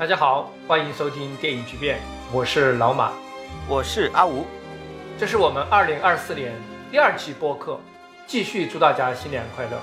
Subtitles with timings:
[0.00, 2.00] 大家好，欢迎收听电影巨变，
[2.32, 3.12] 我是老马，
[3.68, 4.46] 我是阿吴，
[5.18, 6.54] 这是我们二零二四年
[6.90, 7.78] 第二期播客，
[8.26, 9.78] 继续祝大家新年快乐，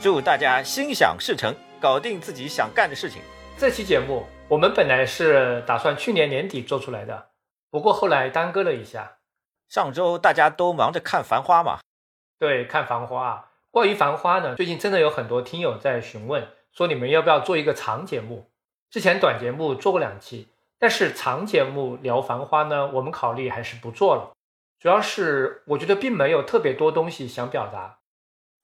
[0.00, 3.20] 祝大家心想事成，搞定自己想干的事情。
[3.56, 7.30] 这期节目我们本来是打算去年年底做出来的，
[7.68, 9.16] 不过后来耽搁了一下。
[9.68, 11.80] 上周大家都忙着看《繁花》嘛，
[12.38, 13.44] 对，看《繁花》。
[13.72, 18.48] 关于《繁花》呢，最近真的有很多听友在询问，说你们要不要做一个长节目？
[18.90, 24.32] 之前短节目做过两期，但是长节目聊《繁花》呢，我们考虑还是不做了。
[24.78, 27.98] 主要是我觉得并没有特别多东西想表达。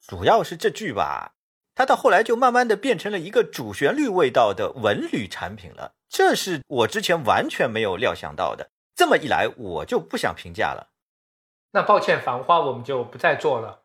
[0.01, 1.33] 主要是这剧吧，
[1.75, 8.69] 它到后来就慢慢的变成了一个主旋律味道的文旅产品了，这是我之前完全没有料想到的。
[8.95, 10.87] 这么一来，我就不想评价了。
[11.71, 13.81] 那抱歉，《繁花》我们就不再做了。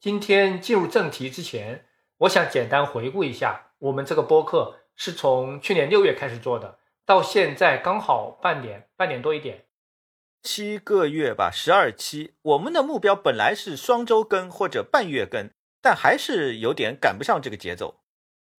[0.00, 1.84] 今天进入正题之前，
[2.18, 4.80] 我想简单回顾一下我们这个播客。
[4.96, 9.64] 是从去年六月开始做的，到现在刚好半年，半年多一点，
[10.42, 12.34] 七个月吧，十二期。
[12.42, 15.50] 我们的目标本来是双周更或者半月更，
[15.82, 17.96] 但还是有点赶不上这个节奏。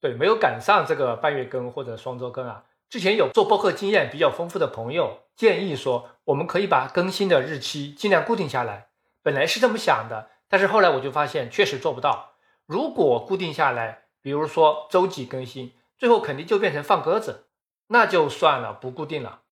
[0.00, 2.64] 对，没有赶上这个半月更或者双周更啊。
[2.90, 8.88] 之前有做播客经验比较丰富的朋友建议说，我们可以把更新的日期尽量固定下来。
[9.22, 12.34] 本来是这么想的，但是后来我就发现确实做不到。
[12.66, 15.72] 如果固定下来，比如说周几更新。
[15.96, 17.46] 最后肯定就变成放鸽子，
[17.88, 19.42] 那就算了，不固定了。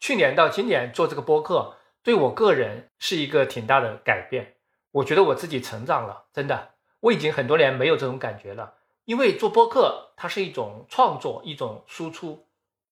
[0.00, 4.56] 去年到今年做这个播客，对我个人是一个挺大的改变。
[4.92, 8.74] 我觉得我自己成长了，真的，我已经很多年没有这种感觉了。
[9.06, 12.46] 因为做播客，它是一种创作，一种输出。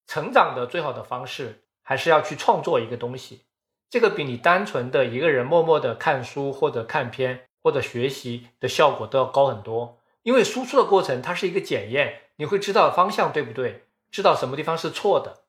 [0.07, 3.45] 成长的最好的方式，还是要去创作一个东西。
[3.89, 9.99] 这个比你单纯的一个人默默的看书或者看片或者学习的效果都要高很多。
[10.23, 12.22] 因为输出的过程，它是一个检验。
[12.43, 13.85] 你会知道方向对不对？
[14.11, 15.45] 知道什么地方是错的。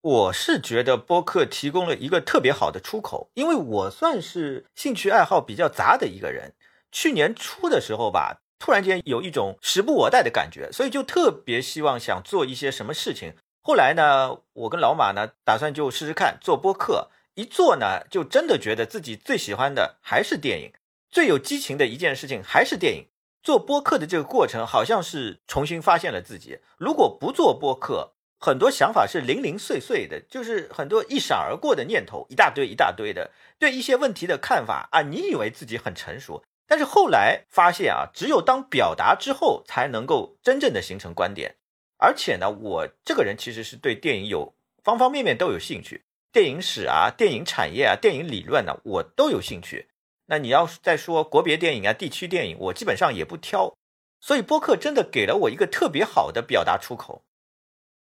[0.00, 6.54] 我是觉得播客提供了一个特别好的出口，因为我算是兴趣爱好比较杂的一个人。
[6.90, 13.34] 去年初的时候吧，突然间有一种时不我待的感觉，所以就特别希望想做一些什么事情。
[13.60, 20.72] 后来呢，我跟老马呢打算就试试看做播客，一做呢就真的觉得自己最喜欢的还是电影，
[21.10, 23.08] 最有激情的一件事情还是电影。
[23.44, 26.60] 做播客的这个过程，好像是重新发现了自己。
[26.78, 41.56] 如果不做播客，很多想法是零零碎碎的，就是很多一闪而过的念头，一大堆一大堆的，对一些问题的看法啊，你以为自己很成熟，但是后来发现啊，只有当表达之后，才能够真正的形成观点。
[41.98, 49.88] 而且呢，我这个人其实是对电影有方方面面都有兴趣，电影史啊、电影产业啊、电影理论呢，我都有兴趣。
[50.26, 53.76] 那你要再说国别电影啊、地区电影，我基本上也不挑，
[54.20, 57.24] 所以播客真的给了我一个特别好的表达出口。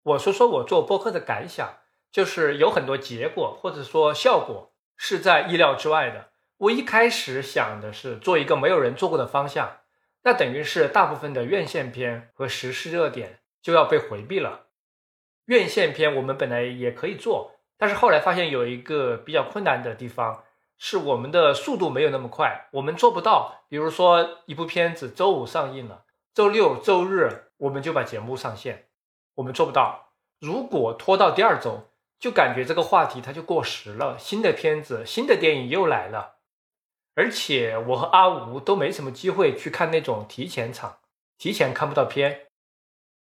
[0.04, 1.78] 我说说我做播客的感想，
[2.10, 6.30] 就是有很多结果或者说效果是在意料之外的。
[6.58, 9.80] 我一开始想的是做一个没有人做过的方向，
[10.22, 14.68] 那等于是大部分的院线片和时事热点就要被回避了。
[15.46, 20.44] 院线片我们本来也可以做，但是后来发现有一个比较困难的地方。
[20.84, 23.62] 是我们的速度没有那么快，我们做不到。
[23.68, 26.02] 比如说，一部片子周五上映了，
[26.34, 28.88] 周六、周日我们就把节目上线，
[29.36, 30.08] 我们做不到。
[30.40, 31.84] 如果拖到第二周，
[32.18, 36.38] 就感觉这个话题它就过时了，新的片子、新的电影又来了。
[37.14, 40.98] 而且我和阿吴都没什么机会去看那种提前场，
[41.38, 42.48] 提前看不到片。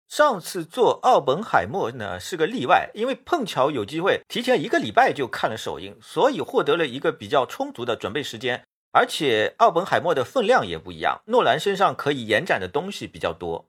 [0.08, 8.64] 上次做奥本海默呢是个例外，因为碰巧有机会提前一个礼拜就看了首映，所以获得了一个比较充足的准备时间。
[8.92, 13.68] 而且奥本海默的分量也不一样，诺兰身上可以延展的东西比较多。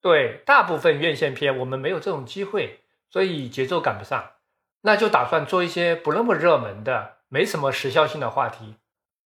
[0.00, 4.30] 对，大部分院线片我们没有这种机会，所以节奏赶不上。
[4.82, 8.76] 那就打算做一些不那么热门的、没什么时效性的话题。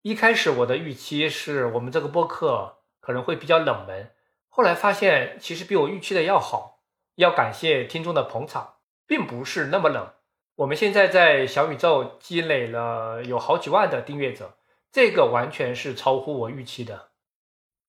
[0.03, 4.11] 一开始我的预期是我们这个播客可能会比较冷门。
[4.57, 6.81] 后来发现，其实比我预期的要好。
[7.17, 8.77] 要感谢听众的捧场，
[9.07, 10.15] 并不是那么冷。
[10.55, 14.57] 我们现在在小宇宙积累了有好几万的订阅者，
[14.91, 17.11] 这个完全是超乎我预期的。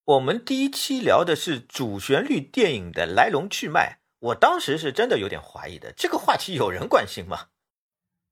[0.03, 5.93] 我们第一期聊的是主旋律电影的来龙去脉，我当时是真的有点怀疑的。
[5.93, 7.47] 这个话题有人关心吗？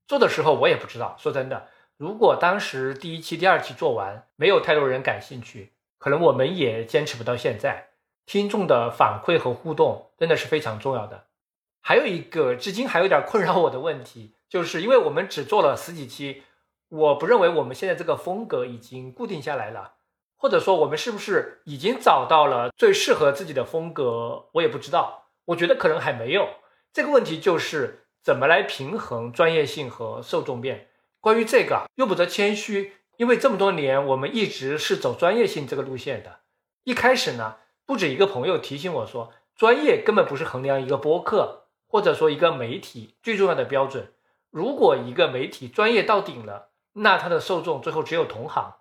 [0.10, 1.16] 做的时候我也不知道。
[1.18, 7.92] 说真的，如果当时第一期、第二期做完，没有太多人感兴趣，可能我们也坚持不到现在。
[8.26, 11.26] 听众的反馈和互动真的是非常重要的。
[11.82, 16.44] 还有一个至今还有点困扰我的问题，就是因为我们只做了十几期，
[16.90, 19.94] 我不认为我们现在这个风格已经固定下来了，
[20.36, 25.28] 或者说我们是不是已经找到了最适合自己的风格，我也不知道。
[25.46, 26.50] 我觉得可能还没有，
[26.92, 30.88] 这个问题就是怎么来平衡专业性和受众面。
[31.22, 36.40] 关于这个，又不得谦虚，因为这么多年我们一直是走专业性这个路线的。
[36.84, 44.14] 一开始呢，不止一个朋友提醒我说，专业根本不是衡量一个播客或者说一个媒体最重要的标准。
[44.50, 48.76] 如果一个媒体专业到顶了，那它的受众最后只有同行。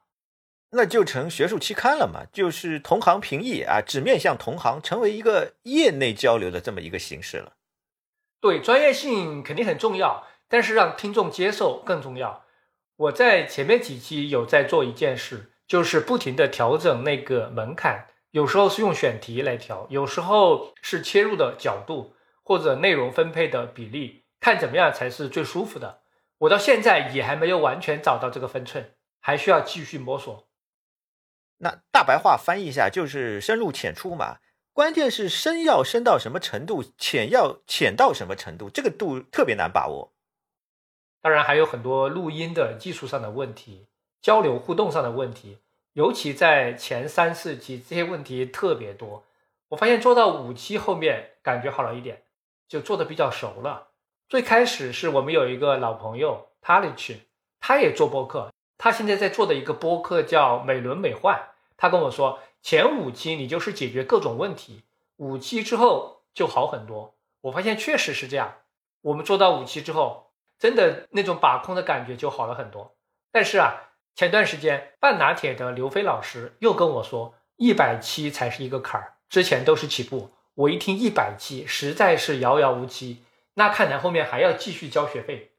[0.70, 7.52] 那就成学术期刊了嘛，就是同行评议啊，只面向同行，成为一个业内交流的这么一个形式了。
[8.40, 12.44] 对，专业性肯定很重要，但是让听众接受更重要。
[12.96, 26.00] 我在前面几期有在做一件事，就是不停的调整那个门槛，有时候是用选题来调，有时候是切入的角度或者内容分配的比例，看怎么样才是最舒服的。
[26.38, 30.48] 我到现在也还没有完全找到这个分寸，还需要继续摸索。
[31.58, 34.38] 那大白话翻译一下，就是深入浅出嘛。
[34.72, 40.12] 关键是深要深到什么程度，浅要浅到什么程度，这个度特别难把握。
[41.22, 43.86] 当然还有很多录音的技术上的问题，
[44.20, 45.58] 交流互动上的问题，
[45.94, 49.24] 尤其在前三四期这些问题特别多。
[49.68, 52.22] 我发现做到五期后面感觉好了一点，
[52.68, 53.88] 就做的比较熟了。
[54.28, 57.20] 最开始是我们有一个老朋友 t a l i c h
[57.60, 58.52] 他也做播客。
[58.76, 61.38] 他现在在做的一个播客叫“美轮美奂”。
[61.76, 64.82] 他跟我说，前五期你就是解决各种问题，
[65.16, 67.14] 五期之后就好很多。
[67.42, 68.54] 我发现确实是这样。
[69.00, 72.96] 我们做到五期之后，真的那种把控的感觉就好了很多。
[73.30, 80.30] 但是啊，前段时间半拿铁的刘飞老师又跟我说，一百期才是一个坎儿，之前都是起步。
[80.54, 83.24] 我一听一百期，实在是遥遥无期。
[83.54, 85.50] 那看来后面还要继续交学费。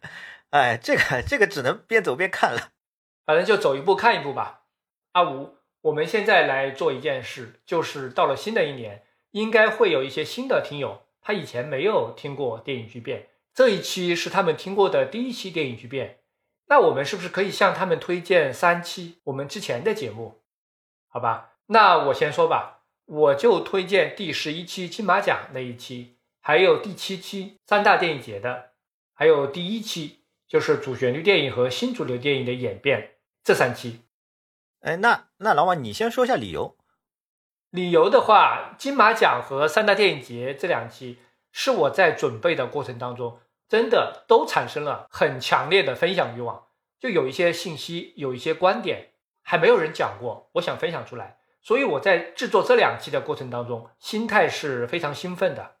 [0.50, 2.70] 哎，这个这个只能边走边看了，
[3.26, 4.62] 反正就走一步看一步吧。
[5.12, 9.02] 阿吴，我们现在来做一件事，就是到了新的一年，
[9.32, 16.20] 应该会有一些新的听友，他以前没有听过电影巨变，这一期是他们听过的第一期电影巨变。
[16.68, 20.42] 那我们是不是可以向他们推荐三期我们之前的节目？
[21.08, 28.70] 好吧，那我先说吧，我就推荐第十一期金马奖那一期，还有第七期三大电影节的，
[29.12, 30.16] 还有第一期。
[30.48, 34.00] 就是主旋律电影和新主流电影的演变这三期，
[34.80, 36.74] 哎，那那老王你先说一下理由。
[37.68, 41.18] 理由的话，金马奖和三大电影节这两期
[41.52, 43.38] 是我在准备的过程当中，
[43.68, 46.66] 真的都产生了很强烈的分享欲望。
[46.98, 49.12] 就有一些信息，有一些观点
[49.42, 51.38] 还没有人讲过，我想分享出来。
[51.60, 55.76] 所以我在制作这两期的过程当中，心态是非常兴奋的。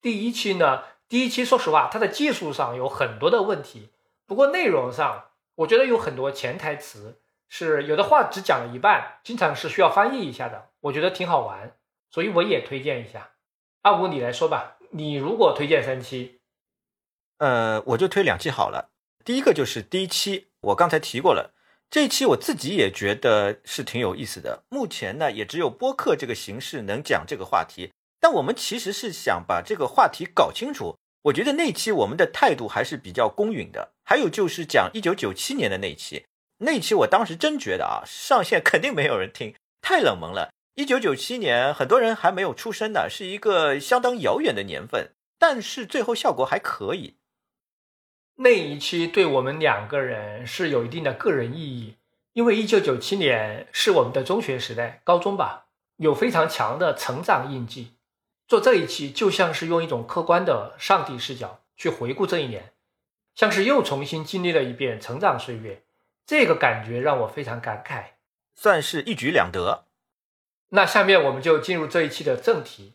[0.00, 3.90] 第一期呢，第一期说实话，它的技术上有很多的问题。
[4.26, 11.76] 不过内容上，我觉得有很多潜台词是有的话只讲了一半，经常是需要翻译一下的，我觉得挺好玩，
[12.10, 13.30] 所以我也推荐一下。
[13.82, 16.37] 阿五，你来说吧，你如果推荐三期，
[17.38, 18.90] 呃，我就推两期好了。
[19.24, 21.54] 第一个就是第一期，我刚才提过了，
[21.90, 24.64] 这一期我自己也觉得是挺有意思的。
[24.68, 30.96] 目前呢，也只有播客这个形式能讲这个话题，但我们其实是想把这个话题搞清楚。
[31.22, 33.92] 我觉得那期我们的态度还是比较公允的。
[34.04, 36.24] 还有就是讲一九九七年的那期，
[36.58, 40.50] 那期我当时真觉得啊，上线肯定没有人听，太冷门了。
[40.74, 45.10] 一九九七年很多人还没有出生呢，是一个相当遥远的年份。
[45.38, 47.17] 但是最后效果还可以。
[48.40, 51.96] 那一期对我们两个人是有一定的个人意义，
[52.34, 55.66] 因为一九九七年是我们的中学时代，高中吧，
[55.96, 57.94] 有非常强的成长印记。
[58.46, 62.72] 做这一期就像是用一种客观的上帝视角去回顾这一年，
[63.34, 65.82] 像是又重新经历了一遍成长岁月，
[66.24, 68.12] 这个感觉让我非常感慨，
[68.54, 69.86] 算是一举两得。
[70.68, 72.94] 那下面我们就进入这一期的正题。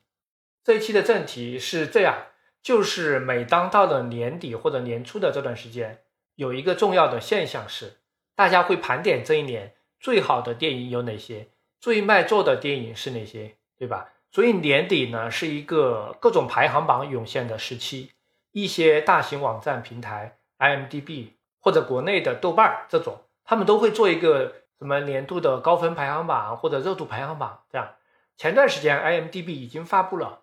[0.63, 2.27] 这一期的正题是这样，
[2.63, 5.99] 就是每当到了年底或者年初的这段时间，
[6.35, 7.97] 有一个重要的现象是，
[8.35, 11.49] 大家会盘点这一年最好的电影有哪些，
[11.81, 14.09] 最卖座的电影是哪些，对吧？
[14.31, 18.11] 所以年底呢，是一个各种排行榜涌现的时期，
[18.53, 27.63] 一些大型网站平台，IMDB 或者国内的豆瓣儿这种，他们都会做一个什么年度的高分排行榜或者热度排行榜。
[27.69, 27.95] 这样，
[28.37, 30.42] 前段时间 IMDB 已经发布了，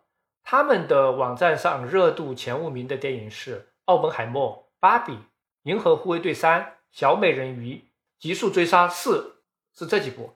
[0.51, 4.49] 他们的网站上热度前五名的电影是《奥本海默》
[4.81, 5.13] 《芭比》
[5.63, 7.75] 《银河护卫队三》《小美人鱼》
[8.19, 9.37] 《极速追杀四》，
[9.79, 10.35] 是这几部。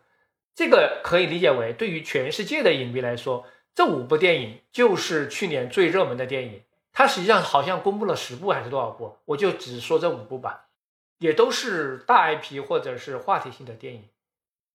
[0.55, 3.45] 这个可以理解为，对于全世界的影迷来说，
[3.75, 6.63] 这五部电影就是去年最热门的电影。
[6.93, 10.67] 它实际上好像公布了十部还是多少部，我就只说这五部吧，
[11.19, 14.05] 也都是大 IP 或者是话题性的电影。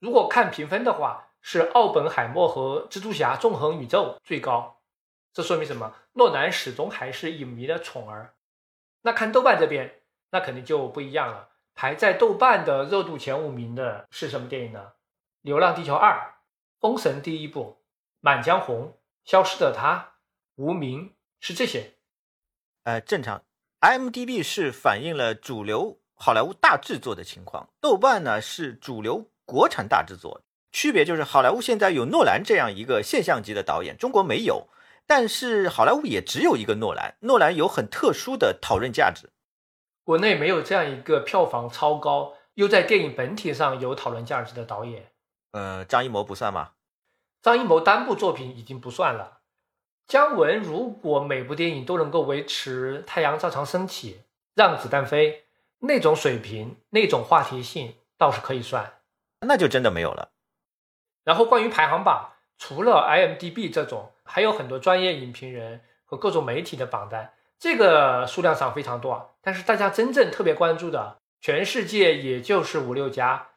[0.01, 4.78] 如果看评分的话，是《奥本海默》和《蜘蛛侠：纵横宇宙》最高，
[5.33, 5.95] 这说明什么？
[6.13, 8.33] 诺兰始终还是影迷的宠儿。
[9.01, 11.49] 那看豆瓣这边，那肯定就不一样了。
[11.73, 14.79] 排在豆瓣的热度前五名的是什么电影呢？
[15.41, 16.11] 《流浪地球二》、
[16.81, 17.77] 《封神》第一部、
[18.19, 18.85] 《满江红》、
[19.23, 19.95] 《消失的她》、
[20.63, 21.09] 《无名》
[21.39, 21.93] 是这些。
[22.83, 23.43] 呃，正常。
[23.79, 30.41] IMDB 是反映了主流好莱坞大制作的情况，豆瓣呢是主流国产大制作。
[30.73, 34.67] 区别就是好莱坞现在有诺兰这样一个现象级的导演，中国没有。
[35.09, 39.31] 但是好莱坞也只有一个诺兰，诺兰有很特殊的讨论价值。
[40.03, 45.11] 国内没有这样一个票房超高又在电影本体上有讨论价值的导演。
[45.53, 46.73] 呃，张艺谋不算吗？
[47.41, 49.39] 张艺谋单部作品已经不算了。
[50.05, 54.21] 姜文如果每部电影都能够维持“太阳照常升起，
[54.53, 55.45] 让子弹飞”
[55.81, 59.01] 那种水平、那种话题性，倒是可以算。
[59.39, 60.29] 那就真的没有了。
[61.23, 67.33] 然后关于排行榜，除了 IMDB 这种，还有很多专业影评人和各种媒体的榜单。
[67.57, 73.49] 这个数量上非常多，但是大家真正特别关注的，全世界也就是五六家，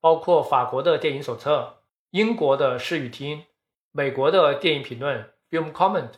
[0.00, 3.44] 包括法国的电影手册、英国的视语听、
[3.90, 6.12] 美国的电影评论 （Film Comment），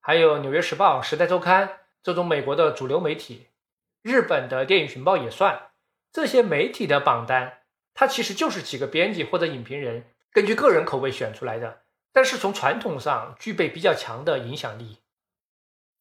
[0.00, 1.68] 还有《纽约时报》《时代周刊》
[2.02, 3.46] 这种美国的主流媒体，
[4.02, 5.70] 日本的电影寻报也算。
[6.12, 7.60] 这些媒体的榜单，
[7.94, 11.80] 它其实就是几个编辑或者影评人根据个人口味选出来的，
[12.18, 14.96] 但是从传统上具备比较强的影响力。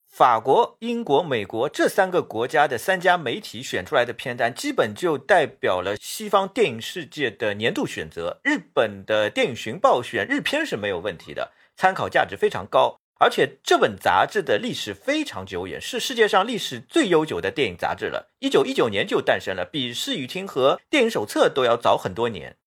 [0.10, 8.40] 法国、英国、美国这三个国家的三家媒体选出来的片单，基本就代表了西方电影世界的年度选择。
[8.44, 13.00] 日本的电影寻报选日片是没有问题的，参考价值非常高。
[13.20, 18.32] 而且这本杂志的历史非常久远，是世界上历史最悠久的电影杂志了。
[18.40, 22.58] 一九一九年就诞生了，比《视与听》和《电影手册》都要早很多年。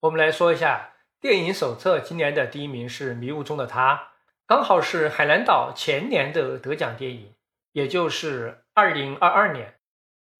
[0.00, 0.90] 我们来说一下
[1.24, 3.94] 《电影手册》今年的第一名是《迷雾中的他》。
[4.46, 7.32] 刚好是海南岛前年的得奖电影，
[7.72, 9.76] 也就是二零二二年，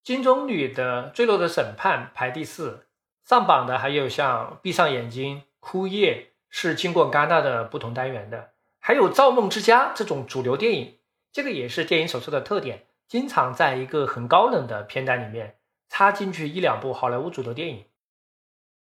[0.03, 2.87] 金棕榈的《坠落的审判》排第四，
[3.25, 10.99] 上榜的还有像《闭上眼睛》《枯叶》，是经过戛纳的不同单元的，还有《造梦之家》这种主流电影，
[11.33, 15.57] 这个也是电影手册的特点，经常在一个很高冷的片单里面
[15.89, 17.87] 插进去一两部好莱坞主流电影。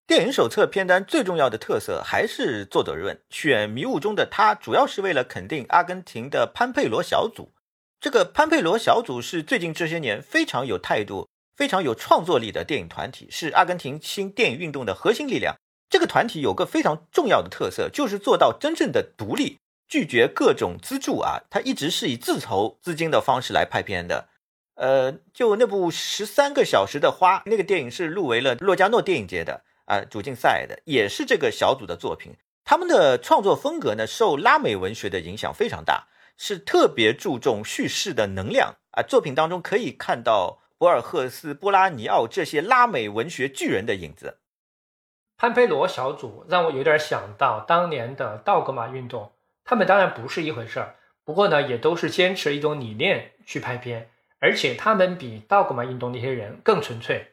[0.05, 7.53] 电影手册片单最重要的特色还是作者润，选《迷雾中的他》主要是为了肯定阿根廷的潘佩罗小组。
[8.01, 15.55] 这个潘佩罗小组是最近这些年非常有态度、非常有创作力的电影团体，是阿根廷新电影运动的核心力量。
[15.89, 24.29] 这个团体有个非常重要的特色，就是做到真正的独立，拒绝各种资助啊，他一直是以自筹资金的方式来拍片的。
[24.75, 29.63] 呃，就那部《十三个小时的花》，那个电影是入围了洛迦诺电影节的。
[29.93, 32.33] 啊，主竞赛的也是这个小组的作品。
[32.65, 36.09] 他们的创作风格呢，受拉美文学的影响非常大，
[36.39, 39.03] 是特别注重叙事的能量啊。
[39.03, 44.39] 作品当中可以看到博尔赫斯、波拉尼奥这些拉美文学巨人的影子。
[45.37, 49.33] 潘佩罗小组让我有点想到当年的道格玛运动，
[49.63, 54.09] 他们当然不是一回事儿，不过呢，也都是坚持一种理念去拍片，
[54.39, 57.32] 而且他们比道格玛运动那些人更纯粹。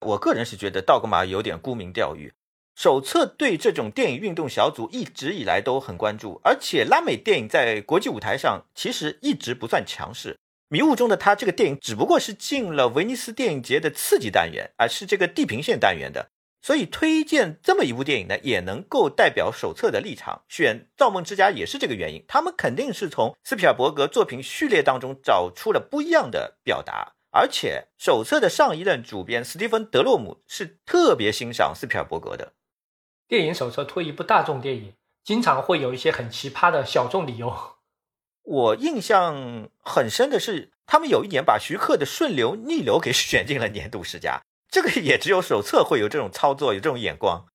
[0.00, 2.32] 我个人是觉得道格玛有点沽名钓誉。
[2.76, 10.38] 手册对这种电影运动小组一直以来都很关注，而且拉美电影在国际舞台上其实一直不算强势。
[10.68, 16.30] 迷雾中的他这个电影只不过是进了威尼斯电影节的刺激单元，而是这个地平线单元的，
[16.62, 20.42] 所以推荐这么一部电影呢，也能够代表手册的立场。
[20.48, 27.12] 选《造梦之家》也是这个原因，他们肯定是从斯皮尔伯格作品序列当中找出了不一样的表达。
[27.30, 32.54] 而且手册的上一任主编斯蒂芬·德洛姆是特别欣赏斯皮尔伯格的。
[33.28, 37.76] 电影手册推一部大众电影，经常会有一些很奇葩的小众理由。
[38.42, 47.46] 我印象很深的是，他们有一年把徐克的《顺流逆流》给选进了年度十佳，这个也只有手册会有这种操作，有这种眼光。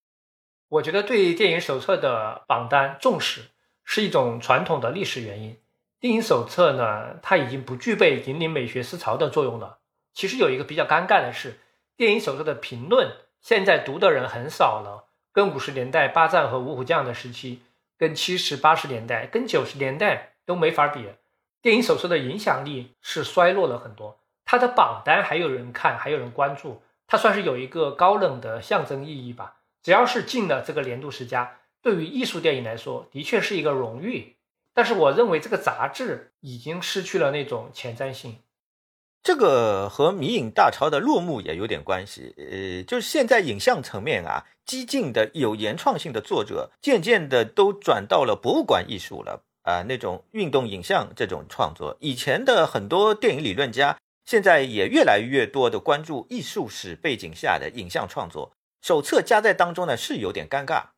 [0.68, 3.50] 我觉得对电影手册的榜单重视
[3.84, 5.60] 是一种传统的历史原因。
[5.98, 9.78] 电影手册呢，它已经不具备引领美学思潮的作用了。
[10.12, 11.58] 其实有一个比较尴尬的是，
[11.96, 13.10] 电影手册的评论
[13.40, 17.62] 现在读的人很少了，跟五十年代八战和五虎将的时期，
[17.98, 21.08] 跟七十八十年代、跟九十年代都没法比。
[21.62, 29.56] 电影手册的影响力是衰落了很多，它的榜单还有人看，还有人关注，它算是有一个高冷的象征意义吧。
[29.82, 34.35] 只要是进了这个年度十佳，对于艺术电影来说，的确是一个荣誉。
[34.76, 38.42] 但是我认为这个杂志已经失去了那种前瞻性，
[39.22, 42.34] 这个和迷影大潮的落幕也有点关系。
[42.36, 51.96] 呃，就是现在影像层面啊，激进的有原创性的作者渐渐的都转到了博物馆艺术了，啊那种运动影像这种创作。
[52.00, 58.52] 以前的很多电影理论家现在也越来越多的关注艺术史背景下的影像创作。
[58.82, 60.88] 手册加在当中呢，是有点尴尬。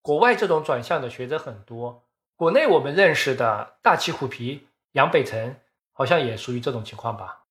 [0.00, 5.60] 国外这种转向的学者很多，国内我们认识的大旗虎皮、杨北辰，
[5.92, 7.44] 好像也属于这种情况吧。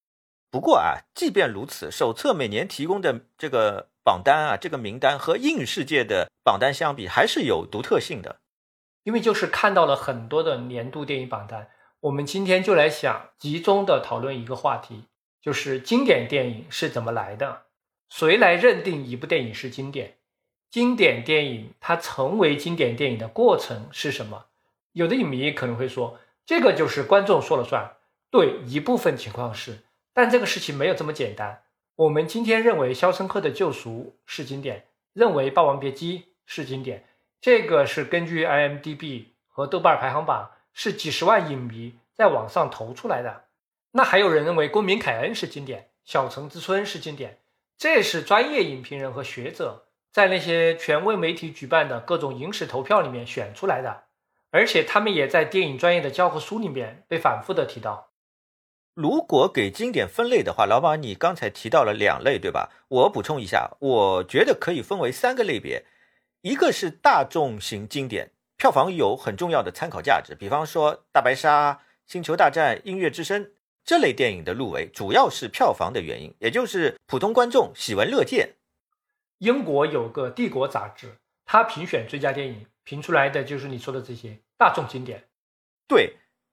[0.49, 8.41] 不过啊，即便如此，手册每年提供的这个榜单啊，这个名单和英语世界的榜单相比，还是有独特性的。
[9.03, 11.69] 因为就是看到了很多的年度电影榜单，
[12.01, 15.05] 我们今天就来想集中的讨论一个话题，
[15.41, 17.67] 就是经典电影是怎么来的。
[18.09, 20.17] 谁来认定一部电影是经典？
[20.69, 24.47] 经典电影它成为经典电影的过程是什么？
[24.93, 27.97] 有的影迷可能会说，这个就是观众说了算。
[28.29, 29.79] 对，一部分情况是，
[30.13, 31.63] 但这个事情没有这么简单。
[31.95, 37.05] 我们今天认为《肖申克的救赎》是经典，认为《霸王别姬》是经典，
[37.39, 43.43] 这个是根据 IMDB 和豆瓣排行榜，是几十万影迷在网上投出来的。
[43.91, 47.39] 那还有人认为《公民凯恩》是经典，《小城之春》是经典。
[47.77, 54.03] 这是专业影评人和学者在那些权威媒体举办的各种影史投票里面选出来的，
[54.51, 58.11] 而且他们也在电影专业的教科书里面被反复的提到。
[58.93, 62.69] 如果给经典分类的话，老马，你刚才提到了两类，对吧？
[62.89, 65.85] 我补充一下，我觉得可以分为三个类别，
[66.41, 71.71] 一个是大众型经典，票房有很重要的参考价值，比方说《大白鲨》
[72.05, 73.45] 《星球大战》《音乐之声》。
[73.83, 78.57] 这类电影的入围主要是票房的原因，也就是普通观众喜闻乐见。
[79.39, 85.25] 英国有个《帝国》杂志，它评选最佳电影，评出来的就是你说的这些大众经典。
[85.87, 86.07] 对，《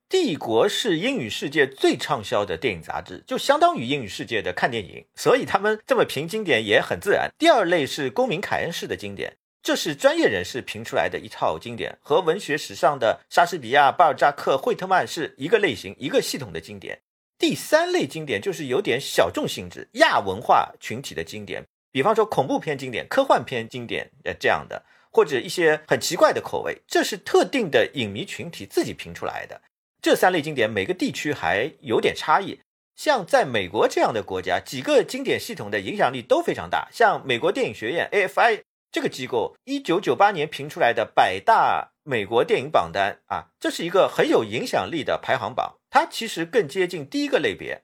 [0.08, 7.30] 帝国》是英语世界最畅销的电影杂志，就相当于英语世界的看电影，所以他们这么评经典也很自然。
[7.38, 17.00] 第二类是公民凯恩式的经典，这是专业人士评出来的一套经典，和文学史上的莎士比亚、巴尔扎克、惠特曼是一个类型、一个系统的经典。
[17.38, 29.60] 第三类经典就是有点小众性质、亚文化群体的经典，比方说恐怖片经典、科幻片经典呃这样的，或者一些很奇怪的口味，这是特定的影迷群体自己评出来的。
[30.00, 32.60] 这三类经典每个地区还有点差异，
[32.94, 38.62] 像在美国这样的国家，几个经典系统的影响力都非常大，像美国电影学院 AFI。
[38.90, 45.74] 这个机构一九九八年评出来的百大美国电影榜单啊，这是一个很有影响力的排行榜。
[45.90, 47.82] 它其实更接近第一个类别，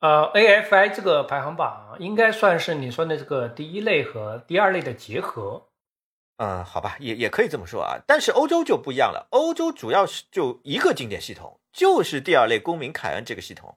[0.00, 5.68] 呃，AFI 这个排行榜应该算是你说的这个第一类和第二类的结合。
[6.44, 7.98] 嗯，好吧，也也可以这么说啊。
[8.04, 13.76] 但是欧洲就不一样了，欧洲主要是就一个经典系统，就是第二类公民凯恩这个系统。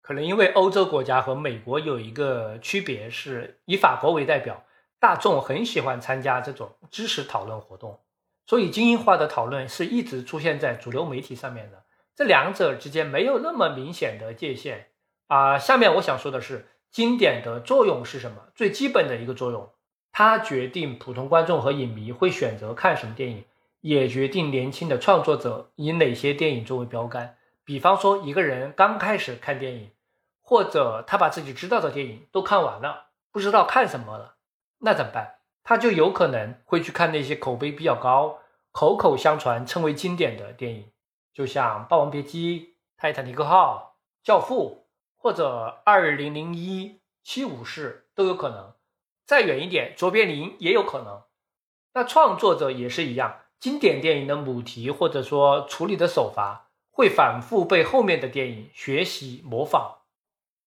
[0.00, 4.64] 可能因为欧洲国家和美国有一个区别，是以法国为代表。
[4.98, 8.00] 大众很喜欢参加这种知识讨论活动，
[8.44, 11.84] 所以精英化的讨论是一直出现在主流媒体上面的。
[12.16, 14.88] 这两者之间没有那么明显的界限
[15.28, 15.56] 啊。
[15.56, 18.48] 下面我想说的是，经典的作用是什么？
[18.56, 19.70] 最基本的一个作用，
[20.12, 23.44] 它决定普通观众和影迷会选择看什么电影，
[23.80, 27.36] 也决定年轻的创作者以哪些电影作为标杆。
[27.64, 29.90] 比方说，一个人刚开始看电影，
[30.40, 34.36] 或者他把自己知道的电影都看完了，不知道看什么了。
[34.78, 35.34] 那怎么办？
[35.62, 38.38] 他就有可能会去看那些口碑比较高、
[38.72, 40.90] 口口相传、称为经典的电影，
[41.34, 42.60] 就像《霸王别姬》
[42.96, 44.86] 《泰坦尼克号》《教父》
[45.22, 46.88] 或者《二零零一》
[47.22, 48.72] 《七武士》都有可能。
[49.28, 51.24] 再远一点，《卓别林》也有可能。
[51.92, 59.98] 那创作者也是一样，经典电影的母题或者说处理的手法，会反复被后面的电影学习模仿。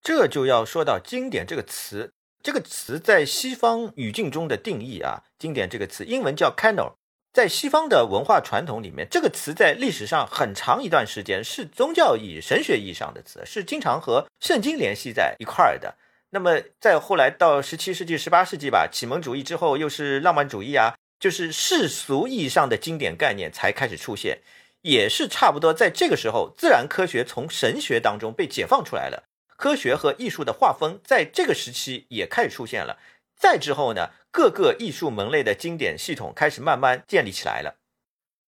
[0.00, 2.12] 这就要说到“经典”这个词。
[2.40, 6.92] 这个词在西方语境中的定义啊，经典这个词，英文叫 canon，
[7.32, 15.96] 在西方的文化传统里面，这个词在历史上很长一段时间是宗教意义、神学意义上的词，是经常和圣经联系在一块儿的。
[16.34, 24.40] 那么再后来到十七世纪、十八世纪吧，启蒙主义之后又是浪漫主义啊，就是世俗意义上的经典概念才开始出现，
[24.80, 29.24] 也是差不多在这个时候，自然科学从神学当中被解放出来了。
[29.58, 32.98] 科学和艺术的划分在这个时期也开始出现了。
[33.36, 37.76] 再之后呢，各个艺术门类的经典系统开始慢慢建立起来了。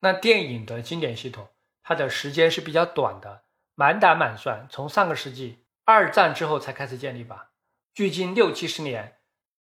[0.01, 1.49] 那电影的经典系统，
[1.83, 3.43] 它的时间是比较短的，
[3.75, 7.51] 满打满算，从上个世纪二战之后才开始建立吧，
[7.95, 9.19] 距今六七十年。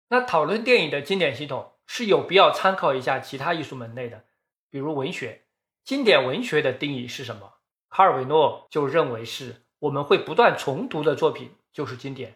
[0.08, 4.24] 那讨论电影的经典系统是有必要参考一下其他艺术门类的，
[4.70, 5.42] 比如文学。
[5.84, 7.56] 经典文学的定义是什么？
[7.90, 9.58] 卡尔维诺就认为是。
[9.80, 12.36] 我们会不断重读的作品就是经典。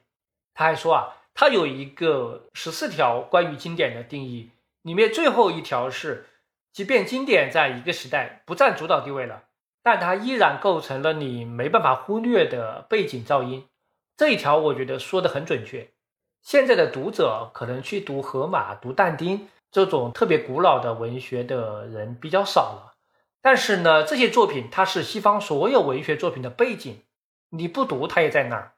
[0.53, 6.25] 他还说啊，他有一个十四条关于经典的定义，里面最后一条是，
[6.73, 9.45] 即便经典在一个时代不占主导地位了，
[9.81, 13.65] 但它依然构成了你没办法忽略的背景噪音。
[14.17, 15.91] 这一条我觉得说的很准确。
[16.41, 22.95] 现在的读者可能去读荷马、读但丁这种特别古老的文学的人比较少了。
[23.41, 27.03] 但是呢，这些作品它是西方所有文学作品的背景，
[27.49, 28.73] 你不读它也在那儿。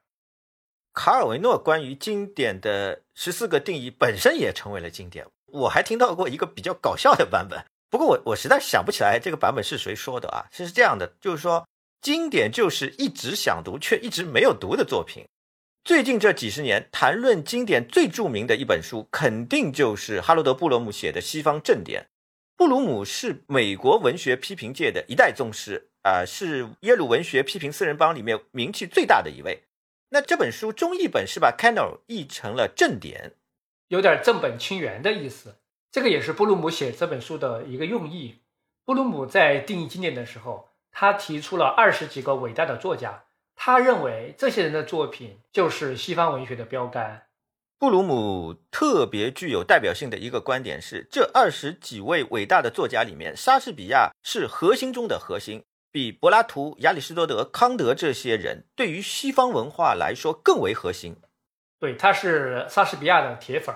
[0.93, 5.25] 卡尔维诺关于经典的十四个定义本身也成为了经典。
[5.45, 10.45] 我还听到过一个比较搞笑的版本，不过我我实在想不起来这个版本是谁说的啊？
[10.51, 11.65] 是这样的，就是说
[12.01, 15.25] 经典就是一直想读却一直没有读的作品。
[15.83, 22.03] 最近这几十年谈论经典最著名的一本书，肯定就是哈罗德·布鲁姆写的《西方正典》。
[22.55, 29.63] 布鲁姆是美国文学批评界的一代宗师啊，是耶鲁文学批评四人帮里面名气最大的一位。
[30.09, 33.33] 那这本书中译本是把 Canon 译成了正典，
[33.89, 35.55] 有点正本清源的意思。
[35.91, 38.39] 这个也是布鲁姆写这本书的一个用意。
[38.85, 40.68] 布鲁姆在定义经典的时候，
[40.99, 43.23] 他提出了二十几个伟大的作家，
[43.55, 47.27] 他认为这些人的作品就是西方文学的标杆。
[47.77, 55.63] 布鲁姆特别具有代表性的一个观点是，这二十几位伟大的作家里面，莎士比亚是核心中的核心。
[55.89, 61.15] 比柏拉图、亚里士多德、康德这些人对于西方文化来说更为核心。
[61.79, 63.73] 对，他是莎士比亚的铁粉。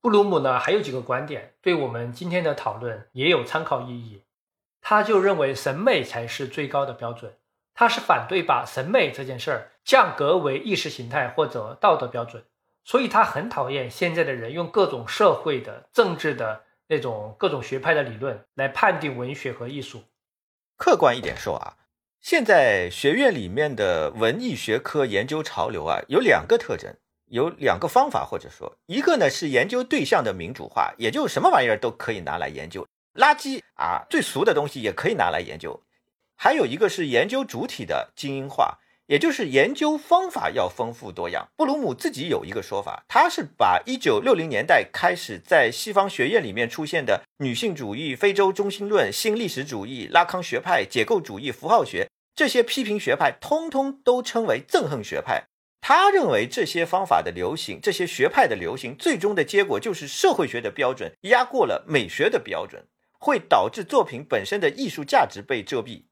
[0.00, 4.22] 布鲁姆呢，还有几个观点，对我们今天的讨论也有参考意义。
[4.82, 7.32] 他就认为审美才是最高的标准，
[7.72, 12.44] 他是反对把审美这件事儿降格为意识形态或者道德标准，
[12.84, 20.02] 所以他很讨厌现在的人用各种社会的、政治的那种各种学派的理论来判定文学和艺术。
[20.76, 21.76] 客观一点说啊，
[22.20, 26.92] 现在学院里面的文艺学科研究潮流啊，有两个特征，
[27.26, 35.82] 有两个方法，或者说一个呢是研究对象的民主化，也就什么玩意儿都可以拿来研究，垃圾啊最俗的东西也可以拿来研究；
[36.36, 38.78] 还有一个是研究主体的精英化。
[39.06, 41.46] 也就是研究方法要丰富多样。
[41.56, 55.44] 布鲁姆自己有一个说法，他是把一九六零年代开始在西方学院里面出现的女性主义、非洲中心论、新历史主义、拉康学派、解构主义、符号学这些批评学派，通通都称为憎恨学派。
[55.82, 62.86] 他认为这些方法的流行，这些学派的流行，最终的结果就是社会学的标准压过了美学的标准，
[63.22, 66.06] 会导致作品本身的艺术价值被遮蔽。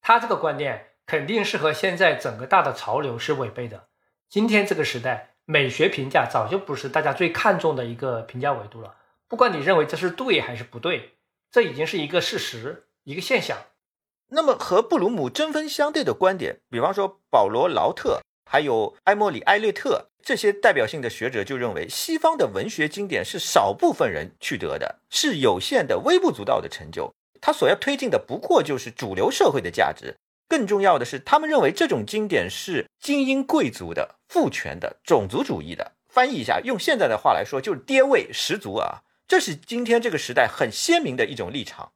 [0.00, 0.86] 他这个观念。
[1.06, 3.88] 肯定是和现在整个大的潮流是违背的。
[4.28, 8.94] 今天这个时代，美学评价早就不是大家最看重的一个评价维度了。
[9.26, 11.16] 不管你认为这是对还是不对，
[11.50, 13.58] 这已经是一个事实，一个现象。
[14.28, 18.20] 那么和布鲁姆针锋相对的观点，比方说保罗·劳特，
[18.52, 27.14] 还有埃莫里·埃略特这些代表性的学者就认为，西方的文学经典是少部分人取得的，是有限的、微不足道的成就。
[27.40, 30.16] 他所要推进的不过就是主流社会的价值。
[30.48, 35.92] 更重要的是，他们认为这种经典是精英贵族的、父权的、种族主义的。
[36.08, 39.02] 翻译一下，用现在的话来说，就是爹味十足啊！
[39.28, 41.92] 这是今天这个时代很鲜明的一种立场。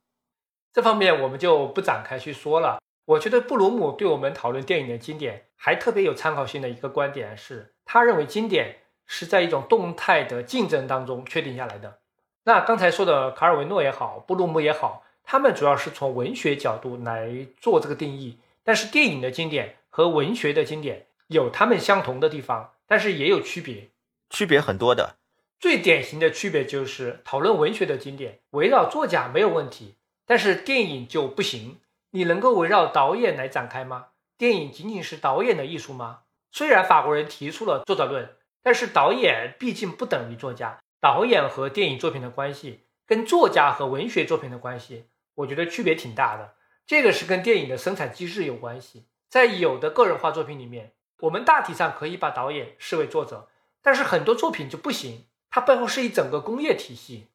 [0.72, 2.78] 这方面我们就不展开去说了。
[3.06, 11.98] 我觉得布鲁姆对我们讨论电影的经典还特别有参考性的一个观点是，他认为经典是在一种动态的竞争当中确定下来的。
[12.44, 18.38] 那刚才说的卡尔维诺也好，布鲁姆也好，他们主要是从文学角度来做这个定义。
[18.62, 23.90] 但是电影的经典和文学的经典有他们相同的地方，但是也有区别，
[24.30, 25.16] 区别很多的。
[25.60, 31.78] 最典型的区别就是讨论文学的经典，围绕作家没有问题，但是电影就不行。
[32.14, 34.06] 你能够围绕导演来展开吗？
[34.38, 36.20] 电影仅仅是导演的艺术吗？
[36.52, 40.78] 虽然法国人提出了作者论，但是导演毕竟不等于作家。
[41.00, 46.54] 导演和电影作品的关系，跟作家和文学作品的关系，我觉得区别挺大的。
[46.86, 49.06] 这个是跟电影的生产机制有关系。
[49.28, 53.48] 在有的个人化作品里面，我们大体上可以把导演视为作者，
[53.82, 57.26] 但是很多作品就不行，它背后是一整个工业体系。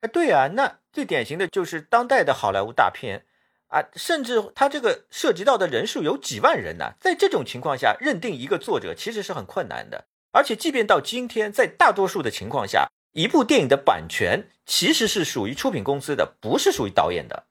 [0.00, 3.26] 哎，对啊，那最典型的就是当代的好莱坞大片
[3.72, 6.92] 啊，甚至它这个涉及到的人数有几万人呢。
[7.00, 10.04] 在这种情况下，认定一个作者其实是很困难的。
[10.30, 17.46] 而且，即便到今天，在大多数的情况下，一部电影的版权其实是属于出品公司的，不是属于导演的。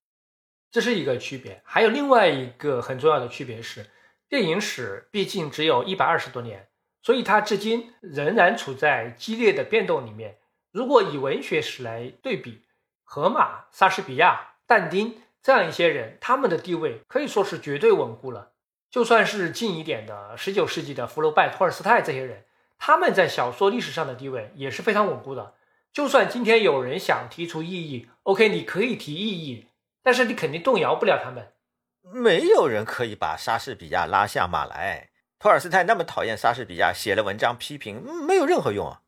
[0.71, 3.87] 这是一个区别，还有另外一个很重要的区别是，
[4.29, 6.69] 电影史毕竟只有一百二十多年，
[7.01, 10.37] 所以它至今仍然处在激烈的变动里面。
[10.71, 12.61] 如果以文学史来对比，
[13.03, 18.51] 荷马、莎士比亚、但丁这样一些人，他们的地位可以说是绝对稳固了。
[18.89, 22.45] 就算是近一点的十九世纪的福楼拜、托尔斯泰这些人，
[22.77, 25.55] 他们在小说历史上的地位也是非常稳固的。
[25.93, 29.67] 就算今天有人想提出异议，OK，你可以提异议。
[30.03, 31.53] 但是你肯定动摇不了他们。
[32.01, 35.09] 没有人可以把莎士比亚拉下马来。
[35.37, 39.01] 托尔斯泰那么讨厌莎士比亚，写了文章批评，没有任何用啊，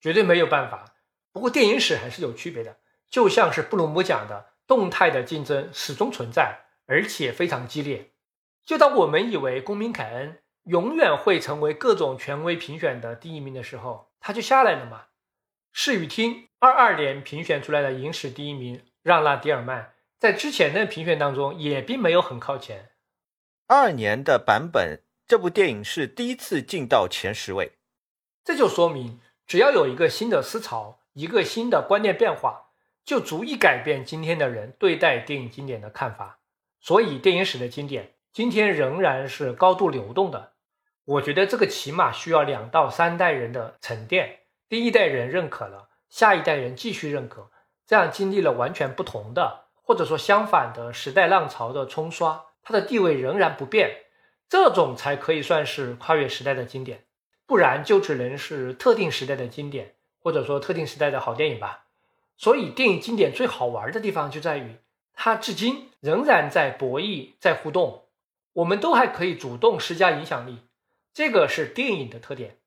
[0.00, 0.94] 绝对没有办法。
[1.32, 8.12] 不过电影史还是有区别的，就像是布鲁姆讲的，动态的竞争始终存在，而且非常激烈。
[8.64, 15.06] 就当我们以为公民凯恩永远会成为各种权威评选的第一名的时候，他就下来了嘛。
[15.72, 22.90] 视与听二二年评选出来的影史第一名让·拉迪尔曼，在之前的评选当中也并没有很靠前。
[23.68, 27.72] 二年的版本，这部电影是第一次进到前十位，
[28.42, 32.65] 这就说明只要有一个新的思潮，一个新的观念变化，
[33.06, 36.40] 就足以改变今天的人对待电影经典的看法。
[36.80, 40.52] 所以，电影史的经典今天仍然是高度流动的。
[41.04, 44.40] 我觉得这个起码需要两到三代人的沉淀。
[44.68, 47.48] 第一代人认可了，下一代人继续认可，
[47.86, 53.88] 这样经历了完全不同的，或者说相反的时代浪潮的冲刷，它的地位仍然不变，
[54.48, 57.04] 这种才可以算是跨越时代的经典，
[57.46, 61.85] 不然就只能是特定时代的经典，或者说特定时代的好电影吧。
[62.36, 64.76] 所以，电影经典最好玩的地方就在于，
[65.14, 68.08] 它至今仍然在博弈，在互动，
[68.52, 70.58] 我们都还可以主动施加影响力，
[71.14, 72.58] 这个是电影的特点。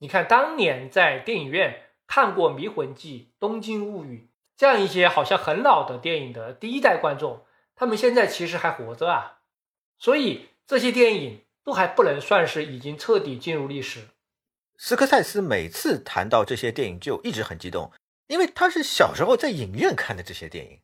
[0.00, 7.44] 你看，当年在电影院看过《迷魂记》《东京物语》这样一些好像很老的电影的第一代观众，
[7.74, 9.38] 他们现在其实还活着啊。
[9.98, 14.08] 所以这些电影都还不能算是已经彻底进入历史。
[14.76, 17.90] 斯科塞斯每次谈到这些电影就一直很激动，
[18.28, 20.80] 因为他是小时候在影院看的这些电影。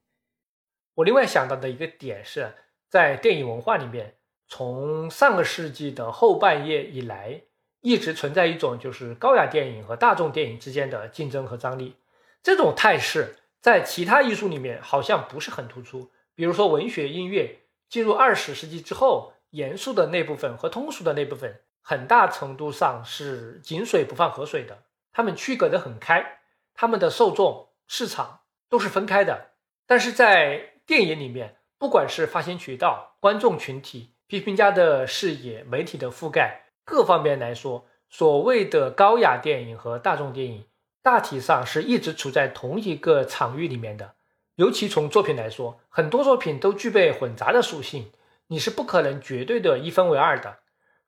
[0.97, 2.53] 我另外想到的一个点是
[2.91, 4.17] 在电影文化里面，
[4.49, 7.43] 从上个世纪的后半叶以来。
[7.87, 11.97] 一直存在一种就是高雅电影和大众电影之间的竞争和张力，
[12.43, 16.11] 这种态势在其他艺术里面好像不是很突出。
[16.35, 17.59] 比如说文学、音乐，
[17.91, 26.39] 进入二十世纪之后，严肃的那部分和通俗的那部分，很大程度上是井水不犯河水的，他们区隔得很开，
[26.75, 29.53] 他们的受众市场都是分开的。
[29.87, 36.65] 但是在电影里面，不管是发行渠道、观众群体、批评家的视野、媒体的覆盖。
[36.85, 40.67] 各方面来说，所谓的高雅电影和大众电影
[41.03, 44.15] 大体上是一直处在同一个场域里面的。
[44.57, 48.13] 尤其从作品来说，很多作品都具备混杂的属性，
[48.47, 50.59] 你是不可能绝对的一分为二的。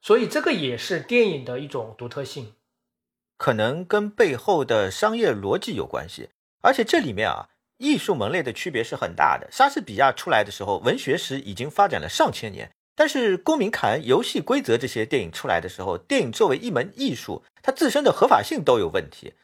[0.01, 2.55] 所以这个也是电影的一种独特性，
[3.37, 6.31] 可能跟背后的商业逻辑有关系。
[6.63, 9.49] 而且这里面啊，艺术门类的区别是很大的。
[9.51, 12.71] 莎士比亚出来的时候，文学史已经发展了上千年。
[12.99, 19.35] 但是，公民凯恩、游戏规则这些电影出来的时候，电影作为一门艺术，它自身的合法性都有问题。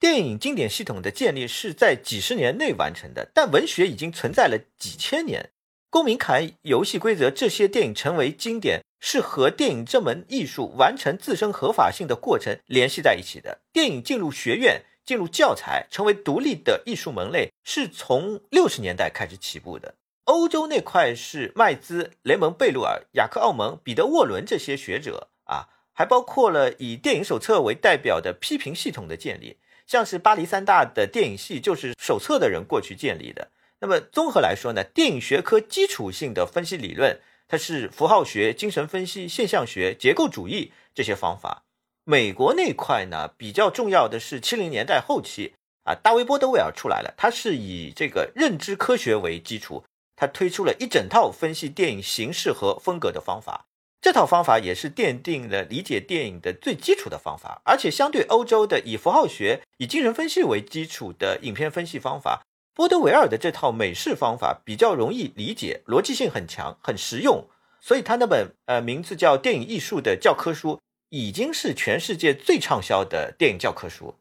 [0.00, 5.50] 电影经典系统的建立是在几十年内完成的，但文学已经存在了几千年。
[5.90, 13.58] 公民凯恩、游戏规则这些电影成为经典，是和电影这门艺术完成自身合法性的过程联系在一起的。
[13.72, 19.96] 电影进入学院、进入教材，成为独立的艺术门类，是从六十年代开始起步的。
[20.24, 33.50] 欧洲那块是麦兹、雷蒙·贝鲁尔、雅克·奥蒙、彼得·沃伦这些学者啊，还包括了以电影手册为代表的批评系统的建立，像是巴黎三大的电影系就是手册的人过去建立的。
[33.80, 37.18] 那么综合来说呢，电影学科基础性的分析理论，
[37.52, 41.64] 它是符号学、精神分析、现象学、结构主义这些方法。
[42.02, 45.52] 美国那块呢，比较重要的是七零年代后期
[45.84, 49.84] 啊，大卫·波德威尔出来了，他是以这个认知科学为基础。
[50.16, 53.66] 他推出了一整套分析电影形式和风格的方法，
[54.00, 57.60] 这套方法也是奠定了理解电影的最基础的方法。
[57.66, 62.40] 而且，相对欧洲的以符号学、以精神分析为基础的影片分析方法，
[62.74, 67.48] 波德维尔的这套美式方法比较容易理解，逻辑性很强，很实用。
[67.80, 74.14] 所以，他那本呃名字叫《电影艺术》的教科书，已经是全世界最畅销的电影教科书。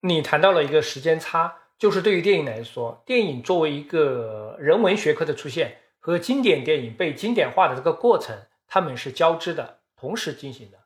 [0.00, 1.58] 你谈到了一个时间差。
[1.78, 8.34] 就是对于电影来说，电影作为一个人文学科的出现和经典电影被经典化的这个过程，
[8.66, 10.78] 它们是交织的，同时进行的。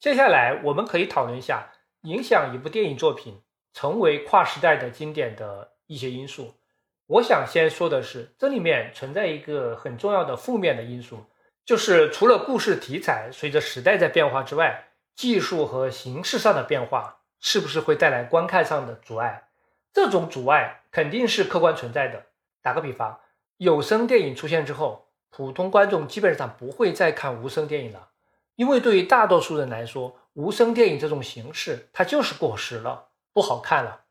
[0.00, 1.70] 接下来我们可以讨论一下
[2.02, 3.40] 影响一部电影作品
[3.72, 6.54] 成为跨时代的经典的一些因素。
[7.06, 11.26] 我想先说的是，这里面存在一个很重要的负面的因素，
[11.64, 19.48] 就是除了故事题材随着时代在变化之外，技术和形式上的变化是不是会带来观看上的阻碍？
[19.92, 22.24] 这种阻碍肯定是客观存在的。
[22.62, 23.20] 打个比方，
[23.58, 28.08] 有声电影出现之后，普通观众基本上不会再看无声电影了，
[28.54, 34.01] 因为对于大多数人来说，无声电影这种形式它就是过时了，不好看了。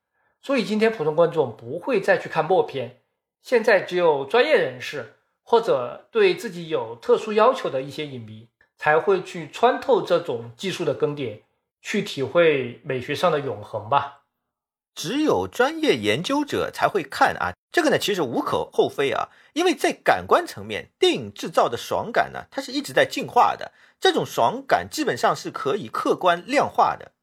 [0.42, 3.02] 所以今天普通观众不会再去看默片。
[3.42, 11.42] 现在只有专业人士或者对自己有特殊要求的一些影迷，才会去穿透这种技术的更迭，
[11.82, 14.20] 去体会美学上的永恒吧。
[14.94, 27.14] 只有专业研究者才会看啊，这个呢其实无可厚非啊，因为在感官层面，电影制造的爽感呢，它是一直在进化的，这种爽感基本上是可以客观量化的。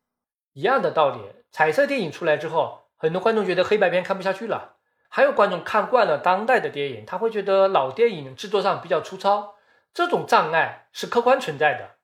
[0.55, 1.21] 一样的道理，
[1.53, 4.75] 彩色电影出来之后，很多观众觉得黑白片看不下去了，
[5.09, 9.55] 还有观众看惯了当代的电影，他会觉得老电影制作上比较粗糙，
[9.95, 11.97] 这种障碍是客观存在的。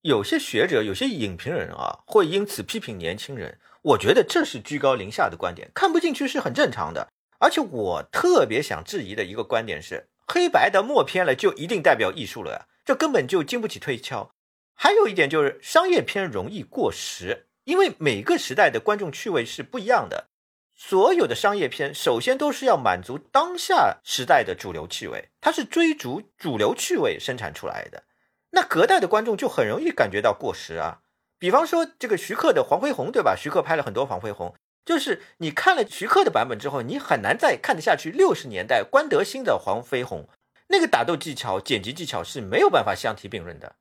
[0.00, 3.58] 有些学者、有些影评人啊，会因此批评年轻人。
[3.82, 7.08] 我觉得这是居高临下的观点，看不进去是很正常的。
[7.38, 12.66] 而且我特别想质疑的一个观点是，黑白的默片了就一定代表艺术了呀？
[12.82, 14.30] 这根本就经不起推敲。
[14.74, 20.28] 还有一点就是商业片容易过时，因为每个时代的观众趣味是不一样的。
[20.76, 28.04] 所有的商业片首先都是要满足当下时代的主流趣味，它是追逐主流趣味生产出来的。
[28.50, 31.00] 那隔代的观众就很容易感觉到过时啊。
[31.38, 33.36] 比方说这个徐克的黄飞鸿，对吧？
[33.36, 40.28] 徐克拍了很多黄飞鸿，就是你看了徐克的版本之后，你很难再看得下去六十年代关德兴的黄飞鸿，
[40.68, 43.76] 那个打斗技巧、剪辑技巧是没有办法相提并论的。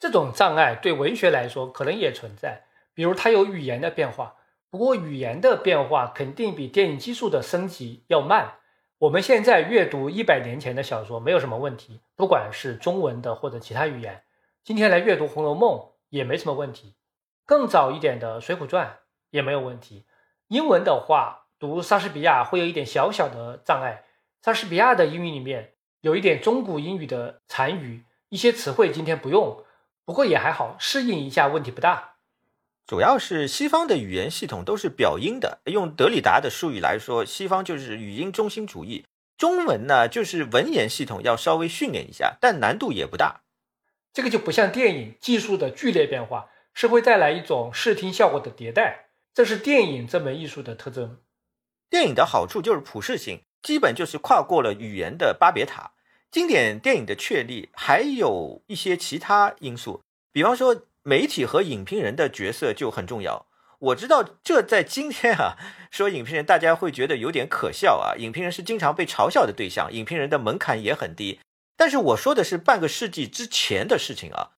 [0.00, 4.36] 这种障碍对文学来说可能也存在，比如它有语言的变化，
[4.70, 8.54] 不过语言的变化肯定比电影技术的升级要慢。
[8.98, 14.22] 我们现在阅读一百年前的小说没有什么问题，不管是中文的或者其他语言，
[14.62, 15.78] 今天来阅读《红楼梦》。
[16.12, 16.94] 也没什么问题，
[17.46, 18.86] 更早一点的《水浒传》
[19.30, 20.04] 也没有问题。
[20.48, 24.04] 英文的话，读莎士比亚会有一点小小的障碍。
[24.42, 29.64] 莎士比亚的英语里面有一点中古英语的残余，一些词汇今天不用，
[30.04, 32.11] 不过也还好，适应一下问题不大。
[32.86, 39.04] 主要是西方的语言系统都是表音的，用德里达的术语来说，西方就是语音中心主义。
[39.38, 43.42] 中文呢，就是文言系统要稍微训练一下，但难度也不大。
[44.12, 51.18] 这个就不像电影技术的剧烈变化，是会带来一种视听效果的迭代，这是电影这门艺术的特征。
[51.88, 55.92] 电影的好处就是普适性，基本就是跨过了语言的巴别塔。
[56.30, 63.46] 经典电影的确立还有一些其他因素，比方说媒体和影评人的角色就很重要。
[63.78, 65.56] 我知道这在今天啊，
[65.90, 71.40] 说影评人大家会觉得有点可笑啊，影评人是经常被嘲笑的对象，影评人的门槛也很低。
[71.76, 74.50] 但是我说的是半个世纪之前的事情啊，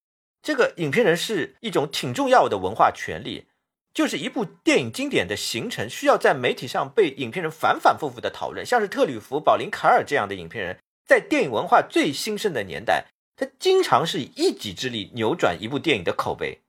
[0.43, 3.47] 这个影评人是一种挺重要的文化权利，
[3.95, 16.61] 就是一部电影经典的形成需要在媒体上被影评人反反复复的讨论，像是特吕弗、保林·卡尔这样的影评人，在电影文化最兴盛的年代，他经常是以一己之力扭转一部电影的口碑。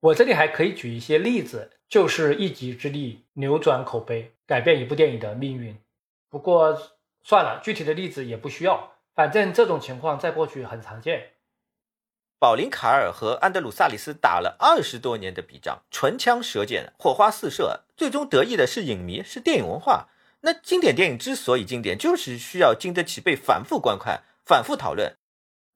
[0.00, 5.76] 我这里还可以举一些例子，就是一己之力扭转口碑，改变一部电影的命运。
[6.28, 6.74] 不过
[7.22, 8.92] 算了，具体的例子也不需要。
[9.14, 11.32] 反正这种情况在过去很常见。
[12.38, 20.08] 保林·卡尔和安德鲁·萨里斯打了二十多年的笔仗，唇枪舌剑，火花四射，最终得益的是影迷，是电影文化。
[20.40, 25.14] 那经典电影之所以经典，就是需要经得起被反复观看、反复讨论。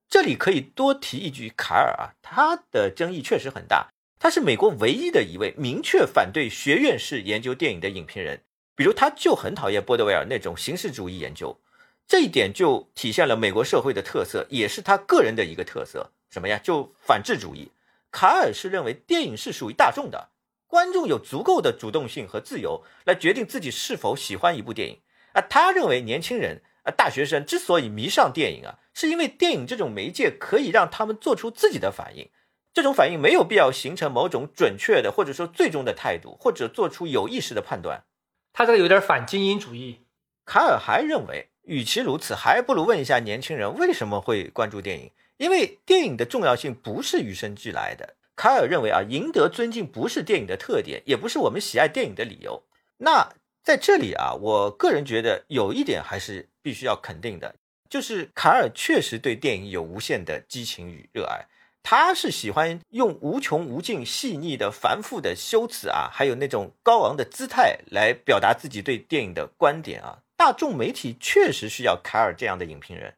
[0.08, 3.88] 这里可以多提一句，卡尔啊，他的争议确实很大。
[4.18, 8.42] 他是美国唯一的一位明确反对学院式研究电影的影评人，
[8.74, 11.58] 比如他就很讨厌波德维尔那种形式主义研究。
[12.06, 16.12] 这一点就体现了美国社会的特色，也是他个人的一个特色。
[16.30, 16.58] 什么呀？
[16.62, 17.70] 就反智主义。
[18.10, 20.30] 卡尔是认为电影是属于大众的，
[20.66, 25.00] 观众有足够的主动性和自由来决定自己是否喜欢一部电影。
[25.32, 32.30] 啊，他认为年轻人啊，大学生之所以迷上电影啊，是因为电影这种媒介可以让他们做出自己的反应。
[32.72, 38.04] 这种反应没有必要形成某种准确的或者说最终的态度，或者做出有意识的判断。
[38.52, 40.06] 他这个有点反精英主义。
[40.44, 41.50] 卡尔还认为。
[41.66, 45.10] 与其如此，还不如问一下年轻人为什么会关注电影？
[45.38, 48.16] 因为电影的重要性不是与生俱来的。
[48.36, 52.64] 卡尔认为啊，赢得尊敬不是电影的特点，也不是我们喜爱电影的理由。
[52.98, 53.30] 那
[53.64, 57.54] 在这里啊，我个人觉得有一点还是必须要肯定的，
[57.88, 61.46] 就是卡尔确实对电影有无限的激情与热爱。
[61.82, 70.18] 他是喜欢用无穷无尽、细腻的、繁复的修辞啊，还有那种高昂的姿态来表达自己对电影的观点啊。
[70.36, 73.14] 大众媒体确实需要卡尔这样的影评人。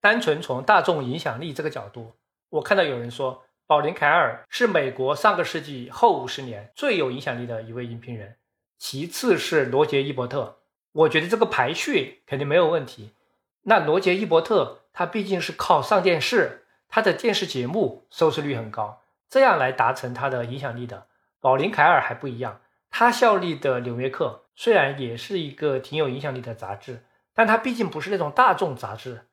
[0.00, 2.12] 单纯从大众影响力这个角度，
[2.50, 8.36] 我看到有人说，保林·凯尔是美国上个世纪后五十年最有影响力的一位影评人，
[8.82, 10.58] 其次是罗杰·伊伯特。
[10.90, 13.12] 我觉得这个排序肯定没有问题。
[13.62, 21.06] 那罗杰·伊伯特他毕竟是靠上电视，他的电视节目收视率很高，这样来达成他的影响力的。
[21.38, 22.60] 保林·凯尔还不一样，
[22.90, 24.42] 他效力的《纽约客》。
[24.56, 29.28] 虽然也是一个挺有影响力的杂志，但它毕竟不是那种大众杂志，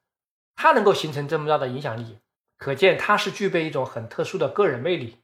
[0.55, 2.19] 它能够形成这么大的影响力，
[2.55, 5.17] 可见它是具备一种很特殊的个人魅力。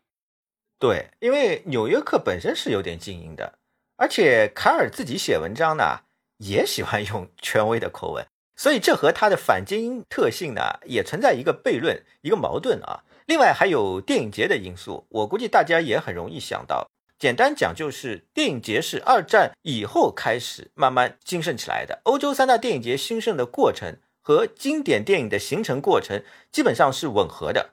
[0.80, 3.60] 对，因为《纽约客》本身是有点精英的，
[3.98, 6.02] 而且卡尔自己写文章呢，
[6.38, 8.26] 也喜欢用权威的口吻，
[8.56, 13.04] 所以这和他的反精英特性呢，也存在一个悖论，一个矛盾啊。
[13.26, 16.90] 另外还有电影节的因素，我估计大家也很容易想到。
[17.18, 22.02] 简单讲，就是电影节是二战以后开始慢慢兴盛起来的。
[22.04, 27.70] 欧洲三大电影节兴盛的过程和经典电影的形成过程基本上是吻合的。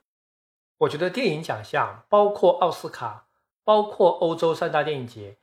[0.79, 3.27] 我觉得电影奖项，包括奥斯卡，
[3.65, 5.37] 包括欧洲三大电影节，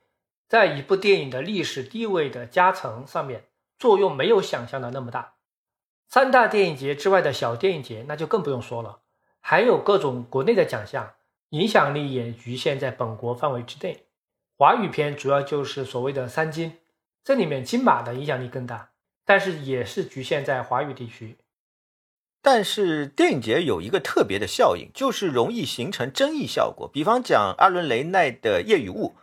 [0.50, 3.44] 在一部电影的历史地位的加成上面，
[3.78, 5.34] 作用没有想象的那么大。
[6.08, 9.02] 三大电影节之外的小电影节，那就更不用说了。
[9.38, 11.12] 还有各种国内的奖项，
[11.50, 14.06] 影响力也局限在本国范围之内。
[14.58, 16.78] 华语片主要就是所谓的三金，
[17.22, 18.90] 这里面金马的影响力更大，
[19.24, 21.36] 但是也是局限在华语地区。
[22.42, 26.90] 但是电影节有一个特别的效应，就是容易形成争议效果。
[26.92, 29.14] 比方讲阿伦雷奈的《夜与雾》，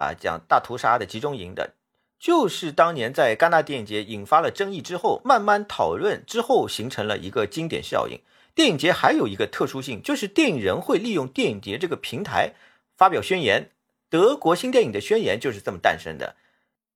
[0.00, 1.74] 啊，讲大屠杀的集中营的，
[2.18, 8.18] 就是当年在戛纳电影节引发了争议之后，慢慢讨论之后形成了一个经典效应。
[8.54, 12.54] 电影节还有一个特殊性，就是电影人会利用电影节这个平台
[12.96, 13.70] 发表宣言。
[14.08, 16.34] 德国新电影的宣言就是这么诞生的。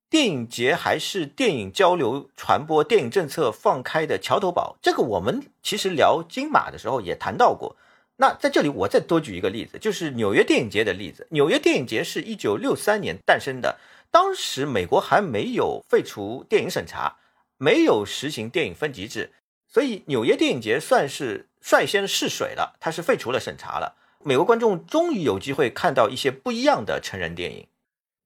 [0.09, 4.77] 电影节还是电影交流传播、电影政策放开的桥头堡。
[4.81, 7.75] 这个我们其实聊金马的时候也谈到过。
[8.17, 11.27] 那在这里我再多举一个例子，就是纽约电影节的例子。
[11.31, 13.77] 纽约电影节是一九六三年诞生的，
[14.09, 17.17] 当时美国还没有废除电影审查，
[17.57, 19.33] 没有实行电影分级制。
[19.67, 23.97] 所以纽约电影节算是率先试水了，它是废除了审查了。
[24.23, 27.67] 美国观众终于有机会看到一些不一样的成人电影。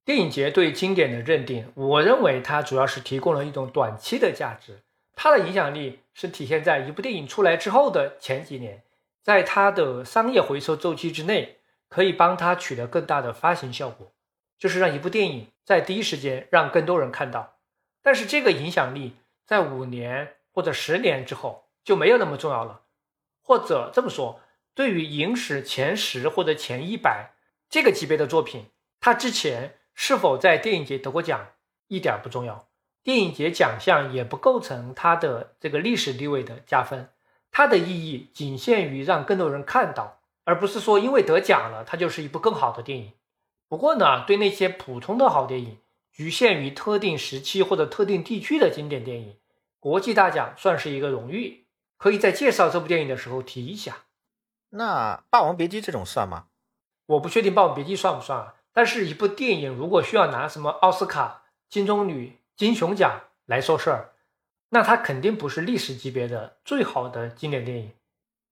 [0.05, 4.79] 电影节对经典的认定，我认为它主要是提供了一种短期的价值，
[5.15, 8.83] 它的影响力是体现在一部电影出来之后的前几年，
[9.21, 14.11] 在它的商业回收周期之内，可以帮它取得更大的发行效果，
[14.57, 17.57] 就是让一部电影在第一时间让更多人看到。
[18.01, 19.15] 但是这个影响力
[19.45, 20.35] 在五年。
[20.51, 22.81] 或者十年之后就没有那么重要了，
[23.43, 24.41] 或者这么说，
[24.73, 27.31] 对于影史前十或者前一百
[27.69, 28.65] 这个级别的作品，
[28.99, 31.51] 它之前是否在电影节得过奖
[31.87, 32.67] 一点不重要，
[33.03, 37.09] 电影节奖项也不构成它的这个历史地位的加分，
[37.51, 43.13] 它的意义仅限于让更多人看到，而不是说因为得奖了它就是一部更好的电影。
[43.67, 45.77] 不过呢，对那些普通的好电影，
[46.11, 49.35] 局限于特定时期或者特定地区的经典电影。
[49.79, 51.65] 国际大奖算是一个荣誉，
[51.97, 53.97] 可以在介绍这部电影的时候提一下。
[54.71, 56.47] 那《霸王别姬》这种算吗？
[57.05, 58.55] 我不确定《霸王别姬》算不算啊。
[58.71, 64.13] 但是，一部电影如果需要拿什么奥斯卡、金棕榈、金熊奖来说事儿，
[64.69, 67.91] 那它肯定不是历史级别的最好的经典电影。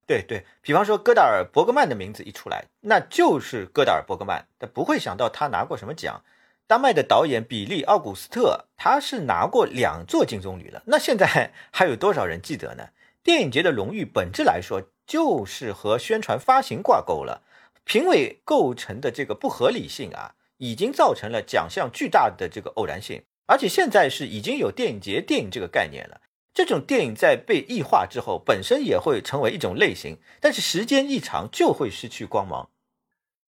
[0.05, 6.23] 对对，比方说戈达尔·伯格曼的名字一出来，那就是戈达尔·伯格曼，但不会想到他拿过什么奖。
[6.65, 10.83] 丹麦的导演比利·奥古斯特，他是拿过两座金棕榈了。
[10.87, 12.89] 那现在 还有多少人记得呢？
[13.21, 17.43] 电影节的荣誉本质来说，就是和宣传发行挂钩了。
[17.83, 23.23] 评委构成的这个不合理性啊，已经造成了奖项巨大的这个偶然性。
[23.47, 26.21] 而且现在是已经有电影节电影这个概念了。
[26.53, 32.69] 这种电影在被异化之后，本身也会成为一种类型，但是时间一长就会失去光芒。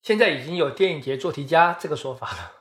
[0.03, 2.53] 现在已经有电影节做题家这个说法了。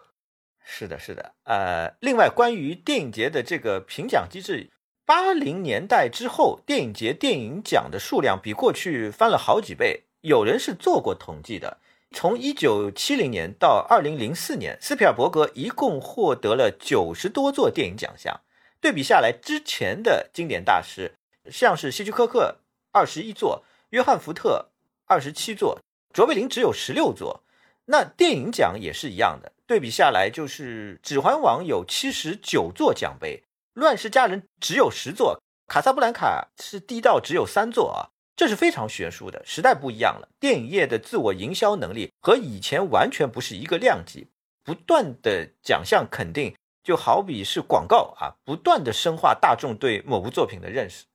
[0.63, 4.71] 是的，是的，呃，另外关于电影节的这个评奖机制，
[5.05, 10.03] 八零年代之后，电影节电影奖的数量比过去翻了好几倍。
[10.21, 11.77] 有人是做过统计的，
[12.11, 18.41] 从一九七零年到二零零四年，斯皮尔伯格一共获得了九十多座电影奖项。
[18.79, 21.15] 对比下来，之前的经典大师，
[21.51, 22.59] 像是希区柯克
[22.91, 24.69] 二十一座，约翰福特
[25.05, 25.79] 二十七座，
[26.13, 27.43] 卓别林只有十六座。
[27.85, 29.53] 那电影奖也是一样的。
[29.65, 33.43] 对比下来，就是《指环王》有七十九座奖杯，
[33.73, 35.41] 《乱世佳人》只有十座，
[35.71, 39.43] 《卡萨布兰卡》是低到只有三座啊，这是非常悬殊的。
[39.43, 44.29] 时代不一样了，电影业的自我营销能力和以前完全不是一个量级。
[44.63, 51.05] 不断的奖项肯定，就好比是广告啊，不断的深化大众对某部作品的认识。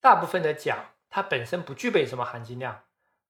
[0.00, 2.82] 大部分的奖它本身不具备什么含金量，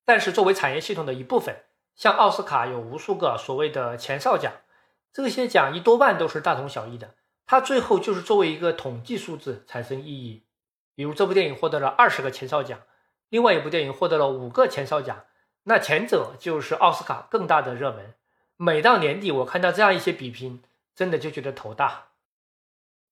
[0.04, 1.64] 但是作为产业系统的一部分。
[1.94, 4.52] 像奥斯卡有无数个所谓的前哨奖，
[5.12, 7.14] 这些奖一多半都是大同小异的，
[7.46, 10.46] 它最后就是作为一个统计数字产生意义。
[10.94, 12.80] 比如这部电影获得了二十个前哨奖，
[13.32, 15.24] 另外一部电影获得了五个前哨奖，
[15.62, 18.12] 那前者就是奥斯卡更大的热门。
[18.58, 20.62] 每到年底，我看到这样一些比拼，
[20.94, 22.08] 真的就觉得头大。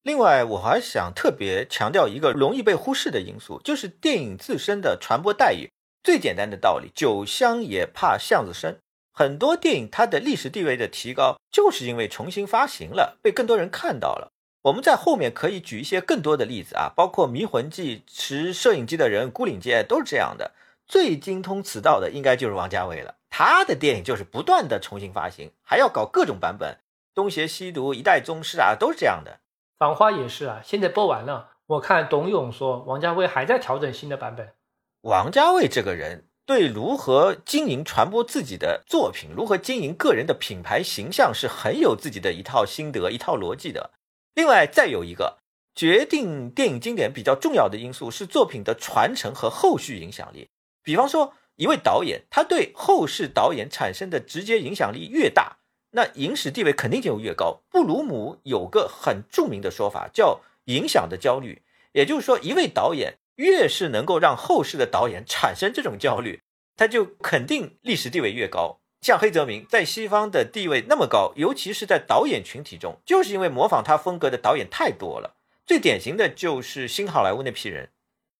[0.03, 5.71] 另外，我还想特别强调一个容易被忽视的因素，就是电影自身的传播待遇。
[6.03, 8.79] 最简单的道理，酒香也怕巷子深。
[9.11, 14.30] 很多电影它的历史地位的提高，就是因为重新发行了，被更多人看到了。
[14.63, 20.51] 我们在后面可以举一些更多的例子啊，包括《迷魂记》、持摄影机的人、孤岭街都是这样的。
[20.87, 26.77] 最精通此道的应该就是王家卫了，他的电影就是不断的重新发行，还要搞各种版本，
[27.15, 29.39] 东邪西毒、一代宗师啊，都是这样的。
[29.79, 31.51] 繁花也是啊，现在播完了。
[31.65, 34.53] 我看董勇说，王家卫还在调整新的版本。
[35.01, 43.91] 王家卫这个人，对如何经营、传播自己的作品，如何经营个人的品牌形象，是很有自己的一套心得、一套逻辑的。
[44.33, 45.39] 另外，再有一个
[45.75, 50.49] 决定电影经典比较重要的因素是作品的传承和后续影响力。
[50.83, 55.57] 比方说，一位导演，他对后世导演产生的直接影响力越大。
[55.91, 57.61] 那影史地位肯定就越高。
[57.69, 61.61] 布鲁姆有个很著名的说法，叫“影响的焦虑”。
[61.93, 66.41] 也就是说，一位导演越是能够让后世的导演产生这种焦虑，
[66.77, 68.80] 他就肯定历史地位越高。
[69.01, 75.35] 像黑泽明在西方的地位那么高，尤其是在导演群体中，就是因为模仿他风格的导演太多了。
[75.65, 77.89] 最典型的就是新好莱坞那批人，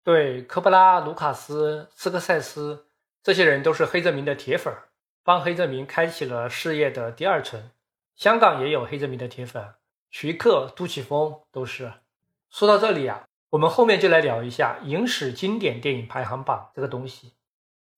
[0.04, 2.86] 对科布拉、卢卡斯、斯科塞斯
[3.24, 4.74] 这些人都是黑泽明的铁粉。
[5.24, 7.70] 帮黑泽明开启了事业的第二春。
[8.16, 9.76] 香港也有黑泽明的铁粉，
[10.10, 11.94] 徐克、杜琪峰都是。
[12.50, 17.34] 说到这里啊，我们后面就来聊一下影史经典电影排行榜这个东西。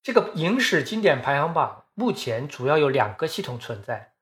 [0.02, 4.12] 这个影史经典排行榜目前主要有两个系统存在，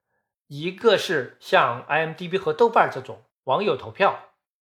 [0.47, 4.31] 一个是像 IMDB 和豆瓣这种网友投票。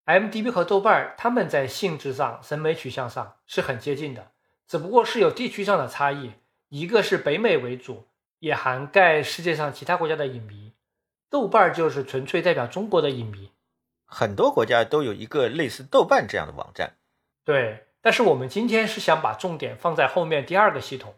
[0.07, 4.33] IMDB 和豆瓣他们在性质上、审美取向上是很接近的，
[4.67, 6.33] 只不过是有地区上的差异，
[6.69, 8.09] 一个是北美为主。
[8.41, 10.73] 也涵盖世界上其他国家的影迷，
[11.29, 13.51] 豆瓣就是纯粹代表中国的影迷。
[14.05, 16.95] 很多国家都有一个类似豆瓣这样的网站。
[17.45, 21.17] 对，但是我们今天是想把重点放在后面第二个系统，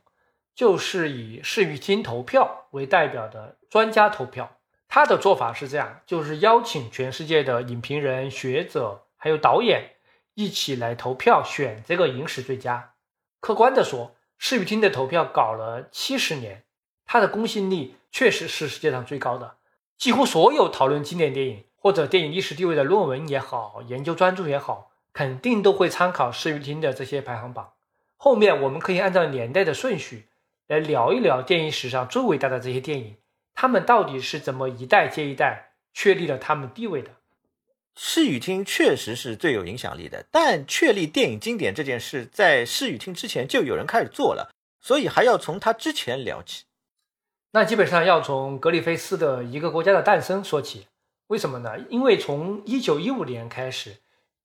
[0.61, 4.59] 就是以视域厅投票为代表的专家投票。
[4.89, 9.93] 他的做法是这样，就是邀请全世界的影评人、学者还有导演
[10.35, 12.93] 一起来投票选这个影史最佳。
[13.41, 16.65] 客观的说，视域厅的投票搞了七十年。
[17.07, 19.55] 它的公信力确实是世界上最高的，
[19.97, 27.73] 几乎所有讨论经典电影或者电影历史地位的论文也好，研究专著也好，肯定都会参考视域厅的这些排行榜。
[28.19, 30.27] 后面我们可以按照年代的顺序
[30.71, 33.17] 来聊一聊电影史上最伟大的这些电影，
[33.55, 37.11] 他们到底是怎么一代接一代确立了他们地位的。
[37.97, 46.67] 视与听确实是最有影响力的，但确立电影经典这件事，在视与听之前就有人开始做了，所以还要从他之前聊起。
[47.51, 50.87] 那基本上要从格里菲斯的一个国家的诞生说起，
[51.27, 51.81] 为什么呢？
[51.89, 53.97] 因为从一九一五年开始，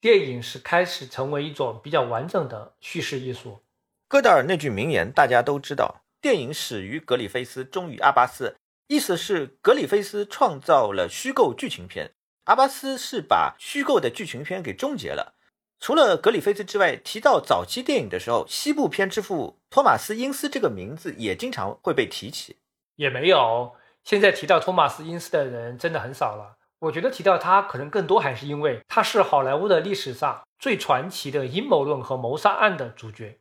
[0.02, 3.60] 电影是开始成为一种比较完整的叙事艺术。
[4.08, 8.56] 戈达尔那句名言大家都知道：“电影始于格里菲斯，终于阿巴斯。”
[8.90, 12.14] 意思是格里菲斯创造了虚构剧情片，
[12.46, 15.36] 阿巴斯是把虚构的剧情片给终结了。
[15.80, 22.58] 除了格里菲斯之外，提到早期电影的时候，西部片之父托马斯·因斯这个名字也经常会被提起。
[22.96, 26.58] 也没有，现在提到托马斯·因斯的人真的很少了。
[26.80, 33.38] 我觉得提到他，可能更多还是因为他是好莱坞的历史上最传奇的阴谋论和谋杀案的主角。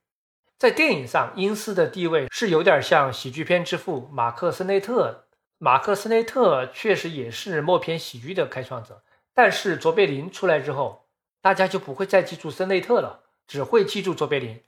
[0.65, 5.27] 在电影上，因斯的地位是有点像喜剧片之父马克·斯内特。
[5.59, 9.03] 马克·斯内特确实也是默片喜剧的开创者，
[9.35, 11.05] 但是卓别林出来之后，
[11.43, 14.59] 大家就不会再记住斯内特了，只会记住卓别林。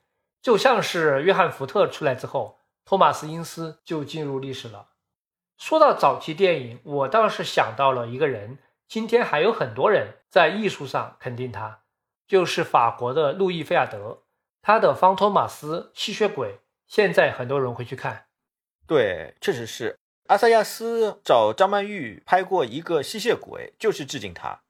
[0.42, 2.59] 就像是约翰·福特出来之后。
[2.84, 4.88] 托马斯·因斯就进入历史了。
[5.57, 11.80] 说到早期电影，我倒是想到了一个人，今天还有很多人在艺术上肯定他，
[12.28, 14.24] 就是法国的路易·菲亚德。
[14.66, 16.48] 他的《方托马斯吸血鬼》
[16.88, 18.26] 现在很多人会去看。
[18.84, 19.96] 对，确实是。
[20.26, 24.62] 阿萨亚斯找张曼玉拍过一个吸血鬼，就是致敬他。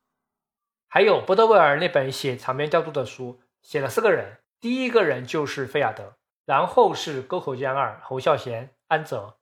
[0.86, 6.18] 还有伯德威尔那本写场面调度的书，写了四个人，第一个人就是菲亚德。
[6.44, 9.38] 然后是沟口健二、侯孝贤、安泽。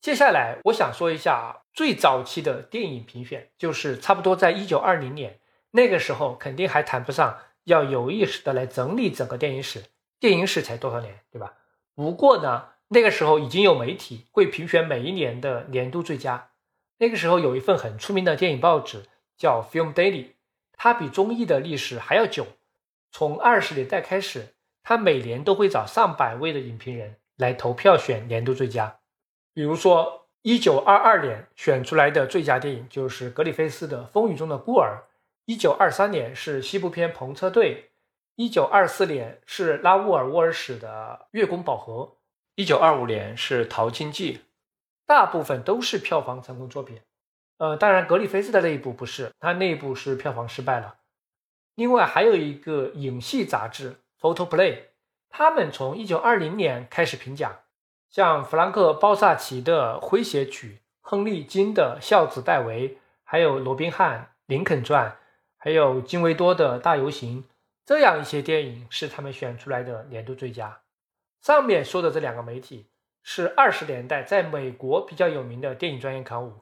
[0.00, 5.40] 接下来我想说一下最早期的电影评选，就是差不多在一九二零年
[5.72, 9.82] 那个时候，肯定还谈不上要有意识的来整理整个电影史。
[10.20, 11.54] 电影史才多少年，对吧？
[11.94, 16.50] 不过呢，那个时候已经有媒体会评选每一年的年度最佳。
[16.98, 19.04] 那个时候有一份很出名的电影报纸
[19.36, 20.24] 叫《Film Daily》，
[20.72, 22.46] 它比综艺的历史还要久，
[23.10, 24.54] 从二十年代开始。
[24.86, 28.98] 他每年都会找上百位的影评人来投票选年度最佳。
[29.54, 35.04] 比如说，一九二二年选出来的最佳电影就是格里菲斯的《风雨中的孤儿》，
[35.46, 37.74] 一九二三年是西部片《篷车队》，
[38.34, 41.92] 一九二四年是拉乌尔·沃尔史的《月宫宝盒》，
[42.54, 44.38] 一九二五年是《淘金记》，
[45.04, 47.02] 大部分都是票房成功作品。
[47.58, 50.96] 呃，当然，格里菲斯的那一部不是，他那一部是票房失败了。
[51.74, 54.72] 另外还有一个影戏杂志《Photo Play》，
[55.28, 57.54] 他们从一九二零年开始评奖，
[58.08, 60.68] 像弗兰克·鲍萨奇的《诙谐曲》，
[61.02, 62.88] 亨利·金的《孝子戴维》，
[63.24, 65.10] 还有罗宾汉《林肯传》，
[65.64, 67.42] 还有金维多的《大游行》，
[67.86, 70.82] 这样一些电影是他们选出来的年度最佳。
[71.40, 72.88] 上面说的这两个媒体
[73.22, 76.52] 是二十年代在美国比较有名的电影专业刊物。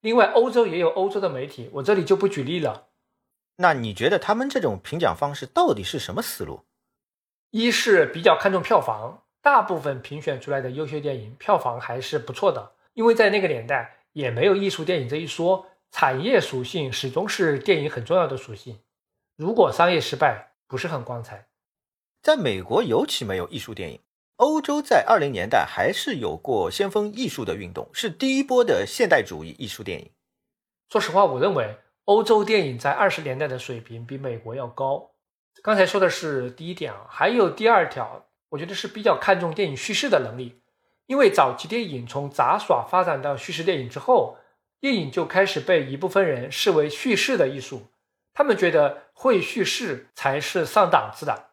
[0.00, 2.86] 另外，欧洲也有欧洲的媒体，我这里就不举例了。
[3.56, 6.62] 那你觉得他们这种评奖方式到底是什么思路？
[7.50, 18.80] 一是比较看重票房，大部分评选出来的优秀电影票房还是不错的，因为在那个年代也没有艺术电影这一说，产业属性始终是电影很重要的属性。
[19.36, 21.48] 如果商业失败，不是很光彩。
[22.22, 24.00] 在美国尤其没有艺术电影。
[24.36, 30.10] 欧洲在二零年代还是有过先锋艺术的运动，是第一波的现代主义艺术电影。
[30.90, 35.12] 说实话，我认为欧洲电影在二十年代的水平比美国要高。
[35.62, 40.60] 刚才说的是第一点啊，还有第二条，我觉得是比较看重电影叙事的能力。
[41.06, 44.36] 因为早期电影从杂耍发展到叙事电影之后，
[44.80, 47.88] 电影就开始被一部分人视为叙事的艺术，
[48.32, 51.50] 他们觉得会叙事才是上档次的。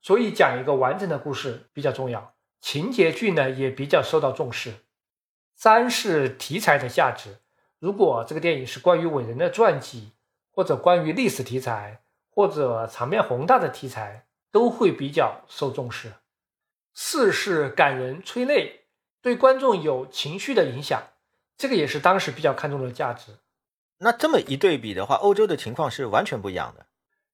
[0.00, 4.74] 所以讲一个完整的故事比较重要，情节剧呢也比较受到重视。
[5.54, 7.40] 三是题材的价值，
[7.78, 10.12] 如果这个电影是关于伟人的传记，
[10.50, 16.12] 或者关于历史题材，或者场面宏大的题材，都会比较受重视。
[16.94, 18.86] 四是感人催泪，
[19.20, 21.02] 对观众有情绪的影响，
[21.60, 23.32] 这个也是当时比较看重的价值。
[23.98, 26.86] 那这么一对比的话，欧洲的情况是完全不一样的。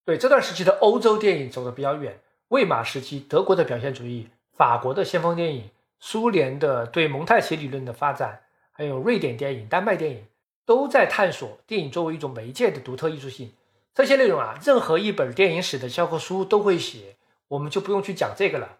[0.04, 2.18] 对这段时期的欧洲电影走得比较远。
[2.48, 5.70] 魏玛时期，德国的表现主义，法国的先锋电影，
[6.00, 10.26] 苏联的对蒙太奇理论的发展，还有瑞典电影、丹麦电影，
[10.64, 13.52] 都在探索电影作为一种媒介的独特艺术性。
[13.94, 17.14] 这些内容啊，任何一本电影史的教科书都会写，
[17.46, 18.78] 我们就不用去讲这个了。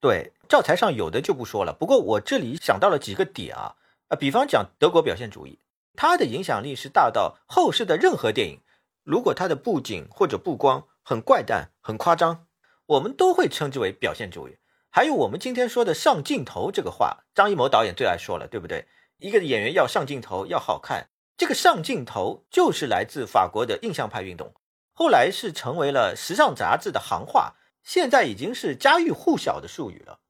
[0.00, 1.74] 对，教材上有的就不说了。
[1.78, 3.76] 不过我这里想到了几个点啊，
[4.08, 5.60] 啊，比方讲德国表现主义，
[5.94, 8.60] 它的影响力是大到后世的任何电影，
[9.02, 12.46] 如果它的布景或者布光很怪诞、很夸张。
[12.86, 14.58] 我们都会称之为表现主义。
[14.90, 18.86] 还有我们今天说的上镜头这个话，张艺谋导演最爱说了，对不对？
[19.18, 24.54] 一个演员要上镜头，要好看，这个上镜头就是来自法国的印象派运动，
[24.92, 30.20] 后来是成为了时尚杂志的行话，现在已经是家喻户晓的术语了。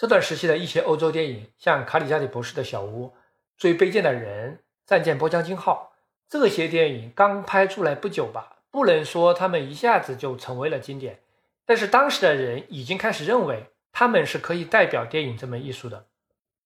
[0.00, 3.08] 这段时期的一些欧洲电影，像卡里加里博士的《小屋》，
[3.58, 4.52] 《最卑贱的人》，
[4.86, 5.92] 《战舰波江金号》，
[6.26, 11.20] 这些电影刚拍出来不久吧，不能说他们一下子就成为了经典。
[11.66, 16.06] 但是当时的人已经开始认为他们是可以代表电影这门艺术的。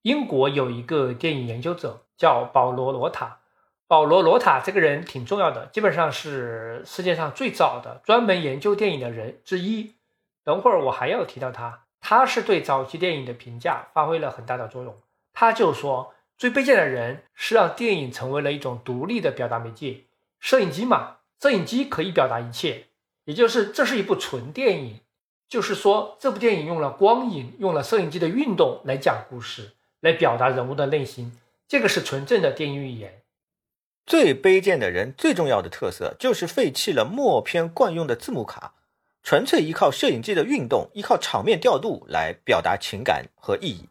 [0.02, 3.40] 英国有一个电影研究者叫保罗·罗塔，
[3.88, 9.96] 保罗·罗塔这个人挺重要的，基本上是世界上最早的专门研究电影的人之一。
[10.44, 14.94] 等会儿我还要提到他，他是对早期电影的评价发挥了很大的作用。
[15.32, 20.02] 他就说，最卑贱的人是让电影成为了一种独立的表达媒介，
[20.38, 22.88] 摄影机嘛，摄影机可以表达一切。
[23.24, 25.00] 也就是这是一部纯电影，
[25.48, 31.32] 就是说这部电影用了光影，用了摄影机的运动来讲故事，来表达人物的内心，
[31.66, 33.22] 这个是纯正的电影语言。
[34.04, 38.74] 最卑贱的人最重要的特色就是废弃了默片惯用的字幕卡，
[39.24, 43.88] 纯粹依靠摄影机的运动，依靠场面调度来表达情感和意义。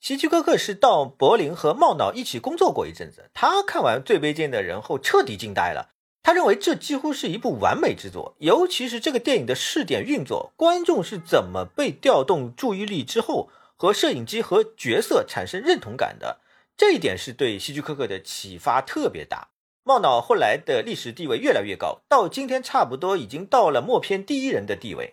[0.00, 5.90] 希区柯克是到柏林和茂脑一起工作过一阵子，他看完《最卑贱的人》后彻底惊呆了。
[6.22, 16.40] 他认为这几乎是一部完美之作，尤其是这个电影的试点运作，观众是怎么被调动注意力之后，和摄影机和角色产生认同感的，
[16.74, 19.48] 这一点是对希区柯克的启发特别大。
[19.86, 25.12] 茂脑后来的历史地位越来越高，到今天差不多已经到了默片第一人的地位。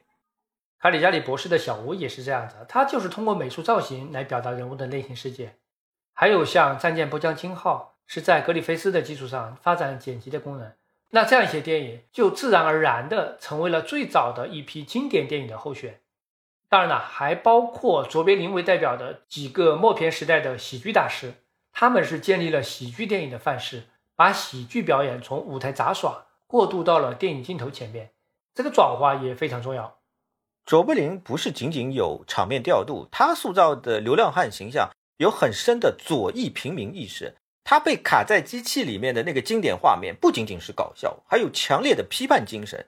[0.79, 5.57] 卡里加里博士的小屋也是这样子，他就是通过美术造型来表达人物的内心世界。
[6.13, 10.71] 还有像《战舰波江金号》，是在格里菲斯的基础上发展剪辑的功能。
[11.09, 15.99] 那这样一些电影就自然而然的成为了最早的一批经典电影的候选。
[16.69, 21.33] 当然了，还包括卓别林为代表的几个默片时代的喜剧大师，
[21.73, 23.83] 他们是建立了喜剧电影的范式，
[24.21, 28.11] 把喜剧表演从舞台杂耍过渡到了电影镜头前面，
[28.53, 29.97] 这个转化也非常重要。
[30.63, 37.35] 卓别林不是仅仅有场面调度，他塑造的流浪汉形象有很深的左翼平民意识。
[37.63, 42.85] 他被卡在机器里面的那个经典画面，不仅仅是搞笑，还有强烈的批判精神。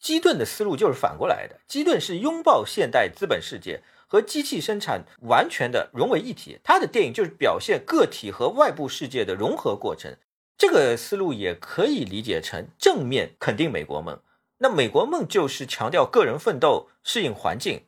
[0.00, 6.58] 基顿的思路就是反过来的，基顿是拥抱现代资本世界和机器生产完全的融为一体。
[6.64, 10.16] 他的电影就是表现个体和外部世界的融合过程。
[10.58, 14.20] 这个思路也可以理解成正面肯定美国梦。
[14.58, 17.84] 那美国梦就是强调个人奋斗、适应环境。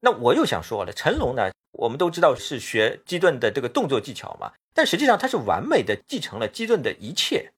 [0.00, 7.52] 那我又想说了，成龙呢，我们都知道是学基顿的这个动作技巧嘛，但实际上他是完美的继承了基顿的一切，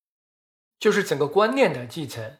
[0.78, 2.36] 就是整个观念的继承。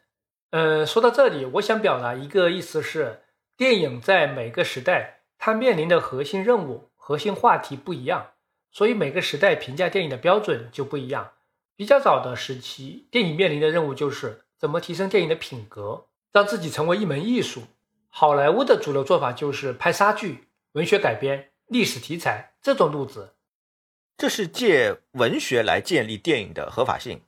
[0.51, 3.23] 呃，说到这里，我想表达一个意思是，
[3.57, 8.31] 电影在每个时代，它面临的核心任务、核心话题不一样，
[8.71, 11.33] 所以每个时代评价电影的标准就不一样。
[11.79, 17.61] 比较早的时期，电影面临的任务就是怎么提升电影的品格，让自己成为一门艺术。
[18.09, 23.35] 好莱坞的主流做法就是拍杀剧、文学改编、历史题材这种路子，
[24.17, 27.21] 这是借文学来建立电影的合法性。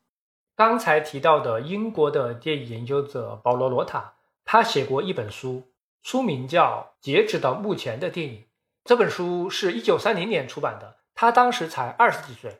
[0.57, 5.71] 刚才提到的英国的电影研究者保罗·罗塔，他写过一本书，
[6.03, 8.39] 书名叫《截止到目前的电影》。
[8.83, 12.59] 这本书是一九三零年出版的，他当时才二十几岁。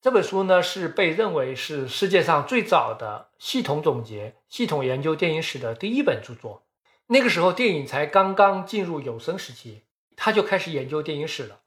[0.00, 6.62] 这本书呢，是被认为是世界上最早的系统总结、系统研究电影史的第一本著作。
[7.08, 9.82] 那个时候，电影才刚刚进入有声时期，
[10.14, 11.62] 他就开始研究电影史了。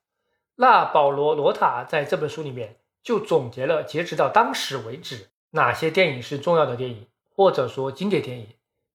[0.55, 8.47] 那保罗·罗塔在这本书里面就总结了，截止到当时为止，哪些电影是重要的电影，或者说经典电影。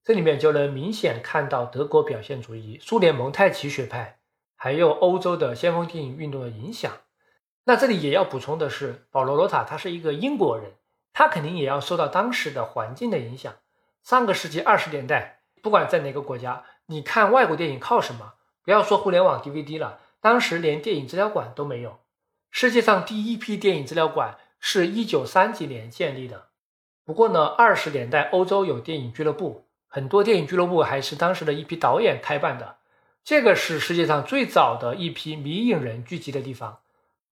[0.03, 4.19] 这里面就能明显看到德国表现主义、苏联蒙太奇学派，
[4.55, 6.91] 还有欧洲的先锋电影运动的影响。
[7.69, 10.75] 那这里也要补充的是，保罗·罗塔他是一个英国人，
[11.13, 13.53] 他肯定也要受到当时的环境的影响。
[14.05, 18.35] 上个世纪二十年代，不管在哪个国家，你看外国电影靠什么？
[18.63, 21.99] 不要说互联网 DVD 了，当时连电影资料馆都没有。
[22.53, 26.47] 世界上第一批电影资料馆是一九三几年建立的。
[27.05, 32.77] 不过呢，二十年代欧洲有电影俱乐部，很多电影俱乐部还是当时的一批导演开办的。
[33.25, 36.79] 这个是世界上最早的一批迷影人聚集的地方。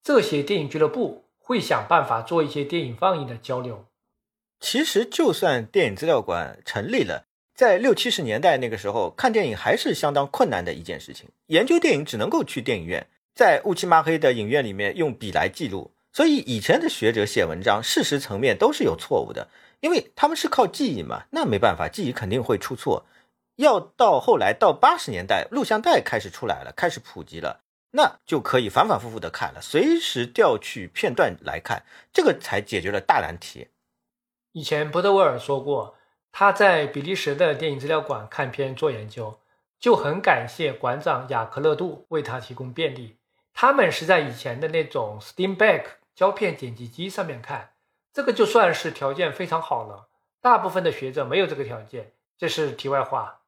[0.04, 3.86] 这些电影俱乐部会想办法做一些电影放映的交流。
[4.60, 7.24] 其实，就算电影资料馆成立了，
[7.54, 11.30] 在六七十年代那个时候，看电影还是相当困难的一件事情。
[11.46, 15.90] 研究电影只能够去电影院，在乌漆抹黑的影院里面用笔来记录。
[16.12, 19.48] 所以，以前的学者写文章，事实层面都是有错误的，
[19.80, 21.24] 因为他们是靠记忆嘛。
[21.30, 23.06] 那没办法，记忆肯定会出错。
[23.56, 27.62] 要到后来，到八十年代，录像带开始出来了，开始普及了。
[27.96, 33.68] 那就可以反反复复的看了，随时调取片段来看，这个才解决了大难题。
[34.50, 35.94] 以前波德威尔说过，
[36.32, 39.38] 他在比利时的电影资料馆看片做研究，
[39.78, 43.18] 就很感谢馆长雅克勒杜为他提供便利。
[43.52, 45.84] 他们是在以前的那种 Steamback
[46.16, 47.74] 胶片剪辑机上面看，
[48.12, 50.08] 这个就算是条件非常好了。
[50.40, 53.42] 大部分的学者没有这个条件，这是题外话。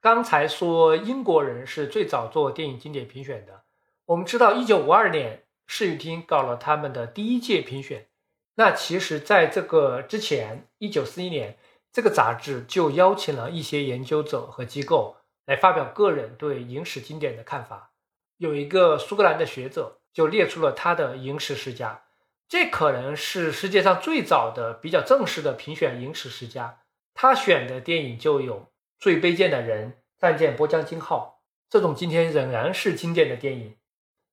[0.00, 3.64] 刚才说英国人是最早做电影经典评选的。
[4.10, 8.08] 我们知道，一九五二年市语厅搞了他们的第一届评选。
[8.56, 11.56] 那其实，在这个之前，一九四一年，
[11.92, 17.92] 这个杂志就邀请了一些研究者和机构来发表个人对影史经典的看法。
[18.38, 22.02] 有一个苏格兰的学者就列出了他的影史十佳，
[22.48, 26.80] 这可能是世界上最早的比较正式的评选影史十佳。
[27.14, 28.56] 他选的电影就有
[28.98, 31.40] 《最卑贱的人》《战舰波江金号》
[31.70, 33.76] 这种今天仍然是经典的电影。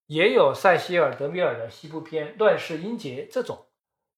[0.07, 3.67] 也有塞西尔·德米尔的西部片《乱世英杰》这种，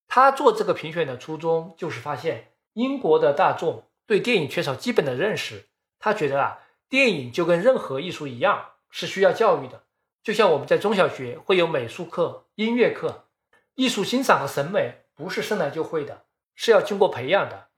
[0.08, 5.66] 他做这个评选的初衷就是发现英国的大众对电影缺少基本的认识。
[5.98, 9.84] 他觉得啊，电影就跟任何艺术一样是需要教育的，
[10.24, 13.26] 就像我们在中小学会有美术课、音乐课，
[13.74, 16.26] 艺术欣赏和审美不是生来就会的，
[16.56, 17.70] 是要经过培养的。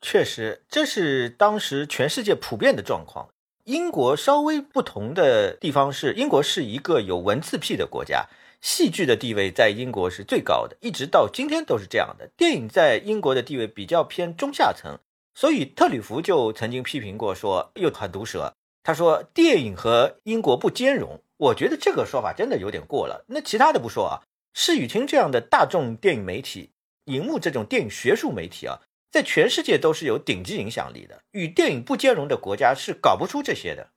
[0.00, 3.33] 确实，这是当时全世界普遍的状况。
[3.64, 8.26] 英国稍微不同的地方是，英国是一个有文字癖的国家，
[8.60, 12.28] 戏剧的地位在英国是最高的，一直到今天都是这样的。
[12.36, 14.98] 电影在英国的地位比较偏中下层，
[15.34, 18.52] 所以特吕弗就曾经批评过，说又很毒舌。
[18.82, 23.24] 他说电影和英国不兼容，我觉得这个说法真的有点过了。
[23.28, 24.20] 那其他的不说啊，
[24.52, 26.68] 视语听这样的大众电影媒体，
[27.06, 28.82] 荧幕这种电影学术媒体啊。
[29.14, 33.90] 在全世界都是有顶级影响力的，与电影不兼容的国家是搞不出这些的。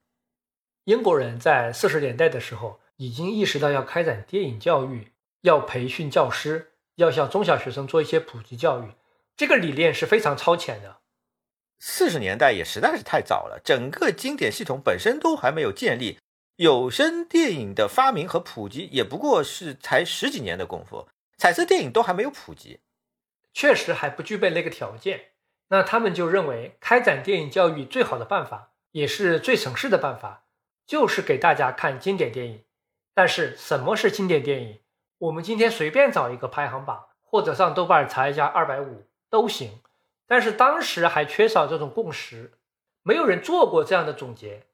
[0.83, 8.91] 英国人在四十年代的时候已经意识到要开展电影教育，要培训教师，要向中小学生做一些普及教育，
[9.35, 10.97] 这个理念是非常超前的。
[11.79, 16.19] 四十年代也实在是太早了，整个经典系统本身都还没有建立，
[16.57, 21.07] 有声电影的发明和普及也不过是才十几年的功夫。
[21.39, 22.79] 彩色电影都还没有普及，
[23.57, 25.31] 确实还不具备那个条件。
[25.69, 30.43] 那他们就认为，开展电影教育最好的办法，也是最省事的办法，
[30.85, 32.63] 就是给大家看经典电影。
[33.15, 34.81] 但是什么是经典电影？
[35.17, 39.81] 我们今天随便找一个排行榜，或者上豆瓣查一下二百五都行。
[40.27, 42.53] 但是当时还缺少这种共识，
[43.01, 44.67] 没有人做过这样的总结。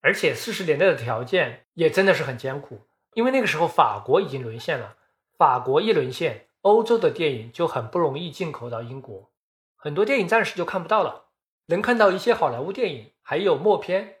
[0.00, 4.94] 而且四十年代的条件也真的是很艰苦，因为那个时候法国已经沦陷了，
[5.36, 9.30] 法国一沦陷，欧洲的电影就很不容易进口到英国，
[9.76, 11.24] 很多电影暂时就看不到了，
[11.66, 14.16] 能看到一些好莱坞电影，还有默片。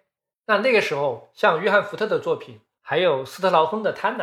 [0.46, 4.22] 那那个时候，像约翰福特的作品，还有斯特劳亨的《贪婪》，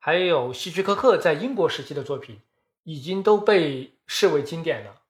[0.00, 2.40] 还有希区柯克在英国时期的作品，
[2.82, 5.02] 已经都被视为经典了。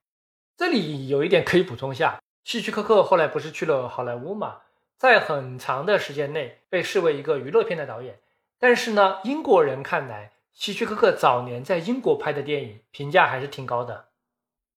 [0.55, 4.61] 这里有一点可以补充下，希区柯克后来不是去了好莱坞嘛？
[4.97, 8.19] 在很长的时间内被视为一个娱乐片的导演，
[8.59, 14.05] 但是呢，英国人看来，希区柯克早年在英国拍的电影评价还是挺高的。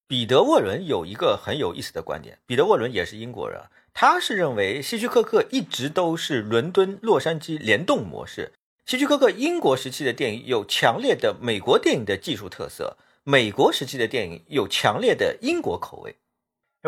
[0.09, 3.63] 彼得·沃伦有一个很有意思的观点，彼得·沃伦也是英国人，
[3.95, 8.53] 他是认为希区柯克一直都是伦敦洛杉矶联动模式。
[8.87, 16.17] 希区柯克英国时期的电影有强烈的美国电影的技术特色，美国时期的电影有强烈的英国口味。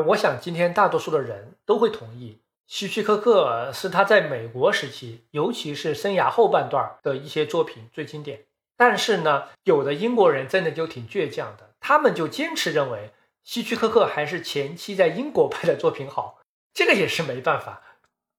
[0.09, 2.41] 我想今天大多数的人都会同意。
[2.67, 8.47] 希区柯克是他在美国时期，尤其是生涯后半段的一些作品最经典。
[8.81, 13.11] 但是呢，有的英国人真的就挺倔强的，他们就坚持认为
[13.45, 16.41] 希区柯克还是前期在英国拍的作品好。
[16.73, 17.83] 这个也是没办法。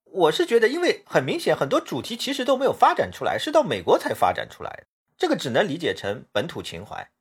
[0.05, 4.85] 我是觉得，因为很明显，很多主题其实都没有发展出来，是到美国才发展出来。
[5.15, 7.11] 这个只能理解成本土情怀。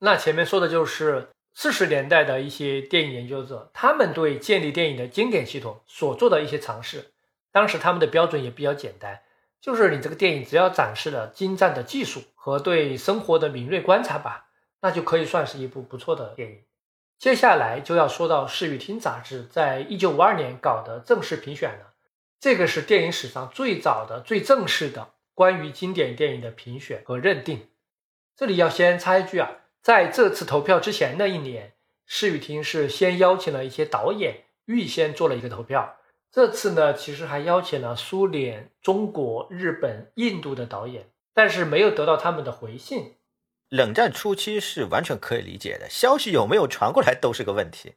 [0.00, 1.30] 那前面说的就是。
[1.52, 7.10] 四十年代的一些电影研究者，他们对建立电影的经典系统所做的一些尝试，
[7.50, 9.22] 当时他们的标准也比较简单，
[9.60, 14.46] 就是你这个电影只要展示了精湛的技术和对生活的敏锐观察吧，
[14.80, 16.62] 那就可以算是一部不错的电影。
[17.18, 21.92] 接下来就要说到《视与听》杂志在一九五二年搞的正式评选了，
[22.40, 27.68] 这个是电影史上最早的、最正式的关于经典电影的评选和认定。
[28.34, 29.50] 这里要先插一句啊。
[29.82, 31.74] 在这次投票之前的一年，
[32.06, 35.96] 视与厅是先邀请了一些导演预先做了一个投票。
[36.32, 43.16] 这次呢，其实还邀请了苏联、中国、日本、印度的导演，但是没有得到他们的回信。
[43.68, 47.94] 冷战初期是完全可以理解的，消息有没有传过来都是个问题。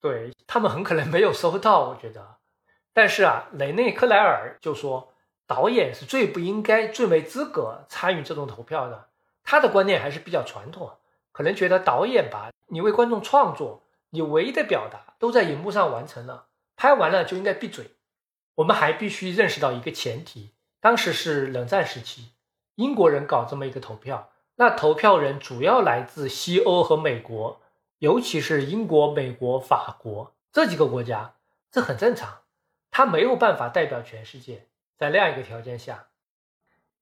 [0.00, 2.36] 对他们很可能没有收到，我觉得。
[2.92, 5.12] 但是啊，雷内克莱尔就说，
[5.46, 9.08] 导演是最不应该、最没资格参与这种投票的。
[9.42, 10.98] 他的观念还是比较传统。
[11.32, 16.46] 可能觉得导演吧，你为观众创作，你唯一的表达都在荧幕上完成了，
[16.76, 17.90] 拍完了就应该闭嘴。
[18.54, 22.30] 我们还必须认识到一个前提，当时是冷战时期，
[22.76, 27.60] 英国人搞这么一个投票，那投票人主要来自西欧和美国，
[27.98, 31.34] 尤其是英国、美国、法国这几个国家，
[31.70, 32.38] 这很正常。
[32.90, 34.66] 他没有办法代表全世界，
[34.96, 36.06] 在那样一个条件下，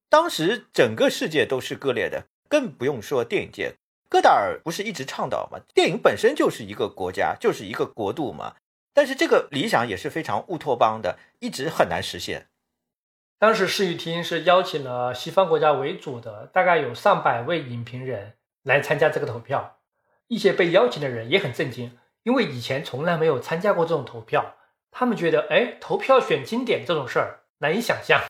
[0.09, 3.75] 当时整个世界都是割裂的，更不用说电影界。
[4.09, 5.59] 戈达尔不是一直倡导吗？
[5.75, 8.55] 电影本身就是一个国家，就是一个国度嘛。
[8.93, 12.47] 但是这个理想也是非常乌托邦的，一直很难实现。
[13.39, 19.78] 当时视与厅是邀请了西方国家为主的，大概有上百位影评人来参加这个投票。
[20.28, 24.55] 一些被邀请的人也很震惊，因为以前从来没有参加过这种投票。
[24.91, 28.22] 他们觉得，哎，投票选经典这种事儿难以想象。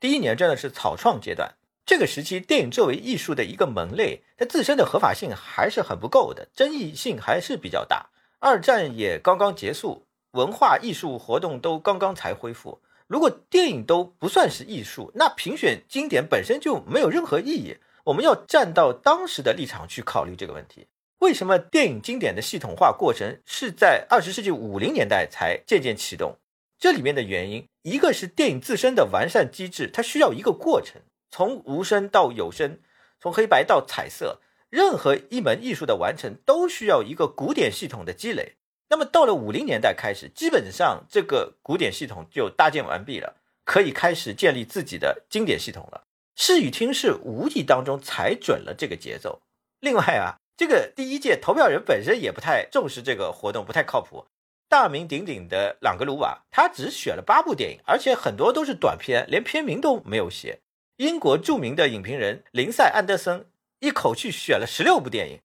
[0.00, 1.56] 第一年真的是草创阶段。
[1.84, 8.10] 这个时期，电影作为艺术的一个门类，它自身的合法性还是很不够的，争议性还是比较大。
[8.38, 12.80] 二战也刚刚结束，文化艺术活动都刚刚才恢复。
[13.08, 17.78] 如果电影都不算是艺术，那评选经典本身就没有任何意义。
[18.04, 20.88] 我们要站到当时的立场去考虑这个问题：
[21.20, 26.36] 为什么电影经典的系统化过程是在二十世纪五零年代才渐渐启动？
[26.78, 31.00] 这里面的原因，一个是电影自身的完善机制，它需要一个过程。
[31.30, 32.78] 从无声到有声，
[33.18, 38.57] 从黑白到彩色，任何一门艺术的完成都需要一个古典系统的积累。
[38.90, 46.02] 那么到了五零年代开始，基本上这个古典系统就搭建完毕了，可以开始建立自己的经典系统了。
[46.36, 49.40] 视与听是无意当中踩准了这个节奏。
[49.80, 54.26] 另外啊，这个第一届投票人本身也不太重视这个活动，不太靠谱。
[54.68, 60.60] 大名鼎鼎的朗格鲁瓦，他只选了八部电影，而且很多都是短片，连片名都没有写。
[60.96, 63.46] 英国著名的影评人林赛·安德森
[63.80, 65.40] 一口气选了十六部电影，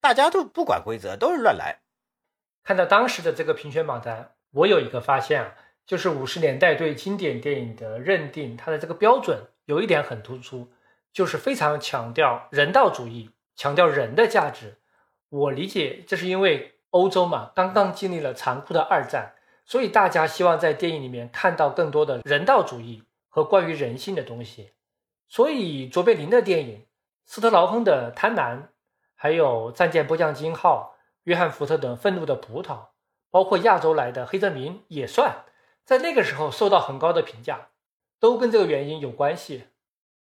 [0.00, 1.81] 大家都不管规则，都是乱来。
[2.64, 5.54] 看到当时的这个评选榜单，我有一个发现啊，
[5.84, 10.70] 就是五十年代对经典电影的认定，它的这个标准有一点很突出，
[11.12, 14.78] 就是非常强调人道主义，强调人的价值。
[15.28, 19.34] 我理解，这是因为欧洲嘛，刚刚经历了残酷的二战，
[19.64, 24.72] 所以大家希望在电影里面看到更多的人道主义和关于人性的东西。
[25.26, 26.86] 所以卓别林的电影、
[27.24, 28.58] 斯特劳亨的《贪婪》，
[29.14, 30.94] 还有《战舰波将金号》、
[31.24, 32.68] 约翰福特的《愤怒的葡萄》，
[33.30, 35.44] 包括亚洲来的黑泽明也算，
[35.84, 37.68] 在那个时候受到很高的评价，
[38.18, 39.64] 都跟这个原因有关系。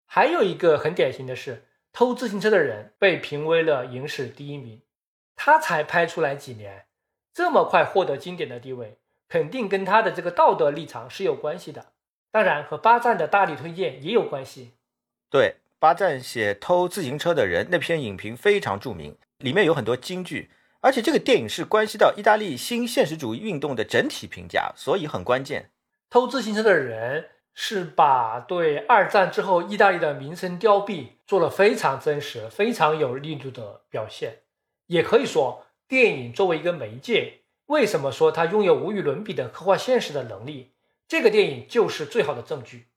[0.06, 4.82] 还有一个很典型的是，偷自行车的人被评为了影史第一名。
[5.36, 6.86] 他才拍出来几年，
[7.32, 11.86] 这么快获得经典的地位，肯定跟他的这个道德立场是有关系的。
[12.30, 14.74] 当然，和巴赞的大力推荐也有关系。
[15.28, 20.50] 对，巴赞写《偷自行车的人》那篇影评非常著名，里面有很多金句，
[20.84, 25.70] 而且这个电影是关系到意大利新现实主义运动的整体评价，所以很关键。
[26.10, 34.40] 偷自行车的人是把对二战之后意大利的民生凋敝做了非常真实、非常有力度的表现。
[34.88, 40.74] 也可以说，电影作为一个媒介，为什么说它拥有无与伦比的刻画现实的能力？
[41.08, 42.88] 这个电影就是最好的证据。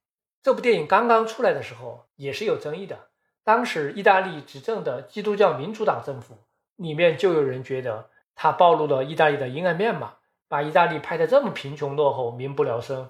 [0.43, 3.07] 这部电影刚刚出来的时候也是有争议的，
[3.45, 6.39] 当时意大利执政的基督教民主党政府
[6.77, 10.15] 里面就有人觉得他暴露了意大利的阴暗面嘛，
[10.47, 13.09] 把意大利拍得这么贫穷落后、民不聊生。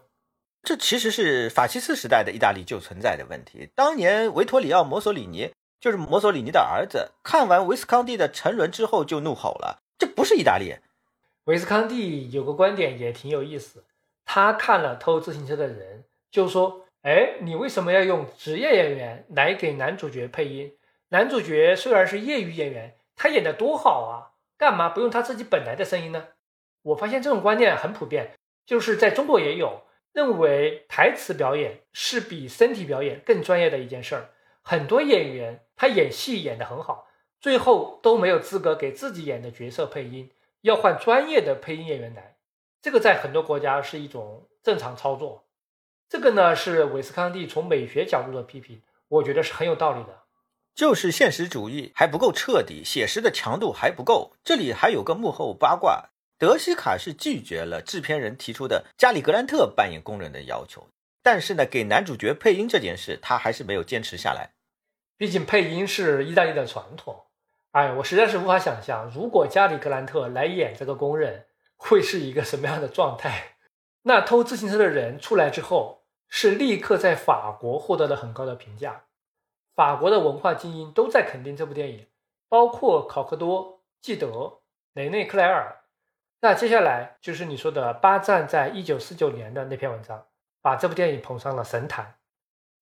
[0.64, 3.70] 这其实是法西斯时代的意大利就存在的问题。
[3.76, 5.52] 当年维托里奥·墨索里尼。
[5.80, 10.74] 就是墨索里尼的儿子，看完维斯康蒂的沉沦之后就怒吼了：“这不是意大利！”
[11.46, 13.86] 维斯康蒂有个观点也挺有意思，
[14.26, 20.74] 他看了偷自行车的人，就说：“哎，你为什么要用职业演员来给男主角配音？
[21.10, 26.28] 男主角虽然是业余演员，他演的多好啊，干嘛不用他自己本来的声音呢？”
[26.84, 29.82] 我发现这种观念很普遍，就是在中国也有
[30.14, 34.30] 认为台词表演是比身体表演更专业的一件事儿。
[34.62, 37.10] 很多演员他演戏演得很好，
[37.42, 42.38] 最后都没有资格给自己演的角色配音，要换专业的配音演员来。
[42.82, 45.46] 这个在很多国家是一种正常操作。
[46.08, 50.24] 这个呢是韦斯康蒂从美学角度的批评，我觉得是很有道理的。
[50.78, 54.34] 就是现实主义还不够彻底，写实的强度还不够。
[54.44, 60.88] 这里还有个幕后八卦：德西卡是拒绝了制片人提出的加里格兰特扮演工人的要求，
[61.24, 64.52] 但是呢，给男主角配音这件事，他还是没有坚持下来。
[65.18, 67.24] 毕竟配音是意大利的传统，
[67.72, 73.56] 哎，我实在是无法想象，如果加里格兰特来演这个工人，会是一个什么样的状态。
[74.04, 79.06] 那偷自行车的人出来之后，是立刻在法国获得了很高的评价，
[79.78, 82.08] 法国的文化精英都在肯定这部电影，
[82.50, 84.58] 包括考克多、纪德、
[84.94, 85.84] 雷内克莱尔。
[86.42, 90.26] 那接下来就是你说的巴赞在一九四九年的那篇文章，
[90.64, 92.16] 把这部电影捧上了神坛。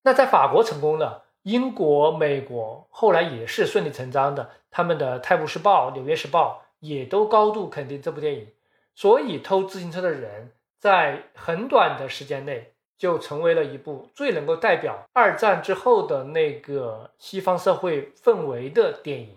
[0.04, 1.24] 那在法国成功了。
[1.42, 8.52] 英国、美国后来也是顺理成章的，他们的《泰晤士报》《纽约时报》也都高度肯定这部电影，
[8.96, 19.36] 所以偷自行车的人在很短的时间内就成为了一部最能够代表二战之后的那个西方社会氛围的电影。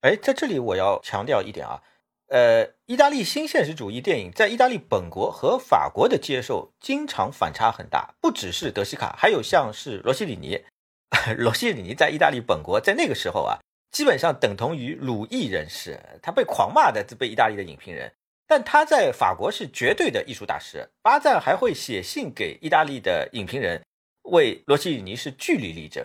[0.00, 1.82] 哎，在这里我要强调一点啊，
[2.28, 10.64] 呃，意大利新现实主义电影在意大利本国和法国的接受经常反差很大，不只是德西卡，还有像是罗西里尼。
[11.36, 13.58] 罗西里尼在意大利本国，在那个时候啊，
[13.90, 18.12] 基本上等同于鲁艺人士，他被狂骂的，被意大利的影评人。
[18.50, 20.90] 但他在法国是绝对的艺术大师。
[21.02, 23.86] 巴赞还会写信给意大利的影评人，
[24.22, 26.04] 为罗西里尼是据理力争。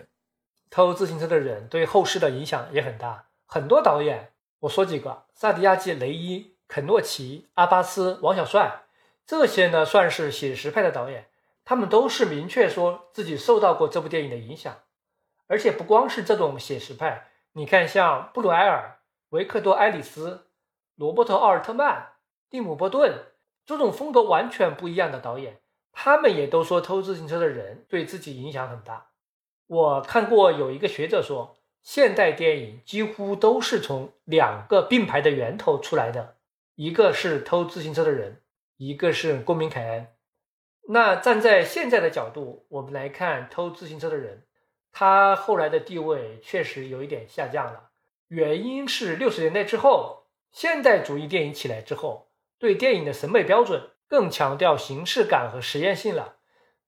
[0.70, 4.30] 偷自行车的人对后世的影响也很大，很多导演，
[4.60, 8.82] 我说几个：萨迪亚季、雷伊、肯诺奇、阿巴斯、王小帅，
[9.26, 11.26] 这些呢算是写实派的导演，
[11.64, 14.72] 他们都是明确说自己受到过这部电影的影响。
[15.48, 20.46] 而且不光是这种写实派，你看像布鲁埃尔、维克多·埃里斯、
[20.94, 22.12] 罗伯特·奥尔特曼、
[22.48, 23.26] 蒂姆·波顿
[23.64, 25.60] 这种风格完全不一样的导演，
[25.92, 29.08] 他们也都说偷自行车的人对自己影响很大。
[29.66, 36.36] 我看过有一个学者说，现代电影几乎都是从两个并排的源头出来的，
[36.76, 38.40] 一个是偷自行车的人，
[38.76, 40.06] 一个是公民凯恩。
[40.88, 44.44] 那站在现在的角度，我们来看偷自行车的人。
[44.92, 47.90] 他后来的地位确实有一点下降了，
[48.28, 52.25] 原因是六十年代之后，现代主义电影起来之后，
[52.58, 56.36] 对电影的审美标准更强调形式感和实验性了，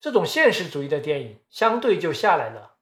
[0.00, 2.76] 这种现实主义的电影相对就下来了。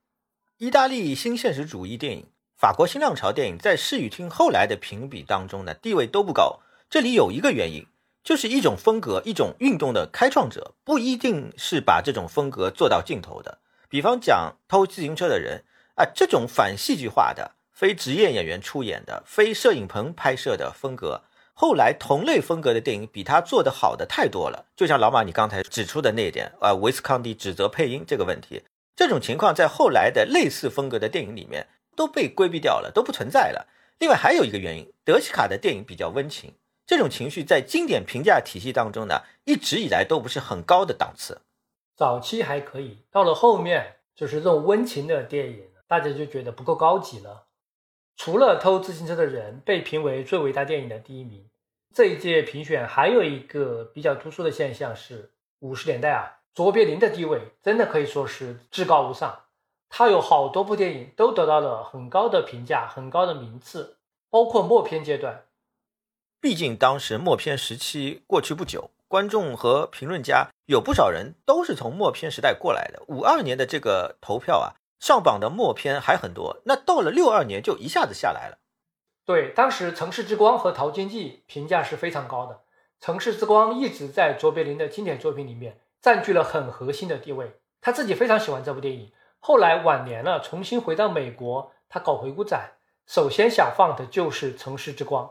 [0.59, 2.27] 意大利新现实主义电影、
[2.57, 6.61] 法国新浪潮电影在视与听后来的评比当中呢，地位都不高。
[6.89, 7.87] 这里有一个原因，
[8.23, 13.59] 就是一种风格、一种运动的开创者不一定是把这种风格做到尽头的。
[13.89, 15.65] 比方讲偷自行车的人
[15.97, 21.23] 啊，这种反戏剧化的、非职业演员出演的、非摄影棚拍摄的风格。
[21.59, 24.67] 后来同类风格的电影比他做的好的太多了。
[24.77, 28.63] 就像老马你刚才指出的那一点啊，维斯康蒂指责配音这个问题，
[28.95, 33.67] 这种情况在后来的类似风格的电影里面都被规避掉了，都不存在了。
[33.99, 36.53] 另外还有一个原因，德西卡的电影比较温情，
[36.87, 41.41] 这种情绪在经典评价体系当中呢，一直以来都不是很高的档次。
[41.97, 47.46] 早期还可以，到了后面就是这种温情的电影，大家就觉得不够高级了。
[48.17, 51.49] 除了偷自行车的人被评为最伟大电影的第一名，
[51.95, 59.43] 这一届评选还有一个比较突出的现象是，五十年代啊，卓别林的地位真的可以说是至高无上。
[59.89, 63.99] 他有好多部电影都得到了很高的评价、很高的名次，
[64.29, 65.45] 包括默片阶段。
[66.41, 73.03] 毕竟当时默片时期过去不久，观众和评论家有不少人都是从默片时代过来的。
[73.07, 78.59] 五二年的这个投票啊，上榜的默片还很多，那到了六二年就一下子下来了。
[79.25, 82.55] 对，当时《城市之光》和《淘金记》评价是非常高的，
[83.01, 89.13] 《城市之光》一直在卓别林的经典作品里面占据了很核心的地位，他自己非常喜欢这部电影。
[89.41, 92.75] 后来晚年了，重新回到美国，他搞回顾展，
[93.07, 95.27] 首先想放的就是《城市之光》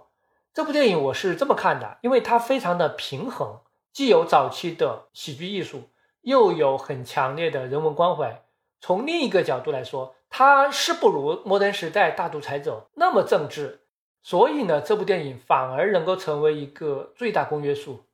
[0.53, 1.01] 这部电影。
[1.01, 3.59] 我是这么看的，因为它非常的平衡，
[3.91, 5.89] 既有早期的喜剧艺术，
[6.21, 8.44] 又有很强烈的人文关怀。
[8.81, 13.81] 从另一个角度来说，它是不如《摩登时代》大独裁者那么政治，
[14.21, 18.05] 所以呢，这部电影反而能够成为一个最大公约数。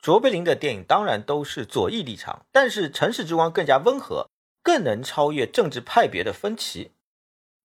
[0.00, 4.28] 卓别林的电影当然都是左翼立场，但是《城市之光》更加温和。
[4.62, 6.90] 更能超越政治派别的分歧，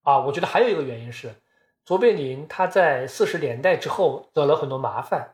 [0.03, 1.33] 啊，我觉得还有一个原因是，
[1.83, 5.33] 卓别林他在四十年代之后惹了很多麻烦，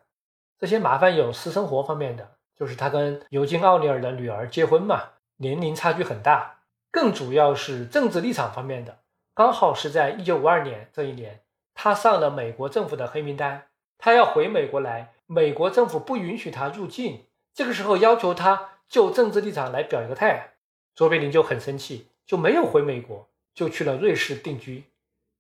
[0.57, 6.56] 这些麻烦有私生活方面的，就是他跟尤金·奥尼尔的女儿结婚嘛，年龄差距很大，
[6.91, 8.99] 更主要是政治立场方面的，
[9.33, 11.41] 刚好是在一九五二年这一年，
[11.73, 13.67] 他上了美国政府的黑名单，
[13.97, 20.53] 他要回美国来，美国政府不允许他入境，这个时候要求他就政治立场来表一个态。
[20.95, 24.85] 卓别林就很生气，就没有回美国，就去了瑞士定居。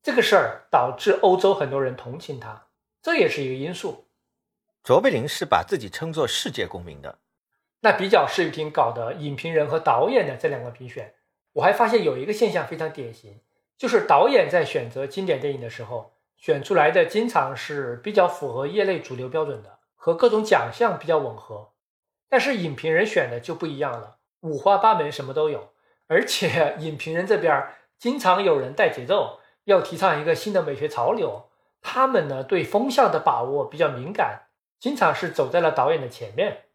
[0.03, 2.67] 这个事儿导致欧洲很多人同情他，
[3.01, 4.05] 这也是一个因素。
[4.83, 7.17] 卓别林是把自己称作世界公民的。
[7.81, 11.13] 那比较视频搞的影评人和导演的这两个评选，
[11.57, 13.39] 我还发现有一个现象非常典型，
[13.77, 21.71] 就是导演在选择经典电影的时候，选出来的经常是比较符合业内主流标准的，和各种奖项比较吻合。
[22.29, 24.17] 但是影评人选的就不一样了。
[24.41, 25.69] 五花八门，什么都有，
[26.07, 31.49] 而且 影评人这边经常有人带节奏，要提倡一个新的美学潮流。
[31.81, 34.43] 他们呢对风向的把握比较敏感，
[34.79, 36.65] 经常是走在了导演的前面。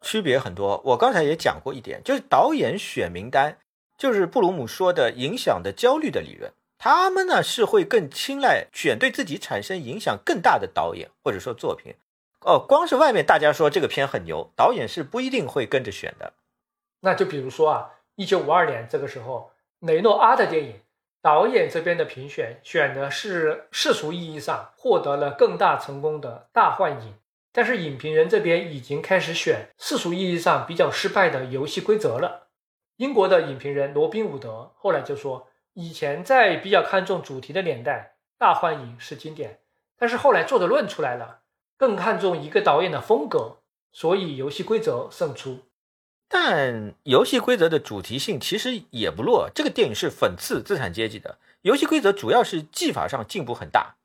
[0.00, 3.58] 区别很多，我刚才也讲过一点，就是导演选名单，
[3.96, 6.52] 就是布鲁姆说的影响的焦虑的理论。
[6.78, 11.94] 他们呢是会更青睐选对自己产生影响更大的导演或者说作品。
[12.40, 16.32] 哦，光是外面大家说这个片很牛，导演是不一定会跟着选的。
[17.02, 20.80] 那就比如说啊，一九五二年这个时候，雷诺阿的电影
[21.20, 27.10] 导演这边的评选选的是世俗意义上获得了更大成功的《大幻影》，
[27.52, 32.41] 但是影评人这边已经开始选世俗意义上比较失败的《游戏规则》了。
[32.96, 39.60] 英国的影评人罗宾伍德后来就说，以前在比较看重主题的年代，《大幻影》是经典，
[39.96, 41.40] 但是后来作者论出来了，
[41.76, 43.58] 更看重一个导演的风格，
[43.92, 45.60] 所以《游戏规则》胜出。
[46.28, 49.50] 但游戏规则的主题性其实也不弱。
[49.54, 51.38] 这个电影是讽刺资产阶级的。
[51.60, 53.96] 游戏规则主要是技法上进步很大。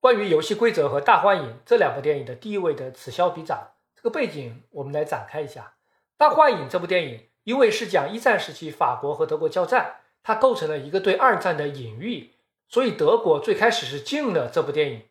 [0.00, 5.74] 关于游戏规则和大幻影这两部电影的地位的此消彼长，这个背景我们来展开一下。
[6.16, 12.34] 大幻影这部电影因为是讲一战时期法国和德国交战，它构成了一个对二战的隐喻，
[12.68, 15.04] 所以德国最开始是禁了这部电影。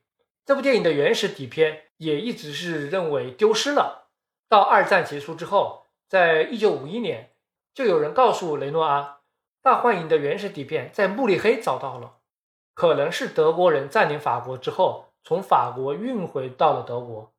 [0.45, 4.09] 这部电影的原始底片也一直是认为丢失了。
[4.47, 5.85] 到二战结束之后。
[6.07, 7.31] 在一九五一年，
[7.73, 9.01] 就有人告诉雷诺阿，
[9.61, 12.13] 《大幻影》的原始底片在慕尼黑找到了，
[12.73, 17.33] 可能是德国人占领法国之后，从法国运回到了德国。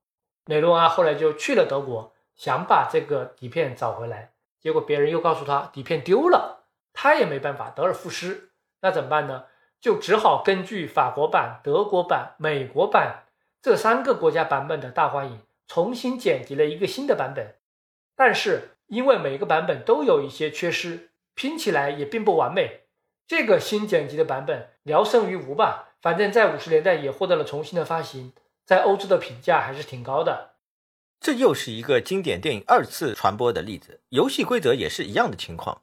[0.45, 8.51] 雷诺阿后来就去了德国，想把这个底片找回来，结果别人又告诉他底片丢了，他也没办法，得而复失。
[8.81, 9.45] 那怎么办呢？
[9.81, 13.27] 就只好根据法国版、德国版、美国版
[13.63, 17.55] 这三个国家版本的《大幻影》，重新剪辑了一个新的版本。
[18.17, 22.87] 但是因为每个版本都有一些缺失，拼起来也并不完美。
[23.29, 28.33] 这个新剪辑的版本聊胜于无吧，反正在五十年代也获得了重新的发行，
[28.65, 30.55] 在欧洲的评价还是挺高的。
[31.21, 34.01] 这又是一个经典电影二次传播的例子。
[34.11, 35.83] 游戏规则也是一样的情况。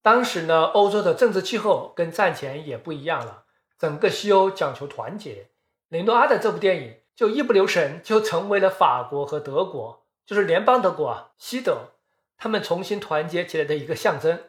[0.00, 3.44] 当时呢，欧洲的政治气候跟战前也不一样了，
[3.78, 5.50] 整个西欧讲求团结。
[5.88, 11.92] 雷诺阿的这部电影就一不留神就成为了法国和德国，就是联邦德国啊，西德，
[12.36, 14.40] 他们重新团结起来的一个象征。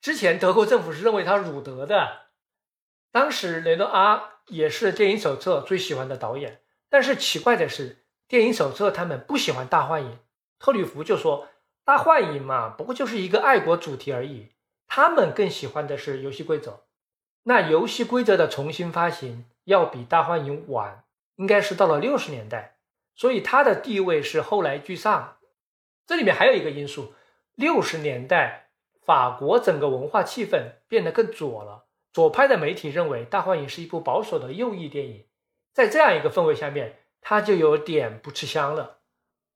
[0.00, 2.26] 之前德国政府是认为他辱德的，
[3.10, 6.60] 当时雷诺阿也是电影手册最喜欢的导演，
[6.90, 8.01] 但是奇怪的是，
[8.32, 10.18] 电影手册他们不喜欢大幻影，
[10.58, 11.48] 特吕弗就说
[11.84, 14.52] 大幻影嘛，不过就是一个爱国主题而已，
[14.88, 16.84] 他们更喜欢的是游戏规则。
[17.42, 21.04] 那游戏规则的重新发行要比大幻影晚，
[21.36, 22.78] 应该是到了六十年代，
[23.14, 25.36] 所以它的地位是后来居上。
[26.06, 27.12] 这里面还有一个因素，
[27.54, 28.70] 六十年代
[29.04, 31.84] 法国整个文化气氛变得更左了，
[32.14, 35.26] 左派的媒体认为大幻影是一部保守的右翼电影，
[35.74, 38.98] 在这样一个氛围下面，它就有点不吃香了。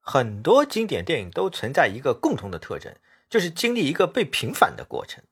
[0.00, 2.94] 很多经典电影都存在一个共同的特征，
[3.28, 5.22] 就是经历一个被平反的过程。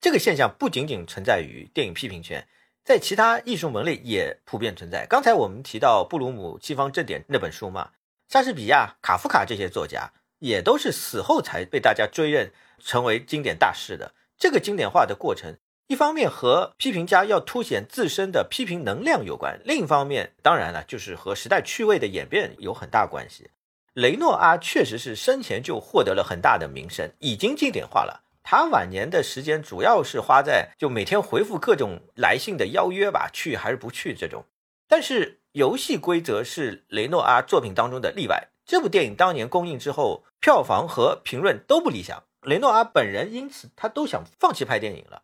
[0.00, 2.48] 这个现象不仅仅存在于电影批评圈，
[2.82, 5.06] 在其他艺术门类也普遍存在。
[5.06, 7.90] 刚才我们提到布鲁姆《西方正典》那本书嘛，
[8.26, 12.50] 莎士比亚、卡夫卡这些作家也都是死后才被大家追认
[12.80, 14.14] 成为经典大师的。
[14.38, 23.50] 这个经典化的过程，一方面和批评家要凸显自身的批评能量有关，另一方面，当然了，就是和时代趣味的演变有很大关系。
[23.94, 28.22] 雷诺阿确实是生前就获得了很大的名声，已经经典化了。
[28.42, 34.46] 他晚年的时间主要是花在就每天回复各种来信的邀约吧，去还是不去这种。
[34.88, 38.48] 但是游戏规则是雷诺阿作品当中的例外。
[38.64, 42.22] 这部电影当年公映之后，票房和评论都不理想。
[42.40, 45.22] 雷诺阿本人因此他都想放弃拍电影了。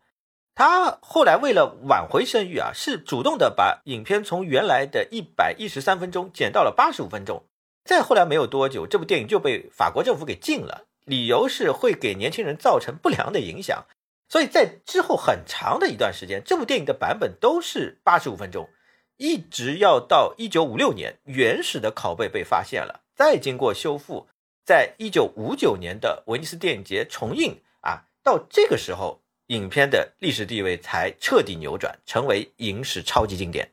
[0.59, 7.45] 他后来为了挽回声誉啊，是主动的把影片从原来的一百一十三分钟减到了八十五分钟。
[7.85, 10.83] 再后来没有多久，这部电影就被法国政府给禁了。
[11.05, 13.85] 理由是会给年轻人造成不良的影响，
[14.27, 18.67] 所以在之后很长的一段时间，这部电影的版本都是八十五分钟，
[19.15, 24.27] 一直要到一九五六年原始的拷贝被发现了，再经过修复，
[24.65, 33.71] 在一九五九年的威尼斯电影节重映啊，到这个时候，影片的历史地位才彻底扭转，成为影史超级经典。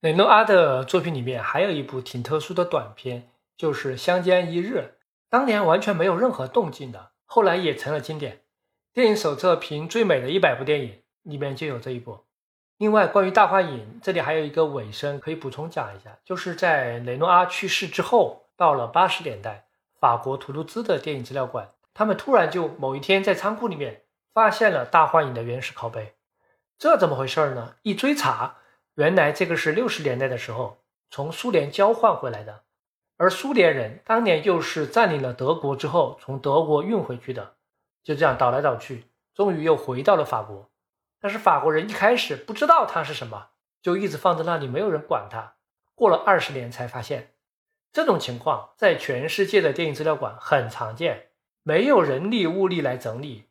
[0.00, 4.78] 雷诺阿的作品里面还有一部挺特殊的短片，就是《相见一日》。
[5.28, 8.40] 当年完全没有任何动静的，后来也成了经典。
[8.94, 12.20] 电影手册评最美的一百部电影里面就有这一部。
[12.78, 19.66] 另外，关于大幻影，这里还有一个尾声可以补充讲一下，就是在雷诺阿去世之后，到了八十年代，
[20.00, 24.03] 法国图卢兹的电影资料馆，他们突然就某一天在仓库里面
[24.34, 26.16] 发现了大幻影的原始拷贝。
[26.76, 27.76] 这怎么回事呢？
[27.82, 28.56] 一追查，
[28.96, 32.64] 原来这个是六十年代的时候从苏联交换回来的。
[33.16, 37.54] 而苏联人当年又是占领了德国之后，从德国运回去的，
[38.02, 40.68] 就这样倒来倒去，终于又回到了法国。
[41.20, 43.50] 但是法国人一开始不知道它是什么，
[43.80, 45.54] 就一直放在那里，没有人管它。
[45.94, 47.34] 过了二十年才发现，
[47.92, 51.28] 这种情况在全世界的电影资料馆很常见，
[51.62, 53.44] 没有人力物力来整理，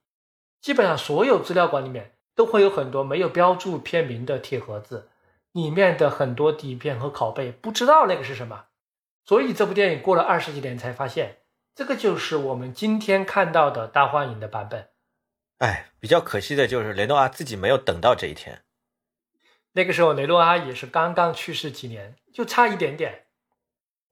[0.64, 5.10] 基本上所有资料馆里面都会有很多没有标注片名的铁盒子，
[5.52, 8.68] 里面的很多底片和拷贝，不知道那个是什么。
[9.26, 11.40] 所以这部电影过了二十几年才发现，
[11.76, 14.88] 这个就是我们今天看到的大幻影的版本。
[15.58, 18.64] 哎，比较可惜的就是雷诺阿自己没有等到这一天。
[19.74, 23.26] 那个时候雷诺阿也是刚刚去世几年，就差一点点。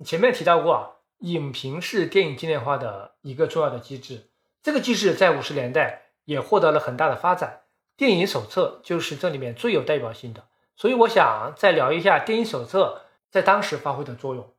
[0.04, 4.30] 前面提到过，影评是电影经典化的一个重要的机制，
[4.62, 7.62] 这个机制在五十年代也获得了很大的发展。
[7.98, 14.54] 电影手册就是这里面最有代表性的，所以我想再聊一下电影手册在当时发挥的作用。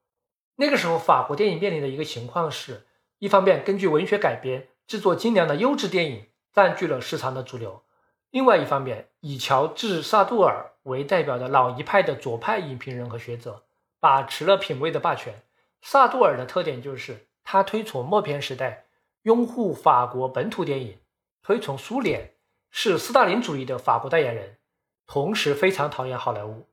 [0.57, 2.87] 那个时候，法国电影面临的一个情况是，
[3.19, 7.83] 一方面根据文学改编制作精良的优质电影占据了市场的主流；
[8.31, 13.65] 另外一方面，以乔治·萨杜尔为代表的老一派的左派影评人和学者
[13.99, 15.43] 把持了品味的霸权。
[15.81, 18.85] 萨杜尔的特点就是他推崇默片时代，
[19.23, 20.99] 拥护法国本土电影，
[21.43, 22.33] 推崇苏联，
[22.71, 24.59] 是斯大林主义的法国代言人，
[25.07, 26.67] 同时非常讨厌好莱坞，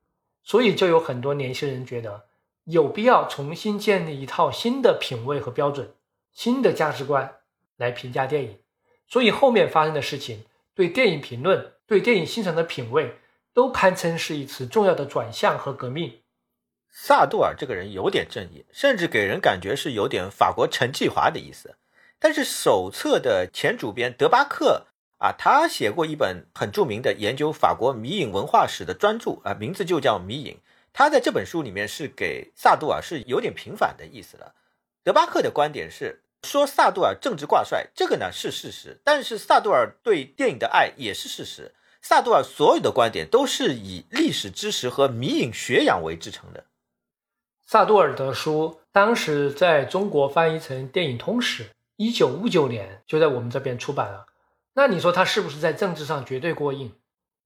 [0.43, 2.25] 所以就有很多年轻人觉得。
[2.65, 5.91] 有必要重新建立一套新的品味和标准、
[6.31, 7.37] 新的价值观
[7.77, 8.59] 来评价电影，
[9.07, 13.15] 所以后面发生的事情对电影评论、对电影欣赏的品味
[13.55, 16.19] 都堪称是一次重要的转向和革命。
[16.91, 21.75] 萨杜尔这个人有点正义，甚至给人感觉是有点法国陈继华的意思。
[22.19, 24.87] 但是手册的前主编德巴克
[25.19, 30.53] 啊，他写过一本很著名的研究法国迷影文化史的专著啊，名字就叫《迷影》。
[30.91, 34.53] 他在这本书里面是给萨杜尔是有点平反的意思了。
[35.03, 41.73] 德巴克的观点是说萨杜尔政治挂帅，这个呢是事实，但是萨杜尔对电影的爱也是事实。
[42.01, 46.65] 萨杜尔所有的观点都是以历史知识和迷影学养为制成的。
[47.65, 51.65] 萨杜尔的书当时在中国翻译成电影通史，
[52.01, 54.27] 一九五九年就在我们这边出版了。
[54.76, 56.93] 那你说他是不是在政治上绝对过硬？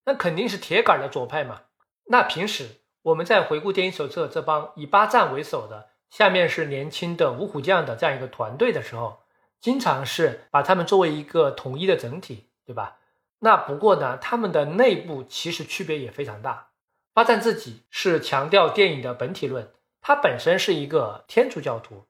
[0.05, 1.61] 那肯定是铁杆的左派嘛。
[2.05, 9.23] 那平时我们在回顾电影手册这帮以巴赞为首的，下面是年轻的五虎将的这样一个团队的时候，
[9.59, 12.97] 经常是把他们作为一个统一的整体，对吧？
[13.39, 16.67] 那不过呢，他们的内部其实区别也非常大。
[17.15, 22.05] 巴赞自己是强调电影的本体论，他本身是一个天主教徒，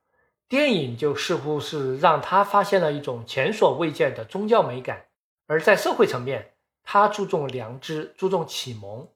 [0.54, 5.06] 电影就似乎是让他发现了一种前所未见的宗教美感。
[5.48, 6.54] 而在社会层面，
[6.84, 9.08] 他注重良知，注重启蒙；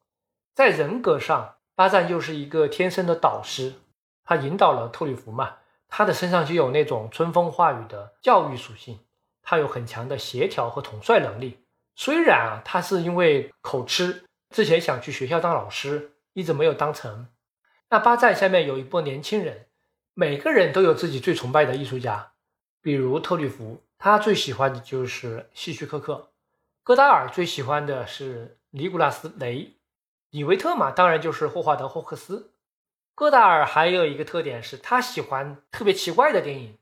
[0.55, 3.75] 在人格上，巴赞又是一个天生的导师，
[4.23, 5.57] 他引导了特吕弗嘛，
[5.87, 9.01] 他的身上就有那种春风化雨的教育属性，
[9.43, 11.59] 他有很强的协调和统帅能力。
[11.95, 17.27] 虽然啊，他是因为口吃，之前想去学校当老师，一直没有当成。
[17.91, 19.66] 那巴赞下面有一波年轻人，
[20.19, 22.31] 每个人都有自己最崇拜的艺术家，
[22.81, 23.83] 比如特吕弗。
[23.99, 26.31] 他最喜欢的就是希区柯克，
[26.83, 29.73] 戈达尔最喜欢的是尼古拉斯雷，
[30.31, 32.51] 李维特嘛，当然就是霍华德霍克斯。
[33.13, 36.79] 戈达尔还有一个特点是他喜欢特别奇怪的电影，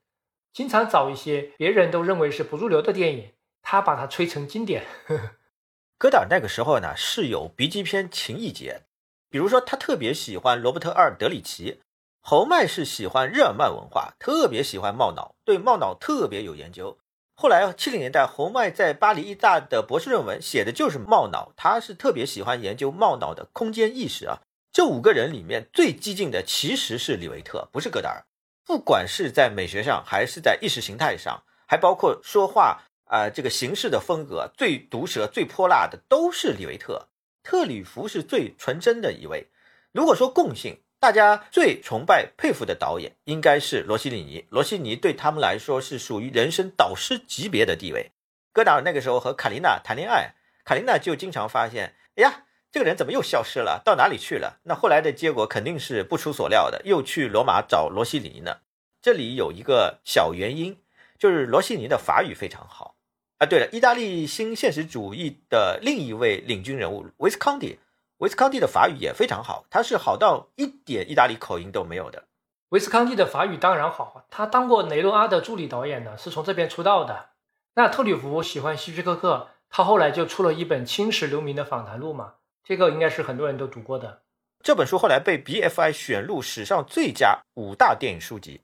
[0.53, 4.85] 经常找一些别人都认为是不入流的电影，他把它吹成经典。
[5.99, 8.83] 戈达尔那个时候呢是有 B 级片情意结，
[9.29, 11.81] 比如说他特别喜欢罗伯特·二德里奇。
[12.27, 16.97] 侯麦是喜欢日耳曼文化，特别喜欢茂脑，对茂脑特别有研究。
[17.35, 24.41] 后来七零年代，侯麦在巴黎一大的博士论文写的就是茂脑，他是特别喜欢研究茂脑的空间意识啊。
[24.71, 28.25] 这五个人里面最激进的其实是李维特，不是戈达尔。
[28.65, 37.07] 不管是在美学上，还是在意识形态上，还包括说话啊这个形式的风格，最毒舌、最泼辣的都是李维特。
[37.43, 39.51] 特吕弗是最纯真的一位。
[39.91, 44.43] 如果说共性，大家最崇拜、佩服的导演应该是罗西里尼。
[44.49, 48.09] 罗西尼对他们来说是属于人生导师级别的地位。
[48.51, 50.33] 戈达尔那个时候和卡琳娜谈恋爱，
[50.63, 53.83] 卡琳娜就经常发现：“哎呀，这个人怎么又消失了？
[53.85, 58.57] 到哪里去了？”那后来的结果肯定是不出所料的，又去罗马找罗西里尼呢。
[58.99, 60.75] 这里有一个小原因，
[61.19, 62.95] 就是罗西尼的法语非常好
[63.37, 63.45] 啊。
[63.45, 67.77] 对了，意大利新现实主义的另一位领军人物维斯康蒂。
[68.19, 72.23] 维斯康蒂的法语也非常好，他是好到一点意大利口音都没有的。
[72.69, 77.31] 维斯康蒂的法语当然好，他当过雷诺阿的助理导演呢，是从这边出道的。
[77.75, 84.21] 那特吕弗喜欢希区柯克，他后来就出了一本青史留名的访谈录嘛，这个应该是很多人都读过的。
[84.63, 88.61] 这本书后来被 BFI 选入史上最佳五大电影书籍。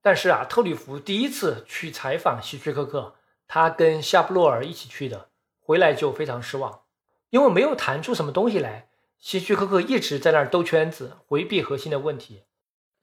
[0.00, 3.16] 但是啊，特吕弗第一次去采访希区柯克，
[3.48, 5.28] 他跟夏布洛尔一起去的，
[5.60, 6.82] 回来就非常失望。
[7.30, 8.88] 因为没有谈出什么东西来，
[9.18, 12.44] 希区柯克一直在那儿兜圈子，回避核心的问题。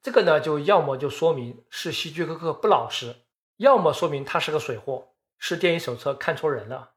[0.02, 3.15] 这个呢，就要么就说明是希区柯克不老实，
[3.57, 6.91] 要么说明他是个水货，是电影手册看错人了。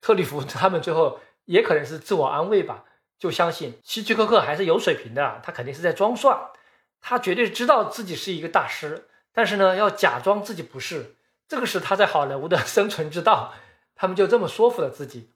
[0.00, 2.84] 特里弗他们最后也可能是自我安慰吧，
[3.18, 6.50] 就相信希区柯克还是有水平的，他肯定是在装蒜，
[7.00, 11.16] 他绝对知道自己是一个大师，但是呢，要假装自己不是，
[11.48, 13.52] 这个是他在好莱坞的 生存之道。
[13.96, 15.30] 他们就这么说服了自己。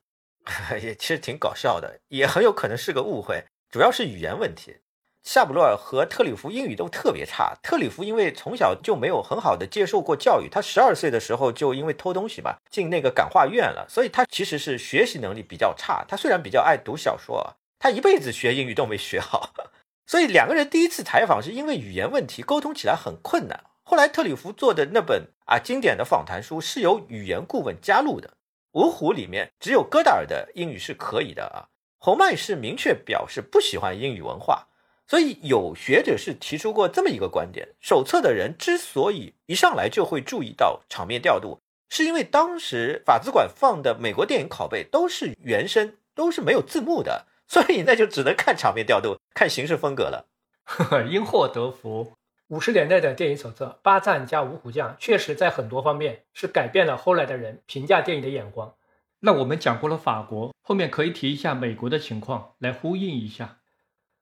[0.83, 4.79] 也其实挺搞笑的，也很有可能是个误会，主要是语言问题。
[5.23, 16.05] 夏普洛尔和特里弗英语都特别差，特里弗因为从小就没有很好的接受过教育，他十二岁的时候就因为偷东西吧进那个感化院了，所以他其实是学习能力比较差。
[16.09, 19.53] 他虽然比较爱读小说，他一辈子学英语都没学好，
[20.07, 23.65] 所以两个人第一次采访是因为语言问题沟通起来很困难。
[23.83, 28.38] 后来特里弗做的那本啊经典的访谈书是由语言顾问加入的。
[28.79, 31.67] 五虎里面只有戈达尔的英语是可以的啊，
[31.99, 34.69] 侯麦是明确表示不喜欢英语文化，
[35.05, 50.29] 所以有学者是提出过这么一个观点：手册的人之所以一上来就会注意到场面调度，是因为当时法资馆放的美国电影拷贝都是原声，都是没有字幕的，所以那就只能看场面调度，看形式风格了。
[50.63, 52.13] 呵 呵因祸得福。
[52.49, 58.75] 五十年代的电影手册《八战加五虎将》确实在很多方面是改变了后来的人评价电影的眼光。
[59.20, 63.59] 那我们讲过了法国，后面可以提一下美国的情况来呼应一下。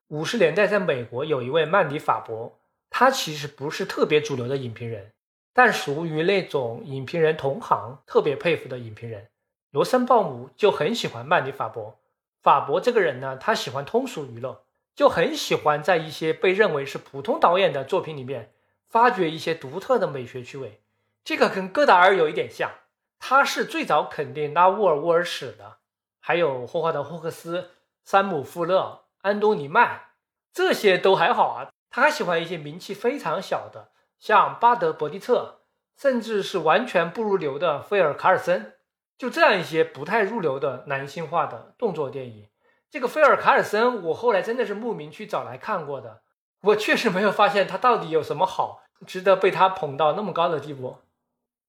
[0.09, 2.59] 五十年代在美国有一位曼迪法伯，
[2.91, 5.13] 他其实不是特别主流的影评人，
[5.53, 9.29] 但属于那种影评人同行特别佩服的影评人。
[9.71, 12.01] 罗森鲍姆就很喜欢曼迪法伯。
[12.43, 14.66] 法伯这个人呢，他喜欢通俗娱乐。
[14.97, 18.55] 就很喜欢在一些被认为是普通导演的作品里面
[18.89, 20.81] 发掘一些独特的美学趣味，
[21.23, 22.71] 这个跟戈达尔有一点像，
[23.19, 25.77] 他是最早肯定拉沃尔沃尔史的，
[26.19, 27.73] 还有霍华德·霍克斯、
[28.05, 30.01] 山姆·富勒、安东尼·曼，
[30.51, 31.71] 这些都还好啊。
[31.91, 35.61] 他还喜欢一些名气非常小的，像巴德·伯蒂特，
[35.97, 38.75] 甚至是完全不入流的菲尔·卡尔森。
[39.19, 42.49] 就这样一些不太入流的男性化的动作电影，
[42.97, 46.23] 这个菲尔·卡尔森，我后来真的是慕名去找来看过的。
[46.63, 50.97] 我确实没有发现他到底有什么好，值得被他捧到那么高的地步。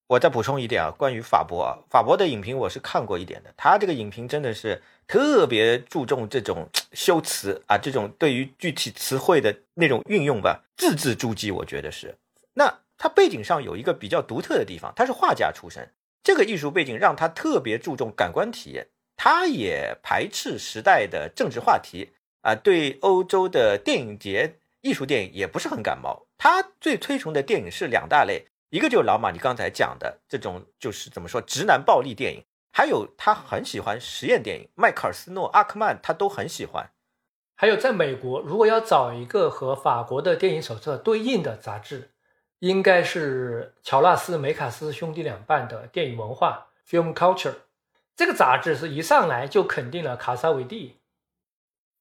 [0.08, 12.16] 我再补充一点啊，关于法博啊，法博的影评我是看过一点的，他这个影评真的是特别注重这种修辞啊，这种对于具体词汇的那种运用吧，字字珠玑，我觉得是。
[12.54, 15.92] 那他背景上有一个比较独特的地方，他是画家出身，
[16.24, 18.88] 这个艺术背景让他特别注重感官体验，
[19.18, 22.12] 他也排斥时代的政治话题
[22.44, 24.60] 啊，对欧洲的电影节。
[24.82, 36.92] 艺术电影也不是很感冒，他最推崇的电影是两大类，一个就是老马你刚才讲的这种，就是怎么说直男暴力电影，还有他很喜欢实验电影，迈克尔斯诺、阿克曼他都很喜欢。
[37.56, 42.12] 还有在美国，如果要找一个和法国的电影手册对应的杂志，
[42.60, 47.56] 应该是乔纳斯·梅卡斯兄弟两办的电影文化 （Film Culture）。
[48.18, 50.98] 这个杂志是一上来就肯定了卡萨维蒂。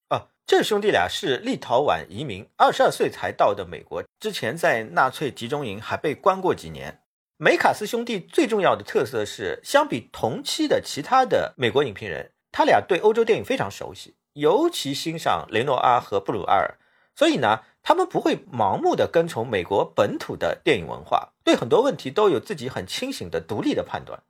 [0.07, 7.03] 啊这兄弟俩是立陶宛移民，二十二岁才到的美国，之前在纳粹集中营还被关过几年。
[7.37, 16.79] 梅卡斯兄弟最重要的特色是，相比同期的其他的美国影评人，他俩对欧洲电影非常熟悉，尤其欣赏雷诺阿和布鲁埃尔，
[17.13, 24.23] 所以呢，他们不会盲目的跟从美国本土的电影文化，对很多问题都有自己很清醒的独立的判断。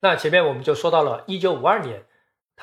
[0.00, 2.04] 那前面我们就说到了一九五二年。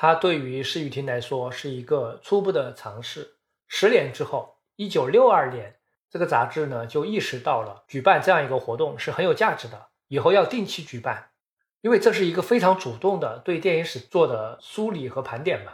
[0.00, 3.34] 它对于施雨婷来说是一个初步的尝试。
[3.66, 5.74] 十年之后，一九六二年，
[6.08, 11.30] 这个杂志呢就意识到了举办这样一个活动是很有价值的，以后要定期举办，
[11.80, 15.72] 因为这是一个非常主动的对电影史做的梳理和盘点嘛。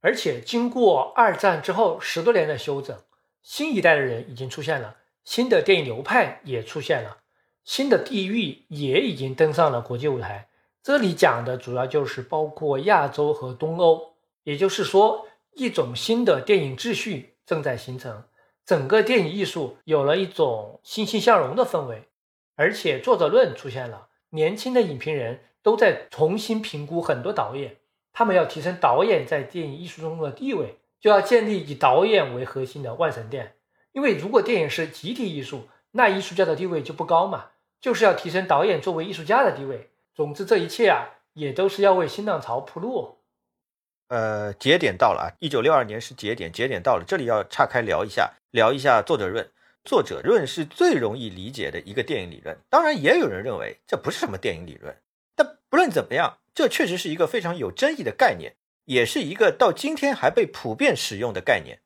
[0.00, 2.98] 而且经过二战之后十多年的修整，
[3.40, 7.18] 新一代的人已经出现了，新的电影流派也出现了，
[7.62, 10.48] 新的地域也已经登上了国际舞台。
[10.84, 18.24] 这里讲的主要就是包括亚洲和东欧，也就是说，一种新的电影秩序正在形成，
[18.66, 22.10] 整个电影艺术有了一种欣欣向荣的氛围，
[22.54, 27.78] 而且作者论出现了，年轻的影评人都在重新评估很多导演，
[28.12, 33.54] 他们要提升导演在电影艺术中的地位，就要建立以导演为核心的万神殿，
[33.92, 35.62] 因为如果电影是集体艺术，
[35.92, 37.46] 那艺术家的地位就不高嘛，
[37.80, 39.88] 就是要提升导演作为艺术家的地位。
[40.14, 43.18] 总之，这一切啊，也都是要为新浪潮铺路。
[44.08, 47.04] 呃，节点到了啊，一九六二年是节点，节点到了。
[47.04, 49.50] 这里要岔开聊一下，聊一下作者论。
[49.84, 52.56] 作者论是最容易理解的一个电影理论。
[52.70, 54.96] 当然，也有人认为这不是什么电影理论。
[55.34, 58.54] 但不论怎么样，这确实是一个非常有争议的概念，
[58.84, 61.80] 也是一个到今天还被普遍使用的概念。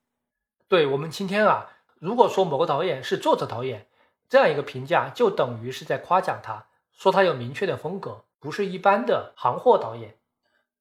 [0.69, 3.87] 对我们今天啊，如果说某个导演是作者导演，
[4.29, 6.67] 这样一个评价，就等于是在夸奖他。
[6.99, 10.16] 说他有明确的风格，不是一般的行货导演，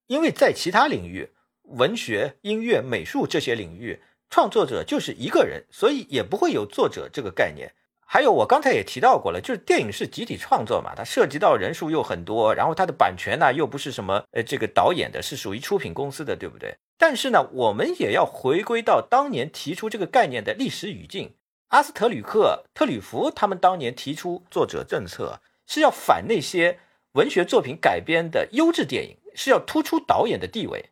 [0.07, 1.29] 因为在其他领域，
[1.61, 7.71] 文学、音乐、美术这些领域，创作者就是一个人，所以也不会有作者这个概念。
[8.03, 16.75] 还有我刚才也提到过了，就是电影是集体创作嘛，它涉及到人数又很多，然后它的版权呢又不是什么呃这个导演的，是属于出品公司的，对不对？
[16.97, 21.35] 但是呢，我们也要回归到当年提出这个概念的历史语境，
[21.67, 25.39] 阿斯特吕克、特吕弗他们当年提出作者政策。
[25.67, 26.79] 是要反那些
[27.11, 30.91] 文学作品改编的优质电影，是要突出导演的地位。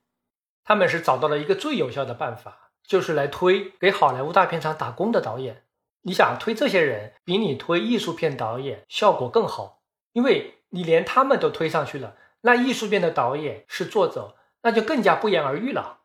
[0.64, 5.64] 他们是找到了一个最有效的办法，就是来推给好莱坞大片厂打工的导演。
[6.02, 9.82] 你想推这些人，比你推艺术片导演效果更好，
[10.14, 16.02] 因为你连他们都推上去了，那艺术片的导演是作者，那就更加不言而喻了。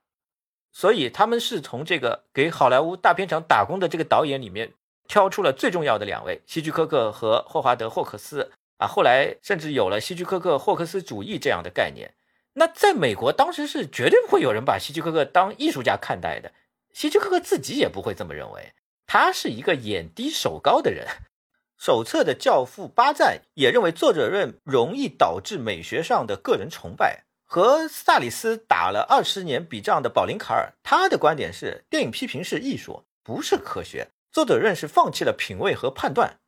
[0.72, 4.74] 所以他们是从这个给好莱坞大片厂打工的这个导演里面
[5.08, 8.52] 挑出了最重要的两位：希区柯克和霍华德·霍克斯。
[8.80, 12.14] 啊，后来甚至有了希区柯克霍克斯主义这样的概念。
[12.54, 16.50] 那在美国，当时是绝对不会有人把希区柯克当艺术家看待的。
[16.92, 18.72] 希区柯克自己也不会这么认为，
[19.06, 21.06] 他是一个眼低手高的人。
[21.78, 27.24] 手册的教父巴赞也认为，作者论容易导致美学上的个人崇拜。
[27.44, 34.08] 和萨里斯打了二十年笔仗的保林卡尔，他的观点是，电影批评是艺术，不是科学。
[34.32, 36.39] 作者论是放弃了品味和判断。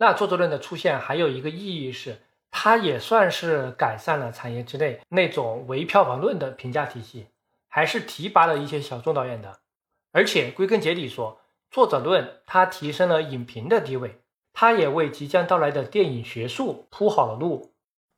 [0.00, 7.26] 那作者论的出现还有一个意义是，它也算是改善了产业之内那种唯票房论的评价体系，
[7.68, 9.58] 还是提拔了一些小众导演的。
[10.12, 14.20] 而且归根结底说，作者论它提升了影评的地位，
[14.52, 17.74] 它也为即将到来的电影学术铺好了路。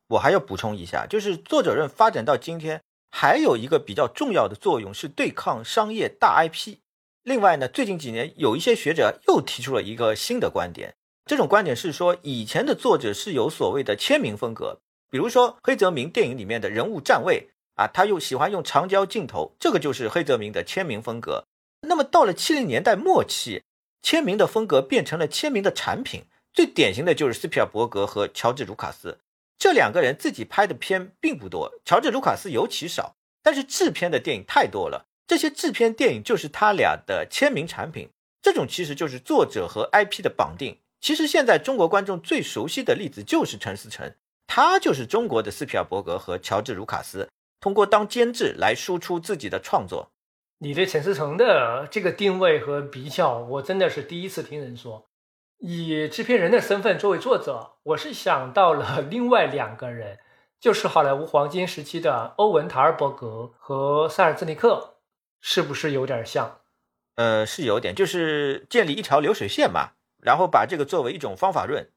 [0.09, 6.77] 我还要补充一下，就是作者论发展到今天，还有一个比较重要的作用是对抗商业大 IP。
[7.23, 10.95] 另外呢，最近几年有一些学者又提出了一个新的观点，
[11.25, 14.79] 这种观点是说，以前的作者是有所谓的签名风格，
[15.09, 21.45] 比如说黑泽明电影里面的人物站位啊，他又喜欢用长焦镜头，这个就是黑泽明的签名风格。
[21.87, 23.63] 那么到了七零年代末期，
[24.01, 29.19] 签名的风格变成了签名的产品，最典型的就是斯皮尔伯格和乔治卢卡斯。
[29.57, 35.05] 这两个人自己拍的片并不多，乔治·卢卡斯尤其少，但是制片的电影太多了。
[35.27, 38.09] 这些制片电影就是他俩的签名产品，
[38.41, 40.77] 这种其实就是作者和 IP 的绑定。
[41.01, 44.13] 其实现在中国观众最熟悉的例子就是陈思诚，
[44.45, 47.27] 他就是中国的斯皮尔伯格和乔治·卢卡斯，
[47.59, 50.11] 通过当监制来输出自己的创作。
[50.59, 55.09] 你对陈思诚的这个定位和比较，我真的是第一次听人说。
[55.57, 60.19] 以制片人的身份作为作者，我是想到了 另外两个人，
[60.59, 64.97] 就是好莱坞黄金时期的欧文·塔尔伯格和塞尔兹尼克，
[65.39, 66.59] 是不是有点像？
[67.15, 71.89] 呃，是有点，就是建立一条流水线嘛，然后把这个作为一种方法论。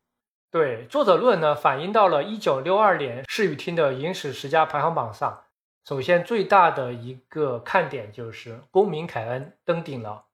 [0.51, 5.44] 对，作者论呢，反映到了一九六二年视与厅的影史十佳排行榜上。
[5.84, 10.24] 首先，最大的一个看点就是公民凯恩登顶了。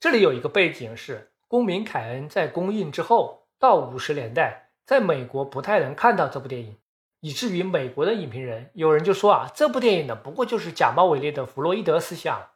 [0.00, 1.30] 这里有一个背景是。
[1.48, 6.76] 公民凯恩在公映之后，到五十年代，在美国不太能看到这部电影，
[7.20, 12.48] 以至于美国的影评人有人就说啊，这部电影呢不过就是假冒伪劣的弗洛伊德思想。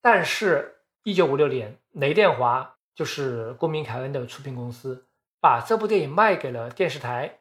[0.00, 5.06] 但是，一九五六年，雷电华就是公民凯恩的出品公司，
[5.40, 7.38] 把这部电影卖给了电视台。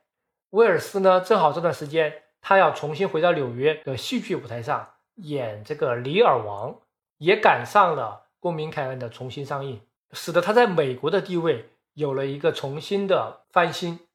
[0.52, 6.72] 威尔斯呢，正好这段时间他要重新回到纽约的戏剧舞台上演这个《李尔王》，
[7.18, 9.82] 也赶上了公民凯恩的重新上映。
[10.14, 14.08] 使得他在美国的地位有了一个重新的翻新。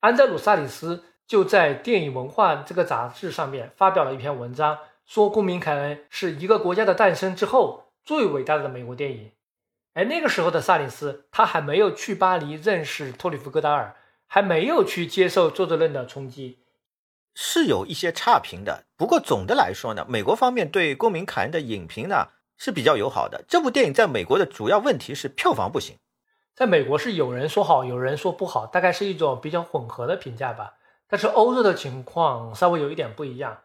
[0.00, 9.30] 安德鲁·萨里斯就在《电影文化》这个杂志上面发表了一篇文章，说《公民凯恩》是一个国家的诞生之后最伟大的美国电影。
[9.94, 13.96] 而那个时候的萨里斯，他还没有去巴黎认识托里夫·戈达尔，
[14.26, 16.58] 还没有去接受作者论的冲击，
[17.34, 18.84] 是有一些差评的。
[18.96, 22.28] 不过总的来说呢，美国方面对《公民凯恩》的影评呢。
[22.56, 23.44] 是比较友好的。
[23.48, 25.98] 这部电影在美国的主要问题是票房不行，
[26.54, 30.74] 在美国是有人说好，有人说不好，大概是一种比较混合的评价吧。
[31.08, 33.58] 但是欧洲的情况稍微有一点不一样，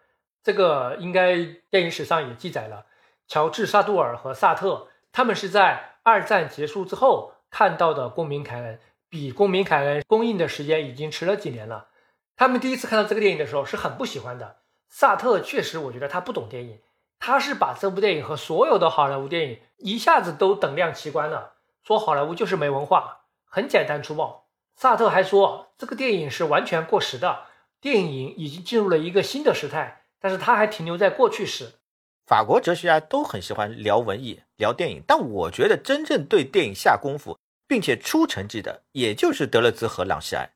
[0.43, 1.37] 这个应该
[1.69, 2.87] 电影史上也记载了。
[3.27, 8.75] 乔治·萨杜尔和萨特他们是在二战结束之后看到的《公民凯恩》，
[9.09, 11.87] 比《公民凯恩》公映的时间已经迟了几年了。
[12.35, 14.57] 他们第一次看到这个电影的时候是很不喜欢的。
[14.87, 16.79] 萨特确实，我觉得他不懂电影。
[17.19, 24.47] 他是把这部电影和所有的好莱坞电影一下子都等量齐观了，说好莱坞就是没文化，很简单粗暴。
[24.75, 27.41] 萨特还说这个电影是完全过时的，
[27.81, 31.78] 电影已经进入了一个新的时态，但是他还停留在过去时。
[32.29, 40.51] 法国哲学家都很喜欢聊文艺、聊电影，但我觉得真正对电影下功夫并且出成绩的，也就是德勒兹和朗西埃。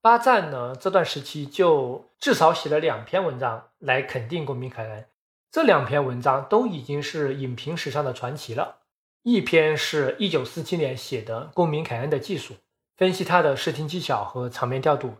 [0.00, 5.04] 巴赞呢这段时期就至少写了两篇文章来肯定公民凯恩。
[5.52, 8.78] 这两篇文章都已经是影评史上的传奇了。
[9.22, 12.54] 一篇是一九四七年写的《公民凯恩的技术》，
[12.96, 15.16] 分析他的视听技巧和场面调度。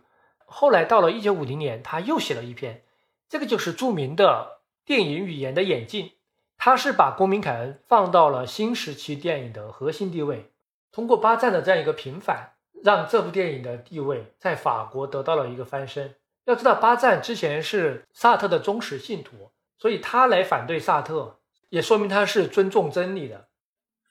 [0.47, 2.81] 后来到了一九五零年，他又写了一篇，
[3.29, 6.11] 这个就是著名的电影语言的演进。
[6.57, 10.51] 他是把公民凯恩放到了新时期电影的核心地位。
[10.91, 12.51] 通过巴赞的这样一个平反，
[12.83, 16.15] 让这部电影的地位在法国得到了一个翻身。
[16.45, 19.51] 要知道，巴赞之前是萨特的忠实信徒。
[19.77, 21.39] 所以他来反对萨特，
[21.69, 23.47] 也说明他是尊重真理的。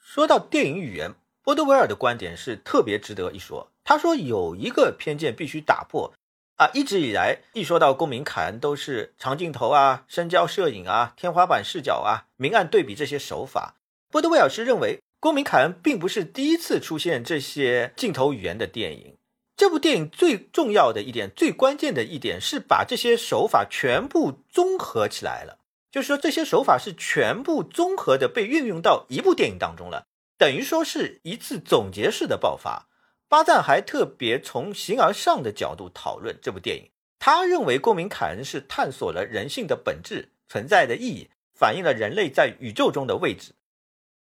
[0.00, 1.14] 说到电影语言，
[1.44, 3.70] 波德维尔的观点是特别值得一说。
[3.84, 6.12] 他说有一个偏见必须打破
[6.60, 6.70] 啊！
[6.74, 13.76] 一直以来，一说到公民凯恩，都是长镜头啊、深焦摄影啊、天花板视角啊、明暗对比这些手法。
[14.10, 19.16] 波德维尔是认为，公民凯恩并不是第一次出现这些镜头语言的电影。
[19.56, 25.56] 这部电影最重要的一点、最关键的一点是把这些手法全部综合起来了。
[25.90, 30.04] 就是说，这些手法是全部综合的被运用到一部电影当中了，
[30.36, 32.89] 等于说是一次总结式的爆发。
[33.30, 36.90] 巴赞还特别从形而上的角度讨论这部电影，
[37.20, 43.54] 他认为《公民凯恩》是探索了人性的本质、存在的意义，反映了人类在宇宙中的位置。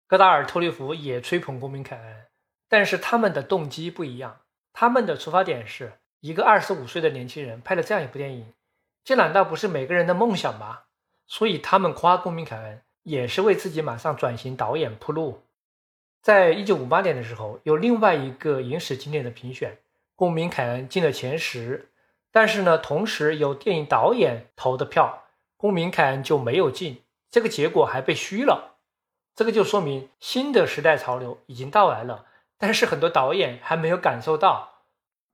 [0.05, 2.13] 戈达尔、托利弗也吹捧《公民凯恩》，
[2.67, 4.41] 但是他们的动机不一样，
[4.73, 8.53] 他们的出发点是一个二十五岁的年轻人拍了这样一部电影，
[9.05, 10.80] 这难道不是每个人的梦想吗？
[11.26, 15.43] 所以他们夸公民凯恩，也是为自己马上转型导演铺路。
[16.21, 19.77] 在一九五八年的时候，有另外一个影史经典的评选，
[20.15, 21.89] 公民凯恩进了前十。
[22.31, 25.23] 但是呢，同时有电影导演投的票，
[25.57, 27.01] 公民凯恩就没有进，
[27.31, 28.75] 这个结果还被虚了。
[29.35, 32.25] 这个就说明新的时代潮流已经到来了，
[32.57, 34.83] 但是很多导演还没有感受到。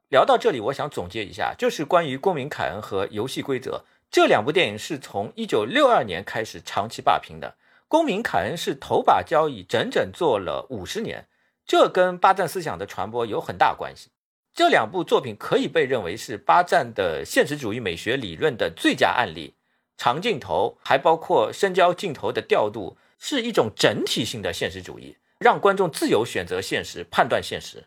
[0.10, 7.50] 聊到这里，我想总结一下，就是关于《公民凯恩》和《游戏规则》这两部电影是从一九六二年开始长期霸屏的，
[7.88, 11.28] 《公民凯恩》是头把交椅，整整做了五十年，
[11.66, 14.10] 这跟巴赞思想的传播有很大关系。
[14.54, 19.56] 这两部作品可以被认为是巴赞的现实主义美学理论的最佳案例。
[19.98, 27.86] 长镜头还包括深焦镜头的调度，是一种整体性的现实主义，让观众自由选择现实、判断现实。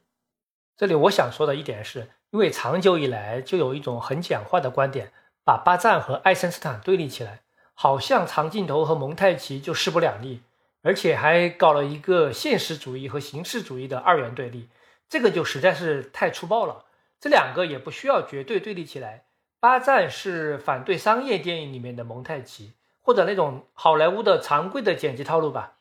[0.77, 5.13] 这里我想说的一点是，因为长久以来就有一种很简化的观点，
[5.45, 7.41] 把巴赞和爱森斯坦对立起来，
[7.81, 10.43] 好像长镜头和蒙太奇就势不两立，
[10.83, 14.69] 而且还搞了一个现实主义和形式主义的二元对立。
[15.09, 16.87] 这个就实在是太粗暴了，
[17.21, 19.27] 这两个也不需要绝对对立起来。
[19.61, 25.75] 巴赞是反对商业电影里面的蒙太奇，或者那种好莱坞的常规的剪辑套路吧。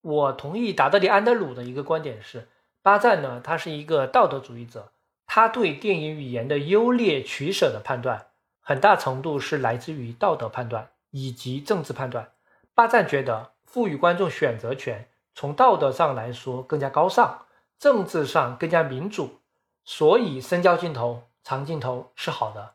[0.00, 2.48] 我同意达德里安德鲁的一个观点是，
[2.82, 4.90] 巴赞呢，他是一个道德主义者，
[5.24, 8.26] 他对电影语言的优劣取舍的判断，
[8.60, 12.32] 很大程度是来自于道德判断以及政治判断。
[12.74, 17.46] 巴赞觉得赋予观众选择权，从道德上来说更加高尚。
[17.78, 19.40] 政治上更加民主，
[19.84, 22.74] 所以深焦镜头、长镜头是好的。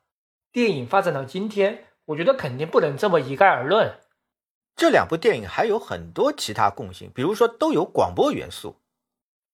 [0.52, 4.00] 电影发展到今天，我觉得肯定不能这么一概而论。
[4.76, 8.76] 这两部电影还有很多其他共性，比如说都有广播元素。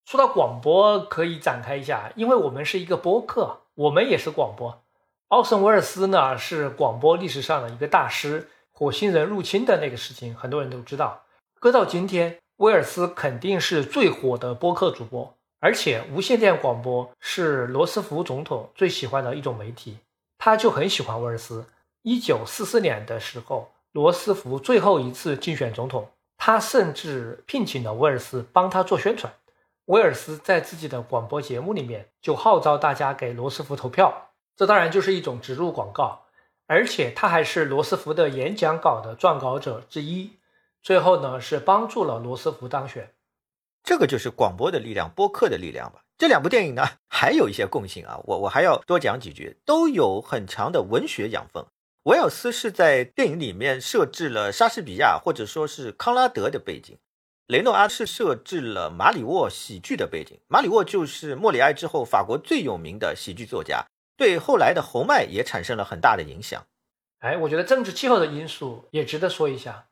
[0.03, 4.84] 说到广播，可以展开一下，因为我们是一个播客，我们也是广播。
[5.30, 11.23] 奥森·威尔斯呢是广播历史上的一个大师，火星人入侵的那个事情很多人都知道。
[11.60, 12.38] 搁到今天。
[12.60, 19.97] 威尔斯肯定是最火的播客主播，而且无线电广播是罗斯福总统最喜欢的一种媒体，
[20.38, 21.65] 他就很喜欢威尔斯。
[22.03, 26.07] 一九四四年的时候，罗斯福最后一次竞选总统，
[26.38, 29.34] 他甚至聘请了威尔斯帮他做宣传。
[29.88, 36.24] 威尔斯在自己的广播节目里面就号召大家给罗斯福投票，这当然就是一种植入广告，
[36.68, 40.40] 而且他还是罗斯福的演讲稿的撰稿者之一。
[40.82, 43.14] 最后呢，是帮助了罗斯福当选，
[43.84, 46.02] 这个就是广播的力量，播客的力量吧。
[46.18, 51.66] 这两部电影呢，还有一些共性啊，我我还要多讲几句，都有很强的文学养分。
[52.04, 56.98] 维尔斯是在电影里面设置了莎士比亚或者说是康拉德的背景，
[57.48, 60.40] 雷诺阿是设置了马里沃喜剧的背景。
[60.48, 63.84] 马里沃就是莫里埃之后法国最有名的喜剧作家，
[64.18, 66.66] 对后来的侯麦也产生了很大的影响。
[67.20, 69.88] 哎，我觉得政治气候的因素也值得说一下。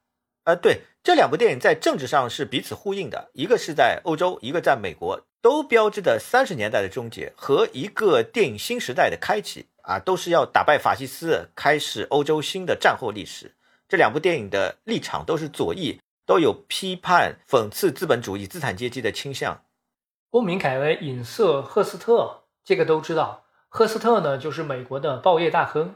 [0.46, 13.54] 呃，对，这两部电影在政治上是彼此呼应的，一个是在欧洲，一个在美国，都标志着三十年代的终结和一个电影新时代的开启啊，都是要打败法西斯，开始欧洲新的战后历史。
[13.88, 19.64] 这两部电影的立场都是左翼，都有批判、讽刺资本主义、资产阶级的倾向。
[20.30, 23.43] 公民凯恩影射赫斯特，这个都知道。
[23.76, 25.96] 赫斯特呢，就是美国的报业大亨。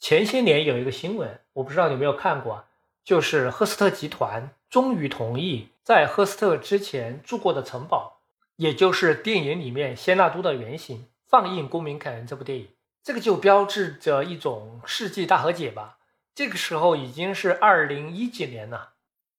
[0.00, 2.64] 前些年有一个新闻，我不知道你有没有看过。
[3.04, 8.18] 就是赫斯特集团终于同意在赫斯特之前住过的城堡，
[8.56, 12.66] 也就是电影里面仙纳都的原型，放映《公民凯恩》这部电影。
[13.04, 15.98] 这个就标志着一种世纪大和解吧。
[16.34, 18.93] 这个时候已经是二零一几年了。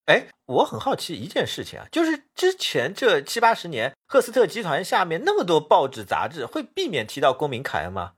[0.06, 8.14] 哎，我很好奇一件事情啊，就是之前这七八十年，赫斯特集团下面那么多报纸杂志，会避免提到公民凯恩吗？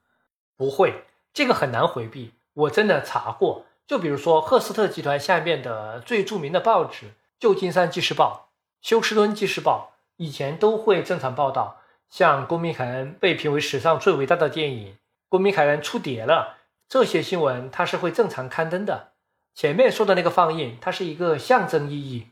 [0.58, 2.34] 不会，这个很难回避。
[2.54, 3.66] 我真的查过。
[3.88, 7.06] 就比如说，赫斯特集团下面的最著名的报纸
[7.40, 8.50] 《旧金山纪事报》
[8.90, 11.78] 《休斯敦纪事报》，以前都会正常报道，
[12.10, 14.94] 像《公民凯恩》被评为史上最伟大的电影，
[15.30, 16.58] 《公民凯恩》出碟了，
[16.90, 19.14] 这些新闻它是会正常刊登的。
[19.58, 22.28] 前面说的那个放映，它是一个象征意义。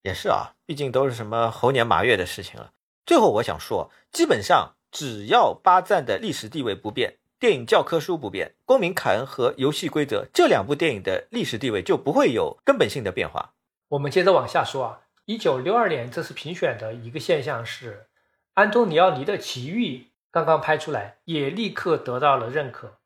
[0.00, 2.72] 也是啊，毕竟都是什么猴年马月的事情了。
[3.04, 7.18] 最后我想说，基本上只要巴赞的历史地位不变。
[7.38, 13.52] 电影教科书不变，《公民凯恩》和《游戏规则》这两部电影的历史地位就不会有根本性的变化。
[13.88, 18.06] 我们接着往下说啊，一九六二年这次评选的一个现象是，
[18.54, 19.98] 安东尼奥尼的《奇遇》
[20.30, 22.96] 刚刚拍出来，也立刻得到了认可，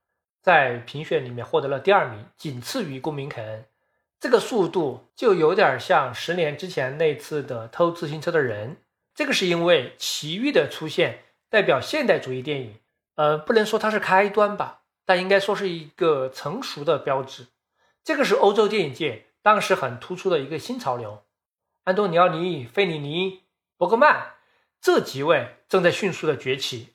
[0.49, 3.61] 在评选里面获得了第二名，仅次于《公民凯恩》。
[4.19, 8.79] 这个速度就有点像十年之前那次的偷自行车的人。
[9.15, 11.19] 这个是因为《奇遇》的出现
[11.51, 12.77] 代表现代主义电影。
[13.17, 17.49] 呃，不能说它是开端吧，但应该说是一个成熟的标志。
[18.03, 21.25] 这个是欧洲电影界当时很突出的一个新潮流。
[21.85, 23.43] 安东尼奥尼、费里尼、
[23.77, 24.37] 伯格曼
[24.81, 26.95] 这几位正在迅速的崛起。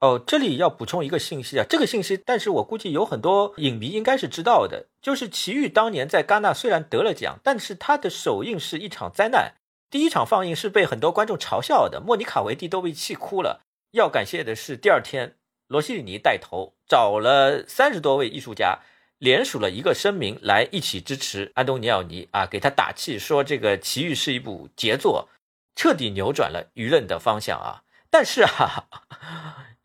[0.00, 9.54] 哦，这里要补充一个信息啊，这个信息，但是我估计有很多影迷应该是知道的，就是奇遇当年在戛纳虽然得了奖，但是他的首映是一场灾难，
[9.90, 13.62] 第一场放映是被很多观众嘲笑的，莫妮卡维蒂都被气哭了。
[13.92, 15.36] 要感谢的是，第二天
[15.66, 18.80] 罗西里尼带头找了三十多位艺术家，
[19.16, 25.30] 联署了一个声明来一起支持安东尼奥尼啊，给他打气，说这个奇遇是一部杰作，
[25.74, 27.82] 彻底扭转了舆论的方向啊。
[28.10, 28.84] 但是啊。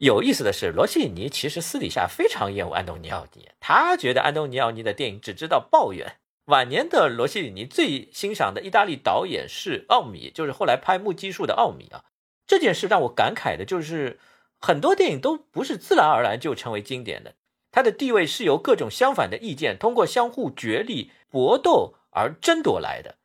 [0.01, 6.15] 有意思的是，罗西里尼其实私底下非常厌恶安东尼奥尼，他觉得安东尼奥尼的电影只知道抱怨。
[6.45, 12.05] 晚年的罗西里尼最欣赏的意大利导演是奥米，就是后来拍《目击术》的奥米啊。
[12.47, 14.19] 这件事让我感慨的就是，
[14.59, 17.35] 很多电影都不是自然而然就成为经典的，
[17.71, 23.17] 它的地位是由各种相反的意见通过相互角力、搏斗而争夺来的。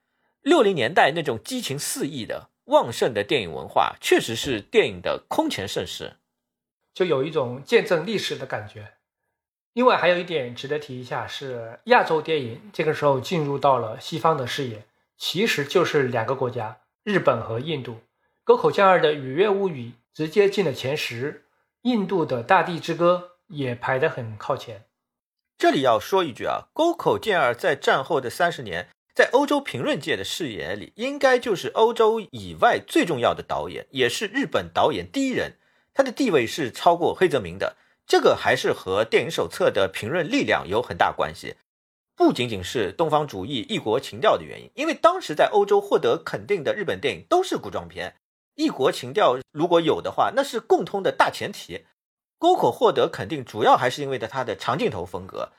[0.42, 6.16] 六零年代那种激情四溢的旺盛的电影文化，确实是电影的空前盛世。
[6.96, 8.94] 就有一种见证历史的感觉。
[9.74, 14.84] 另外还有一点值得提一下，是亚洲电影这个时候进入到了西方的视野，
[15.18, 17.98] 其实就是两个国家，日本和印度。
[18.44, 21.44] 沟口健二的《雨月物语》直接进了前十，
[21.82, 24.86] 印度的《大地之歌》也排得很靠前。
[25.58, 35.58] 这里要说一句啊，沟口健二在战后的三十年，在欧洲评论界的视野里，应该就是欧洲以外最重要的导演，也是日本导演第一人。
[35.96, 37.74] 他的地位是超过黑泽明的，
[38.06, 41.56] 这个还是和电影手册的评论力量有很大关系，
[42.14, 44.70] 不仅仅是东方主义、异国情调的原因。
[44.74, 48.16] 因为当时在欧洲获得肯定的日本电影都是古装片，
[48.56, 51.86] 异国情调如果有的话，那是共通的大前提。
[52.38, 55.52] 沟口获得肯定，主要还是因为的他的长镜头风格。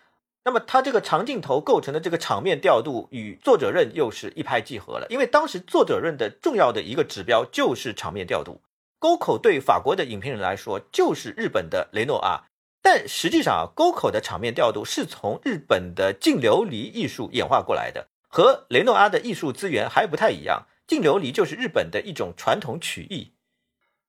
[0.45, 8.61] 那么他这个长镜头构成的这个场面调度与作者任又是一拍即合了，因为当时作者任的重要的一个指标就是场面调度。
[8.99, 12.45] 沟口对法国的影评人来说就是日本的雷诺阿，
[12.82, 20.65] 但实际上啊，沟口的场面调度是从日本的净琉璃艺术演化过来的，和雷诺阿的艺术资源还不太一样。
[20.88, 23.34] 净琉璃就是日本的一种传统曲艺。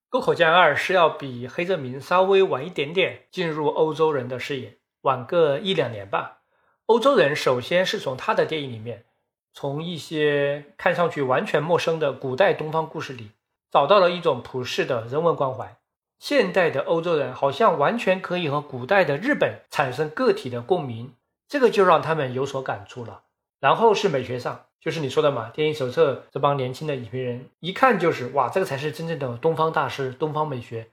[0.09, 6.39] 沟口健二是要比黑泽明稍微晚一点点进入欧洲人的视野，晚个一两年吧。
[6.87, 9.05] 欧洲人首先是从他的电影里面，
[9.53, 13.33] 从一些看上去完全陌生的古代东方故事里。
[13.71, 15.77] 找到了一种普世的人文关怀。
[16.19, 21.15] 现代的欧洲人好像完全可以和古代的日本产生个体的共鸣，
[21.49, 23.23] 这个就让他们有所感触了。
[23.61, 30.91] 然后是美学上，就是你说的嘛，电影手册这帮年轻的影评人一看就是哇，这个才是真正的东方大师，东方美学。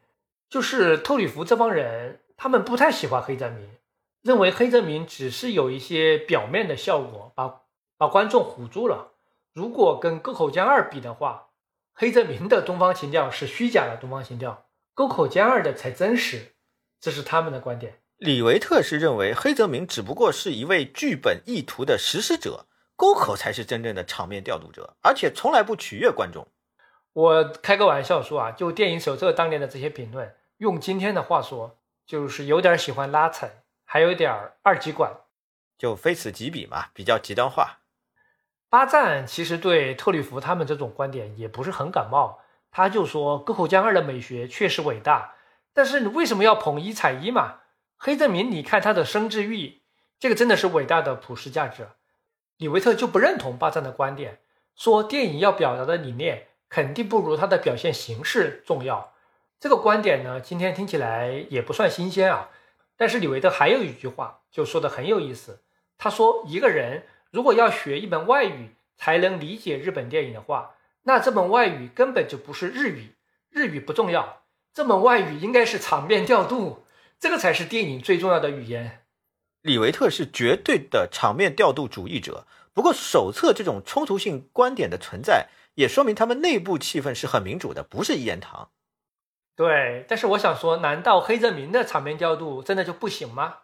[0.48, 3.68] 就是特吕弗这帮人，他们不太喜欢黑泽明，
[4.22, 7.62] 认为黑泽明只是有一些表面的效果，把
[7.98, 9.14] 把观众唬住了。
[9.54, 11.45] 如果跟沟口江二比的话，
[11.98, 16.56] 黑泽明的东方情调是虚假的东方情调，沟口健二的才真实，
[17.00, 18.02] 这是他们的观点。
[18.18, 22.66] 李维特是认为黑泽明只不过是一位剧本意图的实施者，
[22.98, 26.46] 沟口才是真正的场面调度者，而且从来不取悦观众。
[27.14, 34.30] 我开个玩笑说啊，就电影手册当年的这些评论，用今天的话说，就是有点喜欢拉踩，还有点
[34.64, 35.14] 二极管，
[35.78, 37.80] 就非此即彼嘛，比较极端化。
[38.68, 42.40] 巴赞其实对特吕弗他们这种观点也不是很感冒，
[42.72, 45.36] 他就说沟口江二的美学确实伟大，
[45.72, 47.60] 但是你为什么要捧一踩一嘛？
[47.96, 49.82] 黑泽明，你看他的生之欲，
[50.20, 51.88] 这个真的是伟大的普世价值。
[52.58, 54.40] 李维特就不认同巴赞的观点，
[54.76, 59.14] 说电影要表达的理念肯定不如它的表现形式重要。
[59.58, 62.50] 这个观点呢，今天听起来也不算新鲜啊。
[62.98, 65.62] 但是李维特还有一句话就说的很有意思，
[65.98, 67.04] 他说一个人。
[67.36, 73.18] 如果要学一门外语才能理解日本电影的话，那这门外语根本就不是日语，
[73.50, 74.44] 日语不重要，
[74.74, 76.86] 这门外语应该是场面调度，
[77.20, 79.02] 这个才是电影最重要的语言。
[79.64, 88.70] 李维特是绝对的场面调度主义者，不过手册这种冲突性观点的存在，也说明他们内部气氛是很民主的，不是一言堂。
[89.58, 93.58] 对，但是我想说，难道黑泽明的场面调度真的就不行吗？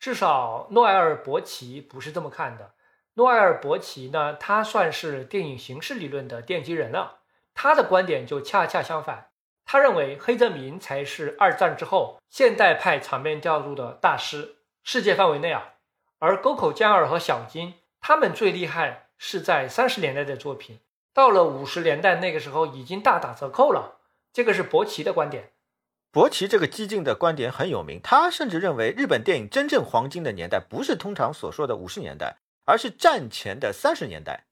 [0.00, 2.70] 至少诺埃尔·伯奇不是这么看的。
[3.18, 7.18] 诺埃尔·伯奇呢，他算是电影形式理论的奠基人了。
[7.52, 9.30] 他的观点就恰恰相反，
[9.64, 15.74] 他认为黑泽明才是二战之后现代派场面调度的大师，世界范围内啊。
[16.20, 20.78] 而沟口健二和小津他们最厉害是在三十年代的作品，
[21.12, 23.96] 到了五十年代那个时候已经大打折扣了。
[24.32, 25.50] 这个是伯奇的观点。
[26.12, 32.36] 伯奇这个激进的观点很有名，他甚至认为日本电影真正黄金的年代不是通常所说的五十年代。
[32.68, 34.44] 而是战前的三十年代。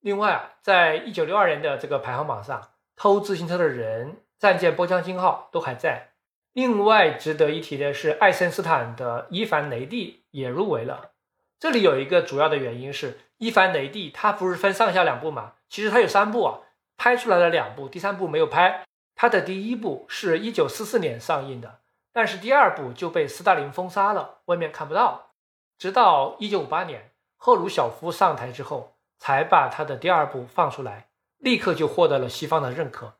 [0.00, 6.14] 另外啊，在一九六二年的这个排行榜上，偷自行车的人、战舰波江金号都还在。
[6.52, 11.12] 另外值得一提的是，爱森斯坦的《伊凡雷帝》也入围了。
[11.60, 15.52] 这里有一个主要的原因是，《伊凡雷帝》它不是分上下两部嘛？
[15.68, 16.58] 其实它有三部啊，
[16.96, 18.84] 拍出来了两部，第三部没有拍。
[19.14, 21.78] 它的第一部是一九四四年上映的，
[22.12, 25.30] 但是第二部就被斯大林封杀了，外面看不到。
[25.78, 27.10] 直到一九五八年，
[27.46, 33.16] 赫鲁晓夫上台之后，才把他的第二部放出来，立刻就获得了西方的认可。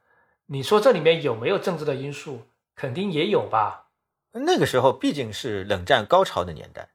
[0.47, 2.47] 你说这里面有没有政治的因素？
[2.75, 3.89] 肯定也有吧。
[4.33, 6.89] 那个时候毕竟是冷战高潮的年代。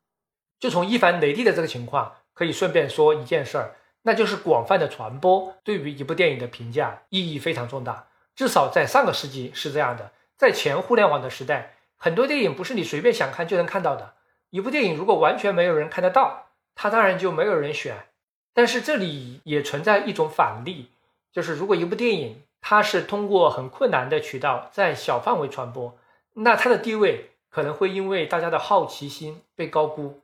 [0.60, 8.08] 就从伊凡雷帝的这个情况，可以顺便说一件事儿，那就是广泛的传播对于一部电影的评价意义非常重大。
[8.36, 14.16] 至少在上个世纪是这样的，在前互联网的时代，很多电影不是你随便想看就能看到的。
[14.50, 16.48] 一部电影如果完全没有人看得到，
[16.82, 18.06] 它当然就没有人选。
[18.54, 20.92] 但是这里也存在一种反例，
[21.30, 25.98] 就是如果一部电影它是通过很困难的渠道在小范围传播，
[26.36, 30.22] 那它的地位可能会因为大家的好奇心被高估。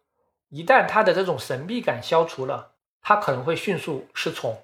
[0.48, 2.72] 一旦它的这种神秘感消除了，
[3.02, 4.64] 它可能会迅速失宠。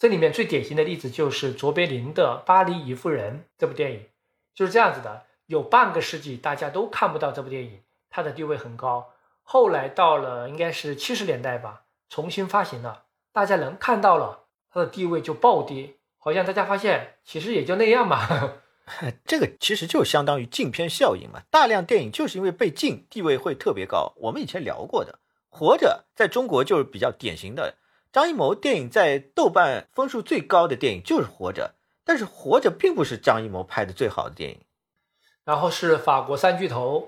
[0.00, 4.06] 这里面最典型的例子就是卓别林的《巴黎一妇人》这部电影，
[4.52, 5.22] 就是这样子的。
[5.46, 7.80] 有半个世纪大家都看不到这部电影，
[8.10, 9.11] 它的地位很高。
[9.52, 13.04] 后来到了应该是七十年代吧，重新发行了，
[13.34, 15.96] 大家能看到了，它的地位就暴跌。
[16.16, 18.54] 好像大家发现其实也就那样嘛。
[19.26, 21.42] 这个其实就相当于禁片效应嘛。
[21.50, 24.14] 大量电影就是因为被禁，地位会特别高。
[24.16, 25.18] 我们以前聊过的，
[25.54, 27.74] 《活着》在中国就是比较典型的。
[28.10, 31.74] 张艺谋电影在豆瓣分数最高的电影就是《活着》，
[32.06, 34.62] 但是《活着》并不是张艺谋拍的最好的电影。
[35.44, 37.00] 然后是法国三巨头，《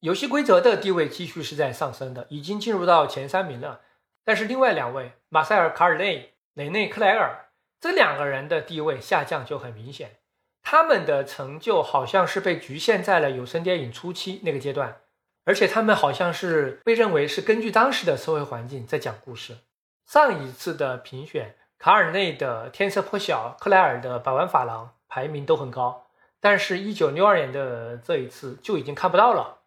[0.00, 3.80] 游戏规则》的地位继续是在上升的，已经进入到前三名了。
[4.24, 7.46] 但是另外两位，马塞尔·卡尔内、雷内·克莱尔。
[7.80, 10.16] 这两个人的地位下降就很明显，
[10.62, 14.96] 他们的成就好像是被局限在了有声电影初期那个阶段，
[15.44, 19.58] 而且他们好像是被认为是根据当时的社会环境在讲故事。
[20.04, 26.06] 上一次的评选，卡尔内的《天色颇小》，克莱尔的《百万法郎》排名都很高，
[26.40, 29.57] 但是1962年的这一次就已经看不到了。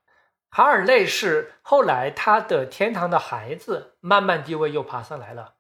[0.52, 5.56] 卡尔内是后来他的《天堂的孩子》慢慢地位又爬上来了。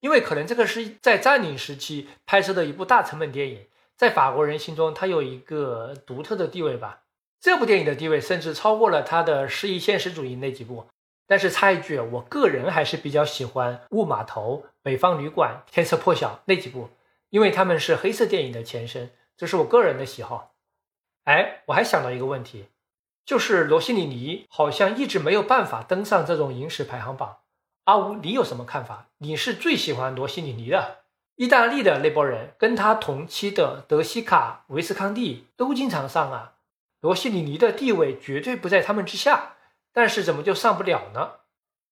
[0.00, 7.00] 因为可能这个是在占领时期拍摄的一部大成本电影，在法国人心中它有一个独特的地位吧。
[7.40, 10.86] 这部电影的地位甚至超过了他的诗意现实主义那几部。
[11.26, 16.90] 但是插一句，我个人还是比较喜欢《雾码头》《北方旅馆》《天色破晓》那几部，
[17.30, 20.54] 因为他们是黑色电影的前身，这是我个人的喜好。
[21.24, 22.66] 哎，我还想到一个问题，
[23.26, 27.38] 就是罗西里尼好像一直没有办法登上这种影史排行榜。
[27.84, 29.08] 阿吴，你有什么看法？
[29.18, 30.98] 你是最喜欢罗西里尼的？
[31.34, 36.52] 意大利的那波人跟他同期的德西卡、维斯康蒂都经常上啊。
[37.00, 39.56] 罗西里尼的地位绝对不在他们之下，
[39.92, 41.32] 但是怎么就上不了呢？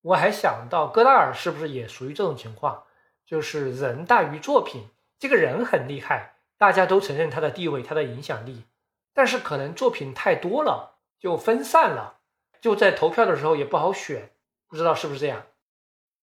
[0.03, 2.85] 我还想到戈达尔是不是也属于这种情况？
[3.27, 4.89] 就是人大于作品，
[5.19, 8.63] 这个人很厉害，大家都承认他的地位、他的影响力，
[9.13, 12.19] 但是可能作品太多了，就分散了，
[12.61, 14.31] 就在投票的时候也不好选，
[14.69, 15.47] 不知道是不是这样？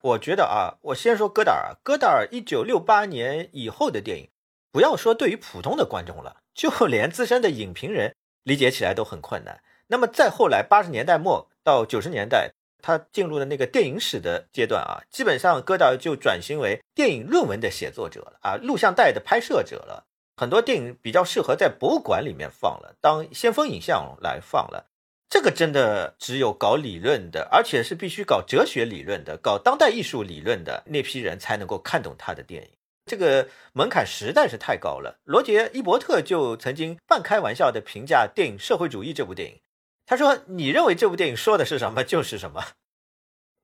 [0.01, 1.75] 我觉得啊，我先说戈达尔。
[1.83, 4.29] 戈达尔一九六八年以后的电影，
[4.71, 9.61] 不要说对于普通的观众了，就 连资深的影评人理解起来都很困难。
[9.87, 12.51] 那么再后来，八十年代末到九十年代，
[12.81, 20.07] 他进入了那个电影史的阶段啊，基本上戈达尔就转型为电影论文的写作者了啊，录像带的拍摄者了。
[20.41, 24.87] 很多电影比较适合在博物馆里面放了，当先锋影像来放了。
[25.29, 32.71] 这个真的只有搞理论的，而且是必须搞哲学理论的、搞当代艺术理论的那批人才能够看懂他的电影。
[33.05, 35.19] 这个门槛实在是太高了。
[35.25, 39.59] 罗杰·伊伯特就曾经半开玩笑的评价电影《社会主义》这部电影，
[40.07, 42.63] 他说：“你认为这部电影说的是什么就是什么。”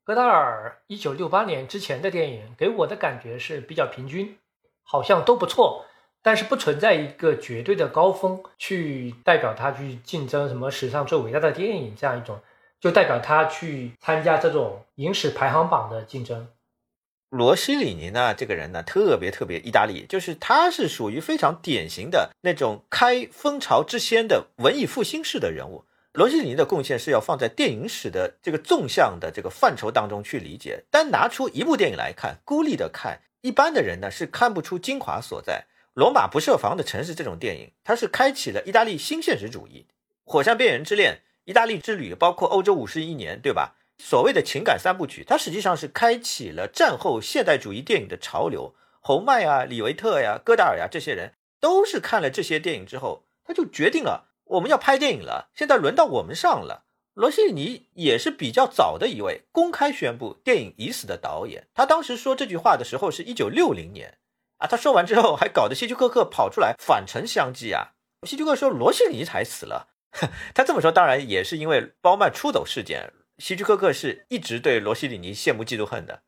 [0.06, 4.38] 戈达尔一九六八年之前的电影给我的感觉是比较平均，
[4.84, 5.88] 好像都不错。
[6.28, 12.38] 但是不存在一个绝对的高峰，去代表他去竞争什么史上最伟大的电影这样一种，
[12.82, 16.50] 就代表他去参加这种影史排行榜的竞争。
[17.30, 25.86] 罗西里尼呢，这个人呢特别特别意大利，就是他是属于非常典型的那种开风潮之先的文艺复兴式的人物。
[26.12, 35.68] 罗西里尼的贡献是要放在电影史的这个纵向的这个范畴当中去理解，单拿出一部电影来看，孤立的看，一般的人呢是看不出精华所在。
[35.98, 39.88] 罗马不设防的城市这种电影，它是开启了意大利新现实主义，
[40.32, 41.14] 《火山边缘之恋》、
[41.46, 43.78] 意大利之旅，包括欧洲五十一年，对吧？
[43.98, 48.76] 所谓的情感三部曲，它实际上是开启了战后现代主义电影的潮流。
[49.02, 56.84] 侯麦啊、李维特呀、戈达尔呀，这些人都是看了这些电影之后，他就决定了，我们要拍电影了，现在轮到我们上了。
[57.16, 61.66] 罗西尼也是比较早的一位公开宣布电影已死的导演。
[61.74, 64.20] 他当时说这句话的时候是一九六零年
[64.58, 64.68] 啊。
[64.68, 67.94] 他说完之后，还搞得希区柯克跑出来反唇相讥啊。
[68.24, 69.90] 希区柯克说罗西里尼才死了。
[70.54, 73.14] 他这么说，当然也是因为包曼出走事件。
[73.38, 76.22] 希区柯克是一直对罗西里尼羡慕嫉妒恨的。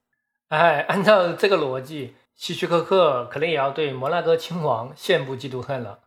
[0.50, 6.00] 哎，按照这个逻辑，希区柯克可能也要对摩纳哥亲王羡慕嫉妒恨了。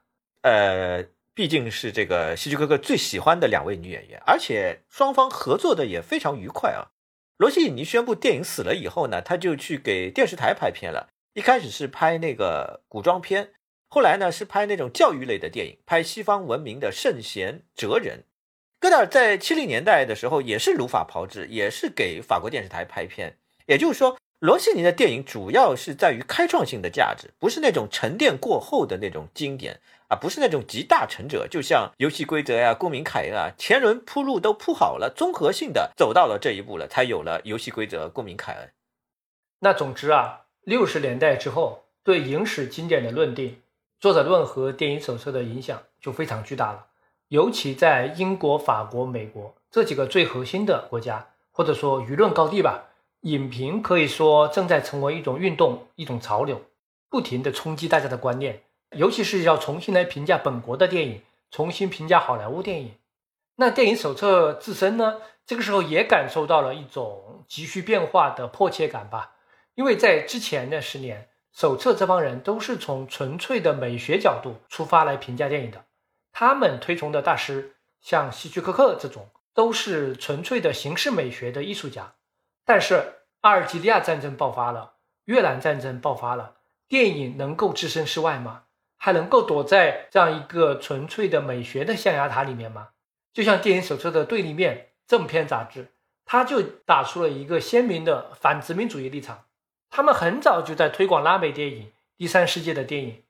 [0.42, 1.04] 呃。
[1.34, 6.92] 毕竟是这个希区柯克最喜欢的两位女演员，而且双方合作的也非常愉快啊。
[7.38, 11.08] 罗西里尼宣布电影死了以后呢，他就去给电视台拍片了。
[11.34, 13.52] 一开始是拍那个古装片，
[13.88, 18.24] 后来呢是拍那种教育类的电影，拍西方文明的圣贤哲人。
[18.78, 23.38] 戈达尔在七零年代的时候也是如法炮制，也是给法国电视台拍片。
[23.64, 29.80] 也就是说，罗西尼的电影主要是在于开创性的价值，不是那种沉淀过后的那种经典。
[30.08, 38.70] 啊，不是那种集大成者，就像游戏规则呀、公民凯恩啊，前轮铺路都铺好了，综合性的走到了这一步了，才有了游戏规则、公民凯恩。
[39.60, 43.60] 那总之啊，六十年代之后，对影史经典的论定、
[43.98, 46.86] 作者论和电影手册的影响就非常巨大了。
[47.26, 52.84] 尤其在英国、法国、美国这几个最核心的国家，或者说舆论高地吧，
[53.22, 56.62] 影评可以说正在成为一种运动、一种潮流，
[57.10, 58.62] 不停的冲击大家的观念。
[58.92, 62.92] 尤其是要重新来评价本国的电影，重新评价好莱坞电影。
[63.56, 65.16] 那电影手册自身呢？
[65.44, 69.32] 这个时候也感受到了一种急需变化的迫切感吧。
[69.74, 75.84] 因为在之前的十年，手册这帮人都是从纯粹的美学角度出发来评价电影的。
[76.32, 82.14] 他们推崇的大师，像希区柯克这种，都是纯粹的形式美学的艺术家。
[82.64, 84.94] 但是阿尔及利亚战争爆发了，
[85.24, 86.56] 越南战争爆发了，
[86.88, 88.64] 电影能够置身事外吗？
[88.96, 92.90] 还能够躲在这样一个纯粹的美学的象牙塔里面吗？
[93.32, 94.76] 就像电影手册的对立面
[95.10, 95.92] 《正片》杂志，
[96.24, 99.44] 它就打出了一个鲜明的反殖民主义立场。
[99.94, 103.22] 他们很早就在推广拉美电影、第三世界的电影。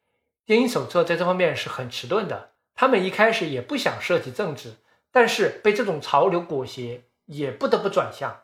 [0.46, 2.52] 电影手册在这方面是很迟钝的。
[2.76, 4.76] 他们一开始也不想涉及政治，
[5.10, 8.42] 但是被这种潮流裹挟，也不得不转向。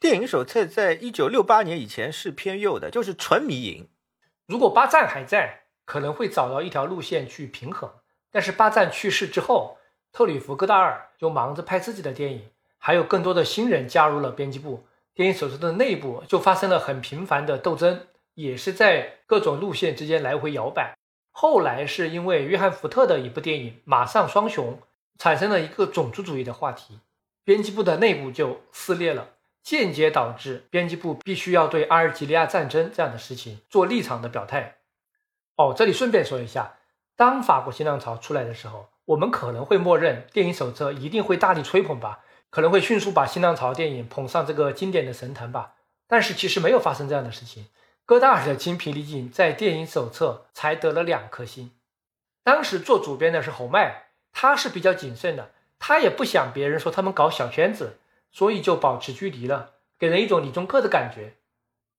[0.00, 3.88] 电影手册在一九六八年以前是偏右的，就是纯迷影。
[4.46, 5.58] 如果巴赞还在。
[5.86, 7.90] 可能会找到一条路线去平衡，
[8.30, 9.76] 但是巴赞去世之后，
[10.12, 14.84] 特里弗·戈达尔就忙着拍自己的电影，还有更多的新人加入了编辑部，
[15.14, 20.96] 电影手册的内部就发生了很频繁的斗争，也是在各种路线之间来回摇摆。
[21.32, 24.78] 后来是因为约翰·福特的一部电影《马上双雄》
[25.18, 26.98] 产生了一个种族主义的话题，
[27.44, 29.28] 编辑部的内部就撕裂了，
[29.62, 34.76] 间接导致编辑部必须要对阿尔及利亚战争这样的事情做立场的表态。
[35.56, 36.76] 哦，这里顺便说一下，
[37.16, 42.20] 当法国新浪潮出来的时候，我们可能会默认电影手册一定会大力吹捧吧，
[42.50, 45.74] 可能会迅速把新浪潮电影捧上这个经典的神坛吧。
[46.06, 47.66] 但是其实没有发生这样的事情。
[48.04, 51.70] 戈达尔的精疲力尽，在电影手册才得了两颗星。
[52.42, 57.98] 当时做主编的是侯麦，他是比较谨慎的，他也不想别人说他们搞小圈子，
[58.32, 61.34] 所以就保持距离了，给人一种理中客的感觉。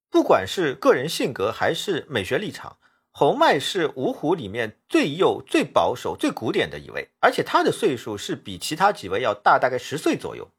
[0.09, 2.75] 不管是个人性格还是美学立场。
[3.13, 10.49] 侯麦是五虎里面最幼、最保守、最古典的一位，而且他的岁数是比其他几位要大大概十岁左右。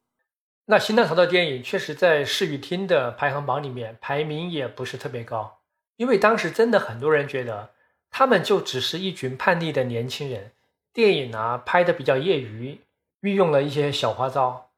[0.66, 5.60] 那新浪潮的电影确实在视与听的排行榜里面排名也不是特别高，
[5.96, 7.70] 因为当时真的很多人觉得
[8.10, 10.52] 他们就只是一群叛逆的年轻人，
[10.92, 12.80] 电影啊拍的比较业余，
[13.22, 14.70] 运用了一些小花招。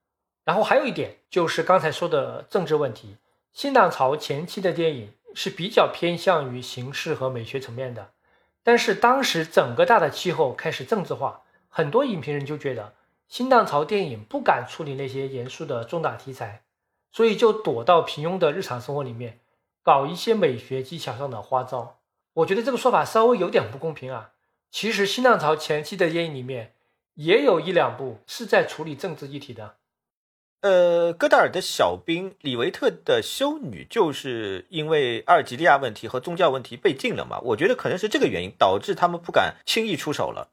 [0.45, 3.17] 然后还有一点就是刚才说的政治问题，
[3.53, 5.13] 新浪潮前期的电影。
[5.35, 8.13] 是比较偏向于形式和美学层面的，
[8.63, 12.95] 但是当时整个大的气候开始政治化，很多影评人就觉得
[13.29, 16.63] 新浪潮电影不敢处理那些严肃的重大题材，
[17.11, 19.41] 所以就躲到平庸的日常生活里面，
[19.83, 21.99] 搞一些美学技巧上的花招。
[22.35, 24.31] 我觉得这个说法稍微有点不公平啊。
[24.71, 26.75] 其实新浪潮前期的电影里面，
[27.15, 29.77] 也有一两部是在处理政治议题的。
[30.65, 37.39] 呃，戈达尔的小兵李维特的修女，就是因为阿尔及利亚问题和宗教问题被禁了嘛？
[37.43, 40.49] 我觉得可能是这个原因导致他们不敢轻易出手了。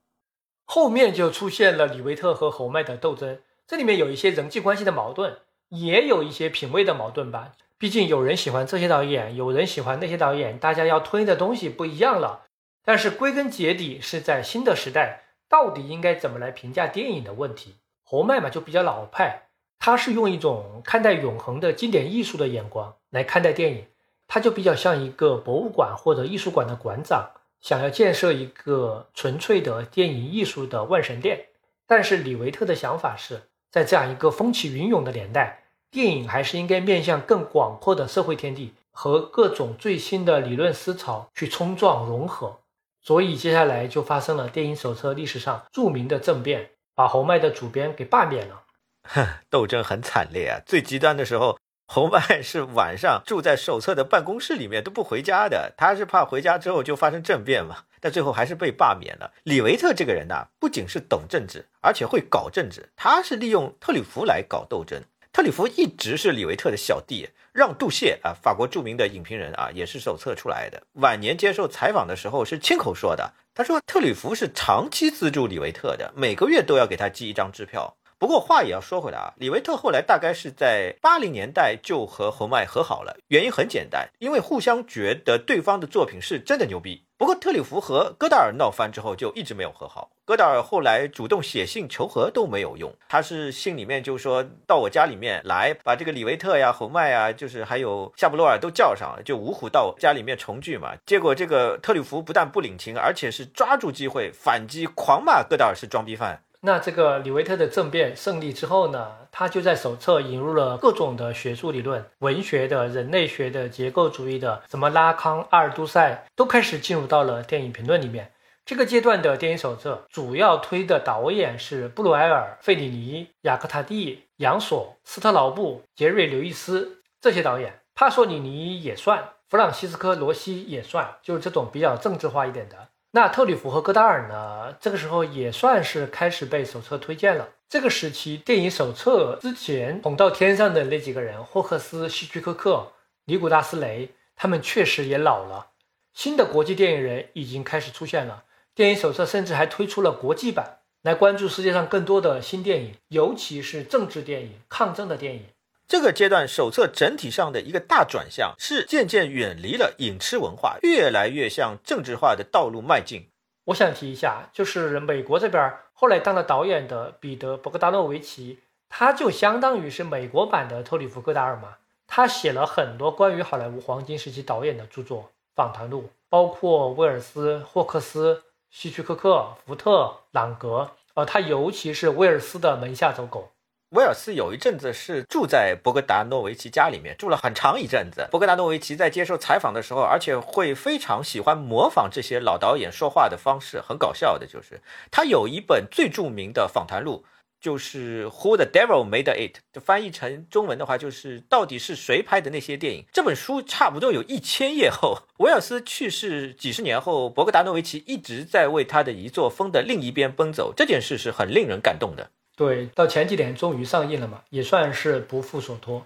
[0.65, 5.37] 后面就出现了李维特和侯麦的斗争，这里面有一些人际关系的矛盾，
[5.69, 7.53] 也有一些品味的矛盾吧。
[7.77, 12.47] 毕竟有人喜欢这些导演，有人喜欢那些导演，大家要推的东西不一样了。
[12.83, 17.75] 但是归根结底是在新的时代，到底应该怎么来评价电影的问题。
[18.03, 19.43] 侯麦嘛，就比较老派。
[19.83, 23.85] 他是用一种看待永恒的经典艺术的眼光来看待电影，
[24.27, 31.47] 他就比较像一个博物馆或者艺术馆的馆长，想要建设一个纯粹的电影艺术的万神殿。
[31.87, 33.41] 但是李维特的想法是
[33.71, 42.59] 在这样一个风起云涌的年代，电影还是应该面向更广阔的社会天地和各种最新的理论思潮去冲撞融合。
[43.01, 48.60] 所以接下来就发生了电影手册历史上著名的政变，把侯麦的主编给罢免了。
[49.03, 50.59] 哼， 斗争很惨烈啊！
[50.65, 57.83] 最极端的时候，侯曼 是晚上住在手册的办公室里面都不回家的，他是怕回家之后就发生政变嘛。
[57.99, 59.31] 但最后还是被罢免了。
[59.43, 62.89] 李维特这个人呐，不仅是懂政治，而且会搞政治。
[62.95, 65.03] 他是利用特里弗来搞斗争。
[65.31, 70.81] 特里弗一直是李维特的小弟，让·杜谢啊，法国著名的影评人啊，也是手册出来的。
[70.93, 77.95] 晚年接受采访的时候是亲口说的，他说特里弗是长期资助李维特的，每个月都要给他寄一张支票。
[78.21, 87.03] 不过话也要说回来啊，李维特后来大概是在八零年代就和侯麦和好了，原因很简单，因为互相觉得对方的作品是真的牛逼。
[87.17, 100.93] 不过特里弗和戈达尔闹翻之后就一直没有和好，戈达尔后来主动写信求和都没有用，他是信里面就说到我家里面来，把这个李维特呀、侯麦啊，就是还有夏布洛尔都叫上，就五虎到家里面重聚嘛。
[101.07, 106.43] 结果这个特里弗不但不领情，而且是抓住机会反击，狂骂戈达尔是装逼犯。
[106.63, 118.31] 那这个李维特的政变胜利之后呢，他就在手册引入了各种的学术理论，文学的、人类学的、结构主义的，什么拉康、阿尔都塞都开始进入到了电影评论里面。
[118.63, 132.90] 这个阶段的电影手册主要推的导演是布鲁埃尔、费里尼、雅克塔蒂、杨索、斯特劳布、杰瑞·刘易斯这些导演，帕索里尼也算，弗朗西斯科·罗西也算，就是这种比较政治化一点的。
[133.13, 134.73] 那特里弗和戈达尔呢？
[134.79, 137.49] 这个时候也算是开始被手册推荐了。
[137.67, 142.93] 这个时期，电影手册之前捧到天上的那几个人，霍克斯、希区柯克、
[143.25, 145.71] 尼古拉斯雷，他们确实也老了。
[146.13, 148.45] 新的国际电影人已经开始出现了。
[148.73, 155.47] 电影手册甚至还推出了国际版，来关注世界上更多的新电影，尤其是政治电影、抗争的电影。
[155.91, 163.27] 这个阶段手册整体上的一个大转向是渐渐远离了影痴文化，越来越向政治化的道路迈进。
[163.65, 171.75] 我想提一下，就是美国这边后来当了导演的彼得·博格达诺维奇，他就相当于是美国版的托里弗·戈达尔嘛。
[172.07, 183.49] 他写了很多关于好莱坞黄金时期导演的著作、访谈录，包括威尔斯、霍克斯、希区柯克、福特、朗格，呃，他尤其是威尔斯的门下走狗。
[183.91, 188.25] 威尔斯有一阵子是住在博格达诺维奇家里面，住了很长一阵子。
[188.31, 194.47] 博格达诺维奇在接受采访的时候，而且会非常喜欢模仿这些老导演说话的方式，很搞笑的。
[194.47, 194.79] 就是
[195.11, 197.25] 他有一本最著名的访谈录，
[197.59, 203.03] 就是《Who the Devil Made It》，翻译成中文的话就是到底是谁拍的那些电影。
[203.11, 205.23] 这本书差不多有一千页厚。
[205.39, 212.31] 威尔斯去世几十年后，博格达诺维奇一直在为他的遗作风的另一边奔走，这件事是很令人感动的。
[212.61, 216.05] 对，到前几年终于上映了嘛，也算是不负所托。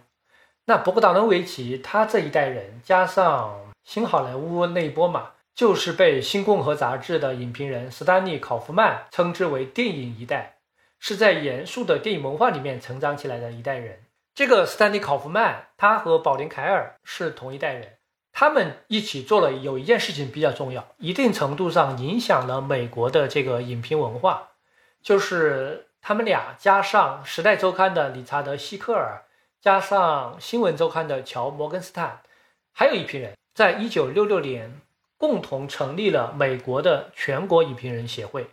[0.64, 10.56] 那博格达诺维奇他这一代人，加上新好莱坞那一波嘛，就是被《新共和》杂志的影评人斯丹利·考夫曼称之为“电影一代”，
[10.98, 14.06] 是在严肃的电影文化里面成长起来的一代人。
[14.34, 17.98] 这个斯丹利·考夫曼，他和保林·凯尔是同一代人，
[18.32, 24.52] 他们一起做了有一件事情比较重要，一定程度上影响了美国的这个影评文化，
[25.04, 25.88] 就是。
[26.08, 29.24] 他们俩加上《时代周刊》的理查德·希克尔，
[29.60, 32.22] 加上《新闻周刊》的乔·摩根斯坦，
[32.72, 34.82] 还有一批人，在一九六六年
[35.18, 38.52] 共同成立了美国的全国影评人协会。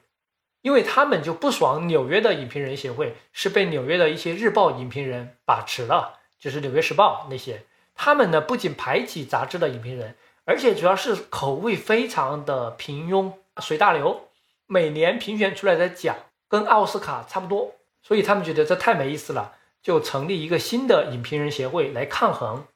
[0.62, 7.66] 因为他们就不爽纽约的影评人协会是被纽约的一些日报影评人把持了，就是《纽约时报》那些。
[7.94, 10.16] 他们呢不仅排挤杂志的影评人，
[10.46, 14.30] 而且主要是口味非常的平庸、随大流。
[14.66, 16.16] 每年评选出来的奖。
[16.52, 22.66] 跟奥斯卡差不多，所以他们觉得这太没意思了，就成立一个新的影评人协会来抗衡，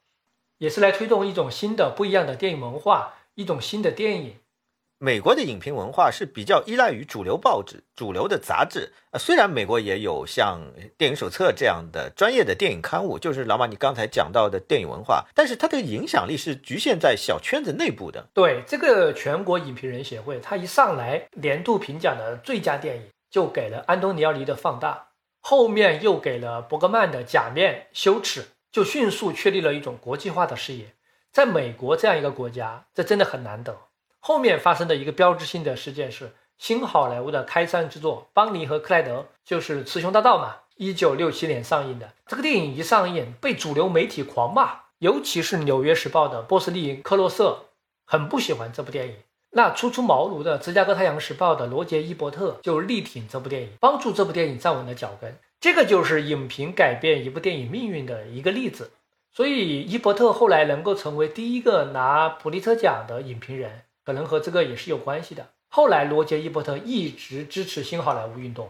[0.57, 4.37] 也是来推动一种新的不一样的电影文化，一种新的电影。
[4.97, 9.19] 美国的影评文化是比较依赖于主流报纸、主流的杂志啊。
[9.19, 10.59] 虽然美国也有像
[10.97, 18.27] 《电影手册》这样的专业的电影刊物，就是老马你刚才讲到的电影文化，但是它的影响力是局限在小圈子内部的。
[18.33, 23.03] 对这个全国影评人协会，它一上来年度评奖的最佳电影。
[23.29, 24.93] 就给了安东尼奥尼的《放大》，
[25.39, 28.41] 后面又给了伯格曼的《假面羞耻》，
[28.71, 30.93] 就迅速确立了一种国际化的视野。
[31.31, 33.77] 在美国这样一个国家，这真的很难得。
[34.19, 42.11] 后面发生的一个标志性的事件是新好莱坞的开山之作《邦尼和克莱德》，就是《雌雄大盗》嘛，一九六七年上映的。
[42.25, 47.65] 这个电影一上映，被主流媒体狂骂，尤其是《纽约时报》的波斯利·克洛瑟
[48.05, 49.15] 很不喜欢这部电影。
[49.57, 55.35] 那初出茅庐的芝加哥太阳时报的罗杰·伊伯特就力挺这部电影，帮助这部电影站稳了脚跟。
[55.59, 58.91] 这个就是影评改变一部电影命运的一个例子。
[59.33, 65.47] 所以伊伯特后来能够成为第一个拿普利策奖的影评人，可能和这个也是有关系的。
[65.69, 68.69] 后来罗杰·伊伯特一直支持新好莱坞运动，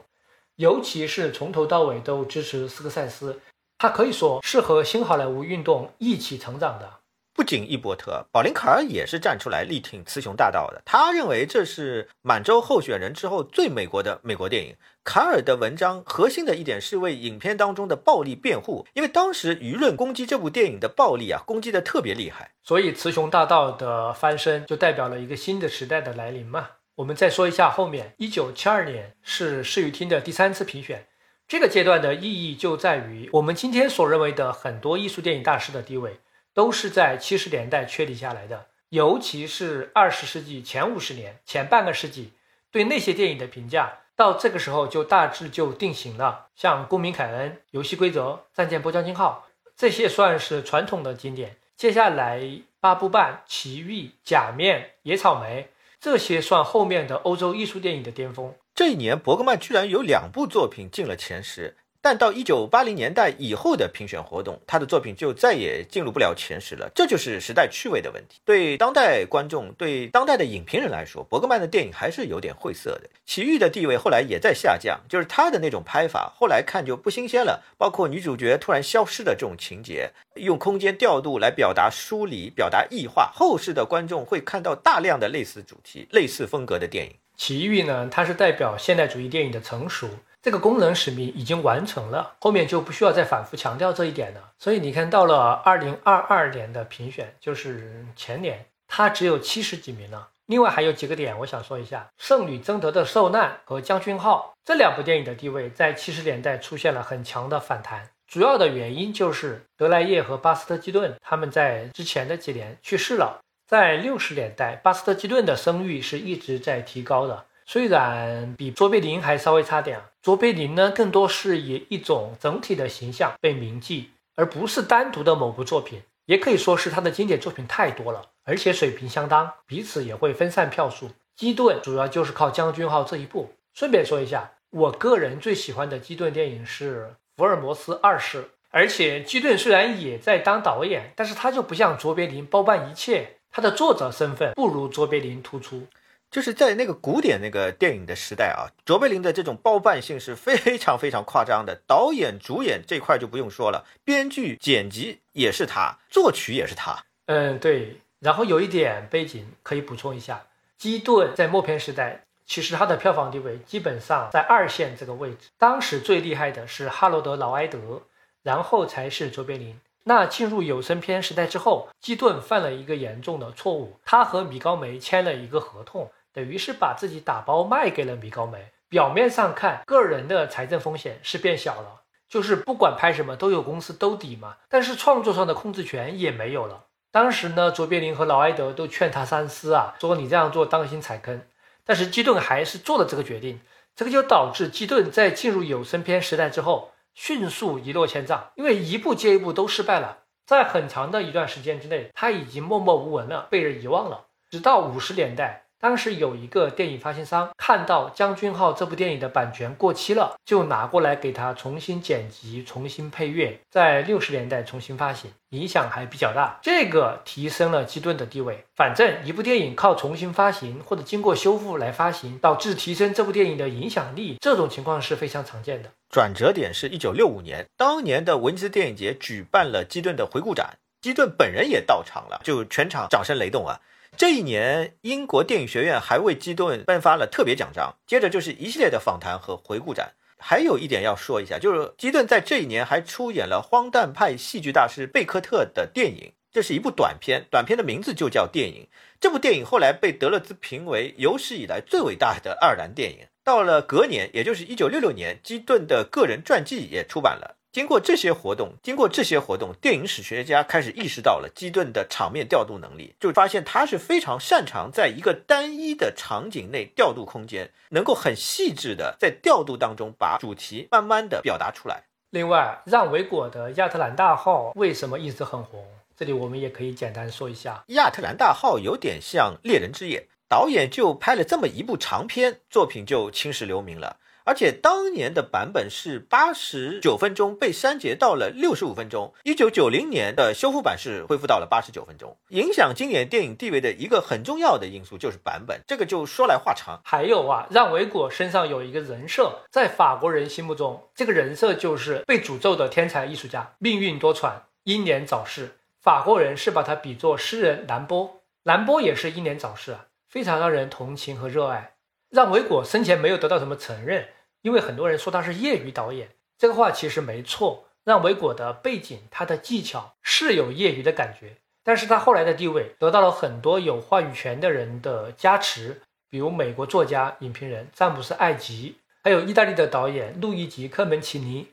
[0.55, 3.41] 尤其是从头到尾都支持斯科塞斯，
[3.77, 6.89] 他可以说是和新好莱坞运动一起成长的。
[7.37, 10.81] 不仅伊伯特，保林卡尔也是站出来力挺《雌雄大盗》的。
[10.83, 14.75] 他认为这是满洲候选人之后最美国的美国电影。
[15.03, 22.53] 卡尔的文章核心的一点是为影片当中的暴力辩护，因为当时舆论攻击这部电影的暴力啊，攻击的特别厉害。
[22.63, 26.69] 所以《雌雄大盗》的翻身就代表了一个新的时代的来临嘛。
[26.95, 31.05] 我们再说一下后面，一九七二年是视语厅的第三次评选，
[31.47, 36.19] 这个阶段的意义就在于我们今天所认为的很多艺术电影大师的地位。
[36.57, 42.31] 都是在七十年代确立下来的，尤其是二十世纪前五十年、前半个世纪，
[42.71, 46.47] 对那些电影的评价，到这个时候就大致就定型了。
[46.55, 49.47] 像《公民凯恩》《游戏规则》《战舰波将军号》
[49.77, 51.57] 这些算是传统的经典。
[51.75, 52.39] 接下来，
[52.79, 55.61] 《八部半》《奇遇》《假面》《野草莓》
[56.01, 58.51] 这些算后面的欧洲艺术电影的巅峰。
[58.73, 61.77] 这一年，伯格曼居然有两部作品进了前十。
[62.01, 66.89] 但到一九八零年代以后的评选活动，他的作品就再也进入不了前十了。
[66.95, 68.39] 这就是时代趣味的问题。
[68.45, 73.09] 对当代观众、对当代的影评人来说，伯格曼的电影还是有点晦涩的。
[73.25, 77.63] 奇遇的地位后来也在下降，就是他的那种拍法，后来看就不新鲜了。
[77.77, 87.13] 包括女主角突然消失的这种情节，用空间调度来表达疏离、表达异化，后世的观众会看到大量的类似主题、类似风格的电影。
[87.35, 90.07] 奇遇呢，它是代表现代主义电影的成熟。
[90.47, 94.53] 这个功能使命已经完成了，后面就不需要再反复强调这一点了。
[94.57, 100.29] 所以你看到了二零二二年的评选，就是前年，它只有七十几名了。
[100.45, 108.11] 另外还有几个点，我想说一下：圣女贞德的受难和将军号这两部电影的地位，在七十年代出现了很强的反弹。
[108.25, 113.41] 主要的原因就是德莱叶和巴斯特基顿他们在之前的几年去世了。
[113.67, 117.43] 在六十年代，巴斯特基顿的声誉是一直在提高的。
[117.69, 126.01] 虽然比卓别林还稍微差点，卓别林呢更多是以一种整体的形象被铭记，而不是单独的某部作品。
[126.27, 131.09] 也可以说是他的经典作品太多了，而且水平相当，彼此也会分散票数。
[131.35, 133.51] 基顿主要就是靠《将军号》这一部。
[133.73, 137.01] 顺便说一下，我个人最喜欢的基顿电影是
[137.35, 145.85] 《福尔摩斯二世》，而且基顿虽然也在当导演，但是他就不像卓别林包办一切，他的作者身份不如卓别林突出。
[146.29, 151.81] 就是在那个古典那个电影的时代啊，卓别林的这种包办性是非常非常夸张的。
[151.87, 157.03] 导演、主演这块就不用说了，编剧、剪辑也是他，作曲也是他。
[157.27, 158.01] 嗯，对。
[158.19, 160.43] 然后有一点背景可以补充一下，
[160.77, 165.49] 基顿在默片时代，其实他的票房地位基本上在二线这个位置。
[165.57, 168.01] 当时最厉害的是哈罗德·劳埃德，
[168.43, 169.79] 然后才是卓别林。
[170.03, 176.09] 那进入有声片时代之后，基顿犯了一个严重的错误，他和米高梅签了一个合同。
[176.37, 178.69] 等于是把自己打包卖给了米高梅。
[178.89, 184.57] 表面上看，个人的财政风险是变小了，就是不管拍什么都有公司兜底嘛。
[184.69, 186.83] 但是创作上的控制权也没有了。
[187.11, 191.41] 当时呢，卓别林和劳埃德都劝他三思啊，说你这样做当心踩坑。
[191.83, 193.59] 但是基顿还是做了这个决定，
[193.95, 200.19] 这个就导致基顿在进入有声片时代之后，迅速一落千丈，因为一部接一部都失败了。
[200.45, 204.27] 在很长的一段时间之内，他已经默默无闻了，被人遗忘了。
[204.51, 205.63] 直到五十年代。
[205.79, 216.57] 当时有一个电影发行商看到《将军号》这部电影的版权过期了，就拿过来给他重新剪辑、重新配乐，在六十年代重新发行，影响还比较大。
[216.63, 218.65] 这个提升了基顿的地位。
[218.75, 225.91] 反正一部电影靠重新发行或者经过修复来发行，导致提升这部电影的影响力，这种情况是非常常见的。
[226.09, 233.79] 转折点是一九六五年，当年的威尼斯电影节举办了基顿的回顾展，基顿本人也到场了，就全场掌声雷动啊。
[234.17, 237.97] 这一年，英国电影学院还为基顿颁发了特别奖章。
[238.07, 240.13] 接着就是一系列的访谈和回顾展。
[240.39, 248.83] 还有一点要说一下，就是基顿在这一年还出演了荒诞派戏剧大师贝克特的电影，这是一部短片，短片的名字就叫《电影》。
[249.19, 253.27] 这部电影后来被德勒兹评为有史以来最伟大的爱尔兰电影。
[253.43, 257.56] 到了隔年，也就是一九六六年，基顿的个人传记也出版了。
[257.77, 272.05] 经过这些活动，经过这些活动，电影史学家开始意识到了基顿的场面调度能力，就发现他是非常擅长在一个单一的场景内调度空间，能够很细致的在调度当中把主题慢慢的表达出来。
[272.31, 275.85] 另外，让维果的亚特兰大号为什么一直很红？
[276.15, 280.27] 这里我们也可以简单说一下，亚特兰大号有点像猎人之夜。
[280.49, 284.17] 导演就拍了这么一部长片，作品就青史留名了。
[284.47, 289.33] 而且当年的版本是八十九分钟，被删节到了六十五分钟。
[289.43, 292.37] 一九九零年的修复版是恢复到了八十九分钟。
[292.51, 297.01] 影响经典电影地位的一个很重要的因素就是版本，这个就说来话长。
[297.03, 304.53] 还有啊，让维果身上有一个人设，在法国人心目中，这个人设就是被诅咒的天才艺术家，命运多舛，
[304.85, 305.71] 英年早逝。
[306.01, 311.95] 法国人是把他比作诗人兰波，兰波也是英年早逝啊，非常让人同情和热爱。
[312.29, 314.25] 让维果生前没有得到什么承认。
[314.61, 317.85] 因为很多人说他是业余导演，这个话其实没错。
[318.03, 331.67] 让维果的背景，他的技巧是有业余的感觉，但是他后来的地位得到了很多有话语权的人的加持，比如美国作家、影评人詹姆斯·艾吉，还有意大利的导演路易吉·科门奇尼，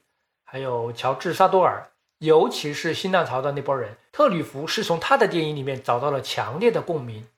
[0.44, 7.28] 还有乔治·萨多尔，尤其是新浪潮的那波人，特吕弗是从他的电影里面找到了强烈的共鸣，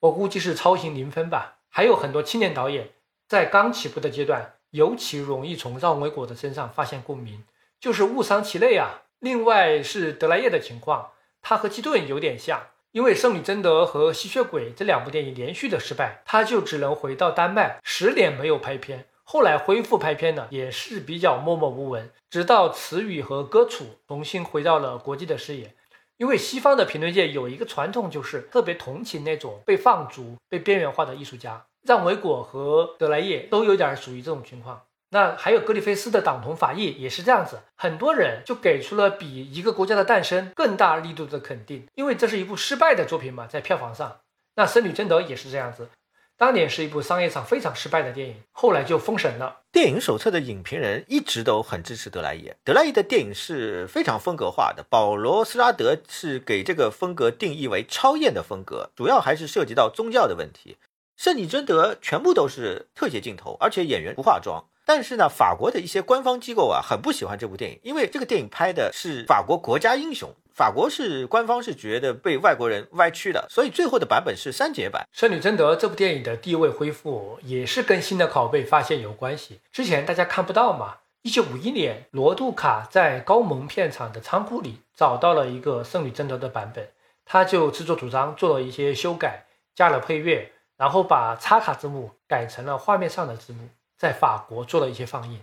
[0.00, 1.58] 我估计是超型零分吧。
[1.68, 2.88] 还有很多青年导演
[3.28, 4.54] 在刚起步的阶段。
[4.76, 7.44] 尤其容易从让维果的身上发现共鸣，
[7.80, 9.04] 就是误伤其类啊。
[9.20, 19.06] 另外是德莱叶的情况，他和基顿有点像，因为《圣女贞德》和《吸血鬼》这两部电影连续的失败，他就只能回到丹麦，十年没有拍片。
[19.24, 25.74] 后来恢复拍片呢，也是比较默默无闻，直到《词语》和《歌楚》重新回到了国际的视野。
[26.18, 31.66] 因为西方的评论界有一个传统，就是特别同情那种被放逐、被边缘化的艺术家。
[31.86, 34.82] 让维果和德莱叶都有点属于这种情况。
[35.10, 44.18] 那还有格里菲斯的党同法异也是这样子，很多人就给出了比一个国家的诞生更大力度的肯定，因为这是一部失败的作品嘛，在票房上。
[44.56, 45.88] 那《圣女贞德》也是这样子，
[46.36, 49.60] 当年是一部商业上非常失败的电影，后来就封神了。
[49.70, 54.84] 电影手册的影评人一直都很支持德莱叶，德莱叶的电影是非常风格化的。
[54.90, 60.76] 保罗斯拉德是给这个风格定义为超验的风格，主要还是涉及到宗教的问题。
[61.16, 64.64] 圣女贞德全部都是特写镜头，而且演员不化妆。
[64.84, 75.08] 但是呢，法国的一些官方机构啊，很不喜欢这部电影，因为这个电影拍的是法国国家英雄，法国是官方是觉得被外国人歪曲的，所以最后的版本是删节版。
[75.10, 79.58] 圣女贞德这部电影的地位恢复也是跟新的拷贝发现有关系。
[79.72, 86.88] 之前大家看不到嘛，一九五一年，罗杜卡在高蒙片场的仓库里找到了一个圣女贞德的版本，
[87.24, 90.52] 他就自作主张做了一些修改，加了配乐。
[90.76, 95.42] 然后把插卡字幕改成了画面上的字幕，在法国做了一些放映。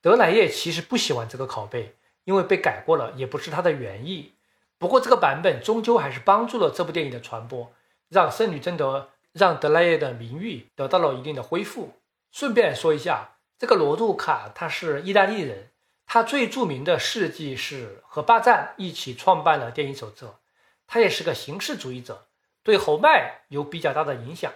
[0.00, 4.34] 德莱叶其实不喜欢这个拷贝，因为被改过了，也不是他的原意。
[4.78, 7.70] 不过这个版本终究还是帮助了这部电影的传播，
[8.08, 11.92] 让圣女贞德让德莱叶的名誉得到了一定的恢复。
[12.32, 15.68] 顺便说一下，这个罗杜卡他是意大利人，
[16.06, 20.36] 他最著名的事迹是和巴赞一起创办了电影手册，
[20.86, 22.28] 他也是个形式主义者，
[22.62, 24.50] 对侯麦有比较大的影响。《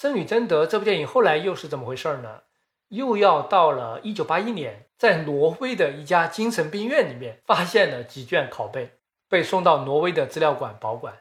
[0.00, 2.42] 圣女贞德》这部电影后来又是怎么回事呢？
[2.90, 8.92] 又要到了一九八一年，在挪威的一家精神病院里面发现了几卷拷贝，
[9.28, 11.14] 被送到挪威的资料馆保管。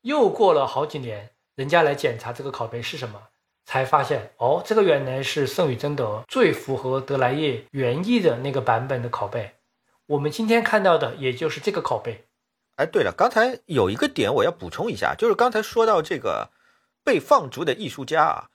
[0.00, 3.28] 又过了好几年，人家来检查这个拷贝是什么，
[3.64, 9.52] 才发现哦，这个原来是《圣女贞德》最符合德莱叶原意的那个版本的拷贝。
[10.06, 12.24] 我们今天看到的也就是这个拷贝。
[12.74, 16.50] 哎，对了，刚才有一个点我要补充一下，就是刚才说到这个。
[17.04, 18.48] 被放逐的艺术家啊，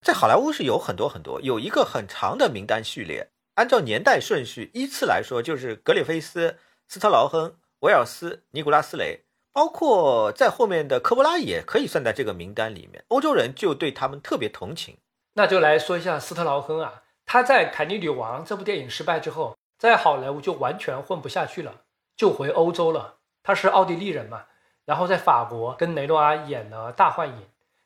[0.00, 3.30] 在好莱坞是有很多很多，有一个很长的名单序列。
[3.56, 6.56] 按照年代顺序依次来说，就是格里菲斯、
[6.86, 13.04] 斯特劳亨、威尔斯、尼古拉斯雷，包括在后面的科波拉也可以算在这个名单里面。
[13.08, 14.98] 欧洲人就对他们特别同情。
[15.34, 21.82] 那就来说一下斯特劳亨啊，他在《凯尼女王》这部电影失败之后，在好莱坞就完全混不下去了，
[22.16, 23.16] 就回欧洲了。
[23.42, 24.44] 他是奥地利人嘛，
[24.84, 27.34] 然后在法国跟雷诺阿演了《大幻影》。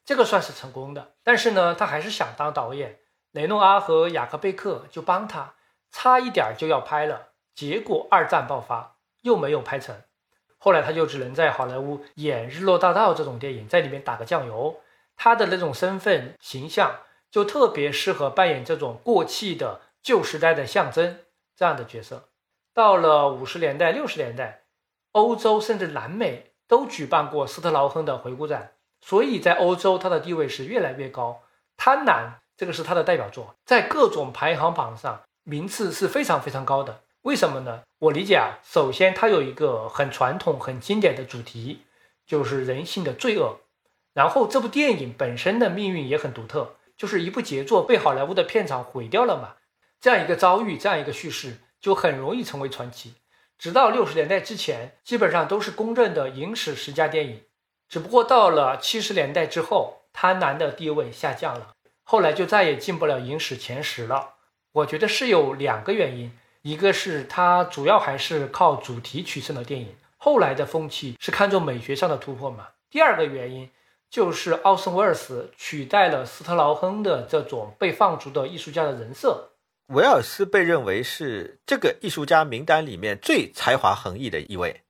[0.04, 2.98] 这个算是成功的，但是呢，他还是想当导演。
[3.32, 5.54] 雷诺阿和雅克贝克就帮他，
[5.90, 9.96] 差一点就要拍了，结果二战爆发，又没有拍成。
[10.58, 14.80] 后来他就只能在好莱坞演《日落大道》这种电影，在里面打个酱油。
[15.16, 17.00] 他的那种身份形象
[17.30, 21.20] 就特别适合扮演这种过气的旧时代的象征
[21.56, 22.28] 这样的角色。
[22.74, 24.64] 到了五十年代、六十年代，
[25.12, 28.71] 欧洲甚至南美都举办过斯特劳亨的回顾展。
[29.02, 31.42] 所以在欧洲，他的地位是越来越高。
[31.76, 37.02] 《贪婪》这个是他的代表作，在各种排行榜上名次是非常非常高的。
[37.22, 37.82] 为什么呢？
[37.98, 41.82] 我理解啊，首先它有一个很传统、很经典的主题，
[42.26, 43.60] 就是人性的罪恶。
[44.14, 49.54] 然后这部电影本身的命运也很独特，就是一部杰作被好莱坞的片场毁掉了嘛。
[50.00, 53.14] 这样一个遭遇，这样一个叙事，就很容易成为传奇。
[53.56, 57.42] 直到六十年代之前，基本上都是公认的影史十佳电影。
[57.92, 61.74] 只不过到了七十年代之后，贪婪的地位下降了，
[62.04, 64.36] 后来就再也进不了影史前十了。
[64.72, 66.32] 我觉得是有两个原因，
[66.62, 72.68] 一个是它主要还是靠主题取胜的电影，后来的风气是看重美学上的突破嘛。
[72.90, 73.68] 第二个原因
[74.08, 79.50] 就是奥森威尔斯取代了斯特劳亨的这种被放逐的艺术家的人设。
[79.88, 84.80] 威尔斯被认为是这个艺术家名单里面最才华横溢的一位。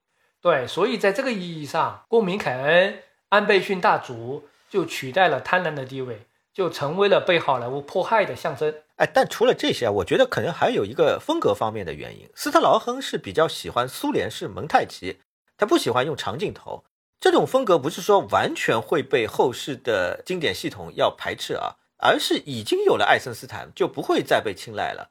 [0.42, 2.98] 对，所以在这个意义上，公民凯恩、
[3.28, 8.74] 安倍逊大族就取代了贪婪的地位，就成为了被好莱坞迫害的象征。
[8.96, 12.28] 哎，但除了这些，我觉得可能还有一个风格方面的原因。
[12.34, 15.20] 斯特劳亨是比较喜欢苏联式蒙太奇，
[15.56, 16.82] 他不喜欢用长镜头。
[17.20, 25.10] 这种风格不是说完全会被后世的经典系统要排斥啊，而是已经有了爱森斯坦，就不会再被青睐了。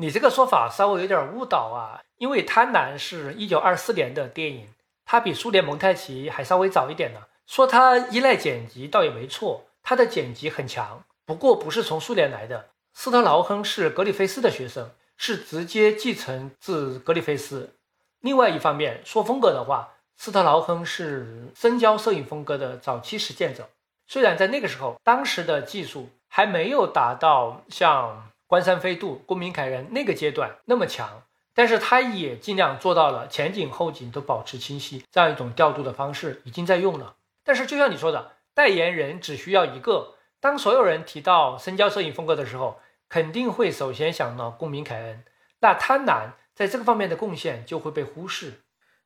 [0.00, 4.68] 你这个说法稍微有点误导啊，因为《贪婪》是一九二四年的电影，
[5.04, 7.20] 它比苏联蒙太奇还稍微早一点呢。
[7.46, 12.70] 说它依赖剪辑倒也没错，它的剪辑很强，不过不是从苏联来的。
[12.94, 17.74] 斯特劳亨是格里菲斯的学生，是直接继承自格里菲斯。
[18.20, 23.68] 另外一方面说风格的话，斯特劳亨是深焦摄影风格的早期实践者。
[24.06, 28.29] 虽然在那个时候，当时的技术还没有达到像。
[28.50, 31.22] 关山飞渡、公民凯人那个阶段那么强，
[31.54, 37.14] 但是他也尽量做到了前景后景都保持清晰，这样一种调度的方式已经在用了。
[37.44, 40.14] 但是就像你说的，代言人只需要一个。
[40.40, 45.22] 当所有人提到深焦摄影风格的时候，肯定会首先想到公民凯恩。
[45.60, 48.62] 那贪婪在这个方面的贡献就会被忽视。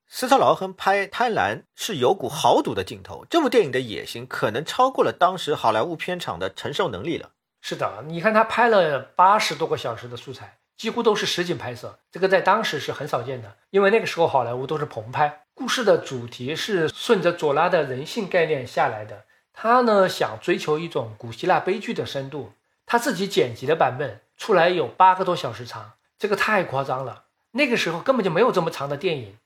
[0.07, 7.33] 斯特劳亨拍《贪婪》是有股豪赌的镜头，这部电影的野心可能超过了当时好莱坞片场的承受能力了。
[7.67, 13.57] 是的，你看他拍了八十多个小时的素材，几乎都是实景拍摄，这个在当时是很少见的。
[13.71, 19.25] 因为那个时候好莱坞都是棚拍，故事的主题是顺着左拉的人性概念下来的。
[19.55, 22.53] 他呢想追求一种古希腊悲剧的深度，
[22.85, 27.25] 他自己剪辑的版本出来有八个多小时长，这个太夸张了。
[27.53, 29.39] 那个时候根本就没有这么长的电影，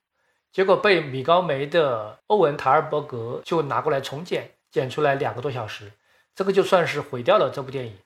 [0.50, 5.92] 结果被米高梅的欧文塔尔伯格就拿过来重剪，剪出来两个多小时，
[6.34, 7.96] 这个就算是毁掉了这部电影。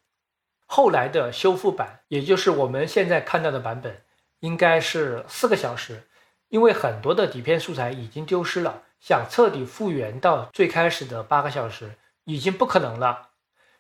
[0.75, 4.01] 后来的修复版，也就是我们现在看到的版本，
[4.41, 6.05] 应该是四个小时，
[6.49, 13.29] 因为很多的底片素材已经丢失了，想彻底复原到最开始的八个小时已经不可能了。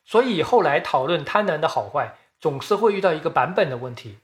[0.04, 4.18] 所以后来讨论《贪婪》的好坏，总是会遇到一个版本的问题。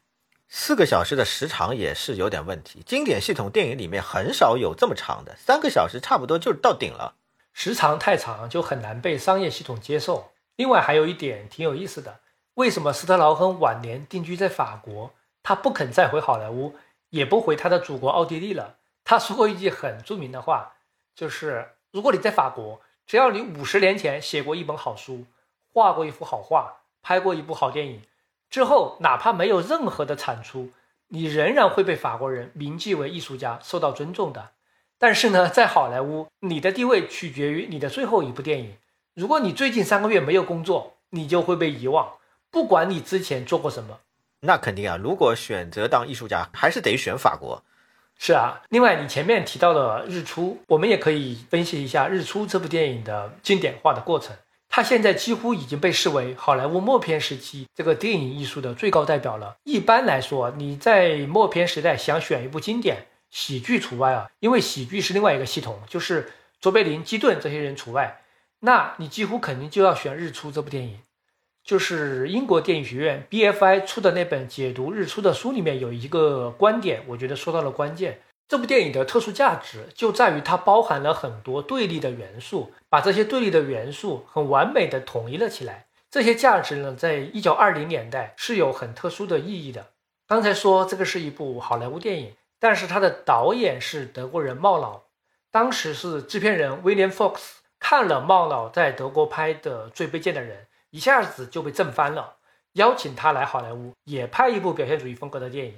[0.47, 7.15] 四个小时的时长也是有点问题，经典系统电影里面很少有这么长的，三个小时差不多就到顶了。
[7.55, 10.33] 时长太长就很难被商业系统接受。
[10.57, 12.21] 另外还有一点挺有意思的。
[12.59, 15.13] 为什么斯特劳亨晚年定居在法国？
[15.45, 16.75] 他不肯再回好莱坞，
[17.11, 18.79] 也不回他的祖国奥地利了。
[19.05, 20.73] 他说过一句很著名的话，
[21.15, 25.25] 就是如果你在法国，只要你五十年前写过一本好书，
[25.73, 28.03] 画过一幅好画，拍过一部好电影，
[28.51, 30.71] 之后哪怕没有任何的产出，
[31.07, 34.51] 你仍然会被法国人铭记为艺术家，受到尊重的。
[34.99, 38.75] 但是呢，在好莱坞，你的地位取决于你的最后一部电影。
[39.15, 42.15] 如果你最近三个月没有工作，你就会被遗忘。
[42.51, 44.01] 不管你之前做过什么，
[44.41, 44.97] 那肯定啊。
[44.97, 47.63] 如果选择当艺术家，还是得选法国。
[48.19, 48.63] 是啊。
[48.69, 54.35] 另外，你前面提到的《日出》，我们也可以分析一下《日出》这部电影的经典化的过程。
[54.69, 59.57] 它现在几乎已经被视为好莱坞默片时期这个电影艺术的最高代表了。
[59.65, 68.21] 一般来说，你在默片时代想选一部经典喜剧除外啊，因为喜剧是另外一个系统，就是卓别林、基顿这些人除外，
[68.61, 71.01] 那你几乎肯定就要选《日出》这部电影。
[71.69, 78.23] 就是英国电影学院 BFI 出的那本解读日出的书里面有一个观点，我觉得说到了关键。
[78.49, 85.89] 这部电影的特殊价值就在于它包含了很多对立的元素，把这些对立的元素很完美的统一了起来。
[86.11, 89.89] 这些价值呢，在一九二零年代是有很特殊的意义的。
[90.27, 95.03] 刚才说这个是一部好莱坞电影，但是它的导演是德国人茂老，
[95.51, 97.41] 当时是制片人 William Fox
[97.79, 100.57] 看了茂老在德国拍的《最卑贱的人》。
[100.91, 102.37] 一下子就被震翻了，
[102.73, 105.75] 邀请他来好莱坞也拍一部表现主义风格的电影。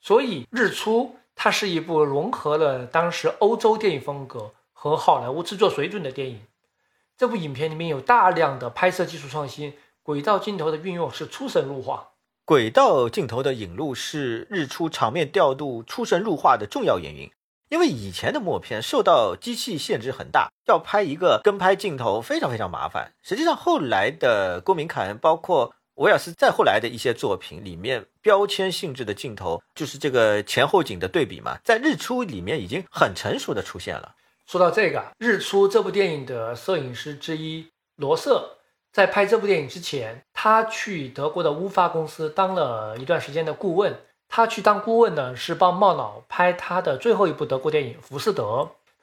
[0.00, 1.02] 所以《日出》
[1.34, 6.42] 它是一部融合了当时欧洲电影风格和好莱坞制作水准的电影。
[7.16, 12.10] 这部影片里面有大量的拍摄技术创新，轨道镜头的运用是出神入化。
[12.44, 17.30] 轨道镜头的引入是《日出》场面调度出神入化的重要原因。
[17.70, 23.12] 因为以前的默片受到机器限制很大，要拍一个跟拍镜头非常非常麻烦。
[23.22, 34.14] 实际上，后来的公民凯恩，包括威尔斯再后来的一些作品里面，标签性质的镜头，就是这个前后景的对比嘛，在《日出》里面已经很成熟的出现了。
[34.46, 38.58] 说到这个，《日出》这部电影的摄影师之一罗瑟
[38.92, 43.98] 在拍这部电影之前，他去德国的乌发公司当了一段时间的顾问。
[44.36, 48.42] 他去当顾问呢，是帮茂脑拍他的最后一部德国电影《浮士德》。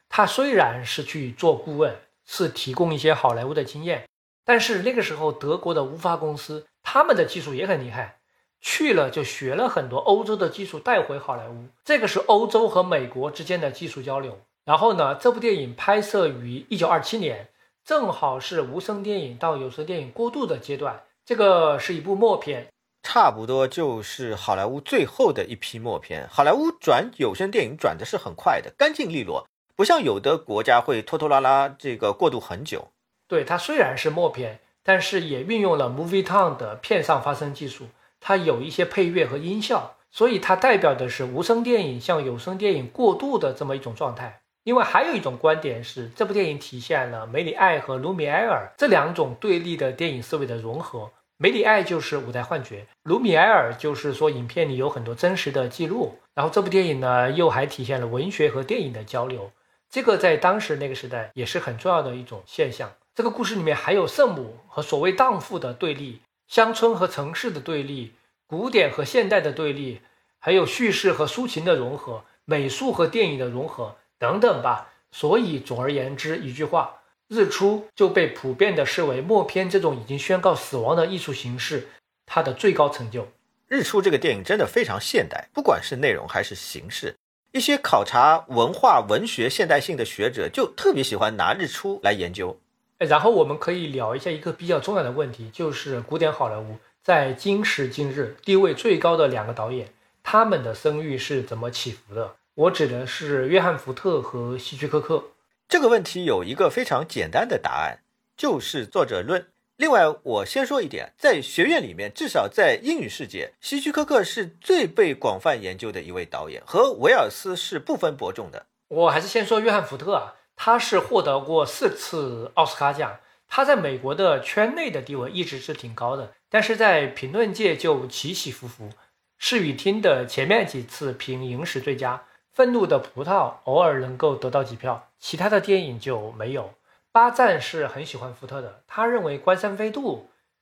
[0.10, 1.96] 他虽然是去做顾问，
[2.26, 4.10] 是提供一些好莱坞的经验，
[4.44, 8.18] 但是那个时候德国的乌发公司他们的技术也很厉害，
[8.60, 11.68] 去了就学了很多欧洲的技术带回好莱坞。
[11.86, 14.38] 这个是欧洲和美国之间的技术交流。
[14.66, 17.48] 然后呢，这部电影拍摄于一九二七年，
[17.86, 21.04] 正好是无声电影到有声电影过渡的阶段。
[21.24, 22.68] 这个是一部默片。
[23.04, 26.28] 差不多就是好莱坞最后的一批默片。
[26.30, 32.90] 好莱坞转有声电影转的是很快的，干净利落，不像有的国家会拖拖拉拉，这个过渡很久。
[33.28, 37.88] 对它虽然是默片，但是也运用了 Movietown 的片上发声技术，
[38.20, 44.42] 它有一些配乐和音效，所以它代表的是无声电影向有声电影过渡的这么一种状态。
[44.64, 51.10] 另外还有一种观点是，这部电影体现了梅里爱和卢米埃尔这两种对立的电影思维的融合。
[51.42, 59.52] 梅里爱就是舞台幻觉，卢米埃尔就是说影片里有很多真实的记录，然后这部电影呢又还体现了文学和电影的交流，
[59.90, 62.92] 这个在当时那个时代也是很重要的一种现象。
[63.16, 68.14] 这个故事里面还有圣母和所谓荡妇的对立，乡村和城市的对立，
[68.46, 70.02] 古典和现代的对立，
[70.38, 74.90] 还有叙事和抒情的融合，美术和电影的融合等等吧。
[75.12, 77.01] 所以总而言之一句话。
[77.34, 81.88] 日出就被普遍的视为默片这种已经宣告死亡的艺术形式，
[82.26, 83.30] 它的最高成就。
[83.70, 87.16] 日出这个电影真的非常现代，不管是内容还是形式，
[87.54, 92.60] 一些考察文化文学现代性的学者就特别喜欢拿日出来研究。
[92.98, 99.88] 然后我们可以聊一下一个比较重要的问题，就是古典好莱坞在今时今日地位最高的两个导演，
[100.22, 102.36] 他们的声誉是怎么起伏的？
[102.56, 105.24] 我指的是约翰·福特和希区柯克。
[105.72, 108.00] 这个问题有一个非常简单的答案，
[108.36, 109.48] 就是作者论。
[109.78, 118.66] 另外，我先说一点，在学院里面，至少在英语世界，希区柯克是最被广泛研究的一位导演，和维尔斯是不分伯仲的。
[118.90, 128.90] 我还是先说约翰福特啊，他是获得过四次奥斯卡奖，他在美国的圈内的地位一直是挺高的，但是在评论界就起起伏伏。
[129.38, 132.24] 视与听的前面几次评影史最佳。
[132.54, 136.74] 愤怒的葡萄偶尔能够得到几票，其他的电影就没有。
[137.12, 140.18] 巴赞是很喜欢福特的，他认为《关山飞渡》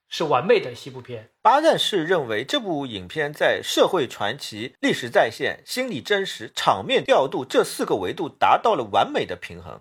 [0.10, 1.30] 是完美的西部片。
[1.41, 9.80] 巴赞是认为这部影片在社会传奇、历史再现、心理真实、场面调度这四个维度达到了完美的平衡。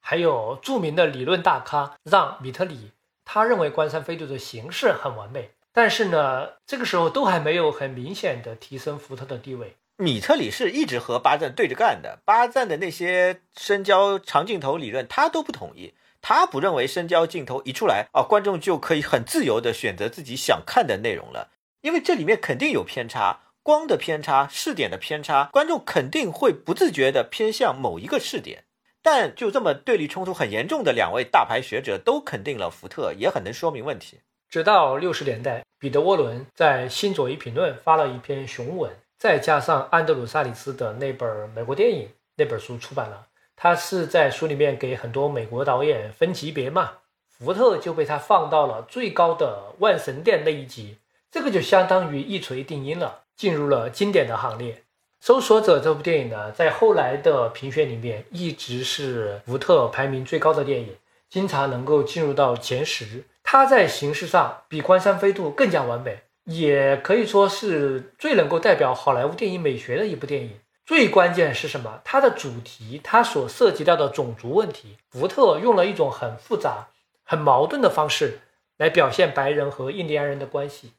[0.00, 2.92] 还有著名的理论大咖让·米特里，
[3.24, 9.76] 他认为《关山飞渡》的形式很完美，但是呢，这个时候都还没有很明显的提升福特的地位。
[9.96, 21.52] 米特里是一直和巴赞对着干的，巴赞的那些深焦长镜头理论他都不同意，他不认为深焦镜头一出来啊，观众就可以很自由的选择自己想看的内容了，
[21.82, 28.64] 因为这里面肯定有偏差，光的偏差、视点的偏差，观众肯定会不自觉的偏向某一个视点。
[29.00, 34.22] 但就这么对立冲突很严重的两位大牌学者都肯定了福特，也很能说明问题。
[34.48, 38.90] 直到六十年代，彼得沃伦在《新左翼评论》发了一篇雄文。
[39.24, 46.90] 再加上安德鲁·萨里斯的那本美国电影那本书出版了，他是在书里面给很多美国导演分级别嘛，
[47.30, 50.98] 福特就被他放到了最高的万神殿那一级，
[51.30, 54.82] 这个就相当于一锤定音了，进入了经典的行列。
[55.22, 60.94] 搜索者这部电影呢，在后来的评选里面一直是福特排名最高的电影，
[61.30, 63.24] 经常能够进入到前十。
[63.42, 66.23] 它在形式上比《关山飞渡》更加完美。
[66.44, 70.60] 也可以说是最能够代表好莱坞电影美学的一部电影。
[70.86, 72.02] 最关键是什么？
[72.04, 76.88] 它的主题，它所涉及到的种族问题，福特用了一种很复杂、
[77.24, 78.40] 很矛盾的方式
[78.76, 80.92] 来表现白人和印第安人的关系。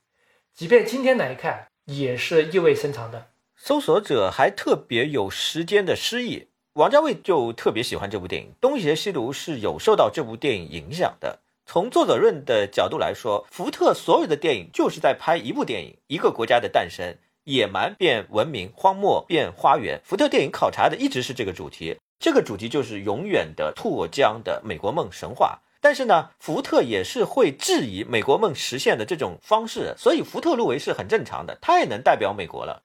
[0.53, 3.27] 即便今天来看，也是意味深长的。
[3.55, 6.47] 搜索者还特别有时间的诗意。
[6.73, 11.39] 王家卫就特别喜欢这部电影，《东邪西毒》是有受到这部电影影响的。
[11.68, 20.00] 从作者论的角度来说，福特所有的电影就是在拍一部电影，一个国家的诞生，野蛮变文明，荒漠变花园。
[20.04, 25.60] 福特电影考察的一直是这个主题，这个主题就是永远的脱缰的美国梦神话。
[25.82, 32.84] 但是呢，福特也是会质疑美国梦实现的这种方式，所以福特入围是很正常的，他也能代表美国了。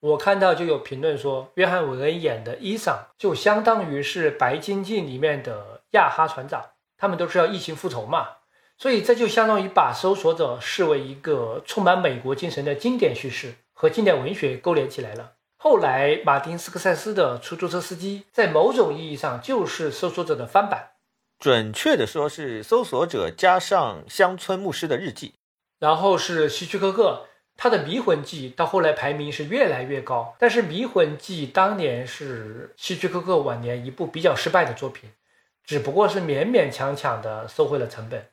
[0.00, 6.64] 我看到就有评论说，约翰韦恩演的伊桑就相当于是白金镜里面的亚哈船长。
[6.98, 8.28] 他们都是要异情复仇嘛，
[8.76, 15.32] 所以这就相当于把搜索者视为一个充满美国精神的经典叙事，和经典文学勾连起来了。
[15.56, 20.90] 后来，马丁斯科塞斯的出租车司机在某种意义上就是搜索者的翻版。
[21.38, 25.34] 准确的说是搜索者加上乡村牧师的日记，
[25.78, 27.26] 然后是希区柯克，
[27.56, 30.34] 他的《迷魂记》到后来排名是越来越高。
[30.38, 35.10] 但是《迷魂记》当年是希区柯克晚年一部比较失败的作品，
[35.68, 38.30] 只不过是勉勉强强的收回了成本。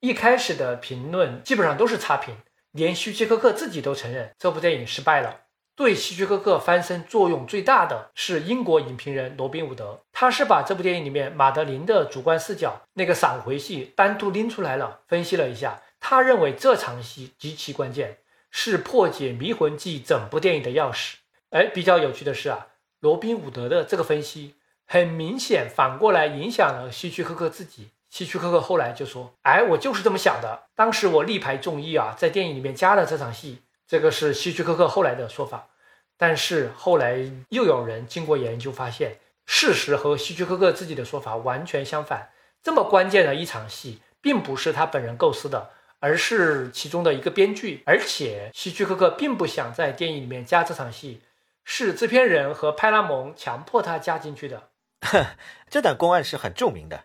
[0.00, 2.34] 一开始的评论基本上都是差评，
[2.70, 5.40] 连希区柯克自己都承认这部电影失败了。
[5.76, 18.16] 对希区柯克翻身作用最大的是英国影评人罗宾伍德，他是把这部电影里面马德琳的主观视角那个闪回戏单独拎出来了，分析了一下，他认为这场戏极其关键，
[18.50, 21.16] 是破解《迷魂记》整部电影的钥匙。
[21.50, 22.68] 哎，比较有趣的是啊，
[23.00, 24.54] 罗宾伍德的这个分析
[24.90, 27.90] 很明显反过来影响了希区柯克自己。
[28.08, 35.68] 希区柯克后来就说：“哎，我就是这么想的，当时我力排众议啊，在电影里面加了这场戏。”这个是希区柯克后来的说法，
[36.16, 37.18] 但是后来
[37.50, 42.30] 又有人经过研究发现，事实和希区柯克自己的说法完全相反。
[42.62, 45.70] 这么关键的一场戏，并不是他本人构思的，
[46.00, 47.82] 而是其中的一个编剧。
[47.84, 51.20] 而且希区柯克并不想在电影里面加这场戏，
[51.64, 54.67] 是制片人和派拉蒙强迫他加进去的。
[55.68, 57.04] 这段公案是很著名的。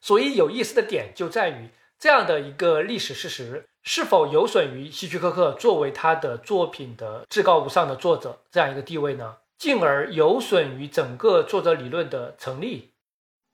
[0.00, 3.68] 所以有意思的点就在于这样的一个历史事实。
[3.90, 9.36] 是否有损于希区柯克作为他的作品的至高无上的作者这样一个地位呢？
[9.56, 12.92] 进而有损于整个作者理论的成立？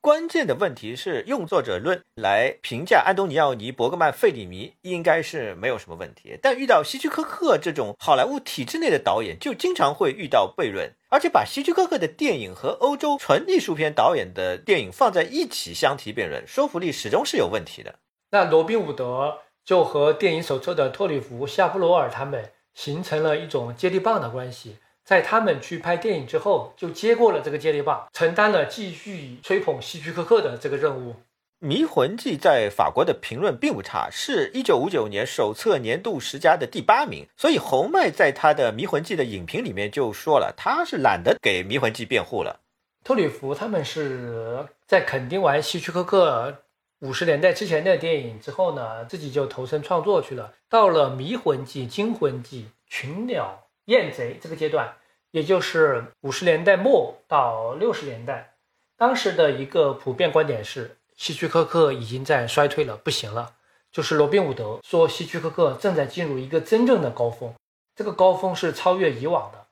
[0.05, 6.39] 关键的问题是，用作者论来评价安东尼奥尼、伯格曼、费里尼，应该是没有什么问题。
[6.43, 10.93] 但遇到希区柯克这种好莱坞体制内的导演，就经常会遇到悖论。
[11.09, 17.95] 而且把希区柯克的电影和欧洲纯艺术片导演的电影放在一起相提并论，说服力始终是有问题的。
[18.31, 19.39] 那罗宾伍德。
[19.65, 24.77] 就和电影手册的托里弗、夏布罗尔他们形成了一种接力棒的关系。
[25.05, 31.13] 在他们去拍电影之后，就接过了这个接力棒，承担了继续吹捧希区柯克的这个任务。
[31.67, 37.27] 《迷魂记》在法国的评论并不差，是一九五九年手册年度十佳的第八名。
[37.37, 42.61] 所以侯麦在他的《迷魂记》的影评里面就说了，他是懒得给《迷魂记》辩护了。
[43.03, 46.63] 托里弗他们是在肯定完希区柯克。
[47.01, 50.53] 五十年代之前的电影之后呢，自己就投身创作去了。
[50.69, 54.97] 到了《迷魂记》《惊魂记》《群鸟》《燕贼》这个阶段，
[55.31, 58.55] 也就是五十年代末到六十年代，
[58.97, 63.55] 当时的一个普遍观点是，希区柯克已经在衰退了，不行了。
[63.93, 67.55] 就是罗宾伍德说，希区柯克正在进入一个真正的高峰，
[67.95, 69.67] 这个高峰是超越以往的。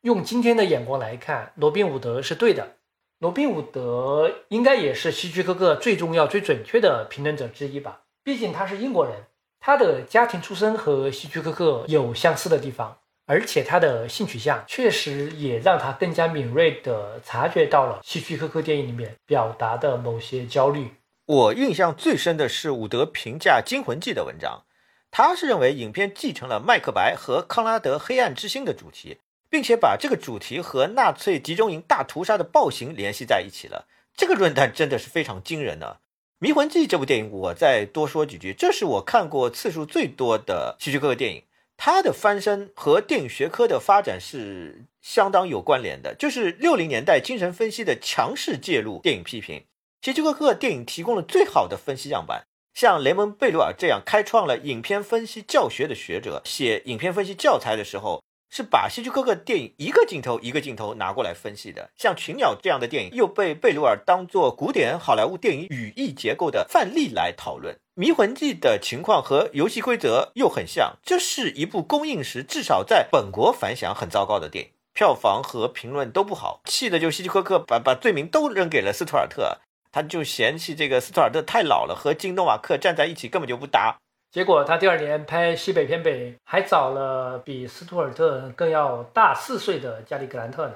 [0.00, 2.76] 用今天的眼光来看，罗宾伍德是对的。
[3.20, 8.00] 罗宾伍德应该也是希区柯克最重要、最准确的评论者之一吧？
[8.24, 9.26] 毕竟他是英国人，
[9.60, 20.88] 他的家庭出身和希区柯克有相似的地方，而且他的性取向确实也让他更加敏锐地察觉到了希区柯克电影里面表达的某些焦虑。
[21.26, 24.64] 我印象最深的是伍德评价《惊魂记》的文章，
[25.10, 29.18] 他是认为影片继承了麦克白和康拉德黑暗之心的主题。
[29.52, 33.86] 并且把这个主题和纳粹集中营大屠杀的暴行联系在一起了。
[34.16, 35.96] 这个论断真的是非常惊人呢。
[36.38, 41.42] 《迷魂记》这部电影，我再多说几句，这是我看过次数最多的希区柯克电影。
[41.76, 46.14] 他的翻身和电影学科的发展是相当有关联的。
[46.14, 49.64] 就是六零年代精神分析的强势介入电影批评，
[50.00, 52.44] 希区柯克电影提供了最好的分析样板。
[52.74, 58.22] 像雷蒙·贝鲁尔这样开创了影片分析教学的学者，写影片分析教材的时候。
[58.54, 67.74] 是把希区柯克电影一个镜头一个镜头拿过来分析的，像《群鸟》这样的电影又被贝鲁尔当做古典好莱坞电影语义结构的范例来讨论。
[67.94, 83.96] 《迷魂记》的情况和游戏规则又很像，这是一部公映时至少在本国反响很糟糕的电影，票房和评论都不好，气的就希区柯克把把罪名都扔给了斯图尔特，他就嫌弃这个斯图尔特太老了，和金诺瓦克站在一起根本就不搭。
[84.32, 90.74] 结果他第二年拍《西北偏北》，还找了比斯图尔特更要大四岁的加里·格兰特呢。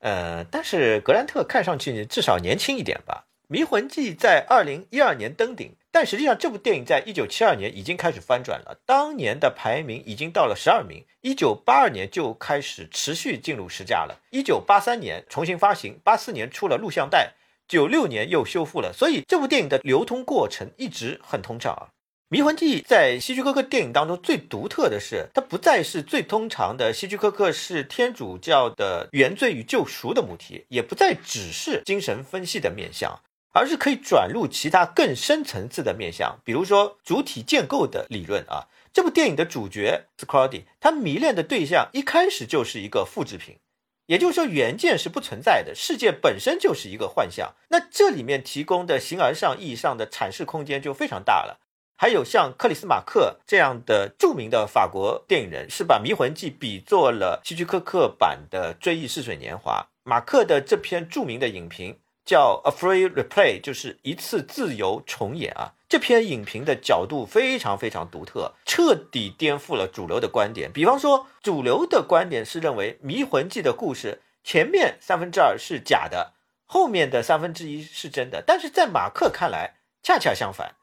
[0.00, 3.26] 呃，但是格兰特看上去至少年轻一点吧。
[3.46, 11.04] 《迷魂记》在二零一二年登顶，但实际上这部电影在一九七二年已经开始翻转了，当年的排名已经到了十二名。
[11.20, 14.18] 一九八二年就开始持续进入十佳了。
[14.30, 17.34] 一九八三年重新发行，八四年出了录像带，
[17.68, 21.88] 九六年又修复了，所以这部电影的流通过程一直很通畅啊。
[22.34, 33.20] 《迷魂记》在希区柯克电影当中最独特的是，它不再是最通常的希区柯克是天主教的原罪与救赎的母题，也不再只是精神分析的面向，
[33.52, 38.66] 而是可以转入其他更深层次的面向，比如说主体建构的理论啊。
[38.92, 43.58] 这部电影的主角 s c r o d y 他迷恋的对象一开始就是一个复制品，
[44.06, 47.54] 也就是说，原件是不存在的，世界本身就是一个幻象。
[47.68, 51.60] 那这里面提供的形而上意义上的阐释空间就非常大了。
[52.04, 59.80] 还有像克里斯马克这样的著名的法国电影人，是把《迷魂记》比作了希区柯克版的《追忆似水年华》。
[60.02, 65.72] 马克的这篇著名的影评叫《A Free Replay》，就是一次自由重演啊。
[65.88, 70.70] 这篇影评的角度非常非常独特，彻底颠覆了主流的观点。
[70.70, 76.34] 比方说，主流的观点是认为《迷魂记》的故事前面三分之二是假的，
[76.66, 78.44] 后面的三分之一是真的。
[78.46, 80.74] 但是在马克看来，恰恰相反。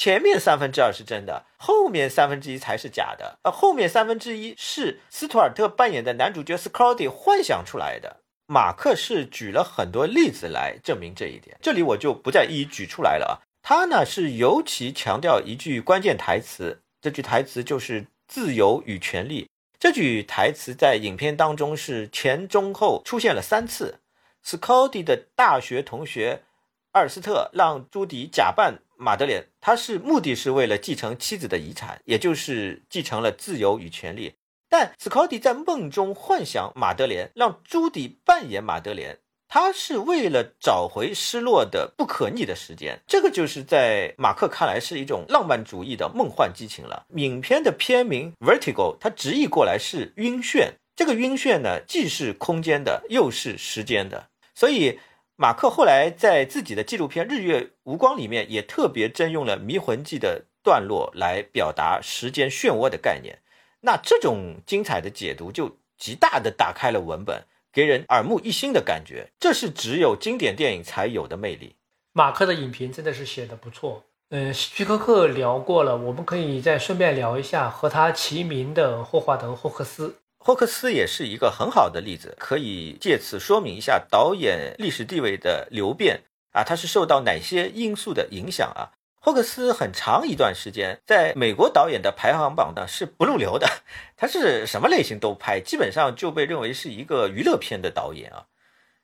[0.00, 3.38] 前面三分之二是真的，后面三分之一才是假的。
[3.42, 8.22] 呃，后面三分之一是斯图尔特扮演的男主角斯科迪幻想出来的。
[8.46, 13.44] 马克是举了很多例子来证明这一点，这里我就不再一一举出来了啊。
[13.60, 19.50] 他呢是尤其强调一句关键台词，这句台词就是“自由与权利”。
[19.78, 24.00] 这句台词在影片当中是前中后出现了三次。
[24.42, 26.44] 斯科迪的大学同学
[26.92, 28.78] 阿尔斯特让朱迪假扮。
[29.02, 34.34] 马德莲，他是目的是为了继承妻子的遗产，也就是继承了自由与权利。
[34.68, 43.00] 但斯考蒂在梦中幻想马德莲，让朱迪扮演马德莲，他是为了找回失落的不可逆的时间。
[43.06, 47.04] 这个就是在马克看来是一种浪漫主义的梦幻激情了。
[47.16, 50.70] 影片的片名 Vertigo，它直译过来是晕眩。
[50.96, 54.98] 这个晕眩呢，既是空间的，又是时间的，所以。
[55.40, 63.38] 马克后来在自己的纪录片《日月无光》里面也特别征用了《迷魂记》的段落来表达时间漩涡的概念。
[63.80, 69.30] 那这种精彩的解读就极大的打开了文本，给人耳目一新的感觉。
[69.40, 71.76] 这是只有经典电影才有的魅力。
[72.12, 74.04] 马克的影评真的是写的不错。
[74.28, 80.16] 嗯，徐克克聊过了，我们可以再顺便聊一下和他齐名的霍华德·霍克斯。
[80.42, 88.96] 霍克斯也是一个很好的例子，可以借此说明一下导演历史地位的流变啊，他是受到哪些因素的影响啊？
[89.20, 93.68] 霍克斯很长一段时间在美国导演的排行榜呢是不入流的，
[94.16, 98.46] 他是什么类型都拍，基本上就被认为是一个娱乐片的导演啊。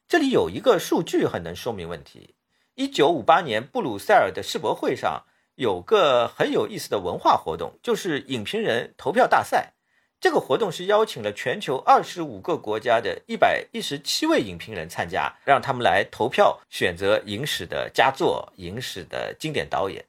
[0.09, 2.35] 这里有一个数据很能说明问题：
[2.77, 5.25] 一九五八年布鲁塞尔的世博会上
[5.57, 9.75] 有个很有意思的文化活动，就是影评人投票大赛。
[10.19, 20.05] 这个活动是邀请了全球二十五个国家的一百一十七位影评人参加，让他们来投票选择影史的佳作、影史的经典导演。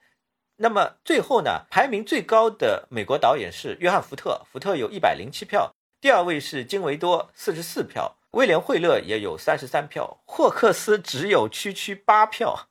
[0.56, 5.72] 那么最后呢，排名最高的美国导演是约翰·福特，福特有一百零七票；
[6.02, 12.70] 第二位是金维多，四十四票；威廉·惠勒也有三十三票；霍克斯只有区区八票。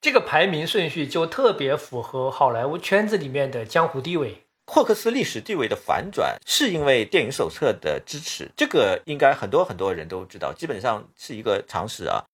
[0.00, 4.46] 这个排名顺序就特别符合好莱坞圈子里面的江湖地位。
[4.72, 12.24] 霍克斯历史地位的反转是因为电影手册的支持，这个应该很多很多人都知道，基本上是一个常识啊。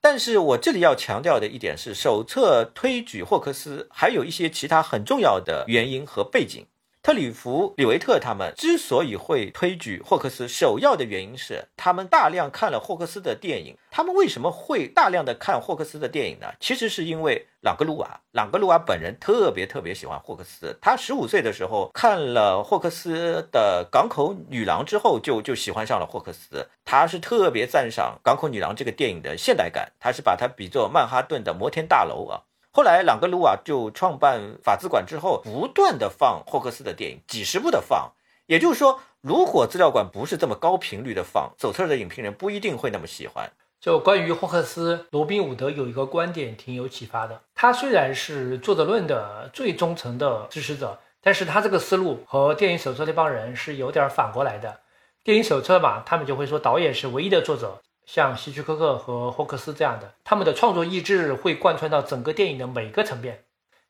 [0.00, 6.66] 但是我这里要强调的一点是，手册推举霍克斯还有一些其他很重要的原因和背景。
[7.04, 13.76] 特里弗、李维特他们之所以会推举霍克斯，首要的原因是他们大量看了霍克斯的电影。
[13.90, 16.46] 他们为什么会大量的看霍克斯的电影呢？
[16.58, 20.74] 其实是因为朗格鲁瓦，朗格鲁瓦本人特别特别喜欢霍克斯。
[20.80, 26.66] 他十五岁的时候看了霍克斯的《港口女郎》之后，就就喜欢上了霍克斯。
[26.86, 32.40] 他是特别赞赏《港口女郎》这个电影的现代感，他是把它比作曼哈顿的摩天大楼啊。
[32.76, 38.10] 后来，朗格鲁瓦就创办法资馆之后，不断的放霍克斯的电影，几十部的放。
[38.46, 43.48] 也就是说，如果资料馆不是这么高频率的放，走册的影评人不一定会那么喜欢。
[43.80, 47.42] 就关于霍克斯，罗宾伍德有一个观点挺有启发的。
[47.54, 54.80] 他虽然是作者论的最忠诚的支持者，但是他这个思路和电影手册那帮人是有点反过来的。
[55.22, 57.80] 电影手册嘛，他们就会说导演是唯一的作者。
[58.06, 63.44] 像希区柯克和霍克斯这样的，他们的创作意志会贯穿到整个电影的每个层面。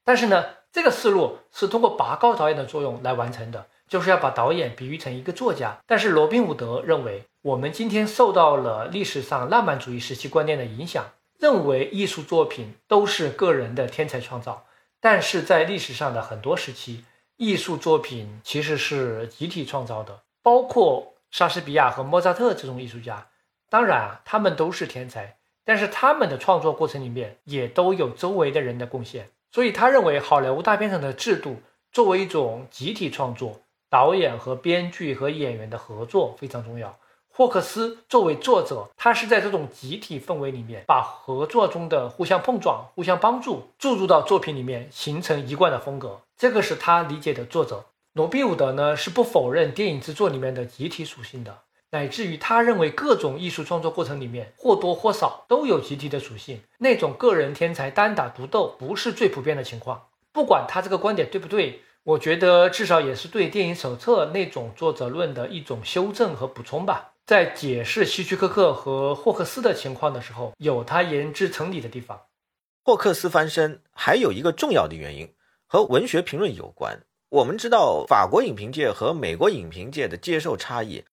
[0.04, 5.78] 但是呢，这个思路是通过拔高导演的作用来完成的，就是要把导演比喻成一个作家。
[5.86, 11.06] 但是罗宾伍德认为，我们今天受到了历史上浪漫主义时期观念的影响，
[11.38, 14.66] 认为艺术作品都是个人的天才创造。
[15.00, 17.04] 但是在历史上的很多时期，
[17.36, 23.26] 艺术作品其实是集体创造的，包括莎士比亚和莫扎特这种艺术家。
[23.74, 29.30] 当然啊，他们都是天才，但是他们的创作过程里面也都有周围的人的贡献。
[29.50, 31.56] 所以他认为好莱坞大片场的制度
[31.90, 36.96] 作为一种集体创作，导演和编剧和演员的合作非常重要。
[37.26, 46.20] 霍克斯作为作者，他是在这种集体氛围里面，把合作中的互相碰撞、互相帮助注入到作品里面，形成一贯的风格。
[46.38, 47.86] 这个是他理解的作者。
[48.12, 51.58] 罗宾伍德呢是不否认电影制作里面的集体属性的。
[51.94, 60.08] 乃至于他认为各种艺术创作过程里面或多或少都有集体的属性，那种个人天才单打独斗不是最普遍的情况。
[60.32, 67.12] 不管他这个观点对不对，我觉得至少也是对电影手册那种作者论的一种修正和补充吧。
[67.24, 72.20] 在解释希区柯克和霍克斯的情况的时候，有他言之成理的地方。
[72.84, 75.32] 霍克斯翻身还有一个重要的原因
[75.68, 76.98] 和文学评论有关。
[77.30, 81.04] 我们知道法国影评界和美国影评界的接受差异，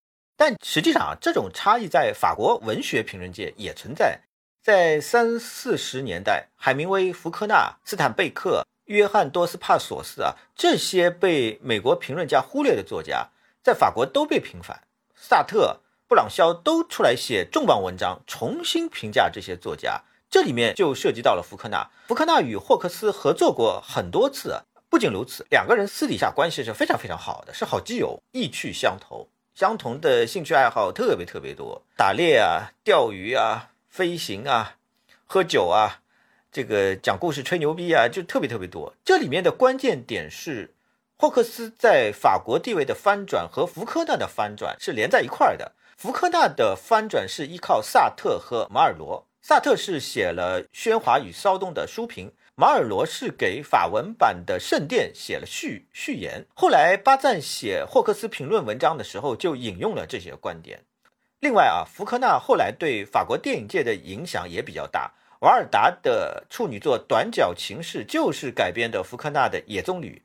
[0.42, 4.22] 但实际上啊，这种差异在法国文学评论界也存在。
[4.64, 13.30] 在三四十年代，海明威、福克纳、斯坦贝克、约翰多斯帕索斯啊，这些被美国评论家忽略的作家，
[13.64, 14.82] 在法国都被平反。
[15.14, 15.82] 萨特。
[16.08, 20.02] 布朗肖都出来写重磅文章，重新评价这些作家。
[20.28, 21.88] 这里面就涉及到了福克纳。
[22.08, 34.78] 福克纳与霍克斯合作过很多次，不仅如此，两个人私底下关系是非常非常好的，是好基友，意趣相投，相同的兴趣爱好特别特别多，打猎啊、钓鱼啊、飞行啊、
[35.26, 36.02] 喝酒啊，
[36.52, 38.94] 这个讲故事、吹牛逼啊，就特别特别多。
[39.04, 40.74] 这里面的关键点是，
[41.18, 45.74] 霍克斯在法国地位的翻转和福克纳的翻转是连在一块儿的。
[45.98, 49.28] 福克纳的翻转是依靠萨特和马尔罗。
[49.44, 56.46] 萨特是写了《喧哗与骚动》的书评，马尔罗是给法文版的《圣殿》写了序序言。
[56.54, 60.82] 后来巴赞写霍克斯评论文章的时候，就引用了这些观点。
[61.40, 65.14] 另外啊，福克纳后来对法国电影界的影响也比较大。
[65.40, 70.16] 瓦尔达的处女作《短脚情事》就是改编的福克纳的《野棕榈》。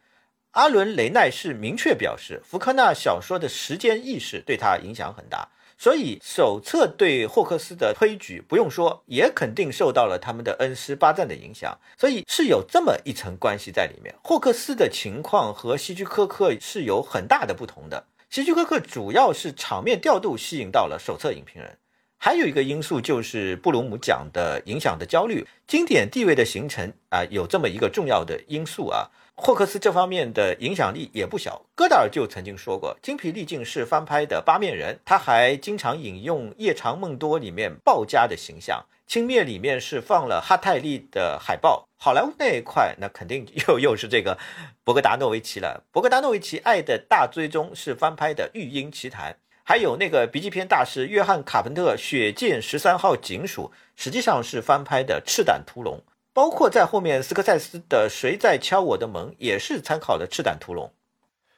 [0.50, 5.48] 阿伦雷奈是明确表示，福克纳小说的时间意识对他影响很大。
[5.78, 11.78] 所以手册对霍克斯的推举，不用说，也肯定受到了他们的恩师巴赞的影响。
[11.98, 14.14] 所以是有这么一层关系在里面。
[14.22, 18.04] 霍克斯的情况和希区柯克是有很大的不同的。
[18.30, 21.78] 希区柯克主要是场面调度吸引到了手册影评人，
[22.16, 29.10] 还有一个因素就是布鲁姆奖的影响的焦虑，经典地位的形成啊，有这么一个重要的因素啊。
[29.38, 31.60] 霍克斯这方面的影响力也不小。
[31.74, 41.86] 戈达尔就曾经说过，《精疲力尽》是翻拍的《八面人》，他还经常引用《夜长梦多》里面鲍家的形象，《轻蔑》里面是放了哈泰利的海报。
[41.98, 44.38] 好莱坞那一块，那肯定 又又是这个
[44.82, 45.84] 博格达诺维奇了。
[45.92, 49.32] 博格达诺维奇《爱的大追踪》是翻拍的《育婴奇谈》，
[49.62, 53.70] 还有那个 B 级片大师约翰卡彭特《血溅十三号警署》，
[54.02, 55.98] 实际上是翻拍的《赤胆屠龙》。
[56.36, 60.88] 包括在后面斯科塞斯的《谁在敲我的门》也是参考的《赤胆屠龙》，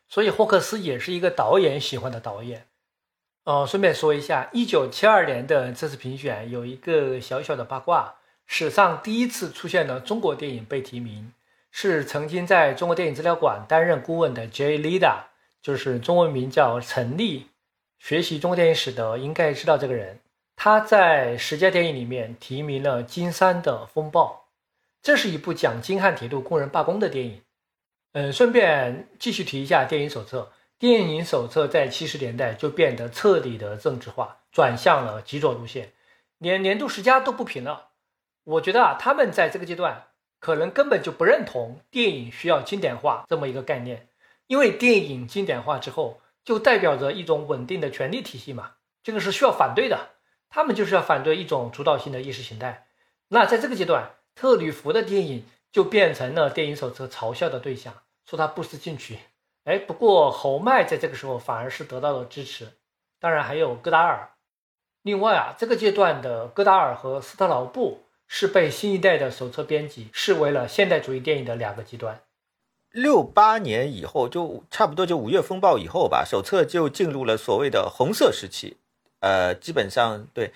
[0.08, 2.64] 所以霍克斯也是一个导演喜欢的导演。
[3.42, 8.14] 哦，顺便说一下，一九七二年的这次评选有一个小小的八卦：
[8.46, 11.32] 史上第一次出现了中国电影被提名，
[11.72, 14.78] 是曾经在中国电影资料馆担任顾问的 J.
[14.78, 15.22] Lida，
[15.60, 17.48] 就是中文名叫陈立，
[17.98, 20.20] 学习中国电影史的应该知道这个人。
[20.54, 24.44] 他在十佳电影里面提名了《金山的风暴》。
[25.02, 27.42] 这是一部讲京汉铁路工人罢工的电影。
[28.12, 30.52] 嗯，顺便继续提一下电影手册。
[30.78, 35.92] 电影手册在七十年代就变得彻底的政治化，转向了极左路线，
[36.38, 37.88] 连年度十佳都不评了。
[38.44, 40.06] 我觉得啊，他们在这个阶段
[40.38, 44.08] 可能根本就不认同电影需要经典化这么一个概念，
[44.46, 50.10] 因为电影经典化之后就代表着一种稳定的权力体系嘛，这个是需要反对的。
[50.48, 52.86] 他们就是要反对一种主导性的意识形态。
[53.28, 54.12] 那在这个阶段。
[54.38, 57.92] 特吕弗的电影就变成了电影手册嘲笑的对象，
[58.24, 59.18] 说他不思进取。
[59.64, 62.68] 哎，不过侯麦在这个时候反而是得到了支持，
[63.18, 64.30] 当然还有戈达尔。
[65.02, 72.20] 另外啊，这个阶段的戈达尔和斯特劳布是被新一代的手册编辑视为了现代主义电影的两个极端。
[72.92, 78.76] 六八年以后，就差不多就五月风暴以后吧，手册就进入了所谓的红色时期。
[79.18, 80.52] 呃，基本上对。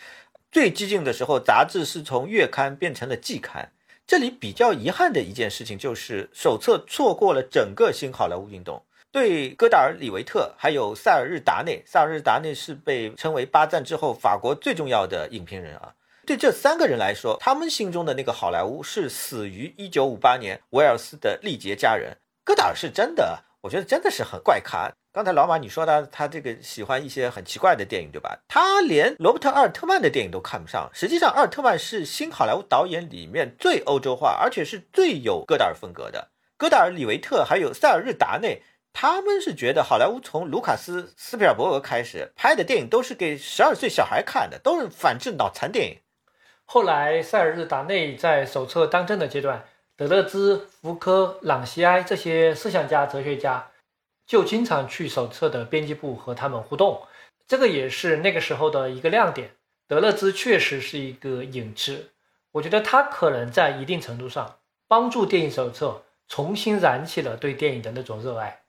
[0.53, 3.73] 最激进的时候，杂志是从月刊变成了季刊。
[4.07, 8.85] 这里比较遗憾的一件事情就是，手册错过了整个新好莱坞运动。
[9.11, 15.95] 对戈达尔、李维特还有塞尔日达内，塞尔日达内是被称为八战之后法国最重要的影评人啊。
[16.27, 22.15] 对这三个人来说，他们心中的那个好莱坞是死于一九五八年威尔斯的历劫家人。
[22.45, 24.93] 戈达尔是真的，我觉得真的是很怪咖。
[25.15, 28.39] 刚才老马你说他他这个喜欢一些很奇怪的电影，对吧？
[28.49, 30.89] 他连罗伯特阿尔特曼的电影都看不上。
[30.95, 36.31] 实际上，阿尔特曼是新好莱坞导演里面最欧洲化，而且是最有戈达尔风格的。
[36.57, 38.63] 戈达尔、李维特还有塞尔日达内，
[38.95, 45.99] 他们是觉得好莱坞从卢卡斯斯皮尔伯格开始拍的电影都是给十二岁小孩看的，都是反制脑残电影。
[46.65, 49.63] 后来塞尔日达内在手册当政的阶段，
[49.95, 53.67] 德勒兹、福柯、朗西埃这些思想家、哲学家。
[54.33, 57.03] 就经常去手册的编辑部和他们互动，
[57.47, 59.51] 这个也是那个时候的一个亮点。
[59.87, 62.13] 德勒兹确实是一个影痴，
[62.53, 68.63] 我觉得他可能在一定程度上帮助电影手册重新燃起了对电影的那种热爱。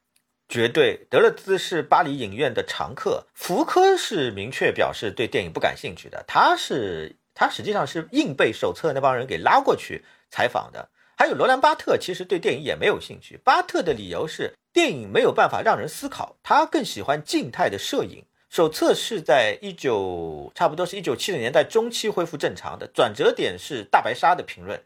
[0.50, 6.26] 绝对，德勒兹是巴黎影院的常客，福柯是明确表示对电影不感兴趣的。
[6.28, 10.90] 他是他实际上是硬被手册那帮人给拉过去采访的。
[11.16, 13.40] 还有罗兰巴特，其实对电影也没有兴趣。
[13.46, 18.26] 巴特的理由是电影没有办法让人思考，他更喜欢静态的摄影。
[18.50, 24.84] 手册是在一九差不多是一九七零年代中期恢复正常的，转折点是大白鲨的评论。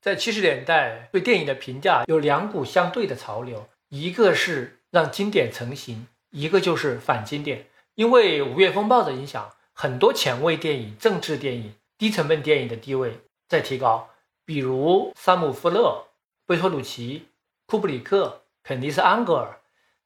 [0.00, 7.66] 在七十年代，对电影的评价有两股相对的潮流，一个是让经典成型，一个就是反经典。
[7.94, 14.10] 因为《五月风暴》的影响，很多前卫电影、政治电影、低成本电影的地位在提高，
[14.44, 16.06] 比如山姆·富勒、
[16.46, 17.28] 贝托鲁奇、
[17.66, 19.60] 库布里克、肯尼斯·安格尔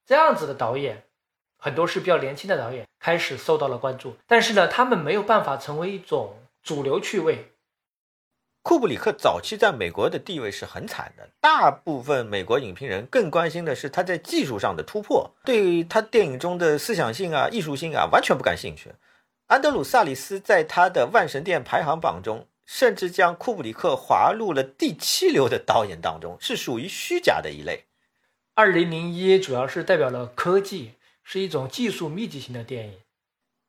[0.05, 1.05] 这样子的导演。
[1.57, 7.53] 很多是比较年轻的导演开始受到了关注，但是呢，他们没有办法成为一种主流趣味。
[8.61, 18.93] 库布里克早期在美国的地位是很惨的，大部分美国影评人更关心的是他在技术上的突破，对于他电影中的思想性啊、艺术性啊完全不感兴趣。
[19.47, 27.85] 安德鲁·萨里斯在他的万神殿排行榜中，甚至将库布里克划入了第七流的导演当中，是属于虚假的一类。
[28.55, 30.93] 二零零一主要是代表了科技。
[31.23, 32.93] 是一种技术密集型的电影。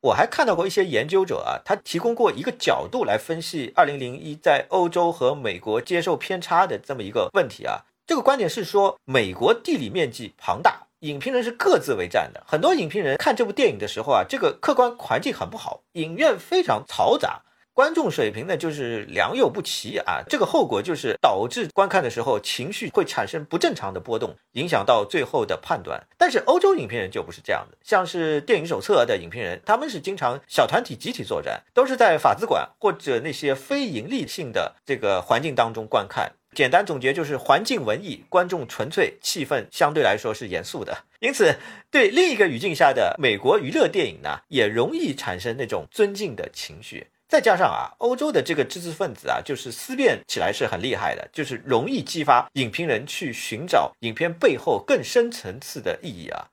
[0.00, 7.84] 我还看到过一些研究者啊，他提供过一个角度来分析《二零零一》在欧洲和美国接受偏差的这么一个问题啊。
[8.06, 12.42] 这个观点是说，美国地理面积庞大，影评人是各自为战的。
[12.48, 17.42] 很多影评人看这部电影的时候啊，这个客观环境很不好，影院非常嘈杂。
[17.74, 25.98] 观众水平呢，就是良莠不齐啊，这个后果就是导致观看的时候情绪会产生不正常的波动，影响到最后的判断。
[26.18, 36.30] 但是欧洲影评人就不是这样的，像是电影手册的影评人，他们是经常小团体集体作战，都是在法资馆或者那些非盈利性的这个环境当中观看。
[36.54, 40.94] 简单总结就是，环境文艺，观众纯粹，气氛相对来说是严肃的。
[41.20, 41.56] 因此，
[41.90, 47.06] 对另一个语境下的美国娱乐电影呢，也容易产生那种尊敬的情绪。
[47.32, 56.50] 再加上啊，欧洲的这个知识分子啊，就是思辨起来是很厉害的，就是容易激发影评人去寻找影片背后更深层次的意义啊。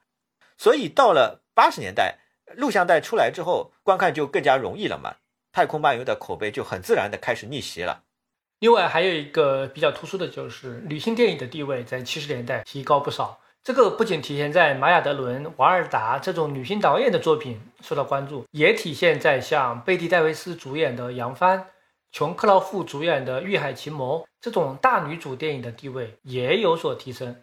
[0.58, 2.20] 所以到了八十年代，
[2.56, 5.18] 录像带出来之后，观看就更加容易了嘛。
[5.52, 8.04] 太空漫游的口碑就很自然的开始逆袭了。
[8.60, 13.42] 另外还有一个比较突出的就是，女性电影的地位在七十年代提高不少。
[13.62, 21.60] 这个不仅体现在玛雅·德伦、瓦尔达这种女性导演的作品受到关注，也体现在像贝蒂·戴维斯主演的《扬帆》、
[22.12, 27.36] 琼·克劳夫主演的《遇海奇谋》这种大女主电影的地位也有所提升。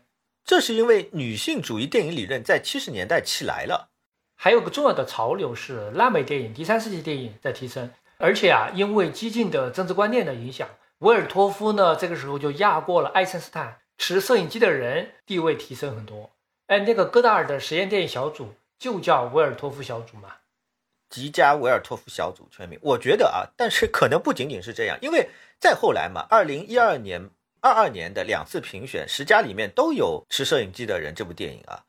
[0.45, 3.91] 这是因为女性主义电影理论在七十年代起来了。
[4.35, 13.79] 还有个重要的潮流是拉美电影、第三世界电影在提升，而且啊，因为激进的政治观念的影响，维尔托夫呢这个时候就压过了爱森斯坦。
[13.99, 16.31] 持摄影机的人地位提升很多。
[16.67, 20.29] 哎，那个戈达尔的实验电影小组就叫维尔托夫小组嘛，
[21.09, 22.79] 吉加维尔托夫小组全名。
[22.83, 31.15] 我觉得啊，但是可能不仅仅是这样，因为再后来嘛，二零一二年、二二年的两次评选十佳里面都有持摄影机的人。
[31.15, 31.85] 这部电影啊，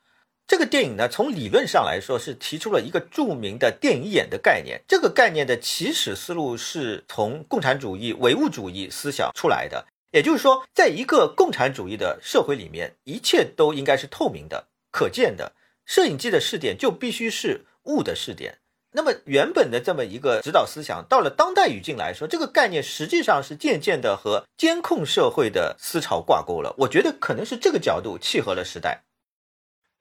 [0.46, 4.82] 这个电影呢，从理论上来说是提出了一个著名的电影眼的概念。
[4.88, 9.86] 这个概念的起始思路是从共产主义唯物主义思想出来的。
[10.12, 15.54] 也就是说，在一个共产主义的社会里面，一切都应该是透明的、可见的。
[15.86, 18.60] 摄影机的视点就必须是物的视点。
[18.92, 26.74] 那么，原本的这么一个指导思想，到了当代语境来说，这个概念实际上是渐渐的和监控社会的思潮挂钩了。
[26.80, 29.04] 我觉得可能是这个角度契合了时代。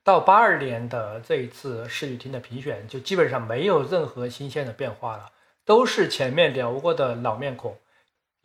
[0.02, 5.30] 到八二年的这一次视语厅的评选，就基本上没有任何新鲜的变化了，
[5.64, 7.76] 都是前面聊过的老面孔。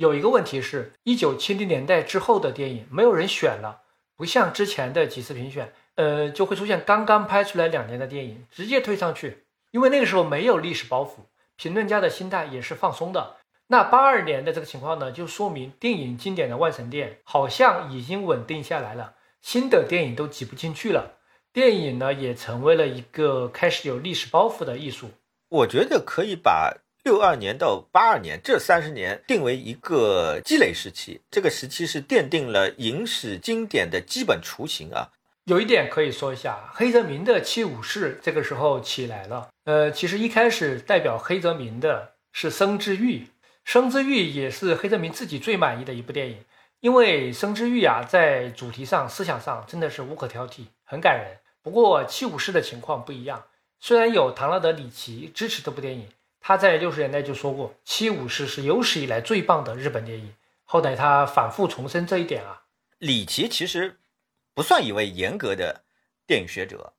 [0.02, 3.84] 有一个问题是，一九七零年代之后的电影没有人选了，
[4.18, 13.36] 不像之前的几次评选，呃，就会出现刚刚拍出来两年的电影直接推上去，因为那个时候没有历史包袱，评论家的心态也是放松的。
[13.68, 21.20] 那八二年的这个情况呢，就说明电影经典的万神殿好像已经稳定下来了，新的电影都挤不进去了，
[21.54, 25.12] 电影呢也成为了一个开始有历史包袱的艺术。
[25.50, 26.78] 我觉得可以把。
[27.04, 35.10] 六二年到八二年这三十年定为一个积累时期，这个时期是奠定了影史经典的基本雏形啊。
[35.46, 39.50] 有一点可以说一下，黑泽明的《七武士》这个时候起来了。
[39.66, 43.18] 呃，其实一开始代表黑泽明的是《生之欲》，
[43.66, 46.38] 《生之欲》也是黑泽明自己最满意的一部电影，
[46.82, 51.40] 因为《生之欲》啊，在主题上、思想上真的是无可挑剔，很感人。
[51.64, 53.40] 不过《七武士》的情况不一样，
[53.80, 56.08] 《虽然有唐纳德·里奇支持这部电影，
[56.42, 60.34] 他在六十年代就说过，《七武士》是有史以来最棒的日本电影。
[60.64, 62.64] 后来他反复重申这一点啊。
[62.98, 64.00] 李奇其实
[64.54, 65.84] 不算一位严格的
[66.26, 66.94] 电影学者，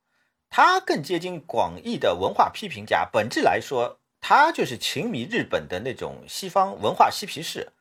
[0.49, 3.09] 他更接近广义的文化批评家。
[3.13, 7.73] 本质来说，他就是情迷日本的那种西方文化嬉皮士。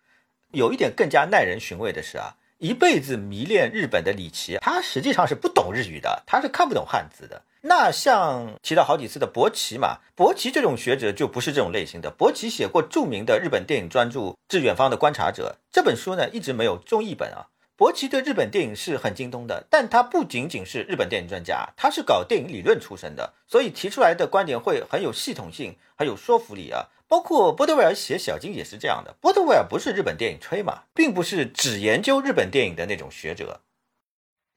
[0.51, 2.35] 有一点更加耐人寻味的是啊。
[2.61, 7.41] 一辈子迷恋日本的李琦，他实际上是不懂日语的，他是看不懂汉字的。
[7.61, 12.11] 那像提到好几次的博奇嘛，博奇这种学者就不是这种类型的。
[12.11, 17.49] 博奇写过著名的日本电影专著《致远方的观察者》这本书呢，一直没有中译本啊。
[17.75, 26.85] 博奇对日本电影是很精通的，但他不仅仅是日本电影专家，他是搞电影理论出身的，所以提出来的观点会很有系统性，很有说服力啊。
[27.11, 29.13] 包括波德维尔写小金也是这样的。
[29.19, 33.59] 波德维尔不是日本电影吹嘛，并不是只研究日本电影的那种学者。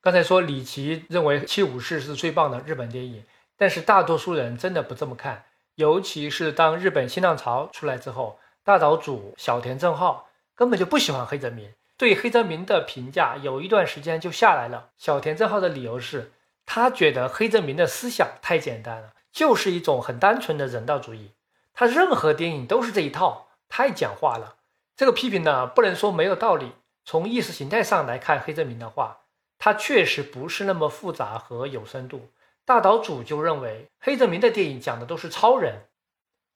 [0.00, 3.24] 刚才说李琦认为《七武士》是最棒的日本电影，
[3.56, 5.46] 但是大多数人真的不这么看。
[5.74, 14.90] 尤其是当日本新浪潮出来之后，大岛主小田正浩根本就不喜欢黑泽明，对黑泽明的评价有一段时间就下来了。
[14.96, 16.30] 小田正浩的理由是，
[16.64, 21.32] 他觉得黑泽明的思想太简单了，就是一种很单纯的人道主义。
[21.74, 24.56] 他任何电影都是这一套，太讲话了。
[24.96, 26.72] 这个批评呢，不能说没有道理。
[27.04, 29.22] 从意识形态上来看，黑泽明的话，
[29.58, 32.30] 他确实不是那么复杂和有深度。
[32.64, 35.88] 大岛主就认为，黑泽明的电影讲的都是超人。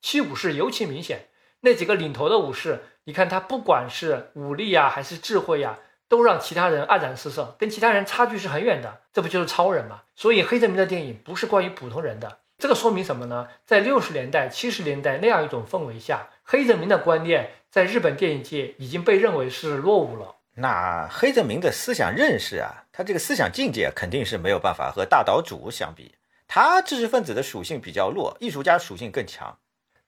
[0.01, 1.27] 七武士尤其明显，
[1.61, 9.01] 那几个领头的武士，你看他不管是武力呀，还是智慧呀，都让其他人黯然失色，跟其他人差距是很远的。
[9.13, 10.03] 这不就是超人吗？
[10.15, 12.39] 所以黑泽明的电影不是关于普通人的。
[12.59, 13.49] 这个说明什么呢？
[13.65, 20.35] 在六十年代、七十年代那样一种氛围下，黑泽明的观念在日本电影界已经被认为是落伍了。
[20.57, 26.17] 那黑泽明的思想认识啊，他这个思想境界肯定是没有办法和大岛主相比。
[26.49, 29.57] 他知识分子的属性比较弱，艺术家属性更强。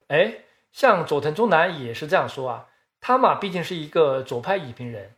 [0.09, 0.39] 哎，
[0.73, 2.67] 像佐藤忠男也是这样说啊。
[3.01, 5.13] 他嘛，毕竟是一个左派影评人，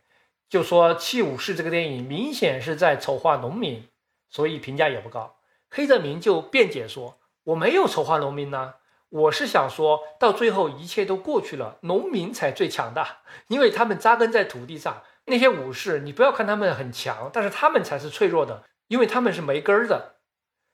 [0.47, 3.87] 就说《七武士》这个电影明显是在丑化农民，
[4.29, 5.37] 所以评价也不高。
[5.71, 7.17] 黑泽明就辩解说。
[7.45, 8.75] 我没有丑化农民呢，
[9.09, 15.03] 我是想说到最后一切都过去了，农民才最强大，因为他们扎根在土地上。
[15.25, 20.15] 那些武士，你不要看他们很强，但是他们才是脆弱的，因为他们是没根儿的。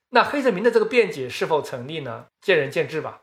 [0.09, 2.25] 那黑泽明的这个辩解是否成立呢？
[2.41, 3.21] 见仁见智吧。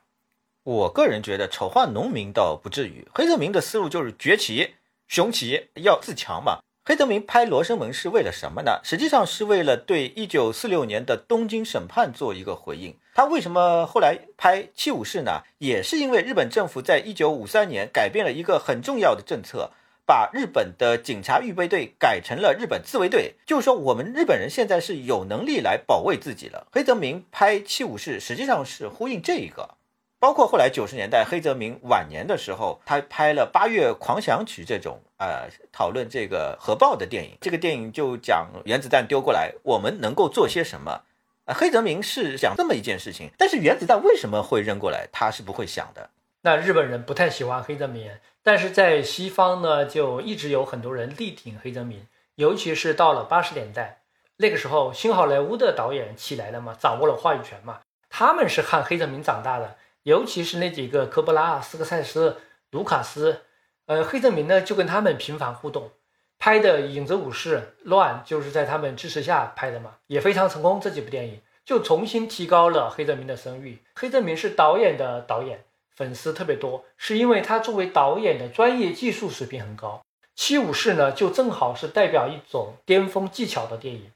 [0.62, 4.74] 我个人觉得丑化农民倒不至于，黑泽明的思路就是崛起、
[5.08, 6.60] 雄起，要自强嘛。
[6.84, 8.78] 黑泽明拍《罗生门》是为了什么呢？
[8.84, 12.96] 实际上是为了对一九四六年的东京审判做一个回应。
[13.16, 15.40] 他为什么后来拍《七武士》呢？
[15.56, 19.70] 也是因为日本政府在一九五三年改变了一个很重要的政策，
[20.04, 23.36] 把日本的警察预备队改成了日本自卫队。
[23.46, 26.66] 就是说，我们日本人现在是有能力来保卫自己了。
[26.70, 29.70] 黑泽明拍《七武士》实际上是呼应这一个。
[30.18, 37.30] 包括后来九十年代黑泽明晚年的时候，他拍了《八月狂想曲》这种呃讨论这个核爆的电影。
[37.40, 41.00] 这个电影就讲原子弹丢过来，我们能够做些什么？
[41.46, 43.30] 啊，黑泽明是讲这么一件事情。
[43.38, 46.10] 但是原子弹为什么会扔过来，他是不会想的。
[46.42, 48.10] 那日本人不太喜欢黑泽明，
[48.42, 52.06] 但是在西方呢，就一直有很多人力挺黑泽明。
[52.34, 54.02] 尤其是到了八十年代，
[54.36, 59.76] 那个时候新好莱坞的导演起来了嘛，掌握了话语权嘛，他们是看黑泽明长大的。
[60.02, 62.38] 尤其是那几个科波拉、斯科塞斯、
[62.70, 63.42] 卢卡斯，
[63.86, 65.90] 呃，黑泽明呢就跟他们频繁互动，
[66.38, 70.80] 拍的《影子武士》乱就是在他们支持下拍的嘛，也非常成功。
[70.80, 73.78] 这几部电影就重新提高了黑泽明的声誉。
[73.94, 80.02] 黑泽明是导演的导演，粉丝特别多，是因为他作为导演的专业技术水平很高。
[80.34, 84.12] 《七武士》呢就正好是代表一种巅峰技巧的电影，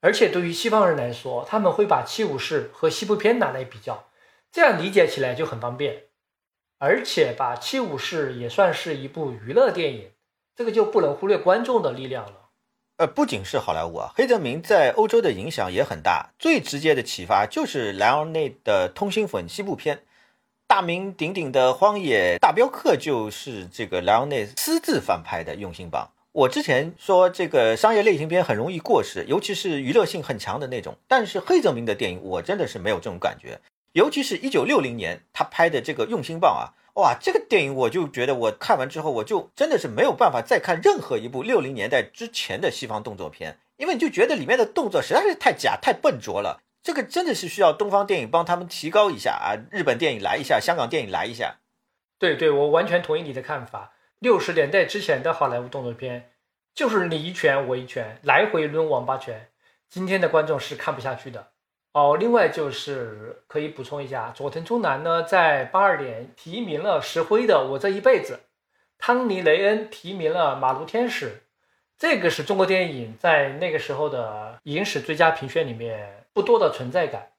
[0.00, 4.06] 而且对于西方人来说，他们会把《七武士》和西部片拿来比较。
[4.50, 6.04] 这样理解起来就很方便，
[6.78, 10.10] 而且把《七武士》也算是一部娱乐电影，
[10.58, 12.32] 这个就不能忽略观众的力量了。
[12.96, 16.30] 呃，不仅是好莱坞啊，黑泽明在欧洲的影响也很大。
[16.36, 20.02] 最直接的启发就是莱昂内的《通心粉》西部片，
[20.66, 26.10] 大名鼎鼎的《荒野大镖客》就是这个莱昂内私自翻拍的用心榜。
[26.32, 33.60] 我之前说这个商业类型片很容易过时，尤其是娱乐性很强的那种，但是黑泽明的电影我真的是没有这种感觉。
[33.92, 46.60] 尤其是一九六零年他拍的这个《用心棒》啊，哇，这个电影我就觉得我看完之后，我就真的是没有办法再看任何一部六零年代之前的西方动作片，因为你就觉得里面的动作实在是太假、太笨拙了。
[46.82, 51.58] 这个真的是需要东方电影帮他们提高一下啊，日本电影来一下，香港电影来一下。
[52.18, 53.92] 对对，我完全同意你的看法。
[54.18, 56.32] 六十年代之前的好莱坞动作片，
[56.74, 59.50] 就是你一拳我一拳，来回抡王八拳，
[59.88, 61.52] 今天的观众是看不下去的。
[61.92, 68.34] 哦，另外就是可以补充一下，佐藤忠男呢在八二年提名了石灰的《我这一辈子》，
[68.98, 71.26] 汤尼雷恩提名了《马路天使》，
[71.98, 77.30] 这个是中国电影在那个时候的影史最佳评选里面不多的存在感。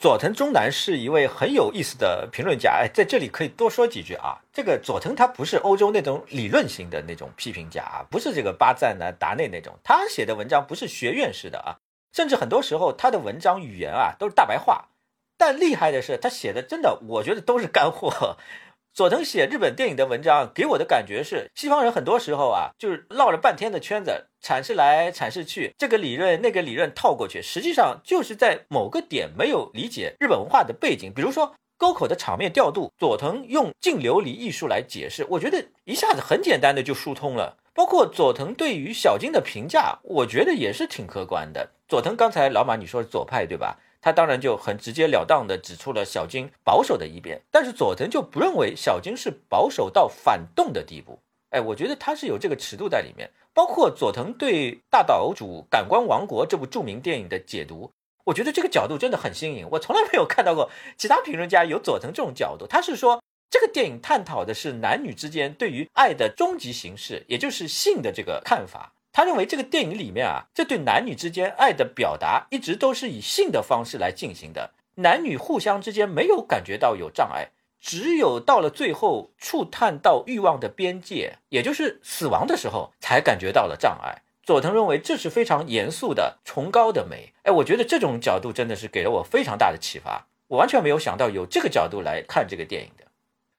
[0.00, 4.38] 佐藤忠男是一位很有意思的评论家，哎，在这里可以多说几句啊。
[4.52, 11.76] 这个佐藤他不是欧洲那种理论型的那种批评家啊，不是这个巴赞呢、达内那种，他写的文章不是学院式的啊，
[12.12, 14.90] 甚至很多时候他的文章语言啊都是大白话，
[15.38, 18.36] 但厉害的是他写的真的，我觉得都是干货。
[18.94, 31.10] 佐藤写日本电影的文章，给我的感觉是，西方人很多时候啊，就是绕了半天的圈子，阐释来阐释去，这个理论那个理论套过去，实际上就是在某个点没有理解日本文化的背景。
[31.16, 37.58] 比如说沟口的场面调度，佐藤用净琉璃艺术来解释，我觉得一下子很简单的就疏通了。
[37.74, 41.70] 包括佐藤对于小金的评价，我觉得也是挺客观的。
[41.88, 43.80] 佐藤刚才老马你说是左派对吧？
[44.00, 51.18] 他当然就很直截了当地指出了小金保守的一边，但是佐藤就不认为小金是保守到反动的地步。
[51.50, 53.28] 哎，我觉得他是有这个尺度在里面。
[53.52, 57.90] 包括佐藤对大岛主《感官王国》这部著名电影的解读，
[58.24, 62.66] 我觉得这个角度真的很新颖，我从来没有看到过其他评论家有佐藤这种角度。
[62.66, 68.92] 他是说这个电影探讨的是男女之间对于爱的终极形式，也就是性的这个看法。
[69.12, 84.22] 他认为这个电影里面啊，这对男女之间爱的表达一直都是以性的方式来进行的，男女互相之间没有感觉到有障碍，只有到了最后触探到欲望的边界，也就是死亡的时候，才感觉到了障碍。
[84.42, 87.32] 佐藤认为这是非常严肃的、崇高的美。
[87.44, 93.04] 哎，我觉得这种角度真的是给了我非常大的启发，我完全没有想到有这个角度来看这个电影的。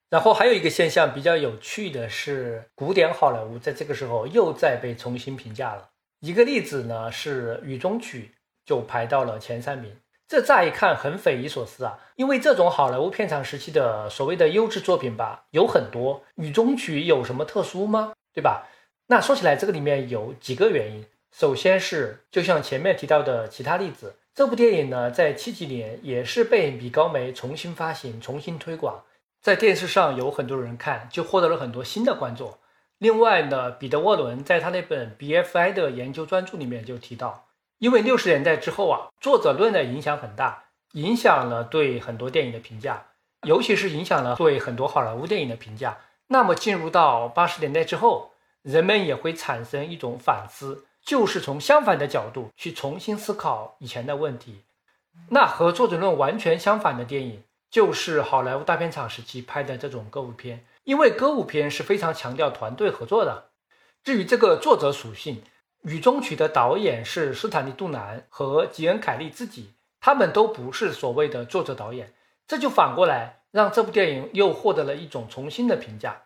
[0.09, 5.89] 然后还有一个现象比较有趣的是，古典好莱坞在这个时候又在被重新评价了。
[6.19, 8.31] 一个例子呢是《雨中曲》
[8.65, 9.95] 就排到了前三名，
[10.27, 18.13] 这乍一看很匪夷所思啊，因为这种好莱坞片场时期的所谓的优质作品吧有很多，《雨中曲》有什么特殊吗？
[18.33, 18.67] 对吧？
[19.07, 21.05] 那说起来，这个里面有几个原因。
[21.31, 29.03] 首先是就像前面提到的其他例子，这部电影呢在七几年也是被米高梅重新发行、重新推广。
[29.41, 32.57] 在电视上有很多人看，就获得了很多新的观众。
[32.99, 37.47] 另外呢，彼得沃伦在他那本 BFI 的研究专著里面就提到，
[37.79, 43.07] 因为六十年代之后啊，作者论的影响很大，影响了对很多电影的评价，
[43.41, 45.97] 尤其是影响了对很多好莱坞电影的评价。
[46.27, 48.32] 那么进入到八十年代之后，
[48.63, 54.63] 人们也会产生一种反思，就是从相反的角度去重新思考以前的问题。
[55.29, 57.43] 那和作者论完全相反的电影。
[57.69, 63.45] 就是好莱坞大片厂时期拍的这种歌舞片，因为歌舞片是非常强调团队合作的。
[64.03, 65.37] 至于这个作者属性，
[65.81, 72.13] 《雨中曲》的导演是斯坦利·杜南和吉恩·凯利自己，他们都不是所谓的作者导演，
[72.45, 76.22] 这就反过来让这部电影又获得了一种重新的评价。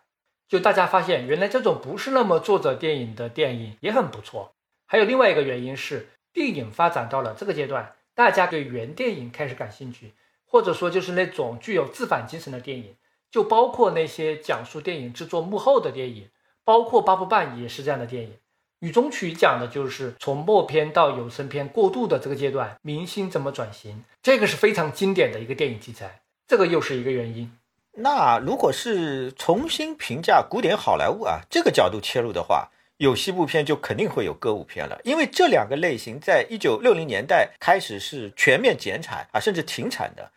[0.48, 4.54] 就大家发现，原来这种不是那么作者电影的电影也很不错。
[4.86, 10.14] 还有另外一个原因是，电影发展到了这个阶段，大家对原电影开始感兴趣。
[10.50, 12.96] 或者说，就是那种具有自反精神的电影，
[13.30, 16.30] 就包括那些讲述电影制作幕后的电影，
[16.64, 18.30] 包括八部半也是这样的电影。
[18.78, 26.22] 《雨中曲》讲的就是从默片到有声片过渡的这个阶段，明星怎么转型，这个是非常经典的一个电影题材。
[26.46, 27.52] 这个又是一个原因。
[28.00, 40.30] 那如果是重新评价古典好莱坞啊，这个角度切入的话，有西部片就肯定会有歌舞片了，因为这两个类型在一九六零年代开始是全面减产啊，甚至停产的。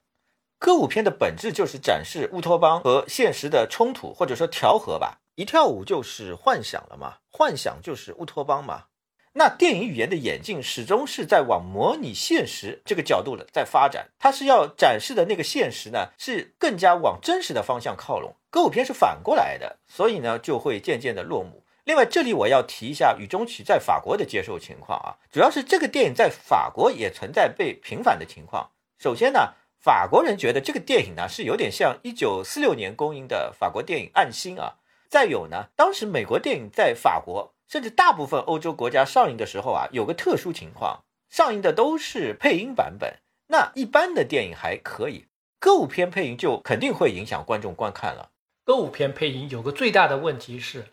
[0.58, 5.20] 歌舞片的本质就是展示乌托邦和现实的冲突，或者说调和吧。
[5.36, 8.86] 一跳舞就是幻想了嘛，幻想就是乌托邦嘛。
[9.34, 18.36] 那电影语言的演进始终是在往模拟现实这个角度的在发展，它是要展示的那个现实呢，是更加往真实的方向靠拢。
[18.50, 21.64] 歌舞片是反过来的，所以呢就会渐渐的落幕。
[21.84, 28.72] 另外，这里我要提一下《雨中曲》在法国的接受情况啊，主要是这个电影在法国也存在被平反的情况。
[28.98, 29.54] 首先呢。
[29.84, 34.76] 法国人觉得这个电影呢是有点像一九四六年公映的法国电影《暗星》啊。
[35.10, 43.20] 再有呢，当时美国电影在法国甚至大部分欧洲国家上映的时候啊，有个特殊情况，上映的都是配音版本。
[43.48, 45.28] 那一般的电影还可以，
[45.58, 48.32] 歌舞片配音就肯定会影响观众观看了。
[48.66, 50.88] 歌舞片配音有个最大的问题是，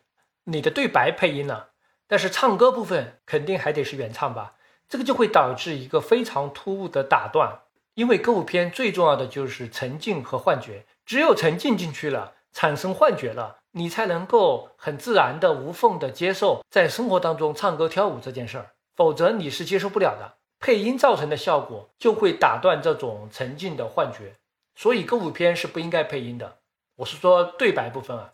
[0.44, 1.70] 你的对白配音了，
[2.07, 4.55] 但是唱歌部分肯定还得是原唱吧？
[4.89, 7.62] 这个就会导致一个非常突兀的打断。
[7.94, 20.39] 因为歌舞片最重要的就是沉浸和幻觉，只有沉浸进去了，产生幻觉了，你才能够很自然的、无缝的接受在生活当中唱歌跳舞这件事儿，否则你是接受不了的。
[20.61, 24.35] 配音造成的效果就会打断这种沉浸的幻觉，
[24.75, 26.59] 所以歌舞片是不应该配音的。
[26.97, 28.33] 我是说对白部分啊。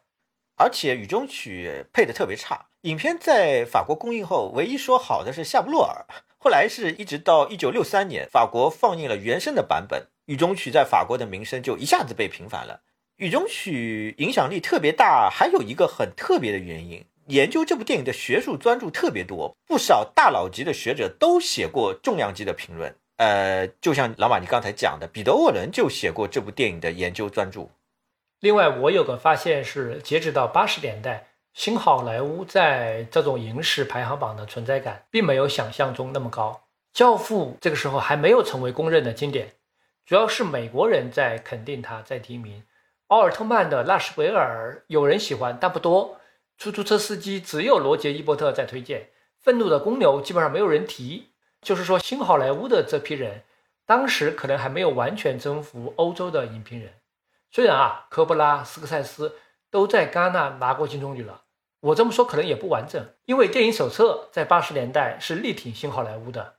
[0.56, 2.66] 而且雨中曲配的特别差。
[2.82, 6.06] 影片在法国公映后，唯一说好的是夏布洛尔。
[6.38, 12.82] 后来是一直到一九六三年，法国放映了原声的版本，雨中曲在法国的名声就一下子被平反了。
[13.16, 22.94] 雨中曲影响力特别大，还有一个很特别的原因，研究这部电影的学术专著特别多，不少大佬级的学者都写过重量级的评论。
[23.18, 27.68] 呃，就像老马你刚才讲的，彼得沃伦就写过这部电影的研究专著。
[28.40, 31.28] 另外，我有个发现是，截止到八十年代。
[31.54, 36.62] 新好莱坞在这种影史排行榜的存在感，并没有想象中那么高。
[36.98, 39.52] 《教父》这个时候还没有成为公认的经典，
[40.04, 42.64] 主要是美国人在肯定他，在提名。
[43.08, 46.18] 奥尔特曼的《纳什维尔》有人喜欢，但不多。
[46.56, 49.10] 出租车司机只有罗杰·伊伯特在推荐。
[49.40, 51.30] 愤怒的公牛基本上没有人提。
[51.60, 53.42] 就是说，新好莱坞的这批人，
[53.86, 56.92] 当时可能还没有完全征服欧洲的影评人。
[57.50, 59.36] 虽然啊，科波拉、斯科塞斯
[59.70, 61.42] 都在戛纳拿过金棕榈了。
[61.80, 66.54] 我这么说可能也不完整，因为电影手册在八十年代是力挺新好莱坞的。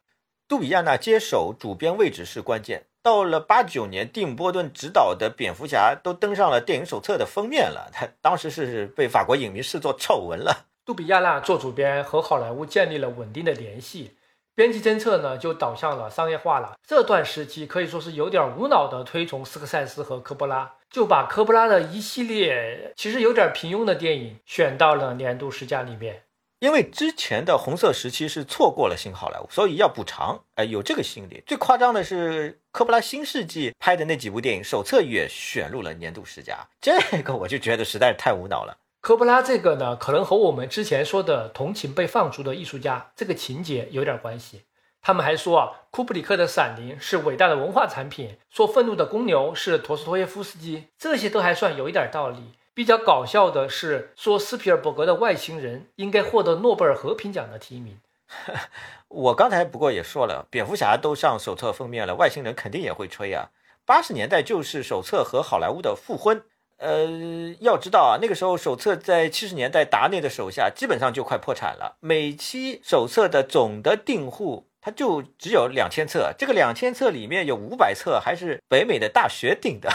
[0.47, 2.85] 杜比亚纳接手主编位置是关键。
[3.05, 10.65] 到了八九年，蒂姆·波顿执导的《蝙蝠侠》都登上了电影手册的封面了，他当时是被法国影迷视作丑闻了。
[10.83, 14.15] 杜比亚纳做主编和好莱坞建立了稳定的联系。
[14.55, 16.73] 编辑政策呢，就导向了商业化了。
[16.83, 26.23] 这段时期可以说是有点无脑的推崇斯科塞斯和科波拉，就把科波拉的一系列其实有点平庸的电影选到了年度十佳里面。
[26.59, 30.41] 因为之前的红色时期是错过了新好莱坞，所以要补偿。
[30.55, 31.43] 哎，有这个心理。
[31.45, 36.67] 最夸张的是科波拉新世纪拍的那几部电影，手册也选入了年度十佳。
[36.79, 38.77] 这个我就觉得实在是太无脑了。
[39.01, 44.63] 科波拉这个呢，可能和我们之前说的同情被放逐的艺术家这个情节有点关系。
[45.01, 52.53] 他们还说啊，库布里克的《闪灵》是伟大的文化产品，说《愤怒的公牛》是陀思妥耶夫斯基，这些都还算有一点道理。
[52.75, 57.97] 比较搞笑的是说斯皮尔伯格的《外星人》应该获得诺贝尔和平奖的提名。
[59.07, 63.49] 我刚才不过也说了，蝙蝠侠都上手册封面了，外星人肯定也会吹啊。
[63.85, 66.43] 八十年代就是手册和好莱坞的复婚。
[66.77, 71.95] 呃，要知道啊，那个时候手册在七十年代达内的手下基本上就快破产了。
[72.01, 76.33] 每期手册的总的订户，它就只有两千册。
[76.37, 79.89] 这个两千册里面有五百册还是北美的大学订的，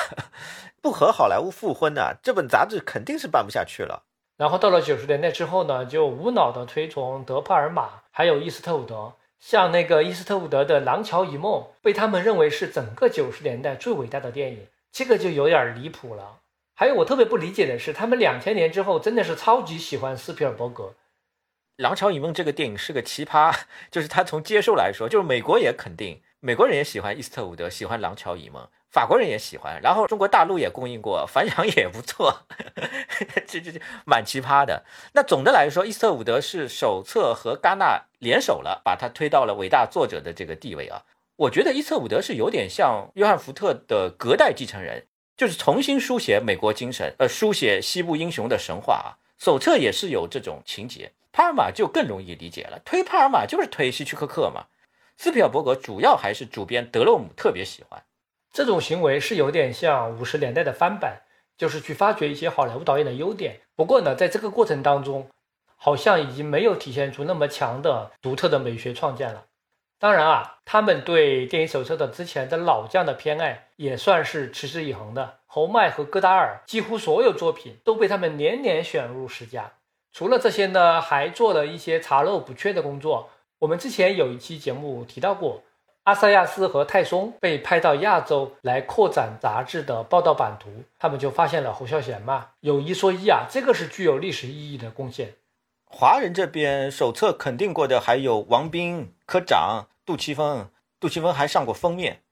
[0.83, 4.05] 不和好莱坞复婚呢，这本杂志肯定是办不下去了。
[4.37, 9.13] 然后到了九十年代之后呢，就无脑的推崇德帕尔玛，还有伊斯特伍德。
[9.39, 16.41] 像那个伊斯特伍德的《廊桥遗梦》，被他们认为是整个九十年代最伟大的电影，这个就有点离谱了。
[16.75, 20.85] 还有我特别不理解的是，他们两千年之后真的是超级喜欢斯皮尔伯格，
[21.77, 23.55] 《廊桥遗梦》这个电影是个奇葩，
[23.91, 32.43] 就是他从接受来说，就是美国也肯定，美国人也喜欢伊斯特伍德，喜欢《廊桥遗梦》，法国人也喜欢，然后中国大陆也供应过，反响也不错，
[33.47, 34.85] 这这这蛮奇葩的。
[35.13, 41.03] 那总的来说，伊斯特伍德是手册和戛纳联手了，把他推到了伟大作者的这个地位啊。
[41.37, 45.07] 我觉得伊斯特伍德是有点像约翰福特的隔代继承人。
[45.37, 49.17] 就是重新书写美国精神，呃，书写西部英雄的神话啊。
[49.39, 52.79] 手册也是有这种情节，帕尔玛就更容易理解了。
[52.85, 54.67] 推帕尔玛就是推希区柯克嘛。
[55.17, 58.03] 斯皮尔伯格主要还是主编德洛姆特别喜欢
[58.53, 61.23] 这种行为，是有点像五十年代的翻版，
[61.57, 63.61] 就是去发掘一些好莱坞导演的优点。
[63.77, 65.29] 不过呢，在这个过程当中，
[65.77, 69.45] 好像已经没有体现出那么强的独特的美学创建了。
[69.99, 75.41] 当然啊，他们对电影手册的之前的老将的偏爱也算是持之以恒的。
[75.47, 79.73] 侯麦和戈达尔几乎所有作品都被他们年年选入十佳。
[80.13, 83.31] 除了这些呢，还做了一些查漏补缺的工作。
[83.59, 85.63] 我们之前有一期节目提到过，
[86.05, 92.49] 阿萨亚斯和泰松被派到亚洲来扩展杂志的报道版图，他们就发现了侯孝贤嘛。
[92.61, 95.35] 有一说一啊，这个是具有历史意义的贡献。
[95.85, 99.87] 华人这边手册肯定过的还有王斌科长。
[100.07, 102.23] 杜琪峰，杜琪峰还上过封面，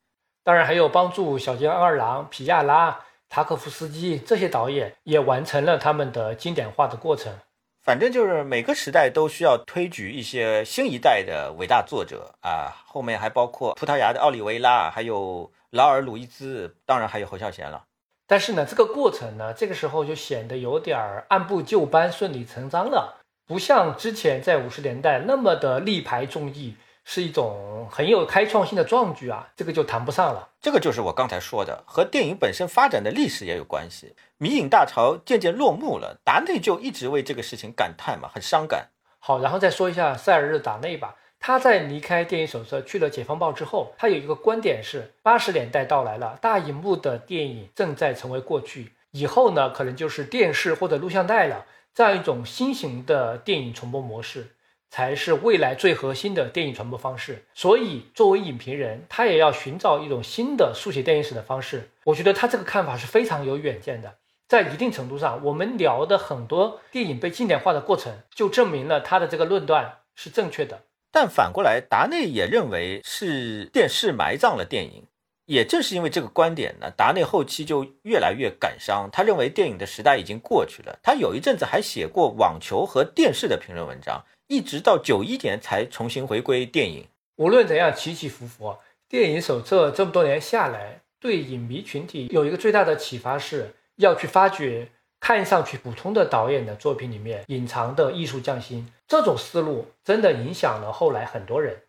[0.42, 2.98] 当然还有帮助小津安二郎、皮亚拉、
[3.28, 7.32] 塔可夫斯基这些导演也完成了他们的经典化的过程。
[7.88, 17.84] 反正就是每个时代都需要推举一些新一代的伟大作者啊，后面还包括葡萄牙的奥利维拉，还有劳尔·鲁伊兹，当然还有侯孝贤了。
[18.26, 26.76] 但是呢，这个过程呢，这个时候就显得有点儿按部就班、顺理成章了，不像之前在五十年代那么的力排众议。
[27.10, 30.50] 是一种很有开创性的壮举啊，这个就谈不上了。
[30.60, 34.14] 这个就是我刚才说的，和电影本身发展的历史也有关系。
[34.36, 38.90] 迷影大潮渐渐落幕了，达内就一直为这个事情感叹嘛，很伤感。
[39.20, 41.16] 好，然后再说一下塞尔日达内吧。
[41.40, 51.64] 他在离开电影手册去了解放报之后，他有一个观点是：八十年代到来了，大荧幕的电影正在成为过去，以后呢，可能就是电视或者录像带了，
[51.94, 54.48] 这样一种新型的电影传播模式，
[54.90, 57.44] 才是未来最核心的电影传播方式。
[57.54, 61.90] 所以，作为影评人，他也要寻找一种新的书写电影史的方式。
[62.04, 64.14] 我觉得他这个看法是非常有远见的。
[64.48, 70.84] 在一定程度上，我们聊的很多电影被经典化的过程，就证明了他的这个论断是正确的。
[71.10, 75.04] 但反过来，达内也认为是电视埋葬了电影。
[75.46, 79.08] 也正是因为这个观点呢，达内后期就越来越感伤。
[79.10, 80.98] 他认为电影的时代已经过去了。
[81.02, 87.06] 他有一阵子还写过网球和电视的评论文章，一直到九一年才重新回归电影。
[87.36, 88.76] 无论怎样起起伏伏，
[89.08, 94.88] 电影手册这么多年下来，对影迷群体有一个最大的启发是，要去发掘。
[95.20, 101.82] 看上去普通的导演的作品里面隐藏的艺术匠心，这种思路真的影响了后来很多人。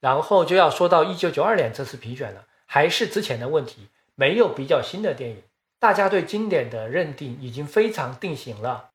[0.00, 5.42] 然后就要说到一九九二年这次评选了，还是之前的问题，没有比较新的电影，
[5.78, 8.90] 大家对经典的认定已经非常定型了。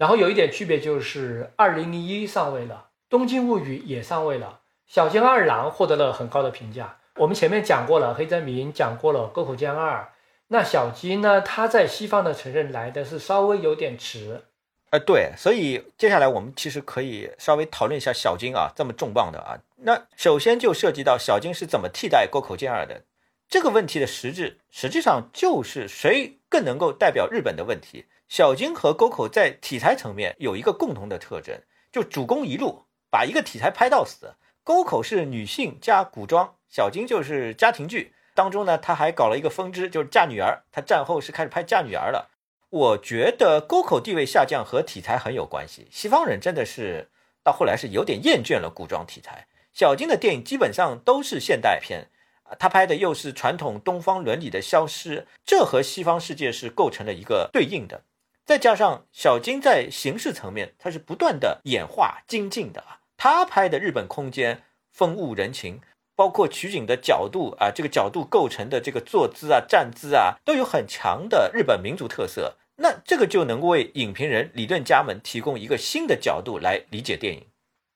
[0.00, 6.96] 然后有一点区别就是二零零一上位了，东京物语也上位了，小津二郎获得了很高的评价。
[7.16, 10.10] 我们前面讲过了黑泽明，讲过了沟口健二。
[10.48, 11.42] 那小金呢？
[11.42, 14.44] 他在西方的承认来的是稍微有点迟，
[14.88, 19.60] 呃，对，所以接下来我们其实可以稍微讨论一下小金啊，这么重磅的啊。
[19.76, 23.02] 那首先就涉及到小金是怎么替代沟口健二的
[23.50, 28.06] 这个问题的实质，实际上就是谁更能够代表日本的问题。
[28.30, 34.36] 小金和沟口在题材层面有一个共同的特征，就主攻一路，把一个题材拍到死。
[34.62, 38.14] 沟口是女性加古装，小金就是家庭剧。
[38.32, 40.62] 当中呢，他还搞了一个分支，就是嫁女儿。
[40.70, 42.30] 他战后是开始拍嫁女儿了。
[42.68, 45.88] 我觉得沟口地位下降和题材很有关系。
[45.90, 47.10] 西方人真的是
[47.42, 49.48] 到后来是有点厌倦了古装题材。
[49.72, 52.06] 小金的电影基本上都是现代片，
[52.44, 58.04] 啊，他拍的又是传统东方伦理的消失，这和西方世界是构成了一个对应的。
[58.50, 62.98] 再加上小金在形式层面，他是不断的演化精进的啊。
[63.16, 65.80] 他拍的日本空间风物人情。
[66.16, 72.56] 包括取景的角度啊，这个角度构成的这个坐姿啊、站姿啊，都有很强的日本民族特色。
[72.76, 77.46] 那这个就能够为影评人、理论家们提供一个新的角度来理解电影。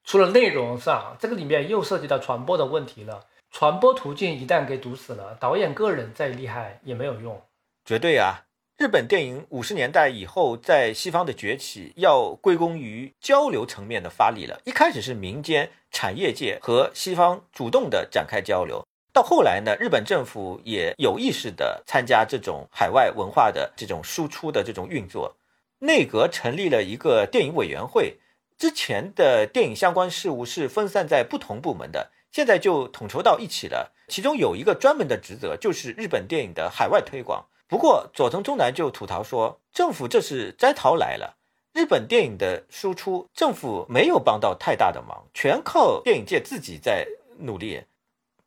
[0.04, 3.26] 除了内容上，这个里面又涉及到传播的问题了。
[3.50, 7.42] 传播途径一旦给堵死了，导演个人再厉害也没有用。
[7.84, 8.44] 绝对啊。
[8.84, 14.60] 日本电影五十年代以后在西方的崛起，要归功于交流层面的发力了。
[14.66, 25.34] 一开始是民间产业界和西方主动的展开交流，到后来呢，日本政府也有意识的参加这种海外文化的这种输出的这种运作。
[25.78, 28.18] 内阁成立了一个电影委员会，
[28.58, 33.94] 之前的电影相关事务是分散在不同部门的，现在就统筹到一起了。
[34.08, 37.46] 其中有一个专门的职责，就是日本电影的海外推广。
[37.66, 41.38] 不过，佐藤忠男就吐槽说，政府这是摘桃来了。
[41.72, 47.82] 日本电影的输出，政府没有帮到太大的忙，全靠电影界自己在努力。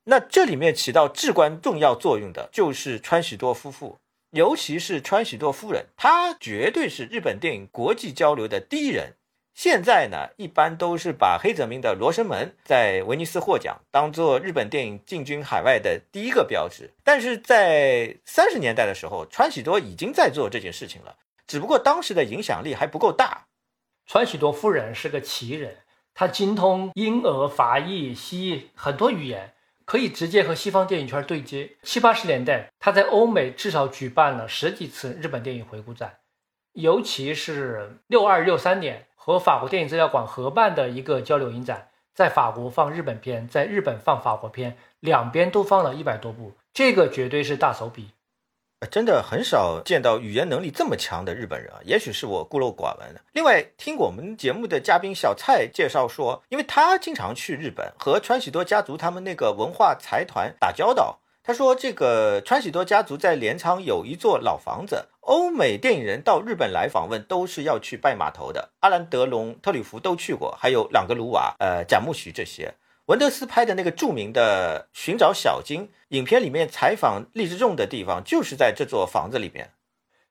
[0.06, 3.98] 那这里面起到至关重要作用的，就是川喜多夫妇，
[4.32, 9.17] 尤其是川喜多夫人，她绝对是日本电影国际交流的第一人。
[9.58, 16.92] 现在呢，一般都是把黑泽明的《罗生门》在威尼斯获奖，当做日本电影进军海外的第一个标志。
[17.04, 21.16] 但是在三十年代的时候，川喜多已经在做这件事情了，
[21.48, 23.48] 只不过当时的影响力还不够大。
[24.06, 25.78] 川喜多夫人是个奇人，
[26.14, 29.56] 她精通英、俄、法、意、西很多语言，
[29.86, 31.72] 可以直接和西方电影圈对接。
[31.82, 36.20] 七八十年代，她在欧美至少举办了十几次日本电影回顾展，
[36.74, 39.07] 尤其是六二六三年。
[39.28, 48.12] 和法国电影资料馆合办的一个交流影展，在法国放日本片，在日本放法国片，两边都放了一百多部，这个绝对是大手笔。
[48.90, 53.20] 真的很少见到语言能力这么强的日本人啊，也许是我孤陋寡闻了。
[53.34, 61.20] 另外，听我们节目的嘉宾小蔡介绍说，因为他经常去日本，和川喜多家族他们那个文化财团打交道。
[61.44, 68.70] 他说：“这个川喜多家族在镰仓有一座老房子，欧美电影人到日本来访问都是要去拜码头的。
[68.80, 72.76] 阿兰德龙、特里弗都去过，还有朗格鲁瓦、呃贾木许这些。
[73.08, 79.74] 文德斯拍的那个著名的《寻找小金》影片里面采访厉之重的地方，就是在这座房子里面。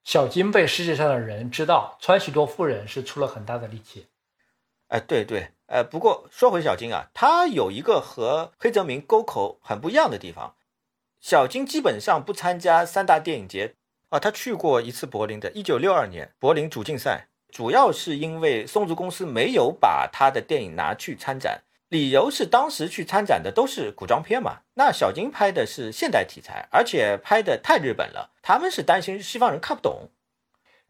[0.03, 4.07] 小金被世界上的人知道，川喜多夫人是出了很大的力气。
[4.89, 10.55] 哎，对对，呃，不过说回小金啊，他有一个和黑泽明沟口很不一样的地方。”
[11.21, 13.75] 小金基本上不参加三大电影节
[14.09, 21.63] 啊，他去过一次柏林的，一九六二年柏林主竞赛，主要是因为松竹公司没有把他的电影拿去参展。
[21.89, 30.11] 理由是当时去参展的都是古装片嘛，那小金拍的是现代题材，而且拍的太日本了，他们是担心西方人看不懂。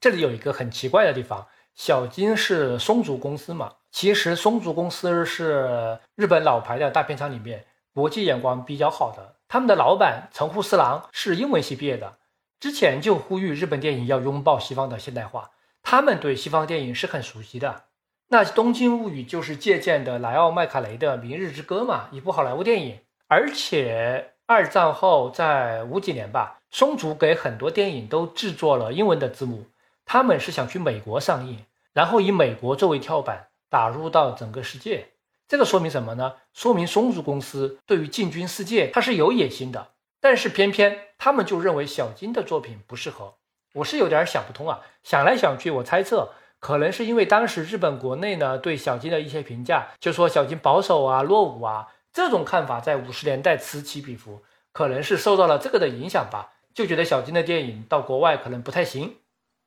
[0.01, 12.17] 这里有一个很奇怪的地方，小金是松竹公司嘛，其实松竹公司是日本老牌的大片厂里面国际眼光比较好的，他们的老板城户四郎是英文系毕业的，
[12.59, 15.51] 之前就呼吁日本电影要拥抱西方的现代化，
[15.83, 17.85] 他们对西方电影是很熟悉的。
[18.29, 29.67] 那《东京物语》就是借鉴的莱奥麦卡雷的《明日之歌》嘛，一部好莱坞电影，而且二战后在五几年吧，松竹给很多电影都制作了英文的字幕。
[30.05, 35.09] 他们是想去美国上映，然后以美国作为跳板打入到整个世界。
[35.47, 36.35] 这个说明什么呢？
[36.53, 39.89] 说明松竹公司对于进军世界它是有野心的。
[40.29, 43.35] 但是偏偏他们就认为小金的作品不适合。
[43.75, 44.81] 我是有点想不通啊。
[45.05, 59.19] 想来想去，我猜测可能是因为当时日本国内呢对小金的一些评价，就说小金保守啊、落伍啊，这种看法在五十年代此起彼伏，可能是受到了这个的影响吧，就觉得小金的电影到国外可能不太行。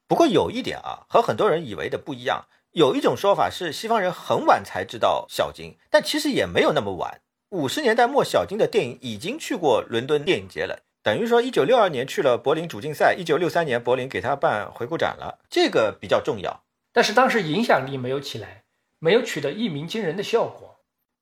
[0.09, 2.47] 不过有一点啊，和很多人以为的不一样。
[2.71, 7.21] 有一种说法是西方人很晚才知道小金，但其实也没有那么晚。
[7.51, 16.61] 五十年代末，小金的电影已经去过伦敦电影节了，等于说一九六二年去了柏林主竞赛，一九六三年柏林给他办回顾展了，这个比较重要。
[16.93, 18.65] 但是当时影响力没有起来，
[18.99, 20.75] 没有取得一鸣惊人的效果。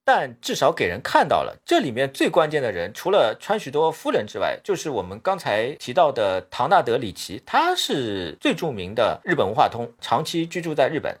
[0.04, 11.18] 但至少给人看到了，这里面最关键的人，除了川许多夫人之外，就是我们刚才提到的唐纳德里奇，他是最著名的日本文化通，长期居住在日本。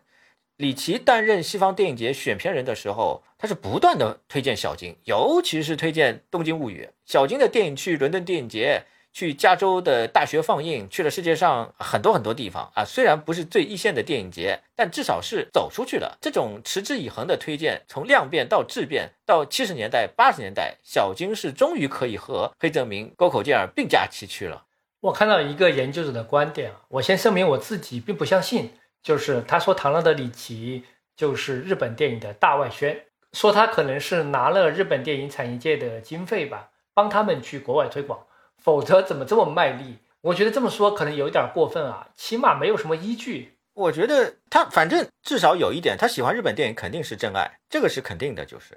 [0.58, 6.88] 李奇担任西方电影节选片人的时候，他是不断的推荐小金，尤其是推荐《东京物语》。
[7.06, 8.84] 小金的电影去伦敦电影节。
[9.10, 12.84] 去加州的大学放映，去了世界上很多很多地方啊。
[12.84, 16.16] 虽然不是最一线的电影节，但至少是走出去了。
[16.20, 24.66] 这种持之以恒的推荐，从量变到质变，到七十年代、八十年代，小金是终于可以和黑泽明、沟口健二并驾齐驱了。
[25.00, 28.72] 我看到一个研究者的观点啊，我先声明我自己并不相信，
[29.08, 30.84] 就是他说唐纳德·里奇
[31.16, 38.26] 就是日本电影的大外宣，说他可能是拿了日本电影产业界的经费吧，帮他们去国外推广。
[38.58, 39.96] 否则怎么这么卖力？
[40.20, 43.56] 我觉得这么说可能有点过分啊，起码没有什么依据。
[43.72, 48.44] 我觉得他反正至少有一点，他喜欢日本电影肯定是真爱，这个是肯定的。
[48.44, 48.76] 就是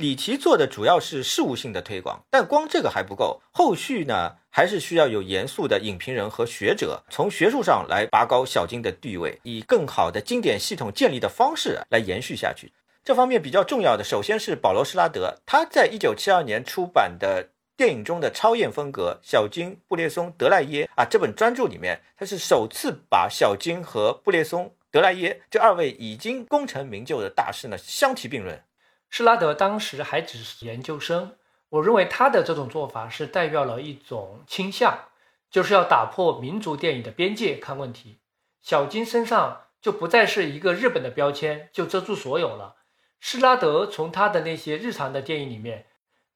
[0.00, 12.72] 李琦做的主要是事务性的推广，但光这个还不够，后续呢还是需要有严肃的影评人和学者从学术上来拔高小金的地位，以更好的经典系统建立的方式来延续下去。
[13.04, 17.50] 这方面比较重要的，首先是保罗·施拉德，他在一九七二年出版的。
[17.76, 28.62] 电影中的超验风格，小金、布列松、德莱耶啊，这本专著里面，他是首次把小金和布列松、德莱耶这二位已经功成名就的大师呢相提并论。
[29.10, 31.36] 施拉德当时还只是研究生，
[31.68, 35.08] 我认为他的这种做法是代表了一种倾向，
[35.50, 38.20] 就是要打破民族电影的边界看问题。
[38.62, 42.76] 小金身上就不再是一个日本的标签，就遮住所有了。
[43.18, 45.86] 施拉德从他的那些日常的电影里面。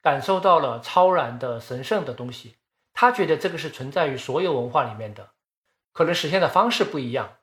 [0.03, 2.57] 感受到了超然的神圣的东西，
[2.93, 5.31] 他觉得这个是存在于所有文化里面的，
[5.95, 7.39] 可能实现的方式不一样。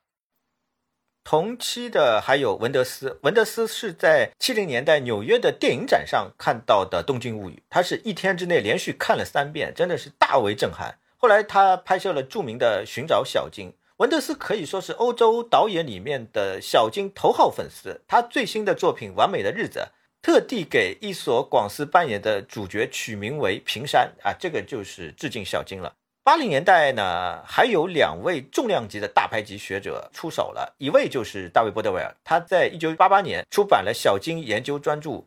[1.24, 10.98] 同期的还有文德斯，文德斯是在七零年代纽约的电影展上看到的《东京物语》，他是一天之内连续看了三遍，真的是大为震撼。
[11.18, 13.68] 后来他拍摄了著名的《寻找小金》，
[13.98, 19.80] 文德斯可以说是欧洲导演里面的小金头号粉丝，他最新的作品《完美的日子》。
[20.24, 25.96] 特地给伊索广司扮演的主角取名为平山啊，这个就是致敬小金了。
[26.24, 35.10] 八零年代呢，还有两位重量级的大牌级学者出手了，一位就是大卫·波德维尔，他在一九八八年出版了小金研究专著《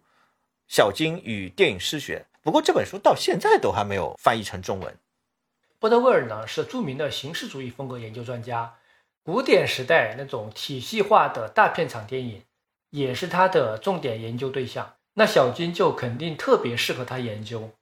[0.68, 4.96] 小金与电影诗学》，不过这本书到现在都还没有翻译成中文。
[5.80, 8.74] 波德维尔呢是著名的形式主义风格研究专家，
[9.24, 12.42] 古典时代那种体系化的大片场电影。
[12.90, 17.72] 也是他的重点研究对象，那小金就肯定特别适合他研究。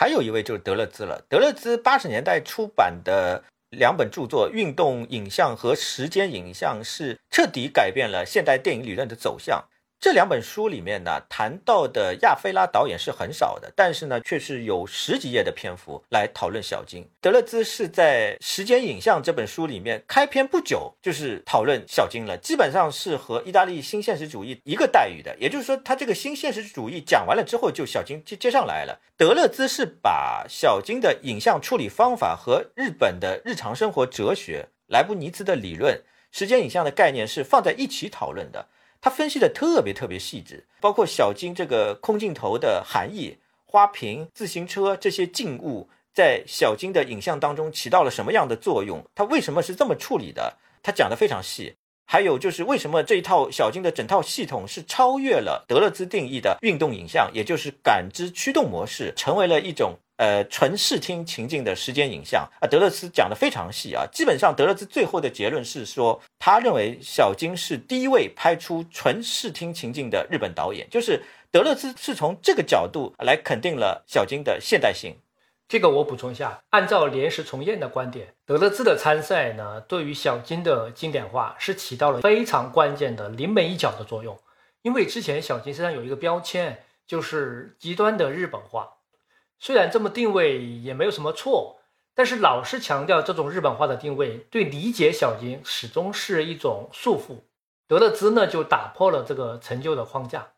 [0.00, 9.64] 还有一位就是德勒兹了，德勒兹八十年代出版的两本著作《运动影像》和《时间影像》是彻底改变了现代电影理论的走向。
[10.00, 17.04] 这两本书里面呢，谈到的亚非拉导演是很少的，但是呢，却是有十几页的篇幅来讨论小金。
[17.20, 25.36] 德勒兹是在《时间影像》这本书里面开篇不久就是讨论小金了，基本上是和意大利新现实主义一个待遇的。
[25.40, 29.00] 也就是说，他这个新现实主义讲完了之后，就小金接接上来了。
[29.16, 38.68] 德勒兹是把小金的影像处理方法和日本的日常生活哲学、莱布尼兹的理论、时间影像的概念是放在一起讨论的。
[39.00, 51.76] 他分析的特别特别细致，包括小金这个空镜头的含义、花瓶、自行车这些静物在小金的影像当中起到了什么样的作用，他为什么是这么处理的，他讲的非常细。
[52.10, 62.64] 还有就是为什么这一套小金的整套系统是超越了德勒兹定义的运动影像，也就是感知驱动模式，成为了一种呃纯视听情境的时间影像啊。
[62.66, 75.14] 德勒兹讲的非常细啊，基本上德勒兹最后的结论是说，他认为小金是第一位拍出纯视听情境的日本导演，就是德勒兹是从这个角度来肯定了小金的现代性。
[75.68, 84.38] 这个我补充一下，按照连石重彦的观点，德勒兹的参赛呢，对于小金的经典化是起到了非常关键的临门一脚的作用。
[84.80, 88.94] 因为之前小金身上有一个标签，就是极端的日本化。
[89.58, 91.80] 虽然这么定位也没有什么错，
[92.14, 97.40] 但是老是强调这种日本化的定位，对理解小金始终是一种束缚。
[97.86, 100.48] 德勒兹呢，就打破了这个陈旧的框架，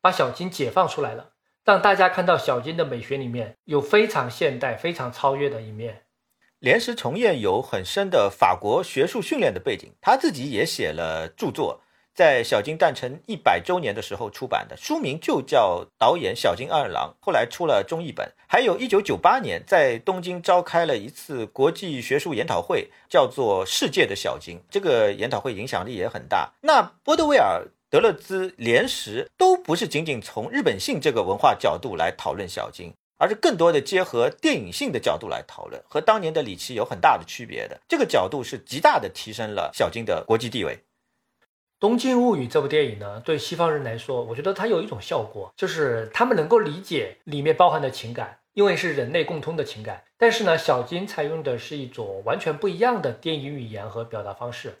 [0.00, 1.29] 把小金解放出来了。
[1.64, 6.02] 让大家看到小金的美学里面有非常现代、非常超越的一面。
[6.58, 11.80] 连石重彦有很深的法国学术训练的背景，他自己也写了著作，
[12.14, 18.30] 在小金诞辰一百周年的时候出版的，书名就叫《导演小金二郎》，后来出了中译本。
[18.46, 26.52] 还有一九九八年在东京召开了一次国际学术研讨会，叫做《世界的小金》，这个研讨会影响力也很大。
[26.62, 27.68] 那波德威尔。
[27.90, 37.80] 德勒兹、连石都不是仅仅从日本性这个文化角度来讨论小金，而是更多的结合电影性的角度来讨论，和当年的李琦有很大的区别的。
[37.88, 40.76] 这个角度是极大的提升了小金的国际地位。
[41.80, 50.04] 《东京物语》这部电影呢，对西方人来说，我觉得它有一种效果，就是他们能够理解里面包含的情感，因为是人类共通的情感。
[50.16, 54.76] 但是呢，小金采用的是一种完全不一样的电影语言和表达方式。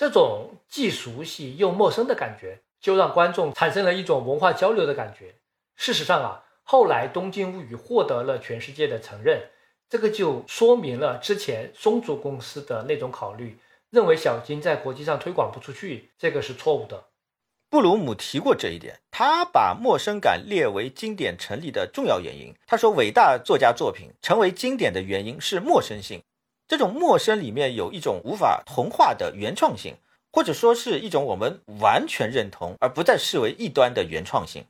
[0.00, 5.34] 这种既熟悉又陌生的感觉，就让观众产生了一种文化交流的感觉。
[5.76, 9.42] 事实上啊，后来《东京物语》获得了全世界的承认，
[9.90, 13.58] 这个就说明了之前松竹公司的那种考虑，
[13.90, 17.04] 认为小金在国际上推广不出去，这个是错误的。
[17.68, 22.54] 布鲁姆提过这一点，他把陌生感列为经典成立的重要原因。
[22.66, 26.22] 他说，伟大作家作品成为经典的原因是陌生性。
[26.70, 29.96] 这种陌生里面有一种无法同化的原创性，
[30.30, 34.62] 或者说是一种我们完全认同而不再视为异端的原创性。《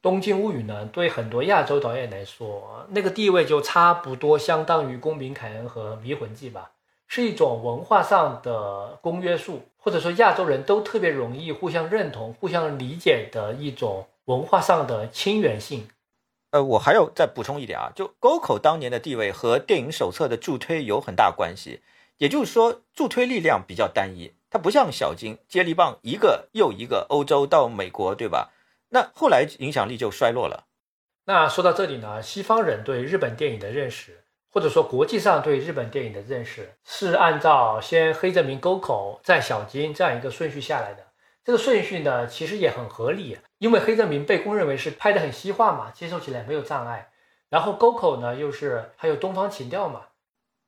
[0.00, 6.70] 东京物语》呢，对很多亚洲导演来说，那个地位就差不多相当于《公民凯恩》和《迷魂记》吧，
[7.08, 15.88] 是一种文化上的公约数，或者说亚洲人都特别容易互相认同、互相理解的一种文化上的亲缘性。
[16.52, 21.80] 呃，我还要再补充一点啊，就沟口当年的地位和电影手册的助推有很大关系，
[22.18, 28.52] 也就是说助推力量比较单一，它不像小金接力棒一个又一个欧洲到美国，对吧？
[28.90, 30.66] 那后来影响力就衰落了。
[31.24, 41.06] 那说到这里呢，西方人对日本电影的认识，或者说国际上对日本电影的认识，是按照先黑泽明、沟口，再小金这样一个顺序下来的。
[41.42, 47.12] 这个顺序呢，其实也很合理，因为黑泽明被公认为是拍的很西化嘛，接受起来没有障碍。
[47.48, 50.00] 然后沟口呢，又是还有东方情调嘛。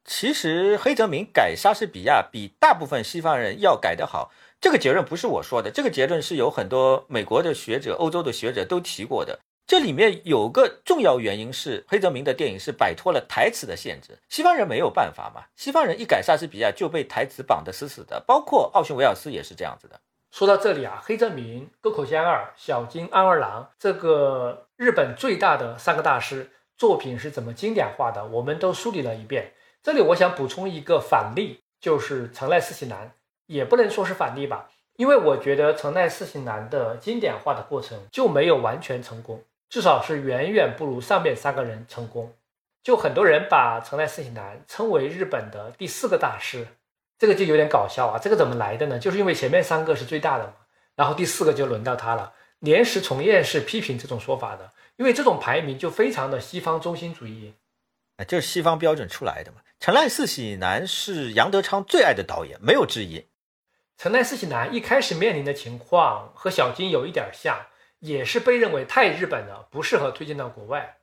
[0.05, 9.41] 其实黑泽明改莎士比亚比大部分西方人要改得好，这个结论不是我说的，这个结论是有很多美国的学者、欧洲的学者都提过的。
[9.67, 20.01] 这里面有个重要原因是黑泽明的电影是摆脱了台词的限制，西方人没有办法嘛，西方人一改莎士比亚就被台词绑得死死的，包括奥逊·威尔斯也是这样子的。
[20.35, 29.53] 说到这里啊，黑泽明、沟口健二、小津安二郎这个日本最大的三个大师作品是怎么经典化的，我们都梳理了一遍。
[29.81, 33.13] 这里我想补充一个反例，就是城濑四喜男，
[33.47, 42.33] 也不能说是反例吧，因为我觉得城濑四喜男的经典化的过程就没有完全成功，至少是远远不如上面三个人成功。
[42.83, 46.67] 就很多人把城濑四喜男称为日本的第四个大师。
[47.19, 48.19] 这个就有点搞笑啊！
[48.19, 48.99] 这个怎么来的呢？
[48.99, 50.55] 就是因为前面三个是最大的嘛，
[50.97, 52.33] 然后第四个就轮到他了。
[52.61, 57.55] 年时重彦是批评这种说法的，因为这种排名就非常的西方中心主义，
[58.17, 59.59] 啊，就是西方标准出来的嘛。
[59.79, 63.27] 城濑四喜男是杨德昌最爱的导演，没有之一。
[63.97, 67.67] 城濑四喜男一开始面临的情况和小金有一点像，
[68.01, 70.97] 也是被认为太日本了，不适合推荐到国外。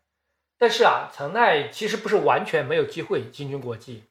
[0.58, 4.04] 但是啊，城濑其实不是完全没有机会进军国际，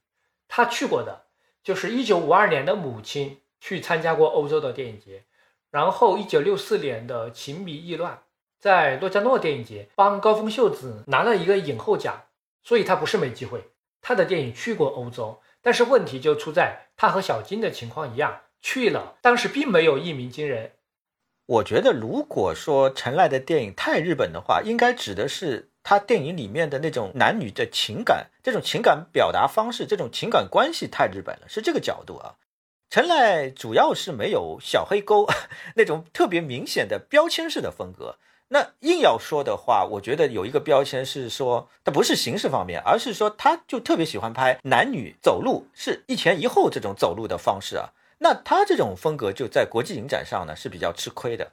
[0.49, 1.27] 他去过的。
[1.63, 5.25] 就是一九五二年的母亲去参加过欧洲的电影节，
[5.71, 8.23] 然后一九六四年的情迷意乱
[8.59, 12.25] 在洛迦诺电影节帮高峰秀子拿了一个影后奖，
[12.63, 13.71] 所以他不是没机会，
[14.03, 20.73] 他的电影去过欧洲，但是问题就出在他和小金的情况一样去了，当时并没有一鸣惊人。
[21.47, 32.34] 我觉得，如果说陈赖的电影太日本的话，应该指的是他电影里面的那种男女的情感，这种情感表达方式，这种情感关系太日本了，是这个角度啊。
[32.91, 35.26] 陈赖主要是没有小黑沟
[35.76, 38.17] 那种特别明显的标签式的风格。
[38.49, 47.91] 那硬要说的话，我觉得有一个标签是说，他不是形式方面，而是说他就特别喜欢拍男女走路是一前一后这种走路的方式啊。
[48.18, 51.52] 那他这种风格就在国际影展上呢是比较吃亏的。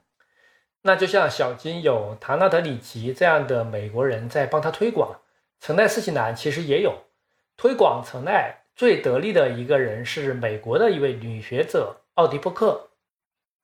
[0.84, 5.20] 那就像小金有唐纳德·里奇这样的美国人在帮他推广，
[5.60, 7.04] 城奈斯基南其实也有
[7.58, 12.90] 推广城奈最得力的一个人是美国的一位女学者奥迪波克，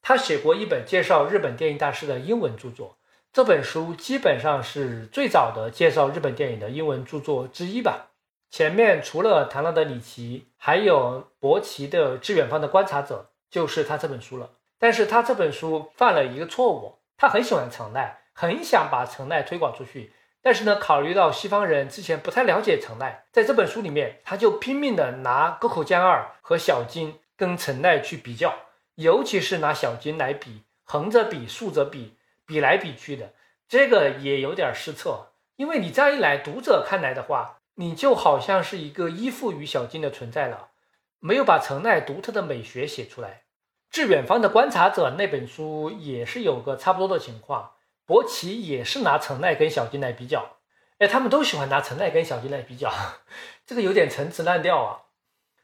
[0.01, 2.97] 她写过一本介绍日本电影大师的英文著作，
[3.31, 8.09] 这本书基本上是最早的介绍日本电影的英文著作之一吧。
[8.51, 14.49] 前面除了唐纳德·里奇，还有伯奇的《致远方的观察者》，就是他这本书了。
[14.77, 20.11] 但是他这本书犯了一个错误，他很喜欢城奈，很想把城奈推广出去。
[20.41, 28.53] 但是呢，考虑到西方人之前不太了解城奈，在这本书里面，他就拼命的拿沟口健二和小金跟城奈去比较，
[28.95, 33.31] 尤其是拿小金来比，横着比，竖着比，比来比去的，
[33.69, 35.29] 这个也有点失策。
[35.55, 37.59] 因为你这样一来，读者看来的话。
[37.75, 40.71] 你就好像是一个依附于小金的存在了，
[41.19, 43.45] 没有把城奈独特的美学写出来。
[43.93, 47.73] 致远方的观察者那本书也是有个差不多的情况，
[48.07, 50.57] 伯奇也是拿城奈跟小金来比较，
[50.97, 52.91] 哎，他们都喜欢拿城奈跟小金来比较，
[53.67, 55.01] 这个有点陈词滥调啊。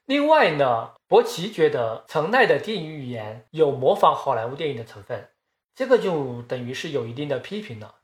[0.06, 5.30] 另外呢，伯奇觉得城奈的电影语言有模仿好莱坞电影的成分，
[5.74, 7.96] 这个就等于是有一定的批评了。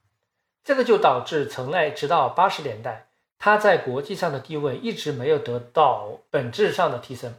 [0.63, 3.09] 这个就导致城奈直到八十年代。
[3.37, 7.35] 他在国际上的地位一直没有得到本质上的提升，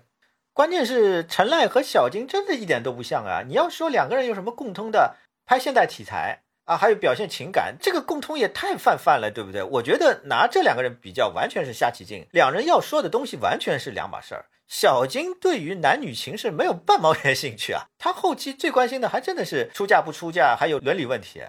[0.57, 3.43] 关键是陈赖和小金真的一点都不像啊！
[3.47, 9.63] 你要说两个人有什么共通的，拍现代题材啊，还有表现情感，这个共通也太泛泛了，对不对？
[9.63, 12.27] 我觉得拿这两个人比较，完全是瞎起劲。
[12.33, 14.47] 两人要说的东西完全是两码事儿。
[14.67, 21.43] 小金对于男女情事没有半毛钱兴趣啊，他后期最关心的还真的是出嫁不出嫁，还有伦理问题。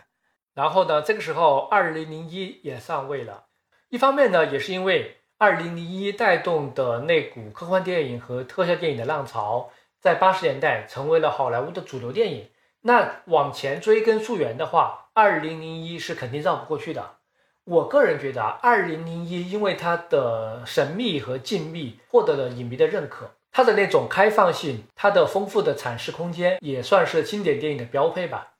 [0.54, 3.46] 然后呢，这个时候二零零一也上位了。
[3.88, 9.70] 一方面呢，也是因为二零零一带动的那股科幻电影和特效电影的浪潮，
[10.02, 12.50] 在八十年代成为了好莱坞的主流电影。
[12.82, 17.18] 那往前追根溯源的话，二零零一是肯定绕不过去的。
[17.66, 23.36] 我个人觉得啊，二零零一因为它的神秘和静谧，获得了影迷的认可。
[23.52, 28.54] 它的那种开放性，它的丰富的阐释空间，也算是经典电影的标配吧。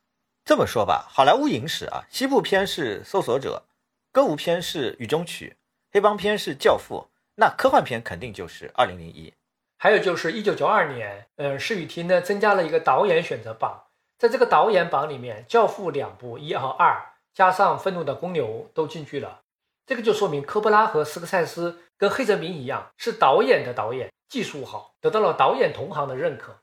[0.46, 3.64] 这么说吧，好莱坞影史啊，西部片是《搜索者》。
[4.12, 5.56] 歌舞片是《雨中曲》，
[5.92, 9.30] 黑帮片是《教父》，那科幻片肯定就是《二零零一》。
[9.78, 13.86] 还有就是一九九二年，呃，视语厅呢增加了一个导演选择榜，
[14.18, 19.42] 在这个导演榜里面，《教父》两部一和二，加上《愤怒的公牛》都进去了。
[19.86, 26.60] 这个就说明科波拉和斯科塞斯跟黑泽明一样，是导演的导演，技术好，得到了导演同行的认可。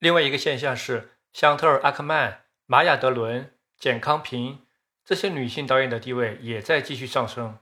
[0.00, 4.62] 另外一个现象是，香特尔·阿克曼、玛雅·德伦、简·康平。
[5.04, 7.58] 这些女性导演的地位也在继续上升。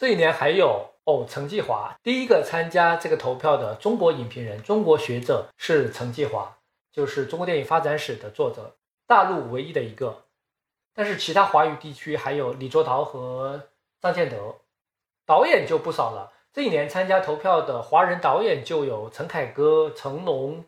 [0.00, 6.56] 这一年还有哦，陈继华第一个参加这个投票的中国影评人、中国学者是陈继华，
[6.90, 10.24] 就是中国电影发展史的作者，大陆唯一的一个。
[10.94, 13.68] 但是其他华语地区还有李卓陶和
[14.00, 14.54] 张建德，
[15.26, 16.32] 导演就不少了。
[16.50, 20.64] 这一年参加投票的华人导演就有陈凯歌、成龙、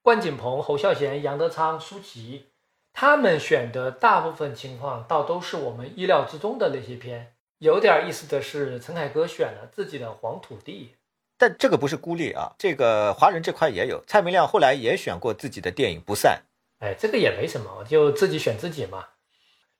[0.00, 2.46] 关锦鹏、侯孝贤、杨德昌、舒淇。
[2.94, 7.34] 他们选的大部分情况倒都是我们意料之中的那些片。
[7.60, 10.94] 有点意思的是，陈凯歌选了自己的黄土地，
[11.36, 14.02] 但这个不是孤立啊，这个华人这块也有。
[14.06, 16.40] 蔡明亮后来也选过自己的电影《不散》，
[16.84, 19.08] 哎，这个也没什么，就自己选自己嘛。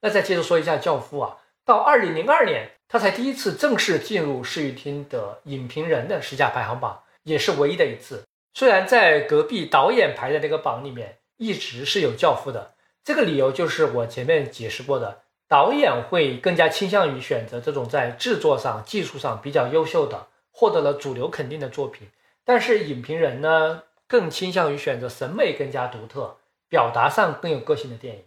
[0.02, 8.24] 那再接着说一下《教父》啊，到二零零二年，他才第一次正式进入视域厅的影评人的十佳排行榜，也是唯一的一次。
[8.52, 12.74] 虽然在隔壁导演排的那个榜里面一直是有《教父》的。
[13.02, 22.06] 这个理由就是我前面解释过的，导演会更加倾向于选择这种在制作上、技术上比较优秀的、获得了主流肯定的作品，
[22.44, 26.36] 但是影评人呢，更倾向于选择审美更加独特、
[26.68, 28.20] 表达上更有个性的电影。《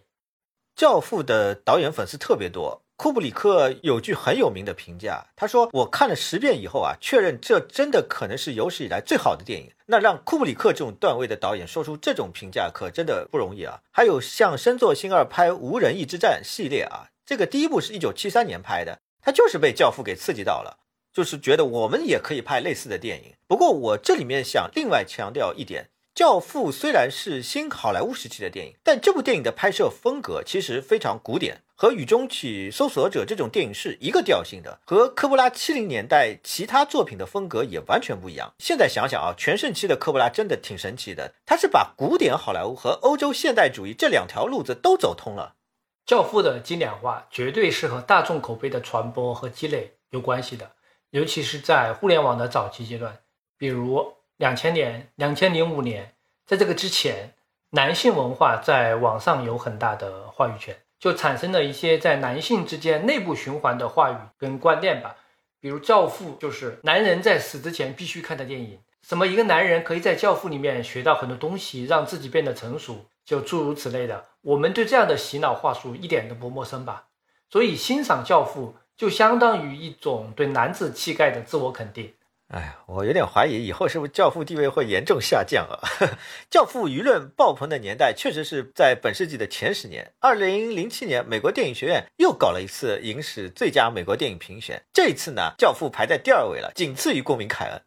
[0.76, 2.82] 教父》的导演粉丝特别多。
[2.96, 13.80] 库布里克有句很有名的评价，他说：“我看了十遍以后啊，确认这真的可能是有史以来最好的电影。”那让库布里克这种段位的导演说出这种评价，可真的不容易啊。
[13.90, 20.78] 还有像深作星二拍《无人义之战》系列啊，这个第一部是一九七三年拍的，他就是被《教父》给刺激到了，
[21.12, 23.32] 就是觉得我们也可以拍类似的电影。
[23.46, 38.52] 不过我这里面想另外强调一点，教父》虽然是新好莱坞时期的电影，但这部电影的拍摄风格其实非常古典，和《雨中曲》《搜索者》这种电影是一个调性的，和科波拉七零年代其他作品的风格也完全不一样。
[38.58, 45.54] 现在想想啊，全盛期的科波拉真的挺神奇的，他是把古典好莱坞和欧洲现代主义这两条路子都走通了。
[46.06, 50.70] 《教父》的经典化绝对是和大众口碑的传播和积累有关系的，
[51.10, 53.16] 尤其是在互联网的早期阶段，
[53.56, 54.14] 比如。
[54.38, 56.12] 两千年、两千零五年，
[56.44, 57.34] 在这个之前，
[57.70, 65.14] 男性文化在网上有很大的话语权，就产生了一些在男性之间内部循环的话语跟观念吧。
[65.60, 74.24] 比如《教父》就是男人在死之前必须看的电影，什么一个男人可以在《教父》里面学到很多东西，让自己变得成熟，就诸如此类的。
[74.44, 77.06] 我们对这样的洗脑话术一点都不陌生吧？
[77.50, 82.12] 所以欣赏《教父》就相当于一种对男子气概的自我肯定。
[82.48, 85.80] 哎呀，我有点怀疑以后是不是教父地位会严重下降啊？
[86.50, 90.12] 教父舆论爆棚的年代确实是在本世纪的前十年。
[90.20, 97.78] 二零零七年，美国电影学院又搞了一次影史最佳美国电影评选，这一次呢，教父排在第二位了，仅次于《公民凯恩》。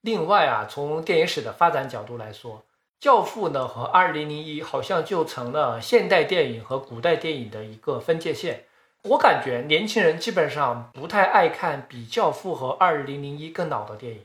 [0.00, 2.64] 另外啊，从电影史的发展角度来说，
[3.00, 8.64] 教父呢和二零零一好像就成了现代电影和古代电影的一个分界线。
[9.04, 14.24] 我感觉年轻人基本上不太爱看比《教父》和《二零零一》更老的电影，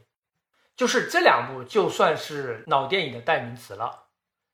[0.75, 4.05] 就是这两部就算是老电影的代名词了。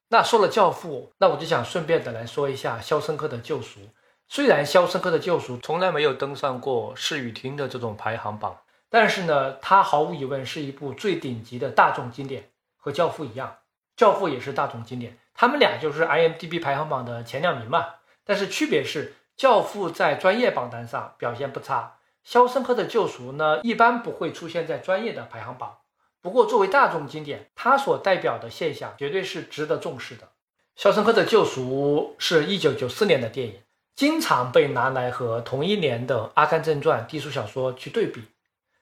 [0.09, 3.79] 那说了《教父》，那我就想顺便的来说一下《肖申克的救赎》。
[4.27, 8.57] 虽然《肖申克的救赎》从来没有登上过视与听的这种排行榜，
[8.89, 13.47] 但是呢，它毫无疑问是一部最顶级的大众经典，和《教父》一样，
[13.99, 17.85] 《教父》也是大众经典，他们俩就是 IMDB 排行榜的前两名嘛。
[18.23, 19.15] 但是区别是。
[19.35, 21.95] 教父在专业榜单上表现不差，
[22.29, 25.77] 《肖申克的救赎》呢一般不会出现在专业的排行榜。
[26.21, 30.25] 不过作为大众经典，它所代表的现象绝对是值得重视的。
[30.75, 33.61] 《肖申克的救赎》是一九九四年的电影，
[33.95, 38.25] 经常被拿来和同一年的《阿甘正传》低俗小说去对比。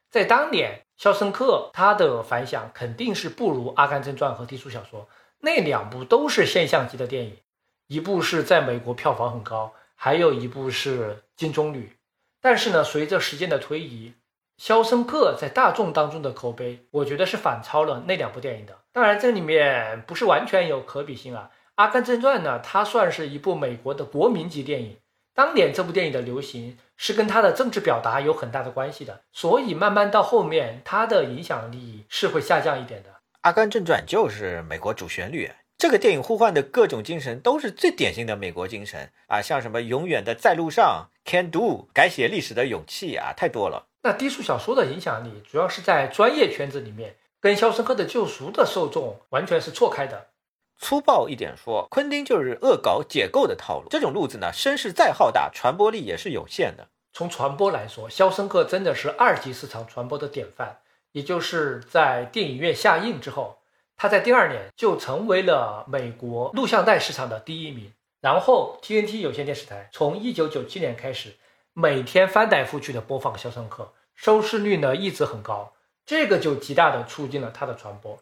[0.10, 5.08] 在当年，《肖申克》它的反响肯定是不如《阿甘正传》和低俗小说，
[5.40, 7.38] 那两部都是现象级的电影，
[7.86, 9.74] 一部是在美国票房很高。
[10.00, 11.78] 还有一部是《金棕榈》，
[12.40, 14.10] 但是呢，随着时间的推移，
[14.58, 18.78] 《肖申克》在大众当中的口碑，我觉得是反超了那两部电影的。
[18.92, 21.50] 当然，这里面不是完全有可比性啊。
[21.76, 24.98] 《阿甘正传》呢，它算是一部美国的国民级电影，
[25.38, 33.10] 当年这部电影的流行是跟它的政治表达有很大的关系的，所以慢慢到后面，它的影响力是会下降一点的。
[33.42, 35.52] 《阿甘正传》就是美国主旋律。
[35.78, 43.86] 这个电影呼唤的各种精神都是最典型的美国精神啊，像什么永远的在路上，Can do，改写历史的勇气啊，太多了。
[44.02, 50.30] 那低俗小说的影响力主要是在专业圈子里面，跟《肖申克的救赎》的受众完全是错开的。
[50.80, 56.88] 粗暴一点说，昆汀就是恶搞解构的套路，这种路子呢，声势再浩大，传播力也是有限的。
[57.14, 60.78] 从传播来说，《肖申克》真的是二级市场传播的典范，
[61.14, 63.58] 也就是在电影院下映之后。
[64.00, 67.92] 他在第二年就成为了美国录像带市场的第一名。
[68.22, 71.34] 然后 TNT 有线电视台从1997年开始，
[71.74, 73.84] 每天翻来覆去的播放《肖申克》，
[74.14, 75.74] 收视率呢一直很高，
[76.06, 78.20] 这个就极大的促进了它的传播。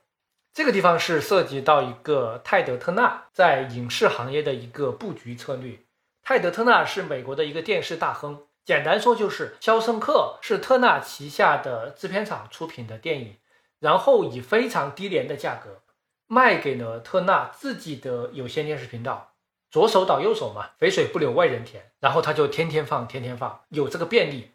[0.55, 5.79] 这个地方是涉及到一个泰德特纳在影视行业的一个布局策略。
[6.23, 13.35] 泰德特纳是美国的一个电视大亨，简单说就是《肖申克》是特纳旗下的制片厂出品的电影。
[13.81, 15.81] 然后以非常低廉的价格
[16.25, 19.33] 卖给了特纳自己的有线电视频道，
[19.69, 21.91] 左手倒右手嘛，肥水不流外人田。
[21.99, 24.51] 然后他就天天放，天天放，有这个便利。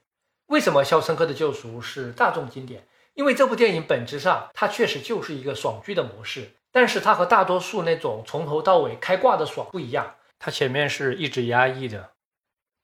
[0.46, 2.86] 为什么《肖申克的救赎》是大众经典？
[3.14, 12.10] 因为这部电影本质上它确实就是一个爽剧的模式，但是它和大多数那种从头到尾开挂的爽不一样，它前面是一直压抑的，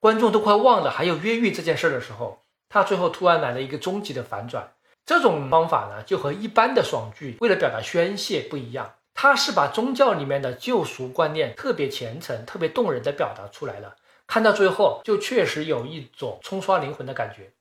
[0.01, 4.73] 观众都快忘了还有越狱这件事的时候，他最后突然来了一个终极的反转。
[5.07, 13.97] 这种方法呢，就和一般的爽剧为了表达宣泄不一样，它是把宗教里面的救赎观念特别虔诚、特别动人的表达出来了。
[14.27, 17.53] 看到最后，就确实有一种冲刷灵魂的感觉。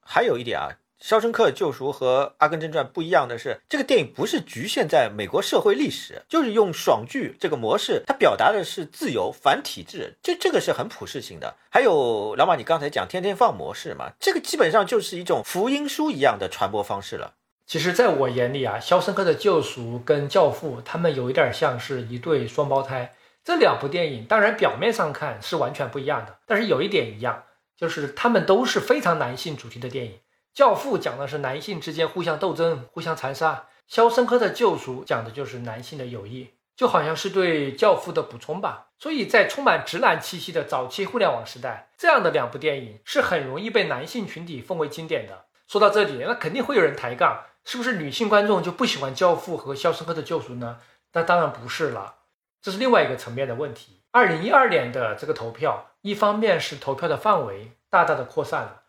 [0.00, 0.68] 还有一点啊。
[1.00, 11.56] 《肖申克救赎》和《阿甘正传》不一样的是，这个电影不是局限在美国社会历史，就是用爽剧这个模式，它表达的是自由反体制，这这个是很普世性的。
[11.70, 17.32] 还有老马，你刚才讲天天放模式嘛，这个基本上就是一种福音书一样的传播方式了。
[17.66, 23.12] 其实，在我眼里啊，《肖申克的救赎》跟《教父》他们有一点像是一对双胞胎。
[23.42, 30.18] 这两部电影当然表面上看是完全不一样的，但是有一点一样，就是他们都是非常男性主题的电影。
[30.52, 33.54] 教父讲的是男性之间互相斗争、互相残杀，
[33.86, 38.88] 《肖申克的救赎》讲的就是男性的友谊，就好像是对《教父》的补充吧。
[38.98, 45.46] 所以在充满直男气息的早期互联网时代，这样的两部电影是很容易被男性群体奉为经典的。
[45.66, 50.78] 说到这里，那肯定会有人抬杠，是不是女性观众就不喜欢《教父》和《肖申克的救赎》呢？
[51.12, 52.16] 那当然不是了，
[52.60, 54.02] 这是另外一个层面的问题。
[54.10, 58.82] 二零一二年的这个投票，一方面是投票的范围大大的扩散了，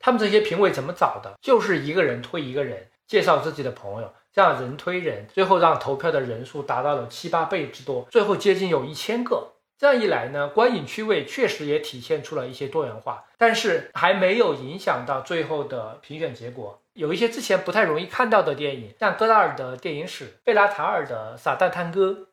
[0.00, 1.34] 他们这些评委怎么找的？
[1.40, 2.88] 就是一个人推一个人。
[3.06, 9.54] 介绍自己的朋友，这样人推人，最后让投票的人数达到了七八倍之多，最后接近有一千个。
[9.76, 16.80] 这样一来呢，观影趣味确实也体现出了一些多元化，但是还没有影响到最后的评选结果。
[16.92, 22.28] 有一些之前不太容易看到的电影，像戈达尔的电影史、贝拉塔尔的撒旦探戈、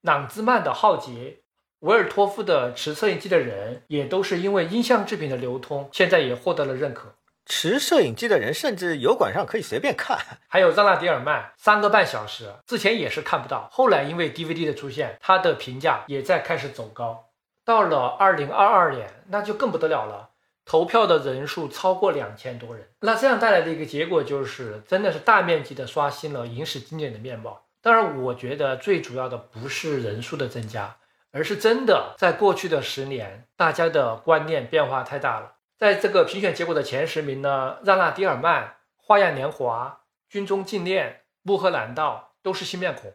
[0.00, 1.41] 朗兹曼的浩劫、
[1.82, 7.16] 维尔托夫的持摄影机的人，也都是因为音像制品的流通，现在也获得了认可。
[7.44, 17.30] 持摄影机的人甚至油管上可以随便看，还有让纳迪尔曼三个半小时，之前也是看不到，后来因为 DVD 的出现，他的评价也在开始走高。
[17.64, 20.30] 到了二零二二年，那就更不得了了，
[20.64, 22.86] 投票的人数超过两千多人。
[23.00, 27.64] 那这样带来的一个结果就是，真的是大面积的刷新了影史经典的面貌。
[27.80, 30.96] 当然，我觉得最主要的不是人数的增加，
[31.32, 35.54] 而是真的在过去的十年，大家的观念变化太大了。
[35.78, 38.64] 在这个评选结果的前十名呢，让娜迪尔曼、
[38.96, 40.02] 《花样年华》、
[40.32, 41.08] 《军中禁恋》、
[41.42, 43.14] 《穆赫兰道》都是新面孔。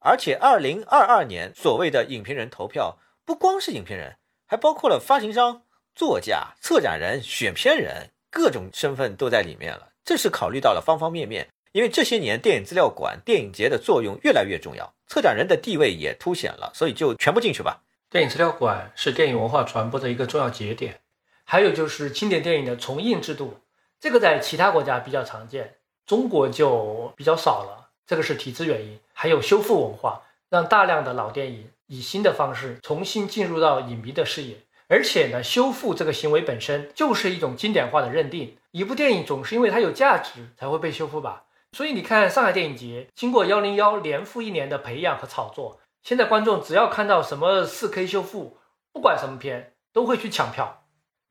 [0.00, 4.16] 而且，二零二二年所谓的影评人投票，不光是影评人，
[4.46, 5.62] 还包括了发行商、
[5.94, 9.90] 作家、策展人、选片人，各种身份都在里面了。
[10.02, 17.82] 这是考虑到了方方面面，因为这些年电影资料馆、电影节的作用越来越重要，策展人的地位也凸显了，所以就全部进去吧。
[18.10, 21.00] 电影资料馆是电影文化传播的一个重要节点。
[21.44, 23.58] 还有就是经典电影的重映制度，
[24.00, 25.74] 这个在其他国家比较常见，
[26.06, 27.90] 中国就比较少了。
[28.06, 28.98] 这个是体制原因。
[29.12, 34.56] 还有修复文化，让大量的老电影以新的方式重新进入到影迷的视野。
[34.88, 38.56] 而且呢，修复这个行为本身就是一种经典化的认定。
[38.70, 41.43] 一部电影总是因为它有价值才会被修复吧？
[41.74, 48.58] 所以你看上海电影节，经过幺零幺年复一年的培养和炒作，现在观众只要看到什么四 K 修复，
[48.92, 50.84] 不管什么片，都会去抢票。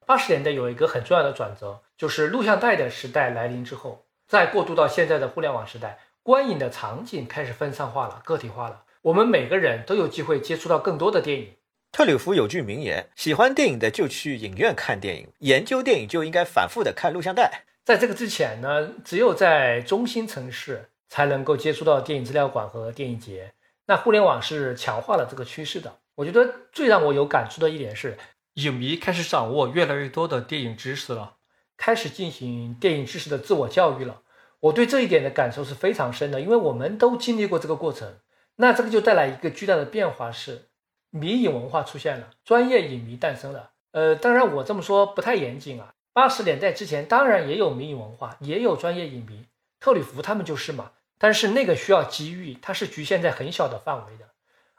[0.05, 8.83] 八十年代有一个很重要的转折，就是录像带的时代来临之后，再过渡到现在的互联网时代，观影的场景开始分散化了、个体化了。
[9.03, 11.53] 我们每个人都有机会接触到更多的电影。
[11.93, 17.63] 特里弗有句名言：喜欢电影的就去影院看电影，研究电影就应该反复的看录像带。
[17.85, 23.53] 在这个之前呢，只有在中心城市才能够接触到电影资料馆和电影节。
[23.85, 25.99] 那互联网是强化了这个趋势的。
[26.15, 28.17] 我觉得最让我有感触的一点是。
[28.57, 31.37] 影迷开始掌握越来越多的电影知识了，
[31.75, 34.21] 开始进行电影知识的自我教育了。
[34.59, 38.19] 我对这一点的感受是非常深的，因为我们都经历过这个过程。
[38.57, 40.69] 那这个就带来一个巨大的变化，是
[41.09, 43.71] 迷影文化出现了，专业影迷诞生了。
[43.91, 45.95] 呃，当然我这么说不太严谨啊。
[46.13, 49.47] 八十年代之前当然也有迷影文化，也有专业影迷，
[49.79, 50.91] 特里弗他们就是嘛。
[51.17, 54.29] 但是那个需要机遇，它是局限在很小的范围的。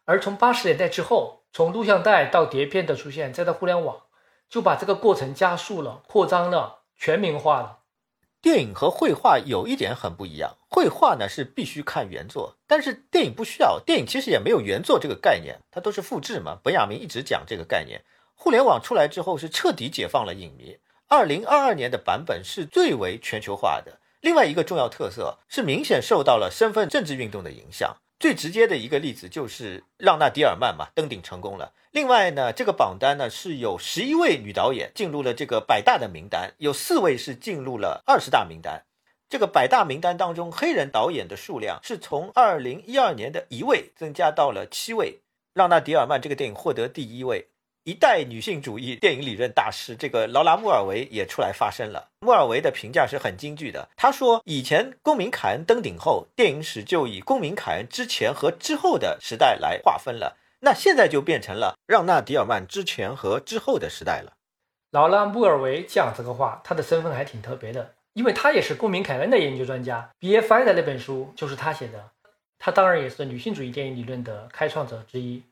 [0.04, 4.02] 而从八十年代之后，从录像带到碟片的出现，再到互联网，
[4.48, 7.80] 就把这个过程加速了、扩张了、全民化了。
[8.40, 13.80] 电影和绘画有一点很不一样，绘画呢是必须看原作，但是电影不需要。
[13.84, 16.58] 电影其实也没有原作这个概念，它都是复制嘛。
[16.62, 18.04] 本雅明一直讲这个概念。
[18.34, 20.76] 互联网出来之后，是彻底解放了影迷。
[21.08, 24.00] 二零二二年的版本是最为全球化的。
[24.20, 27.96] 另外一个重要特色是明显受到了身份政治运动的影响。
[28.18, 31.74] 最直接的一个例子就是让娜·迪尔曼嘛登顶成功了。
[31.90, 38.84] 另外呢，这个榜单呢是有十一位女导演进入了这个百大的名单，有四位是进入了二十大名单。
[39.28, 45.20] 这个百大名单当中，黑人导演的数量是从二零一二年的一位增加到了七位。
[45.52, 47.48] 让娜·迪尔曼这个电影获得第一位。
[47.84, 52.08] 一代女性主义电影理论大师，这个劳拉·穆尔维也出来发声了。
[52.20, 53.90] 穆尔维的评价是很京剧的。
[53.94, 60.38] 他说：“以前公民凯恩登顶后，电影史就以公民凯恩之前和之后的时代来划分了。
[60.60, 64.32] 那现在就变成了让纳迪尔曼之前和之后的时代了。”
[64.90, 70.08] 劳拉·穆尔维讲这个话，他的身份还挺特别的，因为他也是公民凯恩的研究专家。
[70.20, 72.08] BFI 的那本书就是他写的，
[72.58, 75.42] 他当然也是女性主义电影理论的开创者之一。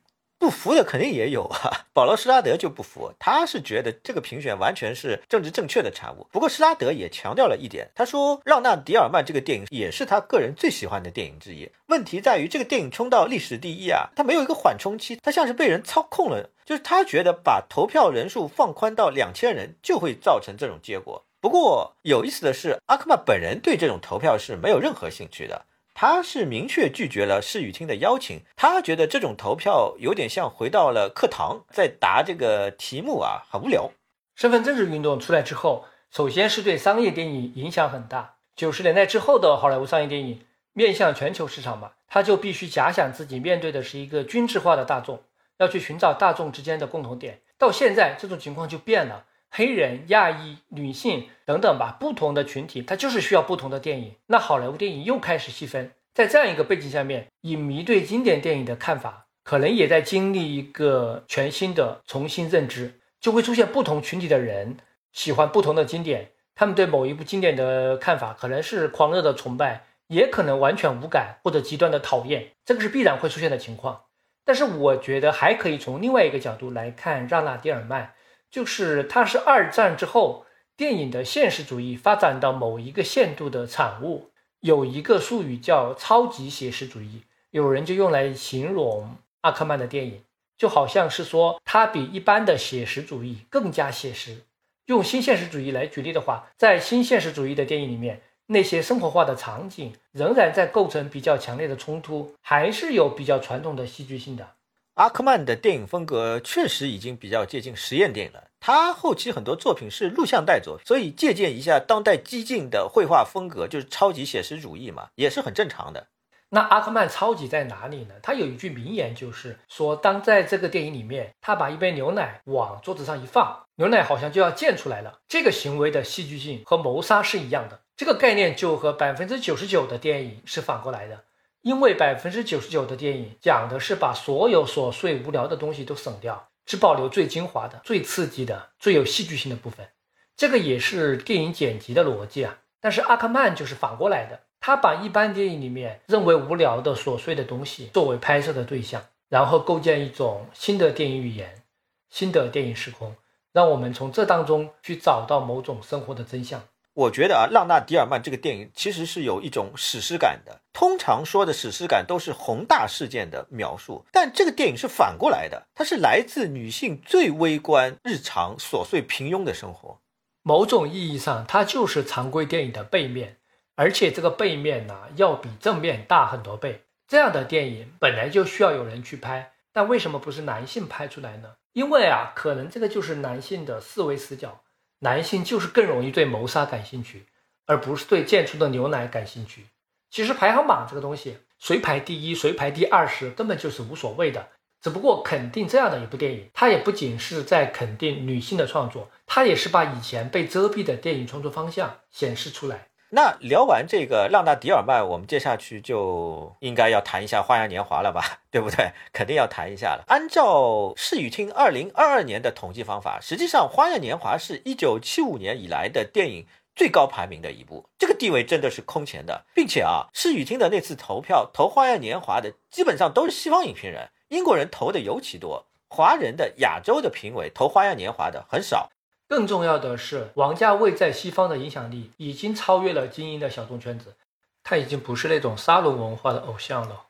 [0.42, 6.26] 不服的肯定也有啊， 保罗·施拉德就不服，他是觉得这个评选完全是政治正确的产物。
[6.32, 11.70] 不过施拉德也强调了一点，他说《让·纳迪尔曼》这个电影也是他个人最喜欢的电影之一。
[11.86, 21.24] 问题在于这个电影冲到历史第一啊，它没有一个缓冲期，它像是被人操控了，就是他觉得把投票人数放宽到两千人就会造成这种结果。
[21.40, 25.66] 不过有意思的是，阿克曼本人对这种投票是没有任何兴趣的。
[25.94, 28.40] 他是明确拒绝了施雨婷的邀请。
[28.56, 33.90] 他觉得这种投票有点像回到了课堂，在答这个题目啊，很无聊。
[34.34, 38.36] 身份政治运动出来之后，首先是对商业电影影响很大。
[38.56, 45.22] 九十年代之后的好莱坞商业电影面向全球市场嘛，他就必须假想自己面对的是一个均质化的大众，
[45.58, 47.40] 要去寻找大众之间的共同点。
[47.58, 49.24] 到现在，这种情况就变了。
[49.54, 54.14] 黑人、亚裔、女性等等吧，不同的群体，它就是需要不同的电影。
[54.28, 64.78] 那好莱坞电影又开始细分，在这样一个背景下面，影迷对经典电影的看法，可能也在经历一个全新的重新认知，就会出现不同群体的人
[65.12, 66.30] 喜欢不同的经典。
[66.54, 74.04] 他们对某一部经典的看法，可能是狂热的崇拜，也可能完全无感或者极端的讨厌，这个是必然会出现的情况。
[74.46, 78.14] 但是我觉得还可以从另外一个角度来看让娜·迪尔曼。
[78.52, 84.28] 就是它是二战之后电影的现实主义发展到某一个限度的产物。
[84.60, 90.22] 有一个术语叫超级写实主义，有人就用来形容阿克曼的电影，
[90.56, 94.42] 就好像是说它比一般的写实主义更加写实。
[94.86, 104.50] 用新现实主义来举例的话，在新现实主义的电影里面，那些生活化的场景仍然在构成比较强烈的冲突，还是有比较传统的戏剧性的。
[104.94, 108.44] 阿克曼的电影风格确实已经比较接近实验电影了。
[108.60, 116.08] 他后期很多作品是录像带作品，所以借鉴一下当代激进的绘画风格，就是超级写实主义嘛，也是很正常的。
[116.50, 118.14] 那阿克曼超级在哪里呢？
[118.22, 125.20] 他有一句名言，就是说，当在这个电影里面，他把一杯牛奶往桌子上一放，牛奶好像就要溅出来了。
[125.26, 127.80] 这个行为的戏剧性和谋杀是一样的。
[127.96, 131.24] 这个概念就和百分之九十九的电影是反过来的。
[131.62, 139.88] 因为百分之九十九的电影讲的是把所有琐碎无聊的东西都省掉，只保留最精华的、最刺激的、最有戏剧性的部分。
[140.36, 142.58] 这个也是电影剪辑的逻辑啊。
[142.80, 151.62] 但是阿克曼就是反过来的，他把一般电影里面认为无聊的琐碎的东西作为拍摄的对象，然后构建一种新的电影语言、
[152.10, 153.14] 新的电影时空，
[153.52, 156.60] 让我们从这当中去找到某种生活的真相。
[156.94, 160.60] 我觉得啊，《浪娜迪尔曼》这个电影其实是有一种史诗感的。
[160.74, 170.00] 通常说的史诗感都是宏大事件的描述，但这个电影是反过来的，它是来自女性最微观、日常、琐碎、平庸的生活。
[170.42, 173.38] 某种意义上，它就是常规电影的背面，
[173.74, 176.82] 而且这个背面呢，要比正面大很多倍。
[177.08, 181.54] 这样的电影本来就需要有人去拍，但为什么不是男性拍出来呢？
[181.72, 184.60] 因为啊，可能这个就是男性的思维死角。
[185.04, 187.26] 男性就是更容易对谋杀感兴趣，
[187.66, 189.66] 而不是对溅出的牛奶感兴趣。
[190.10, 194.50] 其实排行榜这个东西，谁排第一，谁排第二十，根本就是无所谓的。
[194.80, 202.88] 只不过肯定这样的一部电影，它也不仅是在肯定女性的创作，它也是把以前被遮蔽的电影创作方向显示出来。
[203.14, 208.90] 那聊完这个浪纳迪尔曼，我们接下去就应该要谈一下《花样年华》了吧， 对不对？
[209.12, 210.04] 肯定要谈一下了。
[210.08, 219.44] 按照视语厅二零二二年的统计方法，实际上《花样年华》是一九七五年以来的电影最高排名的一部，这个地位真的是空前的。
[219.54, 228.90] 并且啊，视语厅的那次投票投《花样年华》的基本上都是西方影评人，英国人投的尤其多，华人的亚洲的评委投《花样年华》的很少。
[229.32, 234.14] 更重要的是，王家卫在西方的影响力已经超越了精英的小众圈子，
[234.62, 237.06] 他已经不是那种沙龙文化的偶像了。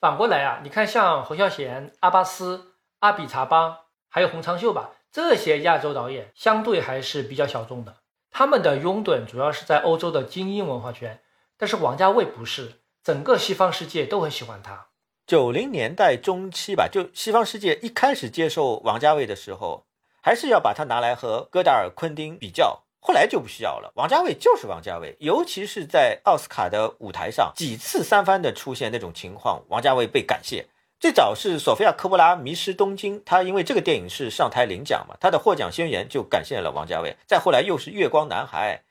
[0.00, 3.76] 反过来啊，你看像侯孝贤、阿巴斯、阿比查邦，
[4.08, 7.96] 还有洪长秀吧，这些亚洲导演相对还是比较小众的，
[8.30, 11.20] 他们的拥趸主要是在欧洲的精英文化圈。
[11.58, 14.86] 但是王家卫不是，整个西方世界都很喜欢他。
[15.26, 19.85] 九零年代中期吧，就西方世界一开始接受王家卫的时候。
[20.26, 23.92] 还是要把它拿来和戈达尔、昆汀比较，后来就不需要了。
[23.94, 30.66] 王家卫就是王家卫，尤其是在奥斯卡的舞台上，几次三番的出现那种情况，王家卫被感谢。
[30.98, 37.16] 最早是索菲亚·科波拉《迷失东京》，他因为这个电影是上台领奖嘛，他的获奖宣言就感谢了王家卫。
[37.24, 38.82] 再后来又是《月光男孩》，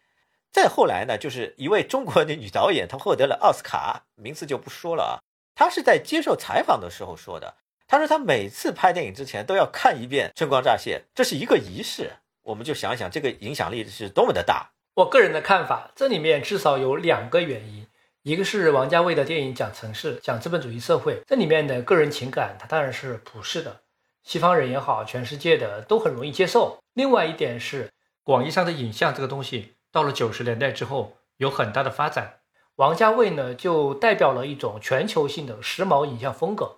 [0.53, 5.13] 再后来呢，就是一位中国的女导演，她获得了奥斯卡，名字就不说了啊。
[5.53, 7.55] 她是在接受采访的时候说的。
[7.87, 12.11] 他说他每次拍电影之前都要看一遍《春光乍泄》，这是一个仪式。
[12.41, 14.71] 我们就想一想这个影响力是多么的大。
[14.95, 17.85] 我个人的看法，这里面至少有两个原因：
[18.23, 23.81] 一个是王家卫的电影讲城市、讲资本主义社会，这里面的个人情感，它当然是普世的，
[24.23, 26.79] 西方人也好，全世界的都很容易接受。
[26.93, 27.91] 另外一点是，
[28.23, 32.39] 广义上的影像这个东西，到了九十年代之后有很大的发展。
[32.77, 36.77] 王家卫呢，就代表了一种全球性的时髦影像风格。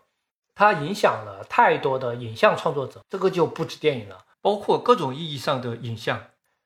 [0.58, 6.20] 它影响了太多的影像创作者，这个就不止电影了，包括各种意义上的影像、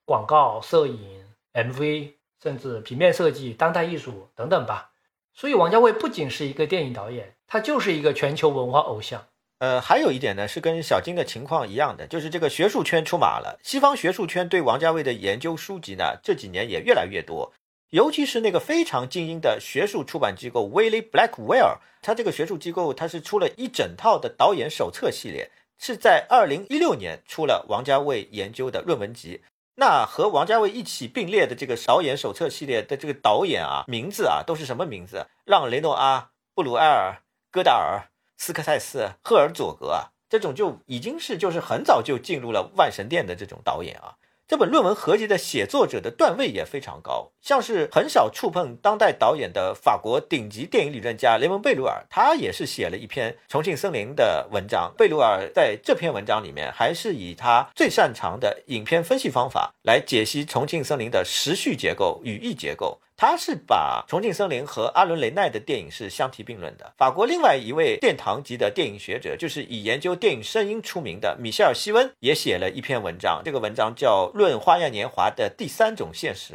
[0.05, 4.91] 广告、摄影、MV，甚至平面设计、当代艺术等等吧。
[5.33, 9.25] 所以王家卫不仅是一个电影导演，他就是一个全球文化偶像。
[9.59, 13.59] 呃，还有一点呢，是跟小金的情况一样的，就是这个学术圈出马了。
[13.61, 17.51] 西方学术圈对王家卫的研究书籍呢，这几年也越来越多。
[17.91, 29.41] 尤其是那个非常精英的学术出版机构 Willie Blackwell，它这个学术机构它是出了一整套的导演手册系列，是在二零一六年出了王家卫研究的论文集。
[29.75, 35.27] 那和王家卫一起并列的这个导演手册系列的这个导演啊，名字啊都是什么名字？
[35.43, 37.21] 让雷诺阿、布鲁埃尔、
[37.51, 44.15] 戈达尔、斯科塞斯、赫尔佐格啊，这种就已经是就是很早就进入了万神殿的这种导演啊。
[44.51, 54.93] 这本论文合集的写作者的段位也非常高，像是很少触碰当代导演的法国顶级电影理论家雷蒙贝鲁尔，他也是写了一篇《重庆森林》的文章。
[54.97, 62.99] 贝鲁尔在这篇文章里面，还是以他最擅长的影片分析方法来解析《重庆森林》的时序结构、语义结构。
[63.22, 66.91] 他是把《重庆森林》和阿伦·雷奈的电影是相提并论的。
[66.98, 73.43] 法国另外一位殿堂级的电影学者，就是以研究电影声音出名的米歇尔·希温，也写了一篇文章。
[73.45, 76.53] 这个文章叫《论花样年华的第三种现实》。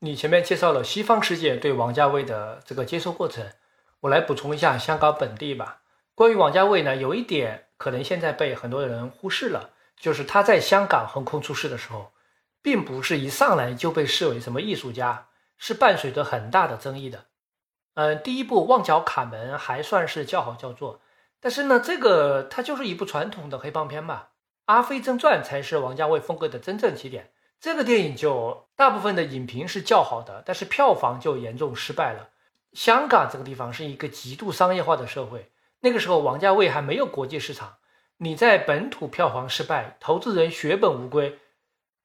[0.00, 3.46] 你前面介绍了西方世界对王家卫的这个接受过程，
[4.00, 5.82] 我来补充一下香港本地吧。
[6.16, 12.10] 关于王家卫呢，有一点可能现在被很多人忽视了，就是他在香港横空出世的时候，
[12.60, 15.26] 并不是一上来就被视为什么艺术家。
[15.58, 17.26] 是伴随着很大的争议的，
[17.94, 21.00] 嗯，第一部《旺角卡门》还算是叫好叫座，
[21.40, 24.22] 但是呢，这个它就是一部传统的黑帮片嘛，
[24.66, 27.32] 《阿飞正传》才是王家卫风格的真正起点。
[27.60, 32.30] 这个电影就大部分的影评是较好的，但是票房就严重失败了。
[32.72, 37.78] 香港这个地方是一个极度商业化的社会，那个时候王家卫还没有国际市场，
[38.18, 41.40] 你在本土票房失败，投资人血本无归，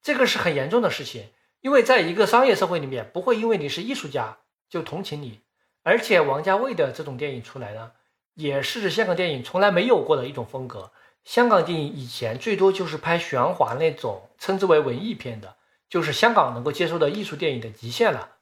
[0.02, 1.28] 这个是很严重的事情。
[1.64, 4.36] 因为在一个商业社会里面，不会因为你是艺术家
[4.68, 5.40] 就同情你，
[5.82, 7.92] 而且王家卫的这种电影出来呢，
[8.34, 10.92] 也是香港电影从来没有过的一种风格。
[11.24, 15.56] 香港电影以前最多就是拍玄幻那种称之为文艺片的，
[15.88, 18.32] 就是香港能够接受的艺术电影的极限了。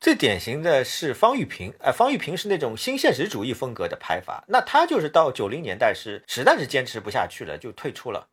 [0.00, 8.26] 最典型的是方玉萍，哎，方玉萍是那种新现实主义风格的拍法，那他就是到九零年代是实在是坚持不下去了，就退出了。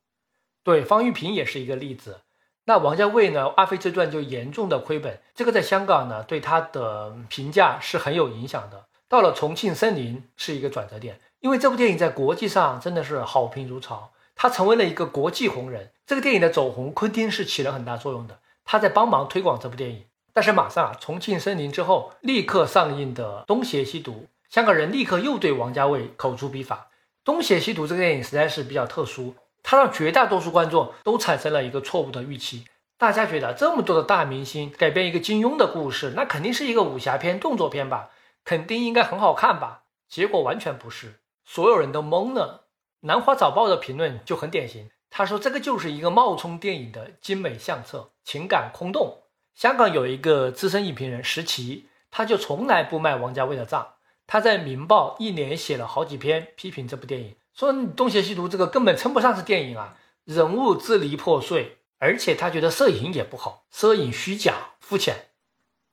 [0.63, 2.21] 对，方玉萍也是一个例子。
[2.65, 8.85] 那王家卫呢，《阿飞正传》就严重的亏本，这个在香港呢，对他的评价是很有影响的。
[9.09, 15.91] 到了《重庆森林》是一个转折点，因为这部电影在国际上真的是好评如潮，他成为了一个国际红人。
[16.07, 20.05] 这个电影的走红，昆汀是起了很大作用的，他在帮忙推广这部电影。
[20.31, 24.11] 但是马上啊，《重庆森林》之后立刻上映的《东邪西毒》，
[24.53, 26.75] 香港人立刻又对王家卫口诛笔伐。
[27.25, 29.35] 《东邪西毒》这个电影实在是比较特殊。
[29.63, 32.65] 它让绝大多数观众都产生了一个错误的预期，
[32.97, 38.09] 大家觉得这么多的大明星改编一个金庸的故事，那肯定是一个武侠片、动作片吧，
[38.43, 39.83] 肯定应该很好看吧？
[40.07, 42.67] 结果完全不是，所有人都懵了。
[43.01, 49.23] 南华早报的评论就很典型，他说这个就是一个冒充电影的精美相册，情感空洞。
[49.55, 53.95] 香港有一个资深影评人石奇，他就从来不卖王家卫的账，
[54.27, 57.35] 他在《明报》一连写了好几篇批评这部电影。
[57.53, 65.27] 说《东邪西毒》这个根本称不上是电影啊，人物支离破碎，而且他觉得摄影也不好，摄影虚假肤浅。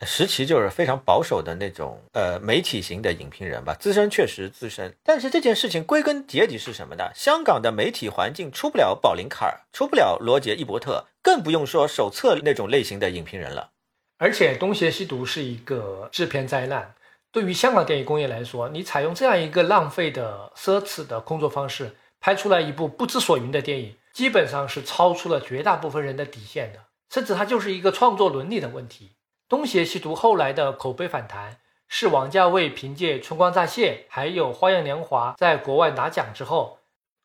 [0.06, 7.10] 石奇就是非常保守的那种呃媒体型的影评人吧，资深确实资深，但是这件事情归根结底是什么呢？
[7.14, 13.72] 香港的媒体环境出不了宝林卡尔，出不了罗杰·伊伯特，更不用说手册那种类型的影评人了。
[14.16, 16.94] 而且《东邪西毒》是一个制片灾难。
[17.33, 29.07] 对于香港电影工业来说，你采用这样一个浪费的、奢侈的工作方式，拍出来一部不知所云的电影，基本上是超出了绝大部分人的底线的，甚至它就是一个创作伦理的问题。
[29.49, 36.81] 《东邪西毒》后来的口碑反弹，是王家卫凭借《春光乍泄》还有《花样年华》在国外拿奖之后，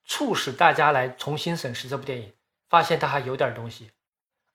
[0.05, 2.33] 促使大家来重新审视这部电影，
[2.69, 3.89] 发现它还有点东西。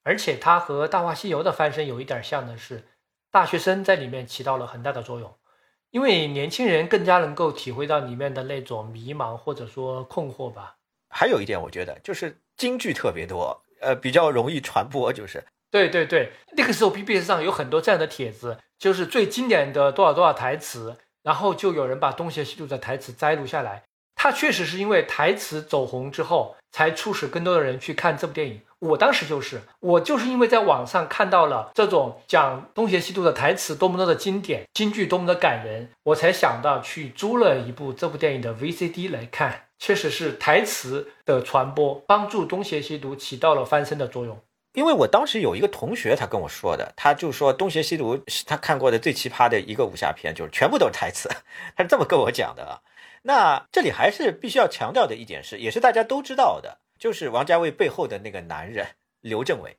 [0.05, 2.87] 而且它和《大话西游》的翻身有一点像的是，
[3.33, 5.35] 大学生在里面起到了很大的作用。
[5.91, 10.77] 因为年轻人更加能够体会到里面的那种迷茫或者说困惑吧。
[11.09, 15.12] 还有一点，我觉得就是京剧特别多，呃，比较容易传播。
[15.12, 23.83] 就是对对对，那个时候 BBS 上有很多这样的帖子，就是最经典的多少多少台词，然后就有人把《东邪西毒》的台词摘录下来。
[24.15, 28.60] 它确实是因为台词走红之后，才促使更多的人去看这部电影。
[28.78, 39.66] 我当时就是，我就是因为在网上看到了这种讲东邪西毒的台词多么多的经典，京剧多么的感人，我才想到去租了一部这部电影的 VCD 来看。
[39.78, 44.39] 确实是台词的传播帮助东邪西毒起到了翻身的作用。
[44.74, 51.31] 因为我当时有一个同学，他跟我说的，他就说《东邪西毒》是他看过的最奇葩的一个武侠片，就是全部都是台词，
[51.74, 52.78] 他是这么跟我讲的啊。
[53.23, 58.86] 那这里还是必须要强调的一点是，也是大家都知道的，就是王家卫背后的那个男人
[59.20, 59.76] 刘镇伟，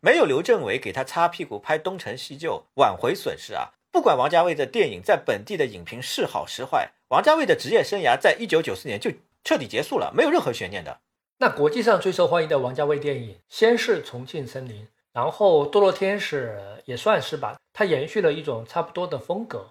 [0.00, 9.10] 没有刘镇伟给他擦屁股、拍东成西就、挽回损失啊，不管王家卫的电影在本地的影评是好是坏，王家卫的职业生涯在一九九四年就
[9.44, 11.00] 彻底结束了，没有任何悬念的。
[11.38, 19.58] 那国际上最受欢迎的王家卫电影，先是《重庆森林》，然后《堕落天使》也算是吧，它延续了一种差不多的风格。《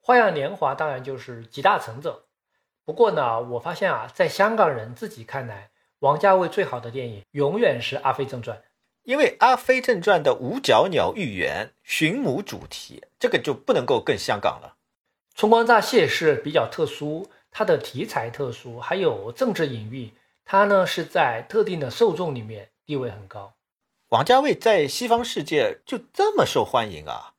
[0.00, 2.24] 花样年华》当然就是集大成者。
[2.88, 5.68] 不过呢，我发现啊，在香港人自己看来，
[5.98, 8.56] 王家卫最好的电影永远是《阿飞正传》，
[9.02, 14.76] 因为《阿飞正传》的五角鸟寓言、寻母主题，这个就不能够更香港了。
[15.38, 20.14] 《春光乍泄》是比较特殊，它的题材特殊，还有政治隐喻。
[20.46, 23.52] 它呢是在特定的受众里面地位很高，
[24.08, 27.34] 王家卫在西方世界就这么受欢迎啊，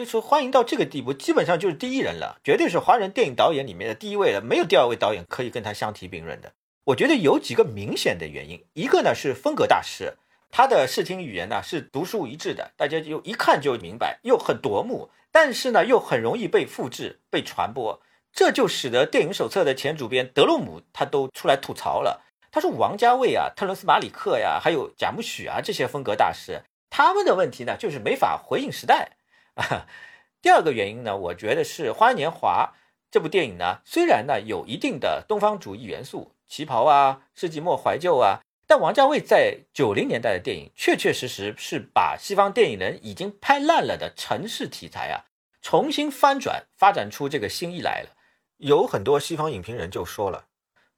[0.00, 6.50] 就是欢迎到这个地步，基本上就是第一人了，绝对是华人电影导演里面的第一位了，没有第二位导演可以跟他相提并论的。
[6.84, 10.16] 我觉得有几个明显的原因，一个呢是风格大师，
[10.50, 18.00] 他的视听语言呢是独树一帜的，大家就一看就明白，又很夺目，但是呢又很容易被复制、被传播，
[18.32, 22.22] 这就使得电影手册的前主编德洛姆他都出来吐槽了。
[22.50, 29.18] 他说：“王家卫啊，特伦斯·马里克呀，还有贾木许啊，这些风格大师，他们的问题呢，就是没法回应时代。
[29.60, 29.86] 啊，
[30.40, 32.72] 第二个原因呢，我觉得是《花样年华》
[33.10, 45.26] 这部电影呢，虽然呢有一定的东方主义元素，旗袍啊、世纪末怀旧啊，但王家卫在九零年代的电影，确确实实是把西方电影人已经拍烂了的城市题材啊，
[45.60, 48.16] 重新翻转，发展出这个新意来了。
[48.58, 50.46] 有很多西方影评人就说了。”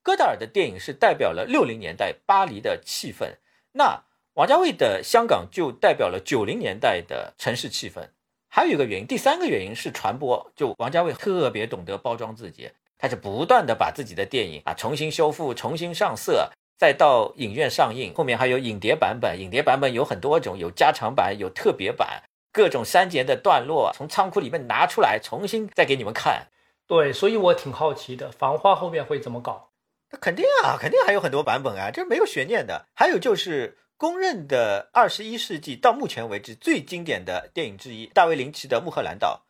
[0.05, 3.37] 戈达尔的电影是代表了六零年代巴黎的气氛，
[3.75, 4.03] 那
[4.35, 8.09] 王家卫的香港就代表了九零年代的城市气氛。
[8.55, 26.49] 还有一个原因，第三个原因是传播，就王家卫特别懂得包装自己，他是不断的把自己的电影啊重新修复、重新上色，再到影院上映，后面还有影碟版本，影碟版本有很多种，有加长版，有特别版，各种删减的段落从仓库里面拿出来，重新再给你们看。
[26.87, 29.71] 对，所以我挺好奇的，《繁花》后面会怎么搞？
[30.11, 32.85] 那肯定啊，肯定还有很多版本啊，这没有悬念的。
[32.95, 39.43] 还有就是公认的二十一世纪到目前为止最经典的电影之一，大卫林奇的《穆赫兰道》。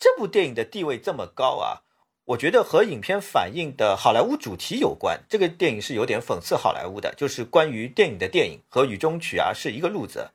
[0.00, 1.86] 这部电影的地位这么高啊，
[2.24, 5.20] 我觉得和影片反映的好莱坞主题有关。
[5.28, 10.32] 这个电影是有点讽刺好莱坞的，就是关于电影的电影和雨中曲啊是一个路子。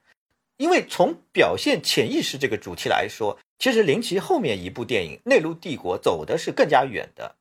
[0.56, 7.36] 因为从表现潜意识这个主题来说，其实林奇后面一部电影《内陆帝国》走的是更加远的。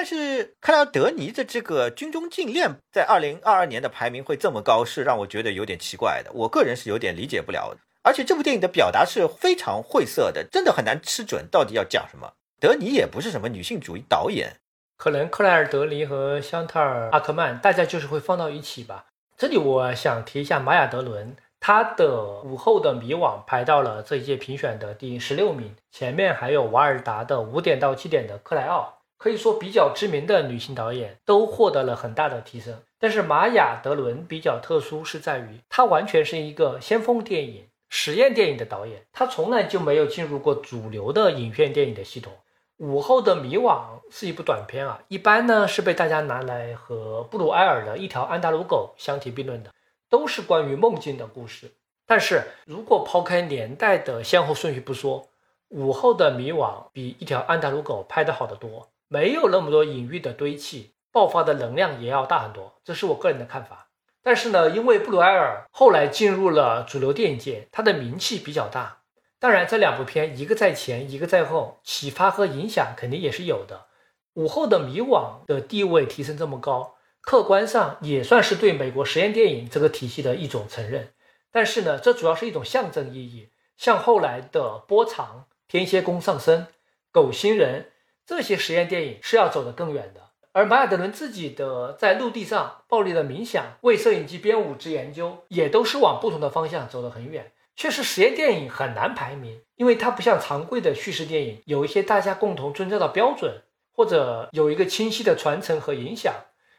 [0.00, 6.30] 但是克莱尔·德尼的这个《军中禁恋》在二零二二年的排名会这么高，是让我觉得有点奇怪的。
[6.32, 7.76] 我个人是有点理解不了。
[8.04, 12.34] 而且这部电影的表达是非常晦涩的，真的很难吃准到底要讲什么。
[12.60, 14.58] 德尼也不是什么女性主义导演，
[14.96, 19.06] 可能克莱尔·德尼和香特尔·阿克曼大家就是会放到一起吧。
[19.36, 22.04] 这里我想提一下玛雅·德伦，他的
[22.44, 28.94] 《午后的迷惘》排到了这一届评选的第十六名，前面还有瓦尔达的《五点到七点的克莱奥》。
[29.18, 42.32] 可以说比较知名的女性导演都获得了很大的提升，但是玛雅·德伦比较特殊，是在于她完全是一个先锋电影、实验电影的导演，她从来就没有进入过主流的影片电影的系统。
[42.76, 49.72] 午后的迷惘是一部短片啊，一般呢是被大家拿来和布鲁埃尔的一条安达鲁狗相提并论的，
[50.08, 51.72] 都是关于梦境的故事。
[52.06, 55.28] 但是如果抛开年代的先后顺序不说，
[55.70, 58.88] 午后的迷惘比一条安达鲁狗拍得好得多。
[59.08, 63.88] 没有那么多隐喻的堆砌，爆发的能量也要大很多，这是我个人的看法。
[64.22, 68.98] 但是呢，因为布鲁埃尔后来进入了主流电影界，他的名气比较大。
[69.38, 73.86] 当然，这两部片一个在前，一个在后，启发和影响肯定也是有的。
[74.34, 81.14] 午后的迷惘的地位提升这么高，客观上也算是对美国实验电影这个体系的一种承认。
[81.50, 86.66] 但是呢，这主要是一种象征意义，像后来的波长、天蝎宫上升、
[87.10, 87.92] 狗星人。
[88.28, 90.20] 这些实验电影是要走得更远的，
[90.52, 97.52] 而马尔德伦自己的在陆地上暴力的冥想、为摄影机编舞之研究，也都是往不同的方向走得很远。
[97.74, 103.62] 确实，实验电影很难排名，因为它不像常规的叙事电影，有一些大家共同遵照的标准，
[103.94, 106.34] 或者有一个清晰的传承和影响。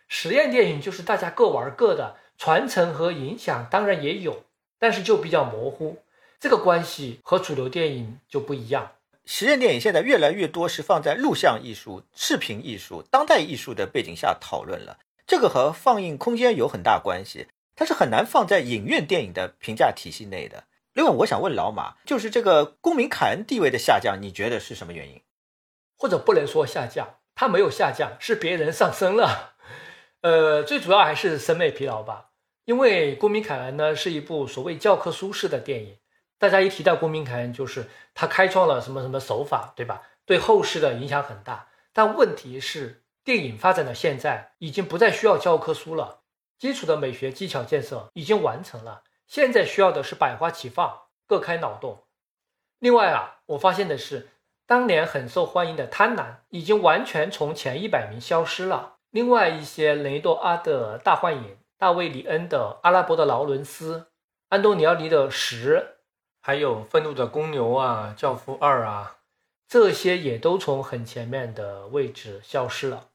[0.07, 4.43] 实验电影就是大家各玩各的，传承和影响当然也有，
[4.77, 5.97] 但是就比较模糊。
[6.39, 8.91] 这个关系和主流电影就不一样。
[9.31, 17.45] 实验电影现在越来越多是放在录像艺术、视频艺术、当代艺术的背景下讨论了，这个和放映空间有很大关系。
[17.75, 20.63] 它是很难放在影院电影的评价体系内的。
[20.93, 25.21] 另外，我想问老马，就是这个公民凯恩地位的下降，你觉得是什么原因？
[25.95, 29.53] 或者不能说下降，他没有下降，是别人上升了。
[30.21, 32.31] 呃，最主要还是审美疲劳吧。
[32.65, 35.97] 因为公民凯恩呢是一部所谓教科书式的电影，
[36.39, 40.01] 大家一提到公民凯恩，就是他开创了什么什么手法，对吧？
[40.25, 41.67] 对后世的影响很大。
[41.91, 46.21] 但问题是，电影发展到现在，已经不再需要教科书了，
[46.57, 49.03] 基础的美学技巧建设已经完成了。
[49.27, 52.05] 现在需要的是百花齐放，各开脑洞。
[52.79, 54.29] 另外啊，我发现的是，
[54.65, 58.95] 当年很受欢迎的《贪婪》已经完全从前一百名消失了。
[59.11, 61.43] 另外一些雷诺阿的《大幻影》、
[61.77, 63.99] 大卫里恩的《阿拉伯的劳伦斯》、
[64.49, 65.75] 安东尼奥尼的《十》，
[66.49, 69.17] 还有《愤怒的公牛》啊，《教父二》啊，
[69.67, 73.09] 这些也都从很前面的位置消失了。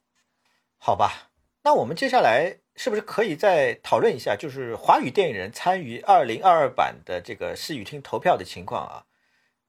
[0.79, 1.33] 好吧，
[1.65, 2.59] 那我们接下来。
[2.77, 9.05] 是不是可以再讨论一下，就是华语电影人参与二零二二版的这个视语厅投票的情况啊？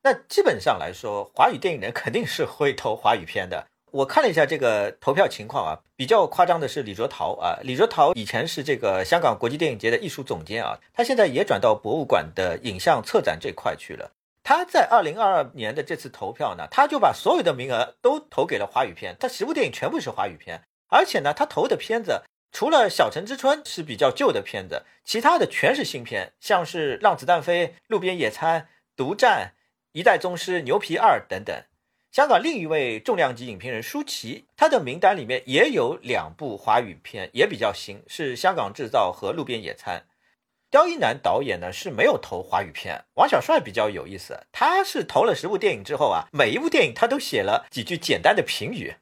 [0.04, 3.68] 那基本上来说，华语电影人肯定是会投华语片的。
[3.96, 14.12] 我看了一下这个投票情况啊，比较夸张的是李卓陶啊，李卓陶以前是这个香港国际电影节的艺术总监啊，他现在也转到博物馆的影像策展这块去了。
[14.44, 22.24] 他在二零二二年的这次投票呢，他就把所有的名额都投给了华语片，他十部电影全部是华语片，而且呢，他投的片子。
[22.52, 28.62] 除了《小城之春》是比较旧的片子，其他的全是新片，像是《让子弹飞》《路边野餐》
[28.98, 29.42] 《独占》
[29.94, 31.56] 《一代宗师》《牛皮二》等等。
[32.16, 40.00] 香港另一位重量级影评人舒淇，他的名单里面也有两部华语片，也比较新，是《香港制造》和《路边野餐》。
[40.72, 43.04] 刁一男导演呢是没有投华语片。
[43.16, 48.96] 王小帅比较有意思，他是投了十部电影之后啊，每一部电影他都写了几句简单的评语。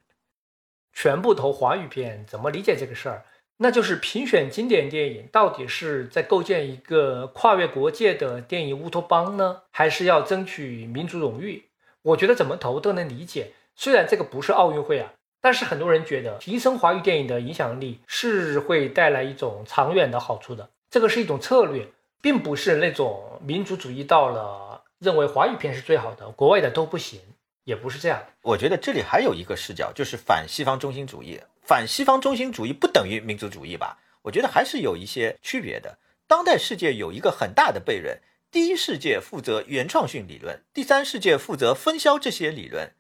[0.92, 3.26] 全部投华语片，怎么理解这个事儿？
[3.58, 11.70] 那就是评选经典电影，到底是在构建一个跨越国界的电影乌托邦呢，还是要争取民族荣誉？
[12.04, 13.52] 我觉得怎么投都能理解。
[13.76, 20.70] 虽然这个不是奥运会啊，但是很多人觉得提升华语电影的影响力是会带来一种长远的好处的。
[20.92, 21.88] 这个是一种策略，
[22.22, 27.20] 并不是那种民族主义到了认为华语片是最好的，国外的都不行，
[27.64, 28.22] 也不是这样。
[28.44, 31.40] 我觉得这里还有一个视角，就是反西方中心主义。
[31.64, 33.98] 反西方中心主义不等于民族主义吧？
[34.22, 35.98] 我觉得还是有一些区别的。
[36.28, 38.18] 当代世界有一个很大的悖论：
[38.54, 42.94] 第一世界负责原创性理论，第三世界负责分销这些理论。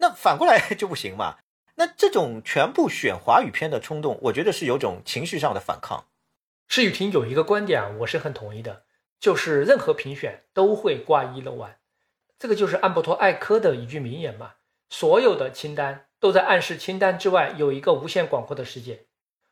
[0.00, 1.38] 那反过来就不行嘛？
[1.76, 6.08] 那这种全部选华语片的冲动，我觉得是有种情绪上的反抗。
[6.66, 8.82] 施雨婷有一个观点啊，我是很同意的，
[9.18, 11.78] 就是任何评选都会挂一漏万。
[12.38, 14.56] 这个就是安伯托·艾科的一句名言嘛：
[14.90, 16.04] 所有的清单。
[16.20, 19.06] 都在暗示清单之外有一个无限广阔的世界。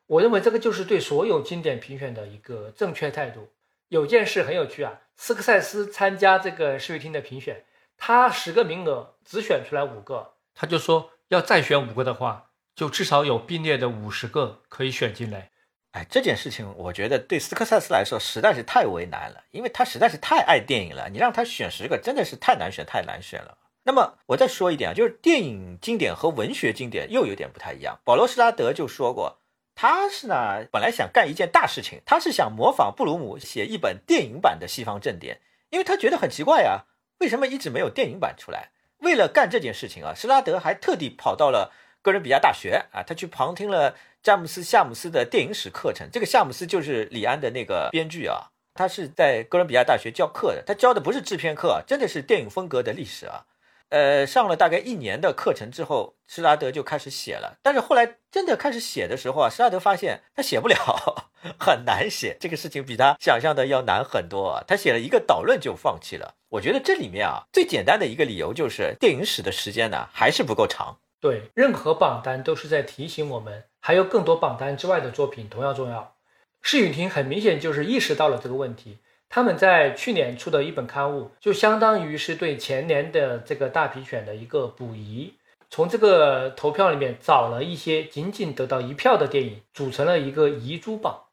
[0.07, 3.49] 我认为这个就是对所有经典评选的一个正确态度。
[3.89, 7.65] 有件事很有趣啊，斯科塞斯参加这个视听的评选，
[7.97, 15.51] 他十个名额只选出来五个，他就说要再选五个的话，就至少有并列的五十个可以选进来。
[15.93, 23.57] 哎，这件事情我觉得对斯科塞斯来说实在是太为难了，因为他实在是太爱电影了，你让他选十个真的是太难选，太难选了。
[23.85, 27.99] 那么我再说一点啊，就是电影经典和文学经典又有点不太一样。
[28.05, 29.39] 保罗·施拉德就说过，
[29.77, 35.41] 他是呢本来想干一件大事情，他是想模仿布鲁姆写一本电影版的西方正典，
[35.71, 36.87] 因为他觉得很奇怪呀，
[37.19, 38.71] 为什么一直没有电影版出来？
[39.01, 46.09] 为了干这件事情啊，施拉德还特地跑到了哥伦比亚大学啊，他去旁听了詹姆斯·夏姆斯的电影史课程。
[46.11, 53.45] 这个夏姆斯就是李安的那个编剧啊，他是在哥伦比亚大学教课的，他教的不是制片课，真的是电影风格的历史啊。
[53.91, 57.57] 呃，上了大概一年的课程之后，施拉德就开始写了。
[57.63, 62.37] 但是后来真的开始写的时候啊，施拉德发现他写不了， 很难写。
[62.41, 64.65] 这个事情比他想象的要难很多啊。
[64.67, 66.35] 他写了一个导论就放弃了。
[66.49, 70.99] 我觉得这里面啊，最简单的一个理由就是电影史的时间呢还是不够长。
[71.21, 76.15] 对，任何榜单都是在提醒我们，还有更多榜单之外的作品同样重要。
[76.61, 78.99] 施雨婷很明显就是意识到了这个问题。
[79.29, 85.35] 他们在去年出的一本刊物，就相当于是对前年的这个大评选的一个补遗，
[85.69, 91.25] 从这个投票里面找了一些仅仅得到一票的电影，组成了一个遗珠榜，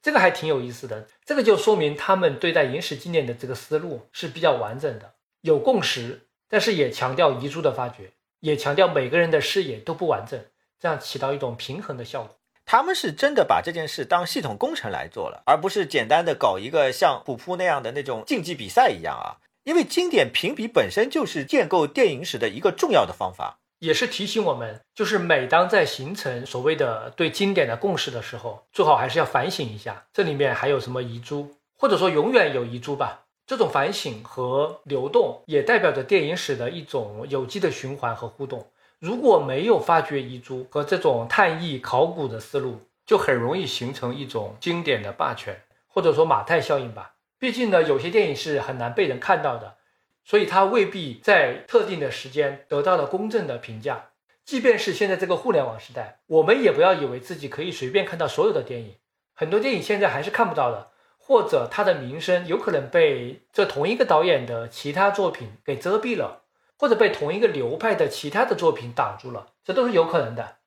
[0.00, 1.06] 这个还挺有意思的。
[1.24, 10.40] 这个就说明他们对待影史经典的这个思路是比较完整的，有共识，但是也强调遗珠的发掘，也强调每个人的视野都不完整，
[10.78, 12.36] 这样起到一种平衡的效果。
[12.72, 19.42] 他们是真的把这件事当系统工程来做了，而不是简单的搞一个像虎扑那样的那种竞技比赛一样啊！
[19.64, 23.58] 因为经典评比本身就是建构电影史的一个重要的方法。
[23.80, 33.24] 也是提醒我们，就是每当在形成所谓的对经典的共识的时候，最好还是要反省一下，这里面还有什么遗珠，或者说永远有遗珠吧。
[33.48, 38.64] 这种反省和流动，也代表着电影史的一种有机的循环和互动。
[39.00, 47.14] 如果没有发掘遗珠和这种探忆考古的思路，就很容易形成一种经典的霸权，或者说马太效应吧。
[47.38, 49.78] 毕竟呢，有些电影是很难被人看到的。
[50.22, 54.10] 所以它未必在特定的时间得到了公正的评价。
[54.44, 58.96] 即便是现在这个互联网时代，我们也不要以为自己可以随便看到所有的电影。
[59.32, 66.42] 很多电影现在还是看不到的，或者它的名声有可能被这同一个导演的其他作品给遮蔽了，
[66.80, 70.60] 或者被同一个流派的其他的作品挡住了，这都是有可能的。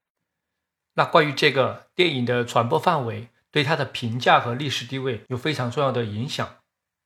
[0.93, 6.57] 那关于这个电影的传播范围，对它的评价和历史地位有非常重要的影响。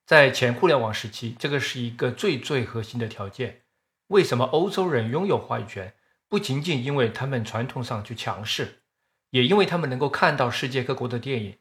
[0.06, 3.62] 在前互联网时期，这个是一个最最核心的条件。
[4.08, 5.94] 为什么欧洲人拥有话语权？
[6.28, 8.82] 不仅仅因为他们传统上就强势，
[9.30, 11.60] 也因为他们能够看到世界各国的电影。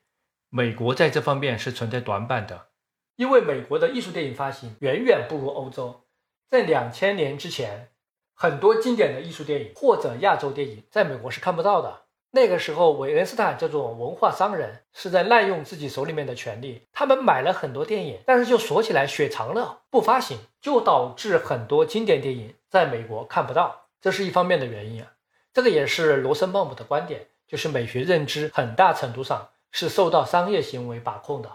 [0.51, 2.71] 美国在这方面是存在短板的，
[3.15, 6.06] 因为美国的艺术电影发行远远不如欧洲。
[6.49, 7.89] 在两千年之前，
[8.35, 12.03] 很多经典的艺术电影或者亚洲电影在美国是看不到的。
[12.33, 16.83] 那个时候，韦恩斯坦这种文化商人是在滥用自己手里面的权利。
[16.93, 23.87] 他们买了很多电影，但是就锁起来雪藏了，不发行，就导致很多经典电影在美国看不到。
[24.03, 25.13] 这是一方面的原因啊。
[25.55, 31.51] 这个也是罗森鲍姆的观点，就是美学认知很大程度上是受到商业行为把控的。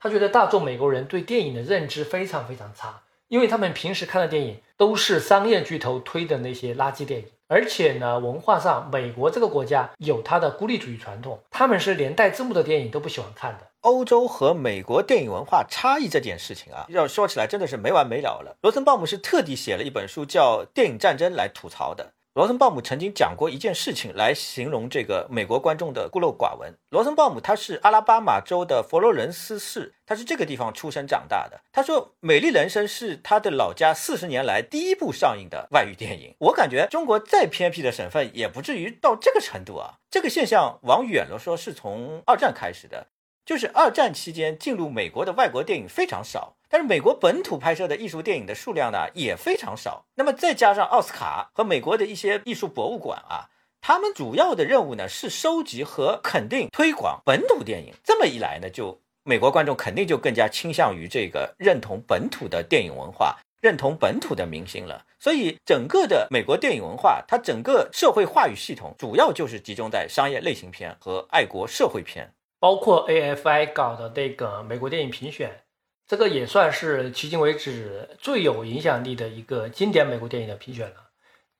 [0.00, 3.03] 他觉得大众美国人对电影的认知非常非常差，
[3.34, 7.26] 因为他们平时看的电影都是商业巨头推的那些垃圾电影。
[7.48, 13.66] 而且呢，文化上，美国这个国家有它的孤立主义传统，他们是连带字幕的电影都不喜欢看的。
[13.80, 18.56] 欧洲和美国电影文化差异这件事情啊，要说起来真的是没完没了了。
[18.62, 22.12] 罗森鲍姆是特地写了一本书叫《电影战争》来吐槽的。
[22.34, 26.74] 罗森鲍姆曾经讲过一件事情来形容这个美国观众的孤陋寡闻。
[26.90, 31.60] 罗森鲍姆他是阿拉巴马州的佛罗伦斯市，他是这个地方出生长大的。
[31.70, 36.34] 他说，《美丽人生》是他的老家四十年来第一部上映的外语电影。
[36.40, 40.00] 我感觉中国再偏僻的省份也不至于到这个程度啊。
[40.10, 43.06] 这个现象往远了说，是从二战开始的。
[43.46, 50.06] 就是二战期间进入美国的外国电影非常少，但是美国本土拍摄的艺术电影的数量呢也非常少。
[50.16, 53.46] 那么再加上奥斯卡和美国的一些艺术博物馆啊，
[53.80, 57.94] 他们主要的任务呢是收集和肯定推广本土电影。
[58.02, 65.06] 这么一来呢，就美国观众肯定就更加倾向于这个认同本土的电影文化，认同本土的明星了。
[65.20, 72.32] 所以整个的美国电影文化，它整个社会话语系统主要就是集中在商业类型片和爱国社会片。
[72.58, 75.63] 包括 AFI 搞的那个美国电影评选，
[76.06, 80.96] 这个也算是迄今为止最有影响力的一个经典美国电影的评选了。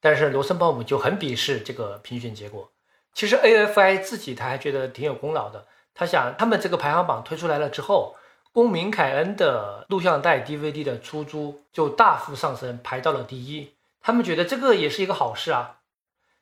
[0.00, 2.70] 但是罗森鲍姆就很鄙视这个评选结果。
[3.14, 8.16] 其实 AFI 自己他还觉得挺有功劳的，他想他们这个排行榜推出来了之后，
[8.52, 13.72] 公民凯恩的录像带 DVD 的出租就大幅上升，排到了第一。
[14.02, 15.78] 他们觉得这个也是一个好事啊。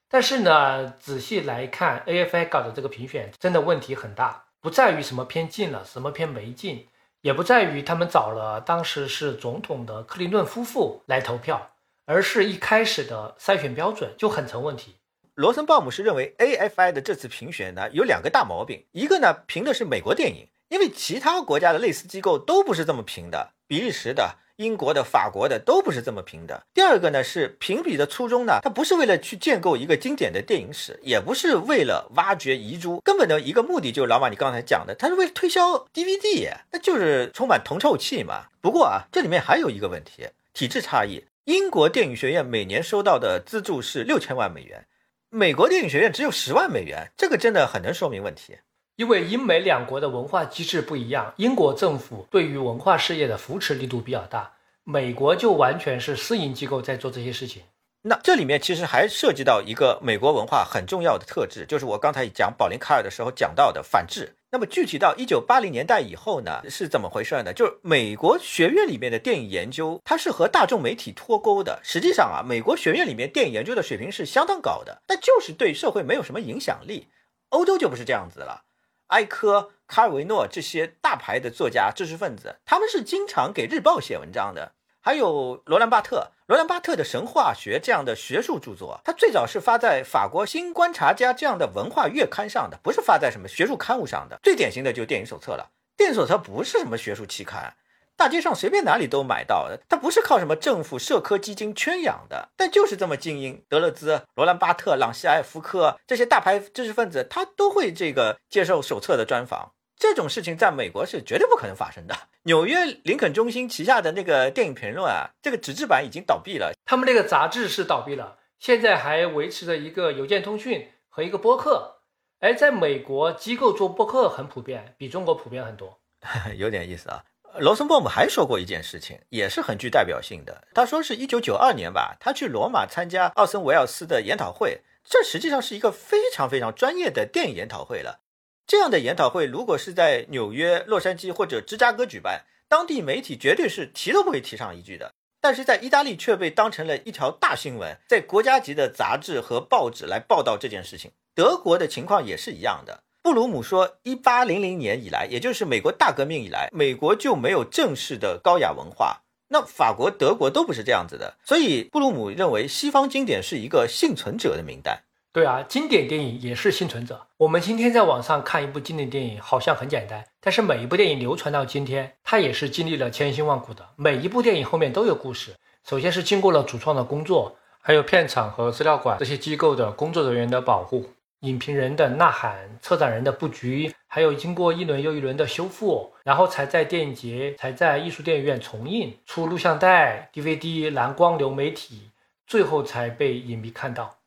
[0.08, 4.46] 但是呢，仔细来看 AFI 搞的这个评选，真的问题很大。
[4.60, 6.88] 不在于什么片进了，什么片没进，
[7.22, 11.70] 也不在于他们找了当时是总统的克林顿夫妇来投票，
[12.04, 14.96] 而是一开始的筛选标准就很成问题。
[15.34, 24.38] 罗森鲍姆是认为 AFI 的这次评选呢有两个大毛病，一个呢评的是美国电影，因为其他国家的类似机构都不是这么评的，比利时的。
[24.62, 26.62] 英国的、法国的都不是这么评的。
[26.72, 38.46] 第二个呢，是评比的初衷呢，它不是为了去建构一个经典的电影史，也不是为了挖掘遗珠，根本的一个目的就是老马你刚才讲的，它是为了推销 DVD，那就是充满铜臭气嘛。
[38.60, 41.24] 不过啊，这里面还有一个问题，体制差异。
[41.44, 44.86] 英国电影学院每年收到的资助是六千万美元，
[45.28, 48.58] 美国电影学院只有十万美元，这个真的很能说明问题。
[48.96, 54.52] 因为英美两国的文化机制不一样，英国政府对于文化事业的扶持力度比较大，
[54.84, 57.62] 美国就完全是私营机构在做这些事情。
[58.04, 64.34] 那这里面其实还涉及到一个美国文化很重要的特质，就是我刚才讲保林卡尔的时候讲到的反制。
[64.50, 67.52] 那么具体到一九八零年代以后呢，是怎么回事呢？
[67.54, 71.80] 就是美国学院里面的电影研究，它是和大众媒体脱钩的。
[71.82, 77.08] 实际上啊，美国学院里面电影研究的水平是相当高的，但就是对社会没有什么影响力。
[77.50, 78.64] 欧洲就不是这样子了。
[79.12, 84.72] 埃科、卡尔维诺这些大牌的作家、知识分子，他们是经常给日报写文章的。
[85.00, 94.38] 还有罗兰巴特，罗兰巴特的《神话学》这样的学术著作，他最早是发在法国《新观察家》这样的文化月刊上的，不是发在什么学术刊物上的。
[94.42, 95.70] 最典型的就是电影手册了。
[95.96, 97.74] 电影手册不是什么学术期刊，
[98.22, 99.80] 大街上随便哪里都买到的。
[99.88, 109.72] 它不是靠什么政府社科基金圈养的，但就是这么精英，德勒兹、罗兰巴特、朗西埃、福科这些大牌知识分子，他都会这个接受手册的专访。
[109.96, 112.14] 这种事情在美国是绝对不可能发生的。
[112.44, 121.96] 纽约林肯中心旗下的那个电影评论啊，这个纸质版已经倒闭了，他们那个杂志是倒闭了，现在还维持着一个邮件通讯和一个播客。
[122.38, 125.98] 而在美国，机构做播客很普遍，比中国普遍很多。
[126.56, 127.24] 有点意思啊。
[127.58, 130.64] 罗森鲍姆还说过一件事情，也是很具代表性的。
[130.74, 138.20] 他说是一九九二年吧，他去罗马参加奥森维尔斯的研讨会，这实际上是一个非常非常专业的电影研讨会了。
[138.66, 145.12] 这样的研讨会如果是在纽约、洛杉矶或者芝加哥举办，当地媒体绝对是提都不会提上一句的。
[145.40, 151.10] 但是在意大利却被当成了一条大新闻，在国家级的杂志和报纸来报道这件事情。
[151.34, 153.02] 德国的情况也是一样的。
[153.22, 159.22] 布鲁姆说，一八零零年以来，也就是美国大革命以来，美国就没有正式的高雅文化。
[159.50, 161.36] 那法国、德国都不是这样子的。
[161.44, 165.04] 所以，布鲁姆认为西方经典是一个幸存者的名单。
[165.32, 167.28] 对啊，经典电影也是幸存者。
[167.36, 173.90] 我们今天在网上看一部经典电影，好像很简单，但是每一部电影流传到今天，它也是经历了千辛万苦的。
[173.94, 175.54] 每一部电影后面都有故事。
[175.88, 181.10] 首先是经过了主创的工作，还有片场和资料馆这些机构的工作人员的保护。
[181.42, 192.10] 影评人的呐喊，策展人的布局，还有经过一轮又一轮的修复，然后才在电影节、才在艺术电影院重映，出录像带、DVD、蓝光流媒体，
[192.46, 194.21] 最后才被影迷看到。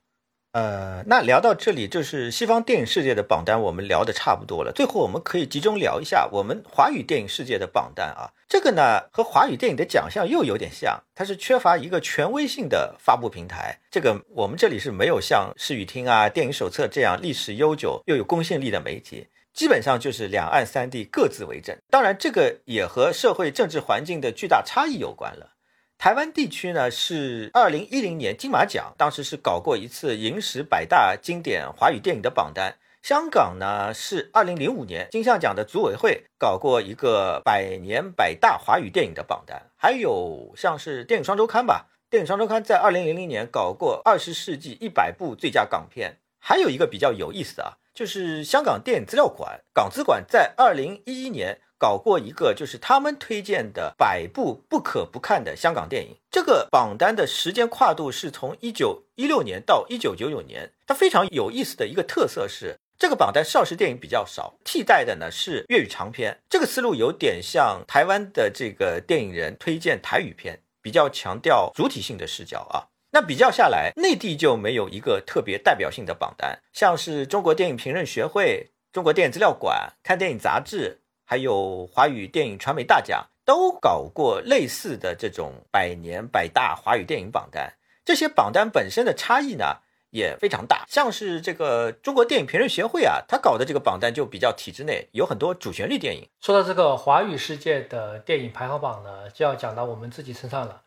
[0.55, 4.71] 呃，那聊到这里，就是西方电影世界的榜单，我们聊的差不多了。
[4.71, 8.31] 最后，我们可以集中聊一下我们华语电影世界的榜单啊。
[8.47, 13.77] 这个呢，和华语电影的奖项又有点像，它是缺乏一个权威性的发布平台。
[13.91, 21.75] 这个我们这里是没有像视语厅啊、电影手册这样历史悠久又有公信力的媒体，基本上就是两岸三地各自为政。
[21.89, 25.49] 当然，这个也和社会政治环境的巨大差异有关了。
[25.97, 32.75] 台湾地区呢是二零一零年金马奖，当时是搞过一次影史百大经典华语电影的榜单。
[33.01, 39.71] 香港呢是二零零五年金像奖的组委会搞过一个百年百大华语电影的榜单。
[39.75, 46.19] 还有像是电影双周刊吧，电影双周刊在二零零零年搞过二十世纪一百部最佳港片。
[46.37, 51.61] 还有一个比较有意思的啊，就是香港电影资料馆港资馆在二零一一年。
[51.77, 56.15] 搞过一个，就是他们推荐的百部不可不看的香港电影。
[56.31, 60.71] 这个榜单的时间跨度是从一九一六年到一九九九年。
[60.87, 66.41] 它非常有意思的一个特色是，这个榜单邵氏电影比较少，替代的呢是粤语长片。
[66.49, 72.87] 这个思路有点像台湾的这个电影人推荐台语片，比较强调主体性的视角啊。
[73.11, 81.01] 那比较下来，内地就没有一个特别代表性的榜单，像是中国电影评论学会、中国电影资料馆、看电影杂志。
[81.25, 87.73] 还有华语电影传媒大奖都搞过类似的这种百年百大华语电影榜单，
[88.05, 89.81] 这些榜单本身的差异呢
[90.11, 90.85] 也非常大。
[90.87, 96.29] 像是这个中国电影评论协会啊，他搞的这个榜单就比较体制内，有很多主旋律电影。
[96.39, 100.83] 说到这个华语世界的电影排行榜呢，就要讲到我们自己身上了，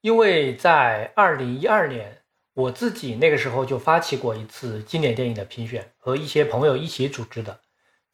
[0.00, 2.22] 因为在二零一二年，
[2.54, 7.60] 我自己那个时候就发起过一次经典电影的评选，和一些朋友一起组织的。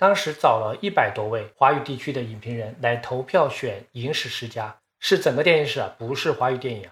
[0.03, 6.89] 当时找了一百多位华语地区的影评人来投票选影史十佳，是整个电影史啊，不是华语电影。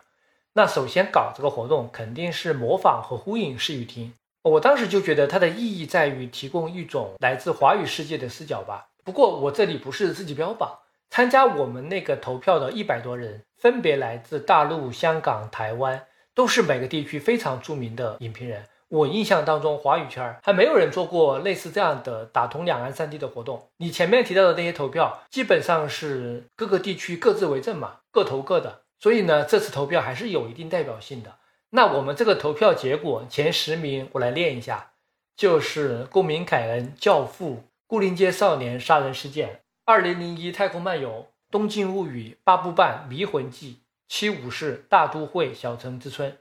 [0.53, 4.15] 那首先搞这个活动，肯定是模仿和呼应视语听。
[4.43, 8.87] 我当时就觉得它的意义在于提供一种来自华语世界的视角吧。
[9.03, 10.79] 不过我这里不是自己标榜，
[11.11, 16.01] 参加我们那个投票的一百多人，分别来自大陆、香港、台湾，
[16.33, 18.65] 都是每个地区非常著名的影评人。
[18.91, 23.69] 我印象当中，华语圈还没有人做过类似这样的打通两岸三地的活动。
[23.77, 28.83] 你前面提到的那些投票，基本上是各个地区各自为政嘛，各投各的。
[28.99, 31.37] 所以呢，这次投票还是有一定代表性的。
[31.71, 34.91] 那我们这个投票结果前十名，我来念一下，
[35.37, 37.63] 就是《公民凯恩》《教父》
[37.97, 39.49] 《牯岭街少年杀人事件》
[39.85, 41.11] 《二零零一太空漫游》
[41.53, 43.73] 《东京物语》《八部半迷魂记》
[44.09, 46.33] 《七武士》《大都会》《小城之春》。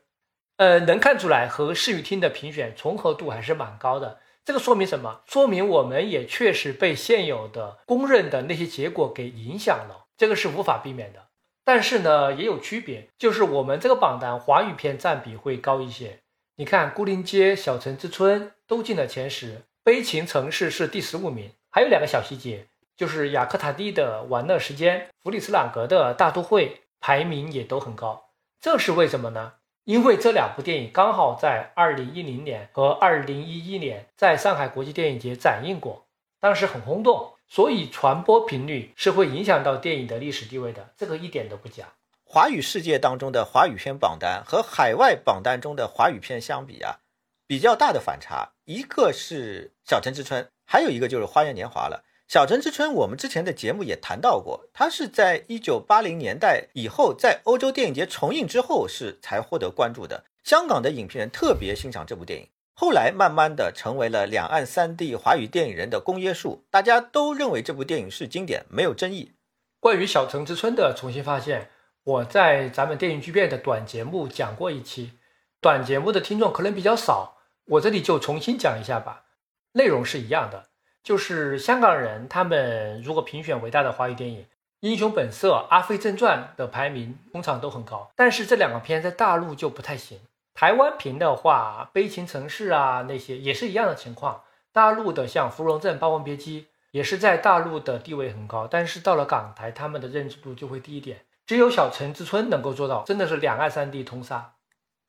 [0.60, 4.20] 呃，能看出来和视语听的评选重合度还是蛮高的。
[4.44, 5.22] 这个说明什么？
[5.26, 11.28] 说明我们也确实被现有的公认的那些结果给影响了，这个是无法避免的。
[11.64, 16.20] 但是呢，也有区别，就是我们这个榜单华语片占比会高一些。
[16.58, 21.54] 你看，《孤林街》《小城之春》都进了前十，《悲情城市》是第十五名。
[21.72, 22.66] 还有两个小细节，
[22.98, 26.68] 就是雅克塔蒂的《玩乐时间》，弗里斯朗格的《大都会》
[27.00, 28.26] 排名也都很高。
[28.60, 29.54] 这是为什么呢？
[29.90, 36.06] 因为这两部电影刚好在二零一零年和二零一一年在上海国际电影节展映过，
[36.40, 41.86] 当时很轰动，所以传播频率是会影响到电影的历史地位的，这个一点都不假。
[42.24, 47.00] 华语世界当中的华语片榜单和海外榜单中的华语片相比啊，
[47.48, 52.04] 比较大的反差，一个是《小城之春》，还有一个就是《花样年华》了。
[52.30, 60.26] 《小城之春》我们之前的节目也谈到过，它是在一九八零年代以后，在欧洲电影节重映之后是才获得关注的。
[60.44, 69.32] 香港的影评人特别欣赏这部电影，后来慢慢的成为了两岸三地华语电影人的公约数，大家都认为这部电影是经典，没有争议。
[69.80, 71.72] 关于《小城之春》的重新发现。
[72.04, 75.14] 我在咱们电影巨变的短节目讲过一期，
[75.60, 79.26] 短节目的听众可能比较少，我这里就重新讲一下吧。
[79.74, 80.69] 内容是一样的，
[81.10, 84.44] 就是香港人他们如果评选伟大的华语电影，
[84.82, 90.20] 《英雄本色》《阿飞正传》的排名通常都很高，但是这两个片在大陆就不太行。
[90.54, 94.44] 台湾评的话，《悲情城市》啊那些也是一样的情况。
[94.72, 101.22] 大陆的像《芙蓉镇》《霸王别姬》也是在大陆的地位很高，但是到了港台，他们的认知度就会低一点。
[101.48, 104.54] 只有小城之春能够做到，真的是两岸三地通杀。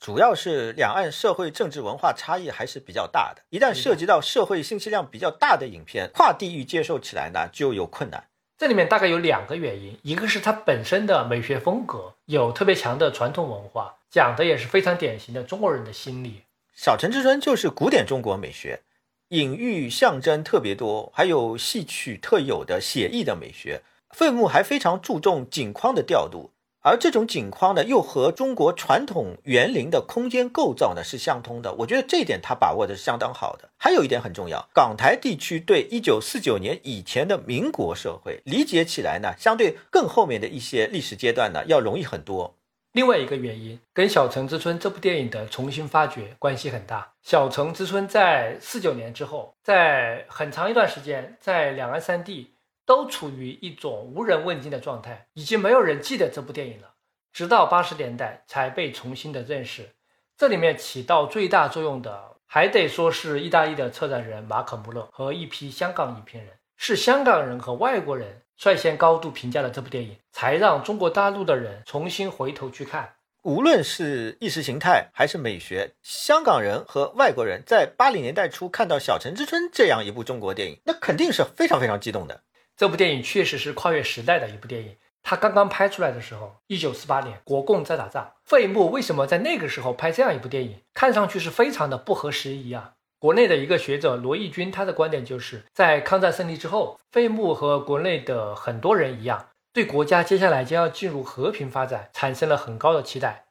[0.00, 8.24] 主要是两岸社会政治文化差异还是比较大的，一旦涉及到社会信息量比较大的影片，跨地域接受起来呢就有困难。
[8.56, 16.44] 这里面大概有两个原因，一个是它本身的美学风格有特别强的传统文化，讲的也是非常典型的中国人的心理。
[16.74, 18.80] 小城之春就是古典中国美学，
[19.28, 23.82] 隐喻象征特别多，还有戏曲特有的写意的美学。
[24.12, 26.50] 费穆还非常注重景框的调度，
[26.82, 31.74] 而这种景框呢，又和中国传统园林的空间构造呢是相通的。
[31.74, 33.68] 我觉得这一点他把握的是相当好的。
[33.76, 42.56] 还有一点很重要，港台地区对一九四九年以前的民国社会理解起来呢，相对更后面的一些历史阶段呢，要容易很多。
[42.92, 47.02] 另外一个原因跟《小城之春》这部电影的重新发掘关系很大。
[47.22, 52.54] 《小城之春》在四九年之后，在很长一段时间，在两岸三地。
[52.90, 56.90] 都处于一种无人问津的状态，已经没有人记得这部电影了。
[57.32, 59.90] 直到八十年代才被重新的认识。
[60.36, 73.14] 这里面起到最大作用的，还得说是意大利的策展人马可·穆勒和一批香港影评人，是香港人和外国人率先高度评价了这部电影，才让中国大陆的人重新回头去看。
[73.44, 82.42] 无论是意识形态还是美学，香港人和外国人在八零年代初看到《小城之春》这样一部中国电影，那肯定是非常非常激动的。
[82.80, 84.96] 这部电影确实是跨越时代的一部电影。
[85.22, 88.32] 它刚刚拍出来的时候，一九四八年，国共在打仗。
[88.42, 90.80] 费穆为什么在那个时候拍这样一部电影？
[90.94, 92.94] 看上去是非常的不合时宜啊！
[93.18, 103.44] 国内的一个学者罗毅军，他的观点就是在抗战胜利之后，费穆和国内的很多人一样，对国家接下来将要进入和平发展产生了很高的期待。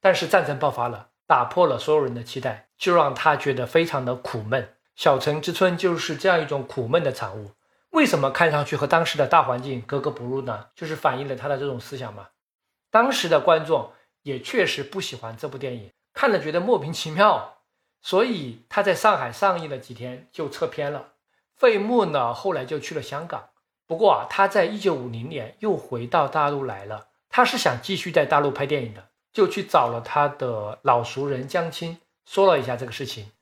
[0.00, 4.60] 但是战争爆发了，打破了所有人的期待，就让他觉得非常的苦闷。
[4.96, 7.52] 《小城之春》就是这样一种苦闷的产物。
[7.92, 10.68] 为什么看上去和当时的大环境格格不入呢？
[10.74, 12.28] 就是反映了他的这种思想嘛。
[12.90, 17.58] 当时的观众也确实不喜欢这部电影，看了觉得莫名其妙，
[18.00, 21.12] 所以他在上海上映了几天就撤片了。
[21.54, 23.50] 费穆呢，后来就去了香港。
[23.86, 33.32] 不过啊，他在一九五零年又回到大陆来了，他是想继续在大陆拍电影的，就去找了他的老熟人江青，说了一下这个事情，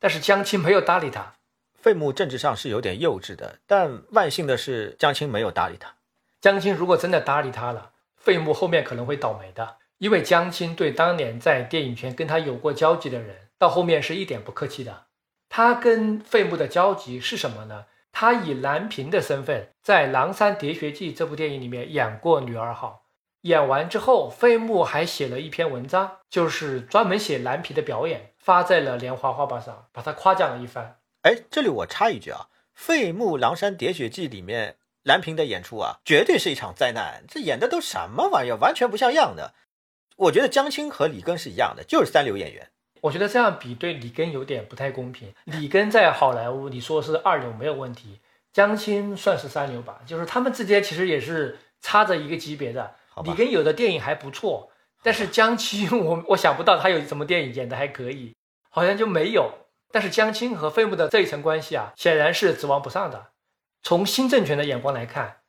[0.00, 1.34] 但是江青没有搭理他。
[1.82, 5.92] 费穆政治上是有点幼稚的，但万幸的是江青没有搭理他。
[6.40, 15.06] 江青如果真的搭理他了，费穆后面可能会倒霉的，因为江青对当年在电影圈跟他有过交集的人，到后面是一点不客气的。
[15.48, 17.86] 他跟费穆的交集是什么呢？
[18.12, 23.06] 他以蓝萍的身份在《狼山喋血记》这部电影里面演过女二号，
[23.40, 30.98] 演完之后，费穆还写了一篇文章，就是专门写蓝萍的表演，发在了《莲花画报》上，把他夸奖了一番。
[31.22, 37.22] 哎，这里我插一句啊，《费穆狼山喋血记》里面蓝萍的演出啊，绝对是一场灾难。
[37.28, 39.54] 这演的都什么玩意儿，完全不像样的。
[40.16, 42.68] 我觉得江青和李根是一样的，就是三流演员。
[43.02, 45.32] 我觉得这样比对李根有点不太公平。
[45.44, 48.18] 李根在好莱坞，你说是二流没有问题，
[48.52, 52.96] 江青算是三流吧，就是他们之间其实也是差着一个级别的。
[53.22, 54.72] 李根有的电影还不错，
[55.04, 58.34] 但是江青， 我我想不到他有什么电影演的还可以，
[58.68, 59.52] 好像就没有。
[59.92, 63.28] 但是江青和费穆的这一层关系啊，显然是指望不上的。
[63.82, 65.42] 从新政权的眼光来看，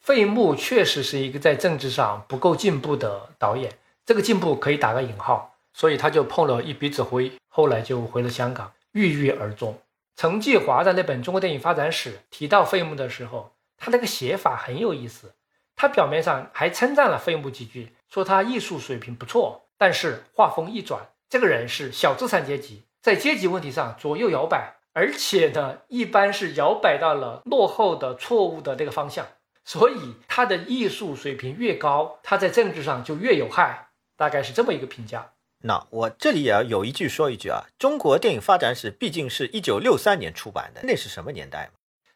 [0.00, 5.54] 费穆确实是一个在政治上不够进步的导演，这个进步可以打个引号。
[5.72, 9.80] 所以他就碰了一笔子灰，后来就回了香港，郁郁而终。
[10.16, 15.32] 陈继华在那本《中国电影发展史》提到费穆的时候，他那个写法很有意思。
[15.76, 22.82] 他表面上还称赞了费穆几句，说他艺术水平不错，但是话锋一转，这个人是小资产阶级。
[23.02, 29.26] 在阶级问题上左右摇摆，而且呢，一般是摇摆到了落后的、错误的那个方向。
[29.64, 35.32] 所以他的艺术水平越高，他在政治上就越有害，大概是这么一个评价。
[35.62, 41.70] 那我这里也要有一句说一句啊，中国电影发展史毕竟是一九六三年出版的，那是什么年代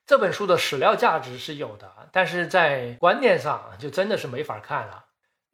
[0.07, 5.05] 这本书的史料价值是有的，但是在观念上就真的是没法看了。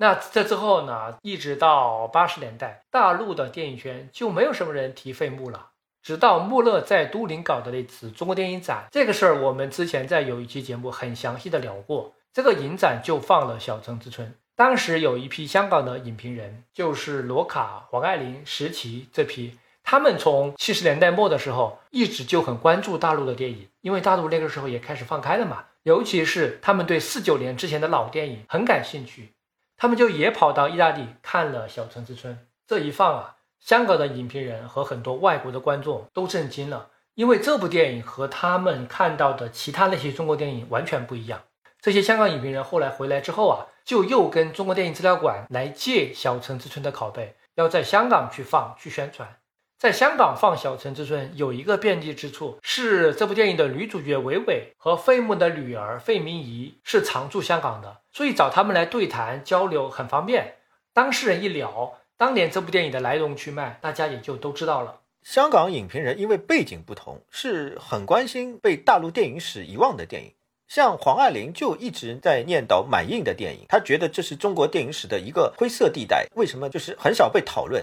[0.00, 5.72] 那这之后呢，一直到八十年代，大陆的电影圈就没有什么人提费穆了。
[6.02, 12.14] 直到穆勒在都灵搞的那次中国电影展，这个事儿我们之前在有一期节目很详细的聊过。
[12.32, 29.34] 这个影展就放了《小城之春》，当时有一批香港的影评人，就是罗卡、黄爱玲、石琪这批，他们从七十年代末的时候一直就很关注大陆的电影，因为大陆那个时候也开始放开了嘛，尤其是他们对四九年之前的老电影很感兴趣，
[29.80, 32.34] 他们就也跑到意大利看了《小城之春》。
[32.66, 33.36] 这一放啊！
[33.60, 41.40] 香港的影评人和很多外国的观众都震惊了，因为这部电影和他们看到的其他那些中国电影完全不一样。
[41.80, 49.39] 这些香港影评人后来回来之后啊，就又跟中国电影资料馆来借《小城之春》的拷贝，要在香港去放去宣传。
[49.80, 60.56] 在香港放《小城之春》有一个便利之处，是这部电影的女主角韦韦和费穆的女儿费明仪是常驻香港的，所以找他们来对谈交流很方便。
[60.92, 61.94] 当事人一聊。
[62.18, 65.00] 当年这部电影的来龙去脉，大家也就都知道了。
[65.22, 70.34] 香港影评人因为背景不同，是很关心被大陆电影史遗忘的电影。
[70.68, 76.26] 像黄爱玲就一直在念叨满映的电影，他觉得这是中国电影史的一个灰色地带。
[76.34, 77.82] 为什么就是很少被讨论？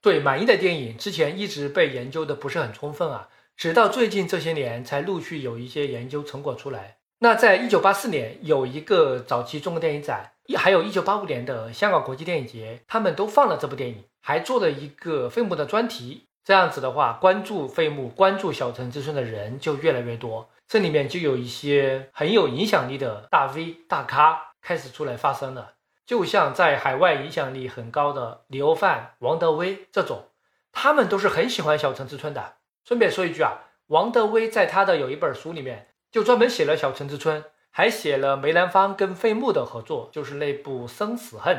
[0.00, 6.98] 对满意的电影，之前一直被研究的不是很充分啊，直到最近这些年才陆续有一些研究成果出来。
[7.18, 10.32] 那在一九八四年有一个早期中国电影展。
[10.48, 16.28] 一还有一九八五年的香港国际电影节，他们都放了这部电影，还做了一个费穆的专题。
[16.44, 20.48] 这样子的话，关注费穆、关注小城之春的人就越来越多。
[20.68, 25.72] 这里面就有一些很有影响力的大 V 大咖开始出来发声了。
[26.06, 30.28] 就像在海外影响力很高的李欧范、王德威这种，
[30.72, 32.54] 他们都是很喜欢小城之春的。
[32.84, 37.44] 顺便说一句啊，王德威在他的有一本书里面就专门写了小城之春。
[37.68, 41.56] 还写了梅兰芳跟费穆的合作，就是那部《生死恨》，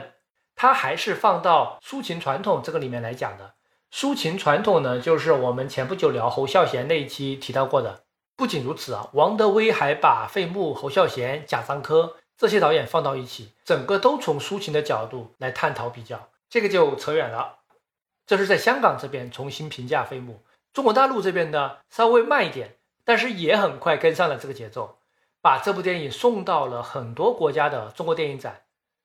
[0.55, 3.53] 他还是放到抒情传统这个里面来讲的。
[3.93, 8.05] 抒情传统呢，就是我们前不久聊侯孝贤那一期提到过的。
[8.35, 17.59] 不仅如此啊，王德威还把费穆、侯孝贤、贾樟柯这些导演放到一起，整个都从抒情的角度来探讨比较，这个就扯远了。
[18.25, 24.99] 这是在香港这边重新评价费穆，中国大陆这边呢稍微慢一点，但是也很快跟上了这个节奏。
[25.39, 28.63] 把这部电影送到了很多国家的中国电影展，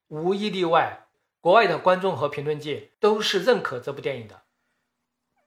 [0.09, 1.07] 无一例外，
[1.41, 4.43] 国外的观众和评论界都是认可这部电影的。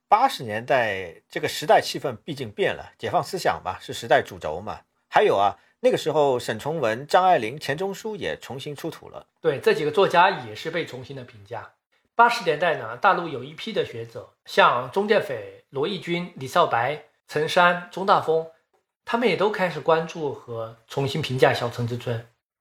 [0.07, 4.81] 八十年代这个时代气氛毕竟变了，解放思想吧是时代主轴嘛。
[5.09, 9.27] 还有啊，那个时候沈从文、张爱玲、钱钟书也重新出土了。
[9.39, 11.73] 对，这几个作家也是被重新的评价。
[12.15, 18.47] 八十年代呢，大陆有一批的学者，像钟建斐、罗毅军、李少白、陈山、钟大峰。
[19.05, 22.19] 他们也都开始关注和重新评价《小城之春》，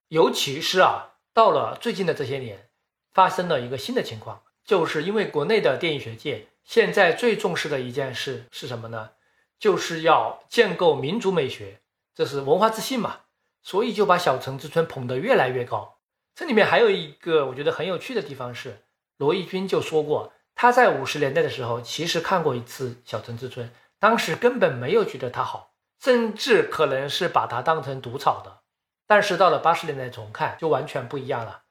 [0.08, 2.68] 尤其是啊，到了最近的这些年，
[3.14, 9.12] 发生了一个新的情况，就是因为国内的电影学界现在最重视的一件事是什么呢？
[9.58, 11.80] 就是要建构民族美学，
[12.14, 13.20] 这是文化自信嘛，
[13.62, 15.98] 所以就把《小城之春》捧得越来越高。
[16.34, 18.84] 这里面还有一个我觉得很有趣的地方是，
[19.16, 23.68] 罗毅军就说过，他在五十年代的时候其实看过一次《小城之春》，
[23.98, 25.72] 当时根本没有觉得它好。
[26.00, 28.58] 甚至可能是把它当成毒草的，
[29.06, 31.62] 但是到了八十年代重看就完全不一样了。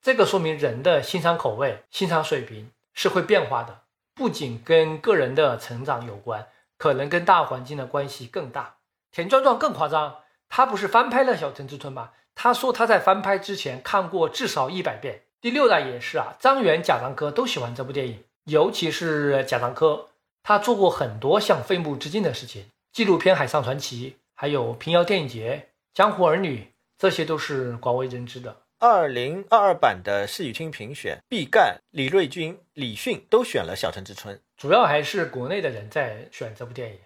[0.00, 3.80] 这个说明人的欣赏口味、欣赏水平是会变化的，
[4.14, 6.46] 不仅跟个人的成长有关，
[6.78, 8.76] 可能跟大环境的关系更大。
[9.12, 12.10] 田壮壮更夸张，他不是翻拍了《小城之春》吗？
[12.34, 15.22] 他说他在翻拍之前看过至少一百遍。
[15.40, 20.08] 第六代也是啊，张元、贾樟柯都喜欢这部电影，尤其是贾樟柯，
[20.42, 22.66] 他做过很多向费穆致敬的事情。
[22.92, 28.56] 纪录片《海上传奇》，还有平遥电影节、江湖儿女，这些都是广为人知的。
[28.78, 36.98] 二零二二版的视语厅评选，毕赣、李瑞军、李迅都选了《小城之春》，主要还是国内的人在选这部电影。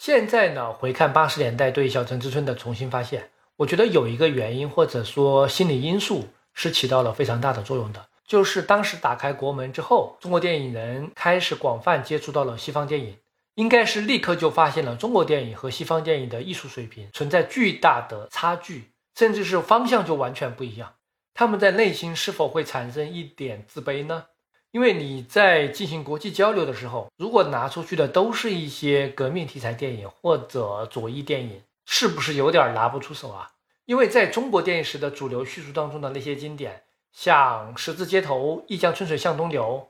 [0.00, 13.18] 现在呢，回看八十年代对《小城之春》的重新发现，我觉得有一个原因或者说心理因素是起到了非常大的作用的，就是当时打开国门之后，中国电影人开始广泛接触到了西方电影。
[13.56, 20.94] 应该是立刻就发现了中国电影和西方电影的艺术水平存在巨大的差距，甚至是方向就完全不一样。
[21.34, 24.24] 他们在内心是否会产生一点自卑呢？
[24.72, 33.50] 因为你在进行国际交流的时候，如果拿出去的都是一些革命题材电影或者左翼电影，是不是有点拿不出手啊？
[33.86, 39.88] 因为在中国电影史的主流叙述当中的那些经典，像《十字街头》《一江春水向东流》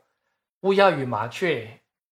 [0.68, 1.64] 《乌鸦与麻雀》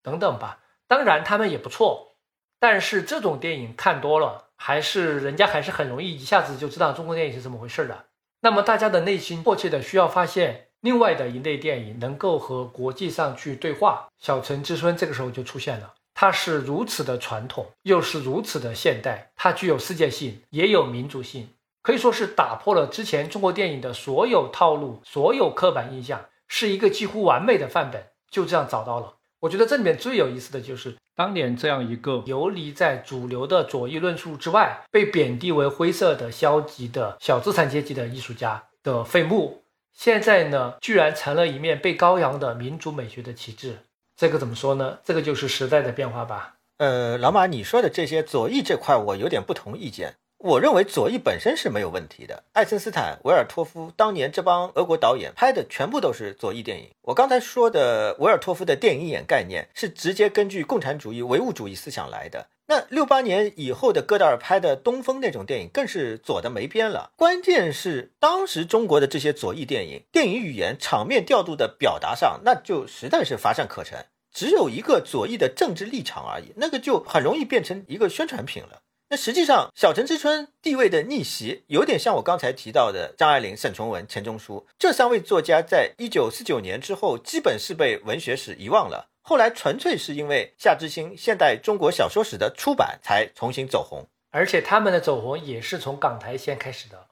[0.02, 2.16] 等等吧，当然他们也不错，
[2.58, 8.06] 但是这种电影看多了，还是人家还是很容易一下子就知道中国电影是怎么回事的。
[8.40, 14.06] 那么大家的内心迫切的需要发现另外的一类电影，能够和国际上去对话。
[14.18, 21.48] 小城之春这个时候就出现了，它是如此的传统，又是如此的现代，它具有世界性，也有民族性，
[21.80, 28.08] 可以说是打破了之前中国电影的所有套路、所有刻板印象，是一个几乎完美的范本。
[28.30, 29.14] 就这样找到了。
[29.40, 39.63] 我觉得这里面最有意思的就是当年这样一个游离在主流的左翼论述之外，被贬低为灰色的、消极的小资产阶级的艺术家的费穆，
[39.94, 43.78] 现在呢，居然成了一面被高扬的民族美学的旗帜。
[44.16, 44.98] 这个怎么说呢？
[45.04, 46.56] 这个就是时代的变化吧。
[46.78, 50.14] 呃，老马，你说的这些左翼这块，我有点不同意见。
[50.38, 52.42] 我认为左翼本身是没有问题的。
[52.52, 56.90] 爱森斯坦、维尔托夫当年这帮俄国导演拍的全部都是左翼电影。
[57.02, 62.48] 我刚才说的维尔托夫的电影眼概念是直接根据共产主义唯物主义思想来的。
[62.66, 67.10] 那六八年以后的戈达尔拍的《东风》那种电影更是左的没边了。
[67.14, 78.80] 关键是当时中国的这些左翼电影，电影语言、场面调度的表达上，那就实在是乏善可陈，只有一个左翼的政治立场而已，那个就很容易变成一个宣传品了。
[79.10, 89.08] 那实际上，《小城之春》地位的逆袭，有点像我刚才提到的张爱玲、沈从文、钱钟书这三位作家，在一九四九年之后，基本是被文学史遗忘了。
[89.26, 94.06] 后来纯粹是因为夏之星《现代中国小说史》的出版，才重新走红。
[94.30, 97.06] 而且他们的走红也是从港台先开始的，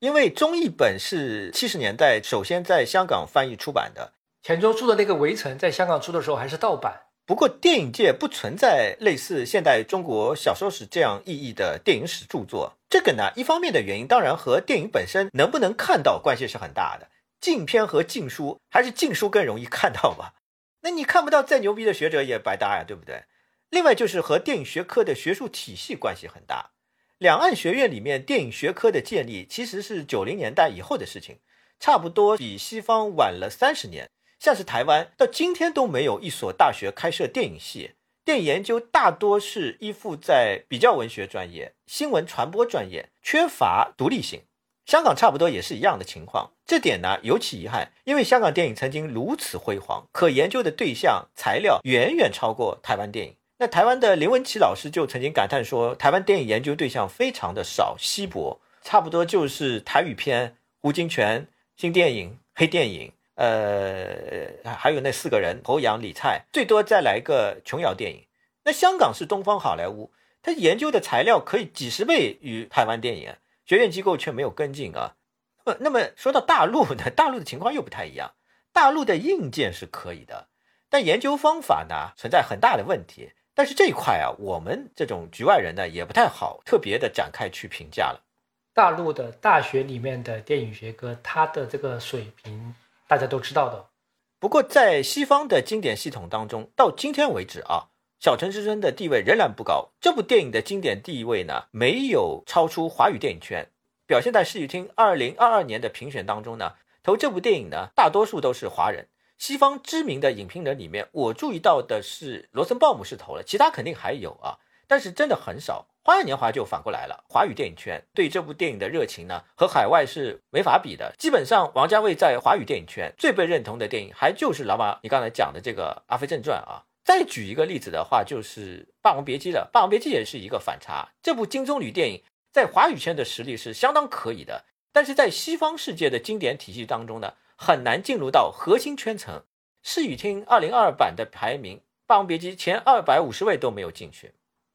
[0.00, 4.12] 因为中译本是七十年代首先在香港翻译出版的。
[4.42, 7.02] 钱钟书的那个《围城》在香港出的时候还是盗版。
[7.24, 12.76] 不过，电影界不存在类似现代中国小说史这样意义的电影史著作。
[12.90, 17.06] 这个呢，一方面的原因当然和电影本身能不能看到关系是很大的。
[17.40, 20.34] 禁片和禁书，还是禁书更容易看到吧？
[20.82, 23.24] 那你看不到，再牛逼的学者也白搭呀，对不对？
[23.70, 26.72] 另外就是和电影学科的学术体系关系很大。
[27.18, 31.38] 两岸学院里面电影学科的建立其实是九零年代以后的事情，
[31.78, 34.10] 差不多比西方晚了三十年。
[34.40, 37.92] 像是台湾到今天都没有一所大学开设电影系，
[38.24, 44.42] 电影研究大多是依附在比较文学专业、新闻传播专业，缺乏独立性。
[44.86, 53.36] 香港差不多也是一样的情况，这点呢尤其遗憾，因为香港电影曾经如此辉煌，可研究的对象材料远远超过台湾电影。
[53.58, 61.46] 那台湾的林文琪老师就曾经感叹说，台湾电影研究对象非常的少、稀薄，差不多就是台语片、胡金铨、
[61.76, 63.12] 新电影、黑电影。
[63.34, 68.24] 呃，还有那四个人，侯阳、李蔡，最多再来个琼瑶电影。
[68.64, 70.12] 那香港是东方好莱坞，
[70.42, 75.16] 他研究的材料可以几十倍于台湾电影，学院机构却没有跟进啊。
[75.64, 78.34] 那么，那么说到大陆呢， 大陆的情况又不太一样。
[78.72, 80.48] 大陆的硬件是可以的，
[80.88, 83.32] 但研究方法呢存在很大的问题。
[83.54, 88.24] 但是这一块啊，我们这种局外人呢也不太好特别的展开去评价了。
[88.72, 92.74] 大陆的大学里面的电影学科，它的这个水平。
[93.06, 93.90] 大家都知道的，
[94.38, 97.88] 不过在西方的经典系统当中，到今天为止啊，
[98.22, 99.88] 《小城之春》的地位仍然不高。
[100.00, 103.68] 这部电影的经典地位呢，没有超出华语电影圈。
[104.06, 109.08] 表现在视语厅二零二二年的评选当中呢，投这部电影呢，大多数都是华人。
[109.38, 114.54] 西方知名的影评人里面，我注意到的是罗森鲍姆是投了，其他肯定还有啊，
[114.86, 115.88] 但是真的很少。
[116.06, 121.12] 《花样年华》就反过来了，华语电影圈对这部电影的热情呢，和海外是没法比的。
[121.18, 126.84] 基本上，王家卫在华语电影圈最被认同的电影，还就是老马你刚才讲的这个《阿飞正传》啊。
[127.04, 131.10] 再举一个例子的话，就是《霸王别姬》了，《霸王别姬》也是一个反差。
[131.22, 132.22] 这部金棕榈电影
[132.52, 139.44] 在华语圈的实力是相当可以的，但是在西方世界的经典体系当中呢，很难进入到核心圈层。
[139.82, 144.34] 视语厅二零二二版的排名，《霸王别姬》前二百五十位都没有进去。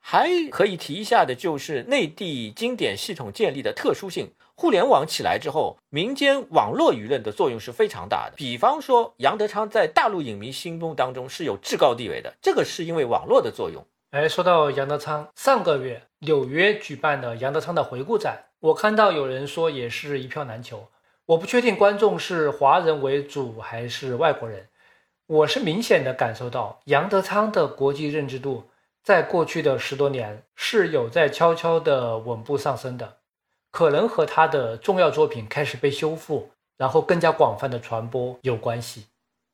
[0.09, 4.31] 还可以提一下的，就是内地经典系统建立的特殊性。
[4.55, 8.35] 互联网起来之后，民间网络舆论的作用是非常大的。
[8.37, 13.85] 比方说，杨德昌在大陆影迷心目当中是有至高地位的，这个是因为网络的作用。
[14.11, 20.87] 哎，说到杨德昌，上个月纽约举办的杨德昌的回顾展，我看到有人说也是一票难求。
[21.25, 24.69] 我不确定观众是华人为主还是外国人，
[25.25, 28.63] 我是明显的感受到杨德昌的国际认知度。
[29.07, 33.19] 在过去的十多年是有在悄悄的稳步上升的，
[33.71, 39.05] 可能和他的重要作品开始被修复，然后更加广泛的传播有关系。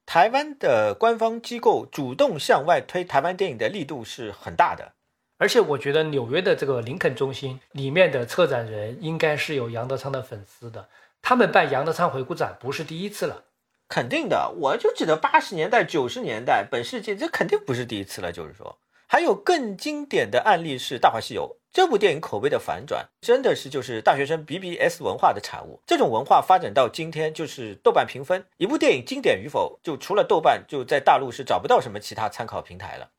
[0.08, 4.94] 台湾的官方机构主动向外推台湾电影的力度是很大的。
[5.38, 10.90] 而且我觉得纽约的这个林肯中心里面的策展人应该是有杨德昌的粉丝的，
[11.22, 13.44] 他们办杨德昌回顾展不是第一次了。
[13.88, 18.32] 肯定的，我就记得八十年代、九十年代，本世纪这肯定不是第一次了。
[18.32, 18.80] 就是说，
[19.14, 25.80] 还有更经典的案例是《大话西游》这部电影口碑的反转，真的是就是大学生 BBS 文化的产物。
[25.86, 33.12] 这种文化发展到今天，就是豆瓣评分，一部电影经典与否，就除了豆瓣，就在大陆是找不到什么其他参考平台了。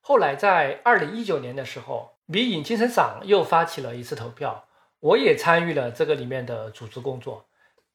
[0.00, 4.64] 后来在二零一九年的时候，迷影精神赏又发起了一次投票，
[5.00, 7.44] 我也参与了这个里面的组织工作。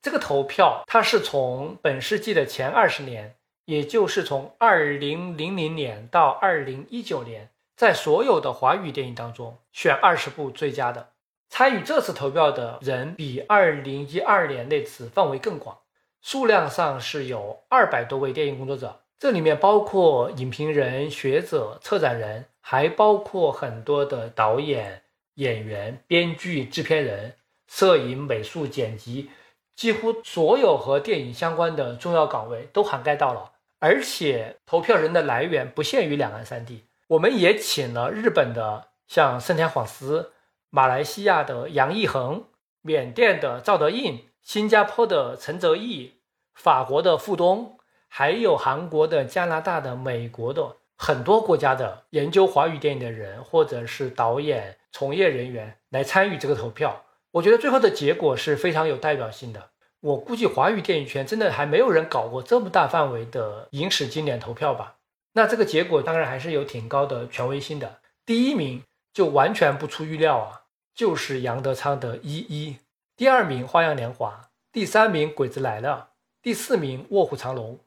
[0.04, 3.36] 这个投票，它是从本世纪的前二十年，
[3.68, 11.10] 也就是从二零零零年到二零一九年，在所有的华语电影当中选二十部最佳的。
[11.50, 15.78] 参与这次投票的人比二零一二年那次范围更广，
[16.22, 25.02] 数量上是有二百多位电影工作者，这里面包括影评人、学者、策展人，还包括很多的导演、
[25.36, 27.34] 演员、编剧、制片人、
[27.68, 29.30] 摄影、美术、剪辑。
[29.76, 36.86] 几乎所有和电影相关的重要岗位都涵盖到了，而且投票人的来源不限于两岸三地。
[37.08, 40.34] 我们也请了日本的像盛田晃司、
[40.70, 42.46] 马来西亚的杨义恒、
[42.82, 46.16] 缅甸的赵德胤、新加坡的陈泽义、
[46.54, 57.06] 法国的傅东，还有韩国的、加拿大的、美国的很多国家的研究华语电影的人，或者是导演从业人员来参与这个投票。
[57.32, 59.70] 我觉得最后的结果是非常有代表性的。
[60.02, 64.98] 我估计华语电影圈真的还没有人搞过这么大范围的影史经典投票吧？
[65.34, 68.00] 那这个结果当然还是有挺高的权威性的。
[68.26, 70.62] 第一名就完全不出预料啊，
[70.94, 72.74] 就是杨德昌的《一一》。
[73.16, 76.10] 第二名《花样年华》，第三名《鬼子来了》，
[76.44, 77.80] 第四名《卧虎藏龙》。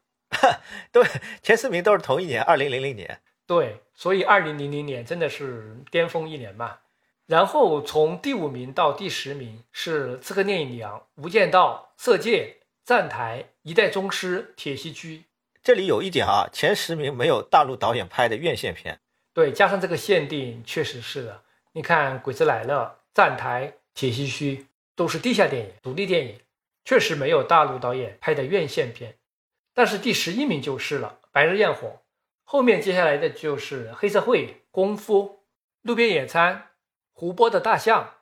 [0.91, 1.05] 对，
[1.43, 3.21] 前四名都是同一年，二零零零年。
[3.47, 6.79] 对，所以二零零零年真的是巅峰一年嘛。
[7.27, 12.45] 然后从第五名到第十名是《刺客聂隐娘》《无间道》《色戒》
[12.83, 15.19] 《站台》《一代宗师》《铁西区》。
[15.63, 18.99] 这里有一点啊，前十名没有大陆导演拍的院线片。
[19.35, 21.43] 对，加上这个限定，确实是的。
[21.73, 22.75] 你看《鬼子来了》
[23.13, 24.57] 《站台》《铁西区》
[24.97, 26.41] 都是地下电影、独立电影，
[26.87, 29.19] 确实没有大陆导演拍的院线片。
[29.75, 31.87] 但是第十一名就是了，《白日焰火》。
[32.45, 35.23] 后面接下来的就是《黑社会》《功夫》
[35.83, 36.55] 《路边野餐》。
[37.13, 38.15] 湖泊的大象，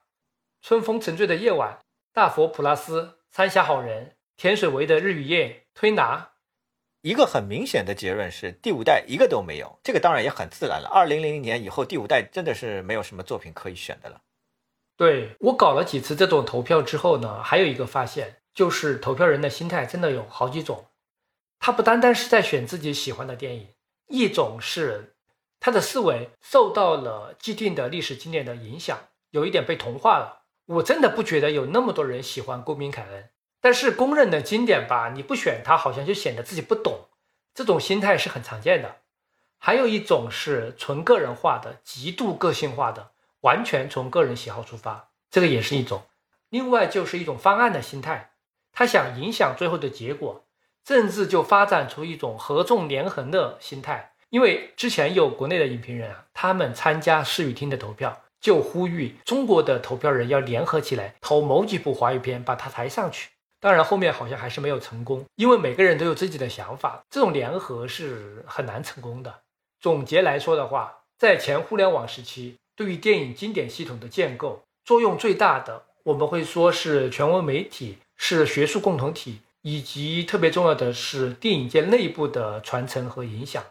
[0.61, 1.79] 春风沉醉的夜晚，
[2.13, 6.31] 大佛普拉斯，三峡好人，田水围的日与夜，推拿。
[7.03, 9.79] 一个很明显的结论是，第五代一个都没有。
[9.85, 10.89] 这个当然也很自然了。
[10.93, 14.21] 二零零零年以后，第五代真的是没有什么作品可以选的了。
[14.97, 20.87] 对我搞了几次这种投票之后呢，还有一个发现，就是投票人的心态真的有好几种。
[21.61, 23.69] 他不单单是在选自己喜欢的电影，
[24.09, 25.15] 一种是。
[25.61, 28.99] 他的思维受到了既定的历史经典的影响，
[29.31, 30.38] 有一点被同化了。
[30.69, 33.31] 我真的不觉得有那么多人喜欢公民凯恩，
[33.61, 37.09] 但是公认的经典吧，你不选它，好像就显得自己不懂。
[37.55, 38.97] 这种心态是很常见的。
[39.59, 46.03] 还有一种是纯个人化的、极度个性化的，完全从个人喜好出发，这个也是一种。
[46.51, 48.33] 另外就是一种方案的心态，
[48.71, 50.45] 他想影响最后的结果，
[50.87, 54.13] 甚至就发展出一种合纵连横的心态。
[54.29, 63.31] 因为之前有国内的影评人啊，他们参加视语厅的投票，就呼吁中国的投票人要联合起来投某几部华语片，把它抬上去。
[63.61, 69.41] 当然后面好像还是没有成功，因为每个人都有自己的想法，这种联合是很难成功的。
[69.81, 83.63] 总结来说的话，在前互联网时期，对于电影经典系统的建构作用最大的，我们会说是权威媒体，是学术共同体，以及特别重要的是电影界内部的传承和影响。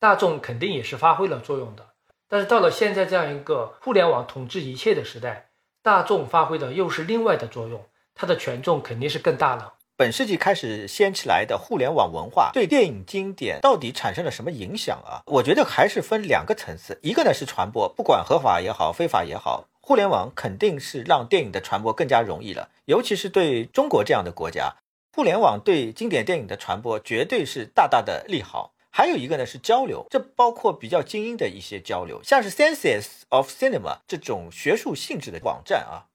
[0.00, 1.87] 大众肯定也是发挥了作用的，
[2.28, 5.48] 但是到了现在这样一个互联网统治一切的时代，
[5.82, 9.74] 大众发挥的又是另外的作用，它的权重肯定是更大了。
[9.96, 15.22] 本世纪开始掀起来的互联网文化对电影经典到底产生了什么影响啊？
[15.26, 24.76] 我觉得还是分两个层次，一个呢是传播，不管合法也好，非法也好，互联网肯定是让电影的传播更加容易了，尤其是对中国这样的国家，
[25.16, 28.74] 互联网对经典电影的传播绝对是大大的利好。
[28.98, 36.10] 还有一个呢是交流，这包括比较精英的一些交流，像是 Senses of Cinema 这种学术性质的网站啊，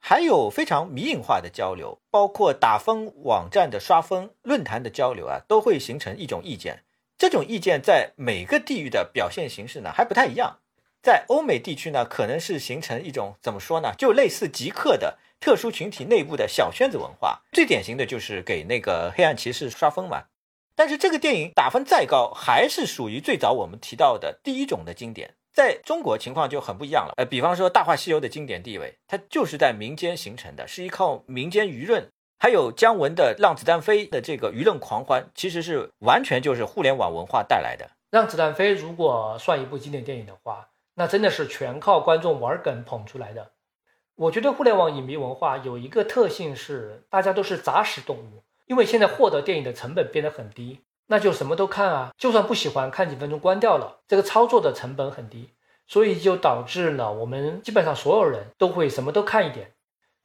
[0.00, 6.84] 还有非常迷影化的交流，包括打分网站的刷分、论坛的交流啊，都会形成一种意见。
[7.18, 10.60] 这种意见在每个地域的表现形式呢还不太一样。
[11.02, 17.42] 在欧美地区呢，可能是形成一种怎么说呢，就类似极客的特殊群体内部的小圈子文化。
[17.52, 20.24] 最典型的就是给那个黑暗骑士刷分嘛。
[20.74, 25.34] 但是这个电影打分再高，还是属于最早我们提到的第一种的经典。
[25.52, 27.12] 在中国情况就很不一样了。
[27.18, 37.84] 呃，比方说《大话西游》的经典地位，它就是在民间形成的，是依靠民间舆论，还有姜文的《让子弹飞》的这个舆论狂欢，其实是完全就是互联网文化带来的。
[38.10, 43.52] 《让子弹飞》如果算一部经典电影的话，那真的是全靠观众玩梗捧出来的。
[44.14, 48.42] 我觉得互联网影迷文化有一个特性是，大家都是杂食动物，
[48.72, 50.80] 因为现在获得电影的成本变得很低。
[51.08, 55.50] 那就什么都看啊，就算不喜欢看几分钟关掉了，这个操作的成本很低，
[55.86, 59.72] 所以就导致了我们基本上所有人都会什么都看一点。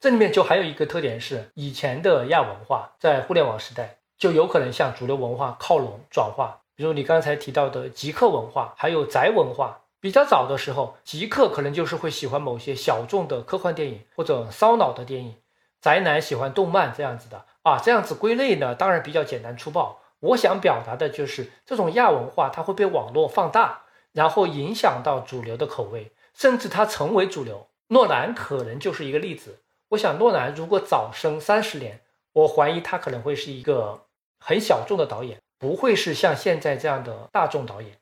[0.00, 9.80] 这里面就还有一个特点是，以前的亚文化在互联网时代就有可能向主流文化靠拢转化，比如你刚才提到的极客文化，还有宅文化。
[10.00, 15.34] 比较早的时候，极客可能就是会喜欢某些小众的科幻电影或者烧脑的电影，
[15.82, 20.00] 宅男喜欢动漫这样子的啊，这样子归类呢，当然比较简单粗暴。
[20.20, 23.82] 我想表达的就是这种亚文化，它会被网络放大，
[24.12, 27.68] 然后影响到主流的口味，甚至它成为主流。
[27.88, 29.60] 诺兰可能就是一个例子。
[29.90, 32.00] 我想，诺兰如果早生三十年，
[32.32, 34.06] 我怀疑他可能会是一个
[34.38, 37.92] 很小众的导演，不会是像现在这样的大众导演。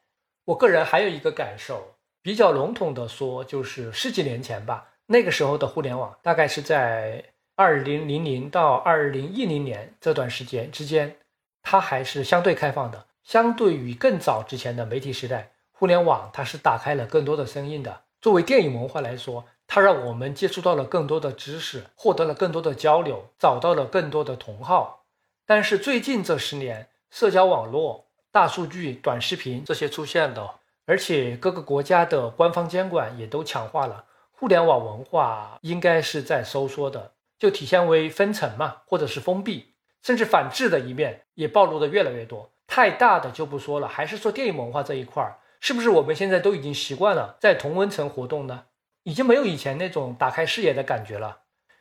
[0.46, 7.22] 我个人还有一个感受，比较笼统的说，就是十几年前吧，那个时候的互联网，大概是在
[7.58, 11.16] 二零零零到二零一零年这段时间之间。
[11.62, 18.02] 它还是相对开放的，相对于更早之前的媒体时代，互联网它是打开了更多的声音的。
[18.20, 25.06] 作为电影文化来说，它让我们接触到了更多的知识，获得了更多的交流，找到了更多的同好。
[25.46, 39.74] 但是最近这十年，社交网络、大数据、短视频这些出现了，而且各个国家的官方监管也都强化了，互联网文化应该是在收缩的，就体现为分层嘛，或者是封闭。
[40.02, 48.66] 甚至反制的一面也暴露的越来越多，太大的就不说了，还是说电影文化这一块儿，是不是我们现在都已经习惯了在同温层活动呢？
[49.02, 51.40] 已经没有以前那种打开视野的感觉了。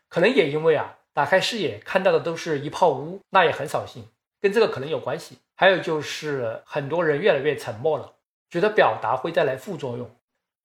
[0.09, 4.07] 可能也因为啊，打开视野看到的都是一泡污，那也很扫兴，
[4.41, 5.37] 跟这个可能有关系。
[5.55, 8.13] 还有就是很多人越来越沉默了，
[8.49, 10.09] 觉得表达会带来副作用，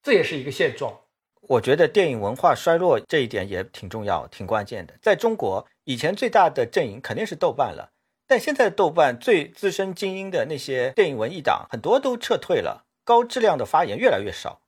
[0.02, 1.00] 这也是一个现状。
[1.50, 4.94] 我觉得电影文化衰落这一点也挺重要、挺关键的。
[5.02, 7.90] 在中国，以前最大的阵营肯定是豆瓣了，
[8.28, 14.60] 但现在豆瓣最资深精英的那些电影文艺党很多都撤退了，高质量的发言越来越少。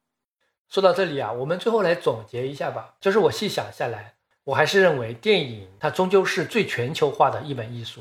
[0.69, 2.97] 说到这里啊，我们最后来总结一下吧。
[3.01, 8.01] 就是我细想下来，我还是认为电影它终究是最全球化的一门艺术，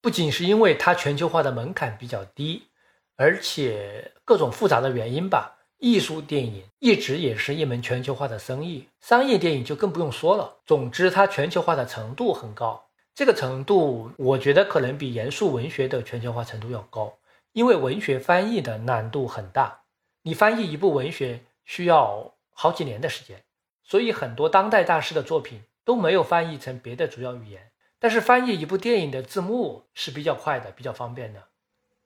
[0.00, 2.68] 不仅是因为它全球化的门槛比较低，
[3.16, 5.58] 而且各种复杂的原因吧。
[5.82, 10.58] 艺术电影一直也是一门全球化的生意，商业电影就更不用说了。
[10.64, 12.84] 总之，它全球化的程度很高，
[13.16, 17.12] 这个程度我觉得可能比严肃文学的全球化程度要高，
[17.52, 19.80] 因为文学翻译的难度很大，
[20.22, 23.42] 你翻译一部文学需要好几年的时间，
[23.82, 27.72] 所以很多当代大师的作品都没有翻译成别的主要语言。
[27.98, 31.42] 但是翻译一部电影的字幕是比较快的，比较方便的。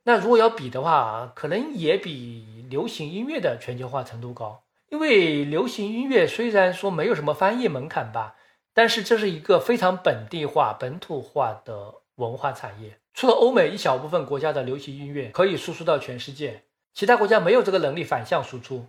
[0.09, 4.63] 那如果要比的话，可能也比流行音乐的全球化程度高。
[4.89, 8.37] 因为流行音乐虽然说没有什么翻译门槛吧，
[8.73, 13.01] 但是这是一个非常本地化、本土化的文化产业。
[13.15, 16.63] 除了欧美一小部分国家的流行音乐可以输出到全世界，
[16.95, 18.87] 其他国家没有这个能力反向输出，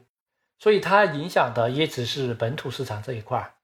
[0.59, 3.55] 所以它影响的也只是本土市场这一块。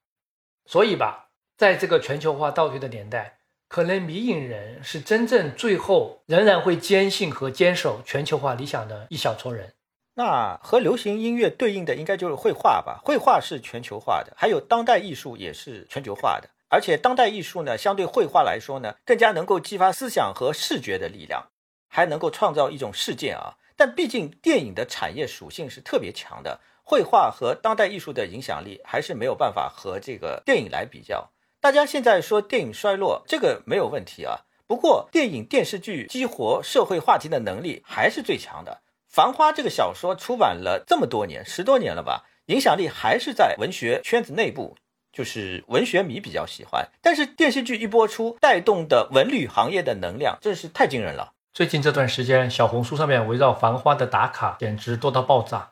[0.66, 3.38] 所以吧，在这个全球化倒退的年代。
[3.74, 9.74] 可能迷影人是真正最后仍然会坚信和坚守全球化理想的一小撮人。
[10.14, 13.00] 那和流行音乐对应的应该就是绘画吧？
[13.02, 16.48] 绘画是全球化的，还有当代艺术也是全球化的。
[16.68, 21.48] 而且当代艺术呢，相对绘画来说呢，更加能够激发思想和视觉的力量，
[21.88, 23.56] 还能够创造一种事件啊。
[23.74, 31.32] 但毕竟电影的产业属性是特别强的，绘画和当代艺术的影响力还是没有办法和这个电影来比较。
[31.64, 34.40] 大家现在说电影衰落，这个没有问题啊。
[34.66, 38.72] 不过，电影电视剧激活社会话题的能力还是最强的。
[39.08, 44.76] 《繁花》这个小说出版了这么多年，十多年了吧，影响力还是在文学圈子内部，
[45.10, 46.86] 就是文学迷比较喜欢。
[47.00, 51.32] 但是电视剧一播出，带动的文旅行业的能量真是太惊人了。
[51.54, 55.70] 最近这段时间，小红书上面围绕《繁花》的打卡简直多到爆炸。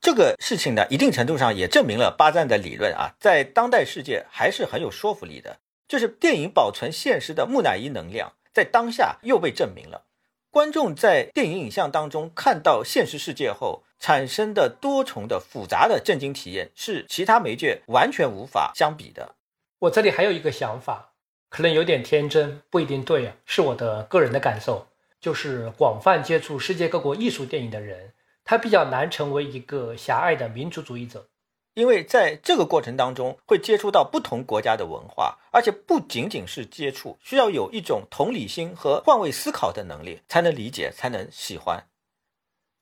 [0.00, 5.58] 这个事情呢，一定程度上也证明了巴赞的理论啊，在当代世界还是很有说服力的。
[5.86, 10.06] 就是电影保存现实的木乃伊能量，在当下又被证明了。
[10.50, 19.34] 观众在电影影像当中看到现实世界后产生的多重的复杂的震惊体验，是其他媒介完全无法相比的。
[19.80, 21.12] 我这里还有一个想法，
[21.48, 24.86] 可能有点天真，不一定对啊，是我的个人的感受。
[25.20, 31.26] 就是广泛接触世界各国艺术电影的人，他比较难成为一个狭隘的民族主义者。
[31.74, 41.86] 因为在这个过程当中，会接触到不同国家的文化，而且不仅仅是接触，需要有一种同理心和换位思考的能力，才能理解，才能喜欢。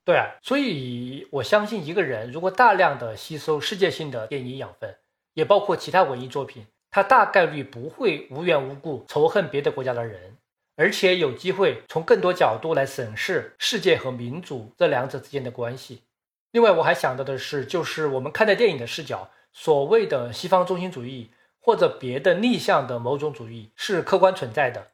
[0.07, 4.97] 对啊，所以我相信一个人如果大量的吸收世界性的电影养分，
[5.35, 10.38] 也包括其他文艺作品，他大概率不会无缘无故仇恨别的国家的人，
[10.79, 16.05] 而且有机会从更多角度来审视世界和民主这两者之间的关系。
[16.53, 24.87] 另外，我还想到的是，就是我们看待电影的视角，所谓的西方中心主义或者别的逆向的某种主义是客观存在的。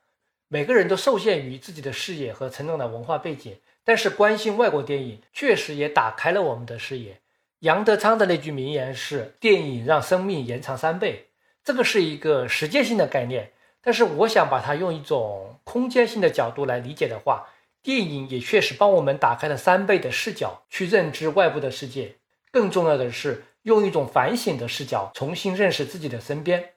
[0.48, 7.20] 每个人都受限于自己的视野和成长的文化背景，但是关心外国电影确实也打开了我们的视野。
[7.58, 11.26] 杨德昌的那句名言是：“电影让生命延长三倍。”
[11.62, 13.52] 这个是一个实践性的概念，
[13.84, 17.46] 但是我想把它用一种空间性的角度来理解的话。
[17.82, 22.14] 电影也确实帮我们打开了三倍的视角去认知外部的世界，
[22.50, 26.70] 更重要的是用一种反省的视角重新认识自己的身边。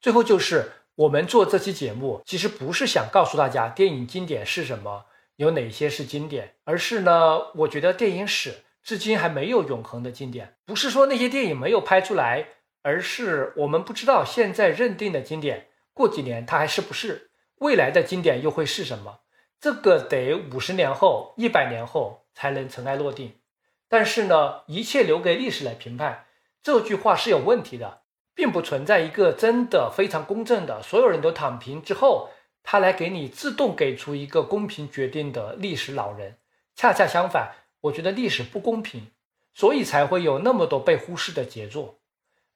[0.00, 5.04] 最后就是我们做这期节目，其实不是想告诉大家电影经典是什么，
[5.36, 10.54] 有哪些是经典，而是呢，我觉得电影史至今还没有永恒的经典。
[10.64, 12.46] 不是说那些电影没有拍出来，
[12.82, 19.20] 而是我们不知道现在认定的经典，过几年它还是不是，未来的经典又会是什么。
[19.60, 23.38] 这个得五十年后、一百年后才能尘埃落定，
[23.88, 26.26] 但是呢，一切留给历史来评判，
[26.62, 28.02] 这句话是有问题的，
[28.34, 32.28] 并不存在一个真的非常公正的，所有人都躺平之后，
[32.62, 36.36] 他来给你自动给出一个公平决定的历史老人。
[36.74, 39.12] 恰恰相反，我觉得历史不公平，
[39.54, 42.00] 所以才会有那么多被忽视的杰作，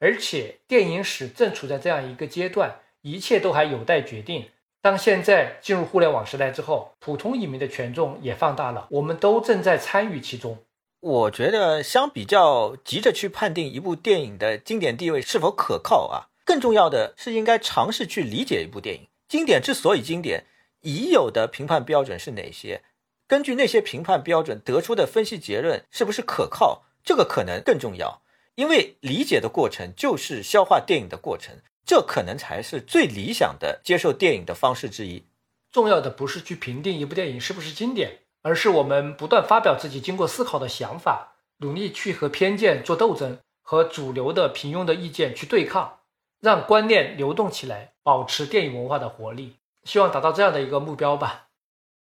[0.00, 4.49] 而且电影史正处在这样一个阶段，一切都还有待决定。
[4.81, 10.59] 当现在进入互联网时代之后，普通影迷的权重也放大了，我们都正在参与其中。
[11.01, 19.09] 我觉得，相比较急着去判定一部电影的经典地位是否可靠啊，更重要的是应该尝试去理解一部电影。
[19.28, 20.47] 经典之所以经典，
[20.81, 22.83] 已有的评判标准是哪些？
[23.27, 26.85] 根据那些评判标准得出的分析结论是不是可靠？
[27.05, 28.23] 这个可能更重要，
[28.55, 31.57] 因为理解的过程就是消化电影的过程。
[31.89, 35.25] 这可能才是最理想的接受电影的方式之一。
[35.73, 46.00] 重要的不是去评定一部电影是不是经典，而是我们不断发表自己经过思考的想法，努力去和偏见做斗争，和主流的平庸的意见去对抗，
[46.42, 49.57] 让观念流动起来，保持电影文化的活力。
[49.84, 51.47] 希望达到这样的一个目标吧。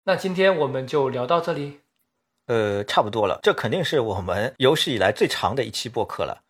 [0.05, 1.81] 那今天我们就聊到这里。
[2.47, 6.41] 呃，差不多了，这肯定是我们有史以来最长的一期播客了。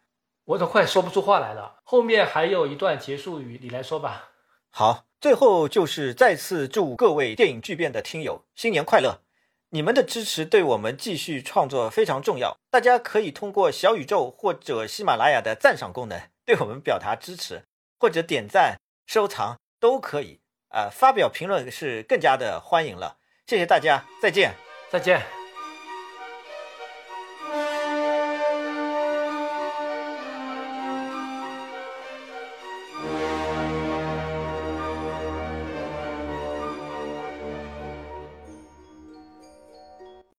[0.45, 4.29] 我都快说不出话来了，后面还有一段结束语，你来说吧。
[4.69, 9.21] 好，最后就是再次祝各位电影巨变的听友新年快乐！
[9.69, 17.65] 你们的支持对我们继续创作非常重要，大家可以通过小宇宙或者喜马拉雅的赞赏功能对我们表达支持，
[17.99, 20.41] 或者点赞、收藏都可以。
[20.69, 23.17] 呃，发表评论是更加的欢迎了。
[23.47, 24.55] 谢谢大家，再见，
[24.89, 25.44] 再见。